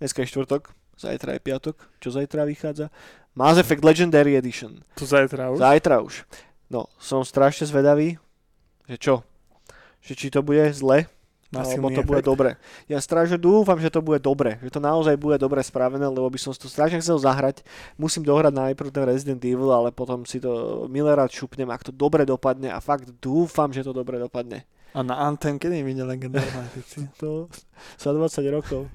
dneska 0.02 0.24
je 0.24 0.32
štvrtok, 0.34 0.74
zajtra 0.98 1.38
je 1.38 1.44
piatok, 1.44 1.76
čo 2.02 2.08
zajtra 2.10 2.48
vychádza? 2.48 2.90
Mass 3.38 3.60
Effect 3.60 3.84
Legendary 3.84 4.36
Edition. 4.36 4.82
To 4.98 5.06
zajtra 5.06 5.54
už? 5.54 5.58
Zajtra 5.62 6.02
už. 6.02 6.26
No, 6.72 6.88
som 6.96 7.22
strašne 7.22 7.68
zvedavý, 7.68 8.16
že 8.88 8.96
čo? 8.96 9.14
Že 10.02 10.12
či 10.16 10.26
to 10.32 10.40
bude 10.40 10.72
zle, 10.72 11.06
alebo 11.52 11.92
to 11.92 12.00
efekt. 12.00 12.08
bude 12.08 12.22
dobre. 12.24 12.50
Ja 12.88 12.96
strašne 12.98 13.36
dúfam, 13.36 13.76
že 13.76 13.92
to 13.92 14.00
bude 14.00 14.18
dobre, 14.24 14.56
že 14.64 14.72
to 14.72 14.80
naozaj 14.80 15.16
bude 15.20 15.36
dobre 15.36 15.60
spravené, 15.60 16.08
lebo 16.08 16.24
by 16.24 16.38
som 16.40 16.56
to 16.56 16.68
strašne 16.68 17.04
chcel 17.04 17.20
zahrať. 17.20 17.60
Musím 18.00 18.24
dohrať 18.24 18.56
najprv 18.56 18.88
ten 18.88 19.04
Resident 19.04 19.42
Evil, 19.44 19.68
ale 19.68 19.92
potom 19.92 20.24
si 20.24 20.40
to 20.40 20.84
milé 20.88 21.12
rád 21.12 21.28
šupnem, 21.28 21.68
ak 21.68 21.88
to 21.88 21.92
dobre 21.92 22.24
dopadne 22.24 22.72
a 22.72 22.80
fakt 22.80 23.12
dúfam, 23.20 23.68
že 23.68 23.84
to 23.84 23.92
dobre 23.92 24.16
dopadne. 24.16 24.64
A 24.92 25.00
na 25.00 25.16
Anthem 25.24 25.56
kedy 25.56 25.80
vyjde 25.80 26.04
legendárna 26.04 26.68
To 27.20 27.48
za 27.96 28.12
20 28.12 28.44
rokov 28.52 28.92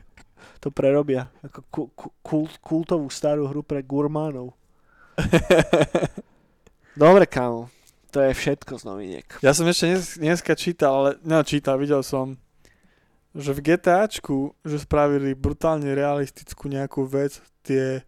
to 0.57 0.73
prerobia 0.73 1.29
ako 1.45 1.89
kult, 2.21 2.53
kultovú 2.61 3.07
starú 3.13 3.45
hru 3.49 3.61
pre 3.61 3.85
gurmánov. 3.85 4.53
Dobre, 6.97 7.29
kámo. 7.29 7.69
To 8.09 8.23
je 8.23 8.33
všetko 8.33 8.81
z 8.81 8.83
noviniek. 8.87 9.27
Ja 9.45 9.53
som 9.53 9.69
ešte 9.69 9.85
dnes, 9.93 10.05
dneska 10.17 10.57
čítal, 10.57 10.91
ale 10.93 11.09
no 11.21 11.43
čítal, 11.45 11.77
videl 11.77 12.01
som 12.01 12.39
že 13.37 13.53
v 13.53 13.63
GTAčku, 13.63 14.57
že 14.65 14.81
spravili 14.81 15.37
brutálne 15.37 15.93
realistickú 15.93 16.67
nejakú 16.67 17.05
vec, 17.05 17.37
tie 17.61 18.01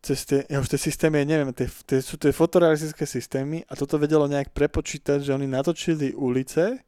cez 0.00 0.24
tie, 0.24 0.40
ja 0.48 0.64
už 0.64 0.68
tie 0.72 0.80
systémy, 0.80 1.20
ja 1.22 1.28
neviem, 1.28 1.52
tie, 1.52 1.68
tie, 1.68 2.00
sú 2.00 2.16
tie 2.16 2.32
fotorealistické 2.32 3.04
systémy 3.04 3.68
a 3.68 3.76
toto 3.76 4.00
vedelo 4.00 4.24
nejak 4.24 4.56
prepočítať, 4.56 5.20
že 5.20 5.36
oni 5.36 5.44
natočili 5.44 6.16
ulice 6.16 6.80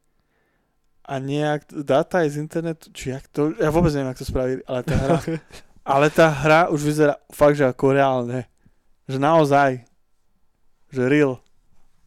a 1.04 1.14
nejak 1.20 1.68
dáta 1.84 2.24
aj 2.24 2.28
z 2.32 2.40
internetu, 2.40 2.88
či 2.88 3.12
jak 3.12 3.28
to, 3.28 3.52
ja 3.60 3.68
vôbec 3.68 3.92
neviem, 3.92 4.16
ako 4.16 4.20
to 4.24 4.32
spravili, 4.32 4.60
ale 4.64 4.80
tá 4.80 4.96
hra, 4.96 5.16
ale 5.92 6.06
tá 6.08 6.26
hra 6.32 6.60
už 6.72 6.80
vyzerá 6.80 7.14
fakt, 7.28 7.60
že 7.60 7.68
ako 7.68 7.92
reálne. 7.92 8.48
Že 9.04 9.18
naozaj, 9.20 9.70
že 10.88 11.02
real. 11.04 11.44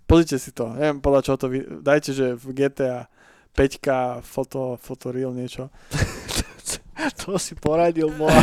Pozrite 0.10 0.41
si 0.41 0.49
to, 0.49 0.73
neviem 0.73 1.06
podľa 1.06 1.22
čo 1.22 1.38
to, 1.38 1.53
vy, 1.53 1.86
dajte, 1.86 2.18
že 2.18 2.34
v 2.34 2.65
GTA 2.65 3.06
5 3.56 4.22
foto, 4.22 4.76
foto 4.76 5.15
real 5.15 5.32
niečo. 5.32 5.72
to 7.23 7.40
si 7.40 7.56
poradil 7.56 8.11
môj. 8.14 8.32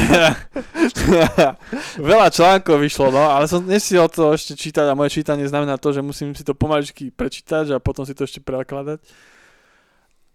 Veľa 2.00 2.28
článkov 2.32 2.80
vyšlo, 2.80 3.12
no, 3.12 3.28
ale 3.28 3.44
som 3.44 3.60
nesiel 3.64 4.08
to 4.08 4.32
ešte 4.32 4.56
čítať 4.56 4.88
a 4.88 4.96
moje 4.96 5.20
čítanie 5.20 5.44
znamená 5.44 5.76
to, 5.76 5.92
že 5.92 6.00
musím 6.00 6.32
si 6.32 6.46
to 6.46 6.56
pomaličky 6.56 7.12
prečítať 7.12 7.76
a 7.76 7.82
potom 7.82 8.08
si 8.08 8.16
to 8.16 8.24
ešte 8.24 8.40
prekladať. 8.40 9.04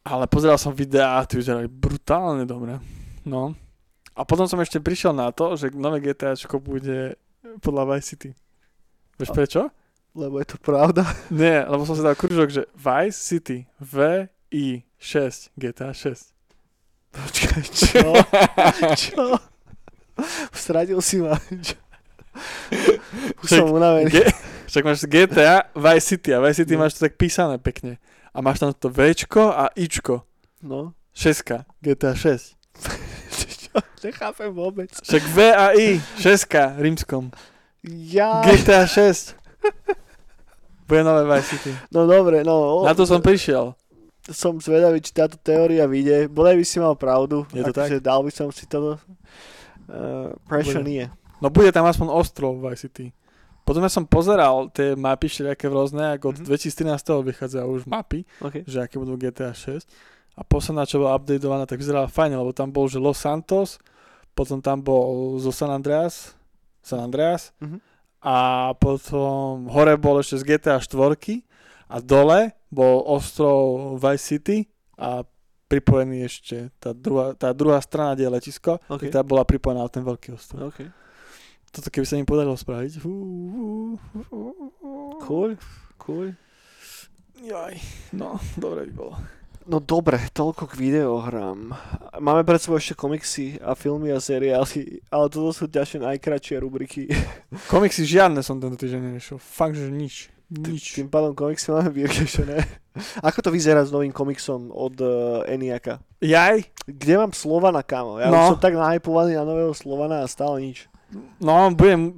Ale 0.08 0.24
pozeral 0.30 0.56
som 0.56 0.72
videá 0.72 1.20
a 1.20 1.28
tí 1.28 1.36
vyzerali 1.36 1.68
brutálne 1.68 2.48
dobre. 2.48 2.80
No. 3.28 3.52
A 4.16 4.24
potom 4.24 4.48
som 4.48 4.62
ešte 4.64 4.80
prišiel 4.80 5.12
na 5.12 5.36
to, 5.36 5.60
že 5.60 5.76
nové 5.76 6.00
GTAčko 6.00 6.64
bude 6.64 7.20
podľa 7.60 7.84
Vice 7.92 8.16
City. 8.16 8.30
Vieš 9.20 9.36
prečo? 9.36 9.62
Lebo 10.18 10.42
je 10.42 10.48
to 10.50 10.58
pravda. 10.58 11.06
Nie, 11.30 11.62
lebo 11.68 11.86
som 11.86 11.94
si 11.94 12.02
dal 12.02 12.18
kružok, 12.18 12.50
že 12.50 12.64
Vice 12.74 13.20
City 13.20 13.70
VI 13.78 14.32
6 14.98 15.52
GTA 15.58 15.94
6. 15.94 16.34
Počkaj, 17.12 17.64
čo? 17.80 18.08
čo? 18.96 19.24
Stradil 20.54 21.00
si 21.02 21.22
ma. 21.22 21.38
Už 23.42 23.50
som 23.50 23.70
unavený. 23.70 24.10
Ge- 24.14 24.34
však 24.68 24.84
máš 24.84 25.06
GTA 25.08 25.72
Vice 25.74 26.06
City 26.06 26.30
a 26.36 26.40
Vice 26.44 26.62
City 26.62 26.74
no. 26.76 26.86
máš 26.86 26.98
to 26.98 27.08
tak 27.08 27.16
písané 27.16 27.58
pekne. 27.58 27.98
A 28.36 28.44
máš 28.44 28.62
tam 28.62 28.74
to 28.74 28.92
Včko 28.94 29.50
a 29.50 29.74
Ičko. 29.74 30.26
No. 30.62 30.94
Šeska. 31.16 31.66
GTA 31.82 32.14
6. 32.14 32.54
čo? 33.68 33.74
Nechápem 34.06 34.54
vôbec. 34.54 34.94
Však 34.94 35.24
V 35.34 35.38
a 35.50 35.74
I. 35.74 35.98
Šeska. 36.22 36.78
Rímskom. 36.78 37.34
Ja. 37.86 38.46
GTA 38.46 38.86
6. 38.86 39.34
Bude 40.86 41.02
nové 41.02 41.26
Vice 41.26 41.58
City. 41.58 41.72
No 41.90 42.06
dobre, 42.06 42.46
no. 42.46 42.86
Na 42.86 42.94
to 42.94 43.10
som 43.10 43.24
prišiel 43.24 43.74
som 44.32 44.60
zvedavý, 44.60 45.00
či 45.00 45.16
táto 45.16 45.40
teória 45.40 45.88
vyjde. 45.88 46.28
Bodaj 46.28 46.56
by 46.60 46.66
si 46.68 46.78
mal 46.84 46.96
pravdu. 47.00 47.48
Je 47.56 47.64
to 47.64 47.74
tak? 47.76 47.88
Že 47.92 48.04
dal 48.04 48.22
by 48.24 48.32
som 48.32 48.48
si 48.52 48.68
to. 48.68 49.00
Uh, 49.88 50.36
prečo 50.48 50.84
bude. 50.84 50.88
nie? 50.88 51.04
No 51.40 51.48
bude 51.48 51.72
tam 51.72 51.88
aspoň 51.88 52.12
ostrov 52.12 52.60
v 52.60 52.76
ICT. 52.76 52.98
Potom 53.68 53.84
ja 53.84 53.92
som 53.92 54.08
pozeral 54.08 54.72
tie 54.72 54.96
mapy 54.96 55.28
všelijaké 55.28 55.68
rôzne, 55.68 56.16
ako 56.16 56.32
od 56.32 56.36
mm-hmm. 56.40 56.96
2013. 56.96 57.28
vychádzajú 57.36 57.68
už 57.68 57.84
mapy, 57.84 58.24
okay. 58.40 58.64
že 58.64 58.80
aké 58.80 58.96
budú 58.96 59.20
GTA 59.20 59.52
6. 59.52 59.84
A 60.40 60.42
posledná, 60.48 60.88
čo 60.88 61.04
bola 61.04 61.20
updateovaná, 61.20 61.68
tak 61.68 61.84
vyzerala 61.84 62.08
fajne, 62.08 62.40
lebo 62.40 62.56
tam 62.56 62.72
bol, 62.72 62.88
že 62.88 63.02
Los 63.02 63.20
Santos, 63.20 63.76
potom 64.38 64.64
tam 64.64 64.80
bol 64.80 65.36
zo 65.42 65.52
San 65.52 65.74
Andreas, 65.74 66.38
San 66.80 67.04
Andreas 67.04 67.52
mm-hmm. 67.60 67.80
a 68.24 68.38
potom 68.80 69.68
hore 69.68 70.00
bol 70.00 70.24
ešte 70.24 70.40
z 70.40 70.44
GTA 70.48 70.78
4 70.80 70.96
a 71.92 71.98
dole 72.00 72.57
bol 72.68 73.04
ostrov 73.08 73.96
Vice 74.00 74.24
City 74.24 74.58
a 75.00 75.24
pripojený 75.68 76.24
ešte 76.24 76.72
tá 76.80 76.96
druhá, 76.96 77.36
tá 77.36 77.52
druhá 77.52 77.80
strana, 77.84 78.16
kde 78.16 78.24
je 78.28 78.36
letisko, 78.40 78.80
okay. 78.88 79.12
tá 79.12 79.20
bola 79.24 79.44
pripojená 79.44 79.84
na 79.84 79.92
ten 79.92 80.04
veľký 80.04 80.32
ostrov. 80.36 80.72
Okay. 80.72 80.88
Toto 81.72 81.92
keby 81.92 82.06
sa 82.08 82.16
im 82.16 82.28
podarilo 82.28 82.56
spraviť. 82.56 83.04
Cool, 85.28 85.52
cool. 86.00 86.32
Jaj, 87.44 87.76
no, 88.16 88.40
dobre 88.58 88.88
by 88.90 88.94
bolo. 88.96 89.16
No 89.68 89.84
dobre, 89.84 90.16
toľko 90.32 90.72
k 90.72 90.80
videohrám. 90.80 91.76
Máme 92.24 92.48
pred 92.48 92.56
sebou 92.64 92.80
ešte 92.80 92.96
komiksy 92.96 93.60
a 93.60 93.76
filmy 93.76 94.16
a 94.16 94.24
seriály, 94.24 95.04
ale 95.12 95.26
toto 95.28 95.52
sú 95.52 95.68
ďalšie 95.68 96.08
najkračšie 96.08 96.56
rubriky. 96.64 97.12
Komiksy 97.68 98.08
žiadne 98.08 98.40
som 98.40 98.64
tento 98.64 98.80
týždeň 98.80 99.20
nešiel. 99.20 99.36
Fakt, 99.36 99.76
že 99.76 99.92
nič. 99.92 100.32
Nič. 100.48 100.96
Tým 100.96 101.12
pádom 101.12 101.36
komiksy 101.36 101.76
máme 101.76 101.92
vyriešené. 101.92 102.64
Ako 103.28 103.44
to 103.44 103.50
vyzerá 103.52 103.84
s 103.84 103.92
novým 103.92 104.16
komiksom 104.16 104.72
od 104.72 104.96
uh, 105.04 105.44
Eniaka? 105.44 106.00
Jaj? 106.24 106.64
Kde 106.88 107.14
mám 107.20 107.36
Slovana, 107.36 107.84
kamo? 107.84 108.24
Ja 108.24 108.32
no. 108.32 108.56
som 108.56 108.60
tak 108.60 108.80
nahypovaný 108.80 109.36
na 109.36 109.44
nového 109.44 109.76
Slovana 109.76 110.24
a 110.24 110.32
stále 110.32 110.72
nič. 110.72 110.88
No, 111.40 111.72
budem, 111.72 112.16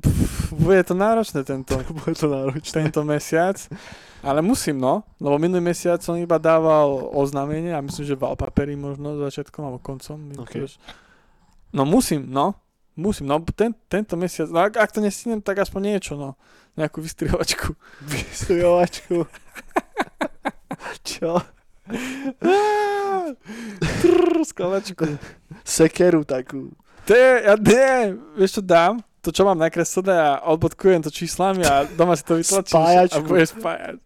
bude 0.53 0.81
to 0.85 0.93
náročné 0.93 1.41
tento, 1.41 1.77
bude 2.05 2.13
to 2.13 2.29
náročné. 2.29 2.85
tento 2.85 3.01
mesiac. 3.01 3.57
Ale 4.21 4.45
musím, 4.45 4.77
no. 4.77 5.01
Lebo 5.17 5.41
minulý 5.41 5.63
mesiac 5.73 5.97
som 6.03 6.13
iba 6.13 6.37
dával 6.37 7.09
oznámenie 7.15 7.73
a 7.73 7.81
myslím, 7.81 8.05
že 8.05 8.19
Valpapery 8.19 8.75
možno 8.75 9.17
začiatkom 9.25 9.63
alebo 9.63 9.79
koncom. 9.81 10.37
Okay. 10.45 10.69
No 11.73 11.81
musím, 11.87 12.29
no. 12.29 12.53
Musím, 12.99 13.31
no 13.31 13.39
ten, 13.55 13.71
tento 13.87 14.19
mesiac, 14.19 14.51
no 14.51 14.59
ak, 14.59 14.75
ak 14.75 14.91
to 14.91 14.99
nestihnem, 14.99 15.39
tak 15.39 15.63
aspoň 15.63 15.95
niečo, 15.95 16.19
no. 16.19 16.35
Nejakú 16.75 16.99
vystrihovačku. 16.99 17.71
Vystrihovačku. 18.11 19.23
Čo? 21.07 21.39
Skladačku. 24.51 25.15
Sekeru 25.63 26.27
takú. 26.27 26.75
To 27.07 27.11
je, 27.15 27.31
ja 27.41 27.55
nie, 27.57 27.89
vieš 28.37 28.59
čo 28.59 28.61
dám? 28.61 29.01
To, 29.25 29.33
čo 29.33 29.43
mám 29.43 29.57
nakreslené 29.57 30.13
a 30.13 30.31
odbodkujem 30.45 31.03
to 31.03 31.11
číslami 31.11 31.65
a 31.65 31.89
doma 31.97 32.13
si 32.13 32.23
to 32.23 32.37
vytlačíš 32.37 32.71
Spájačku. 32.71 33.17
a 33.17 33.25
budeš 33.25 33.49
spájať. 33.57 33.97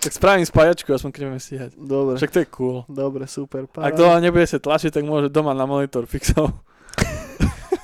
Tak 0.00 0.12
spravím 0.12 0.46
spájačku, 0.48 0.88
aspoň 0.90 1.10
keď 1.12 1.20
budeme 1.28 1.40
stíhať. 1.40 1.70
Dobre. 1.78 2.14
Však 2.18 2.32
to 2.32 2.38
je 2.40 2.48
cool. 2.56 2.76
Dobre, 2.88 3.24
super. 3.28 3.68
Paráda. 3.68 3.88
Ak 3.88 3.94
to 3.94 4.04
nebude 4.18 4.46
sa 4.48 4.58
tlačiť, 4.58 4.90
tak 4.90 5.04
môže 5.04 5.28
doma 5.30 5.52
na 5.52 5.68
monitor 5.68 6.08
fixov. 6.08 6.56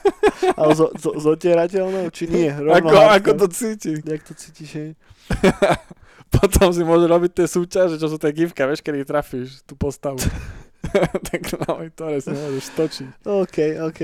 Ale 0.61 0.73
zo, 0.75 0.87
zo, 0.97 1.11
zotierateľnou, 1.17 2.09
či 2.13 2.29
nie? 2.29 2.49
Rovno 2.51 2.91
ako, 2.91 2.97
ako 3.17 3.31
to 3.45 3.47
cíti? 3.53 3.93
Jak 4.01 4.23
to 4.25 4.33
cítiš, 4.35 4.71
hej? 4.77 4.91
Potom 6.37 6.71
si 6.71 6.87
môže 6.87 7.11
robiť 7.11 7.43
tie 7.43 7.47
súťaže, 7.51 7.99
čo 7.99 8.07
sú 8.07 8.17
tie 8.17 8.31
gifka, 8.31 8.63
vieš, 8.63 8.87
kedy 8.87 9.03
trafíš 9.03 9.67
tú 9.67 9.75
postavu. 9.75 10.23
tak 11.29 11.43
na 11.55 11.75
monitore 11.75 12.23
si 12.23 12.31
môžeš 12.31 12.67
točiť. 12.79 13.09
OK, 13.27 13.59
OK. 13.91 14.01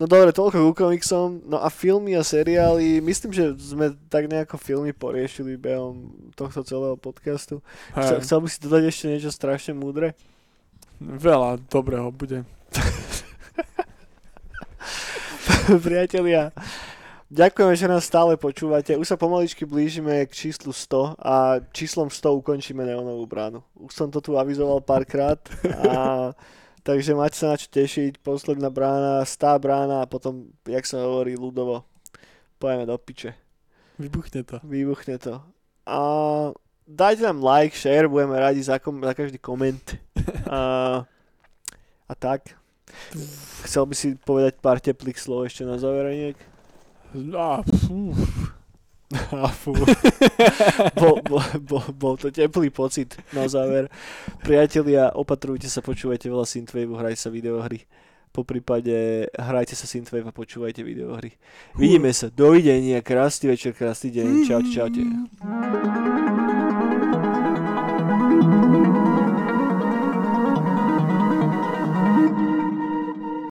No 0.00 0.08
dobre, 0.08 0.30
toľko 0.32 0.70
ku 0.70 0.72
komiksom. 0.72 1.44
No 1.44 1.60
a 1.60 1.68
filmy 1.68 2.16
a 2.16 2.22
seriály, 2.22 3.02
myslím, 3.02 3.34
že 3.34 3.52
sme 3.58 3.94
tak 4.08 4.30
nejako 4.30 4.56
filmy 4.56 4.94
poriešili 4.94 5.58
behom 5.58 6.14
tohto 6.38 6.62
celého 6.62 6.96
podcastu. 6.96 7.60
Chcel, 7.94 8.22
chcel 8.22 8.38
by 8.42 8.48
si 8.48 8.58
dodať 8.62 8.82
ešte 8.86 9.04
niečo 9.10 9.30
strašne 9.34 9.74
múdre? 9.76 10.14
Veľa 11.02 11.60
dobrého 11.68 12.08
bude. 12.08 12.46
Priatelia, 15.86 16.54
ďakujeme, 17.26 17.74
že 17.74 17.90
nás 17.90 18.06
stále 18.06 18.38
počúvate. 18.38 18.94
Už 18.94 19.10
sa 19.10 19.18
pomaličky 19.18 19.66
blížime 19.66 20.22
k 20.30 20.30
číslu 20.30 20.70
100 20.70 21.18
a 21.18 21.58
číslom 21.74 22.06
100 22.06 22.38
ukončíme 22.38 22.86
neonovú 22.86 23.26
bránu. 23.26 23.66
Už 23.74 23.90
som 23.90 24.06
to 24.06 24.22
tu 24.22 24.38
avizoval 24.38 24.78
párkrát 24.78 25.42
a 25.82 26.30
takže 26.86 27.18
máte 27.18 27.34
sa 27.34 27.50
na 27.50 27.56
čo 27.58 27.66
tešiť. 27.66 28.22
Posledná 28.22 28.70
brána, 28.70 29.26
stá 29.26 29.58
brána 29.58 30.06
a 30.06 30.10
potom, 30.10 30.54
jak 30.70 30.86
sa 30.86 31.02
hovorí 31.02 31.34
ľudovo, 31.34 31.82
pojeme 32.62 32.86
do 32.86 32.94
piče. 32.94 33.34
Vybuchne 33.98 34.46
to. 34.46 34.62
Vybuchne 34.62 35.18
to. 35.18 35.42
A 35.82 35.98
dajte 36.86 37.26
nám 37.26 37.42
like, 37.42 37.74
share, 37.74 38.06
budeme 38.06 38.38
radi 38.38 38.62
za, 38.62 38.78
kom- 38.78 39.02
za 39.02 39.14
každý 39.18 39.42
koment. 39.42 39.98
A, 40.46 41.02
a 42.06 42.14
tak. 42.14 42.54
Chcel 43.64 43.84
by 43.86 43.94
si 43.94 44.08
povedať 44.18 44.60
pár 44.60 44.78
teplých 44.78 45.18
slov 45.18 45.48
ešte 45.48 45.66
na 45.66 45.80
záver, 45.80 46.12
nejak? 46.12 46.38
A, 47.34 47.62
fú. 47.62 48.12
A 49.30 49.46
fú. 49.54 49.70
bol, 50.98 51.22
bol, 51.22 51.42
bol, 51.62 51.84
bol 51.94 52.14
to 52.18 52.34
teplý 52.34 52.74
pocit 52.74 53.14
na 53.30 53.46
záver. 53.46 53.86
Priatelia, 54.42 55.14
opatrujte 55.14 55.70
sa, 55.70 55.78
počúvajte 55.78 56.26
veľa 56.26 56.42
Synthwave, 56.42 56.90
hrajte 56.90 57.20
sa 57.22 57.30
videohry. 57.30 57.86
Po 58.34 58.42
prípade 58.42 59.30
hrajte 59.32 59.78
sa 59.78 59.86
Synthwave 59.86 60.26
a 60.26 60.34
počúvajte 60.34 60.82
videohry. 60.82 61.38
Vidíme 61.78 62.10
sa, 62.10 62.34
dovidenia, 62.34 62.98
krásny 62.98 63.54
večer, 63.54 63.72
krásny 63.78 64.10
deň, 64.10 64.26
čaute, 64.44 64.70
čaute. 64.74 65.02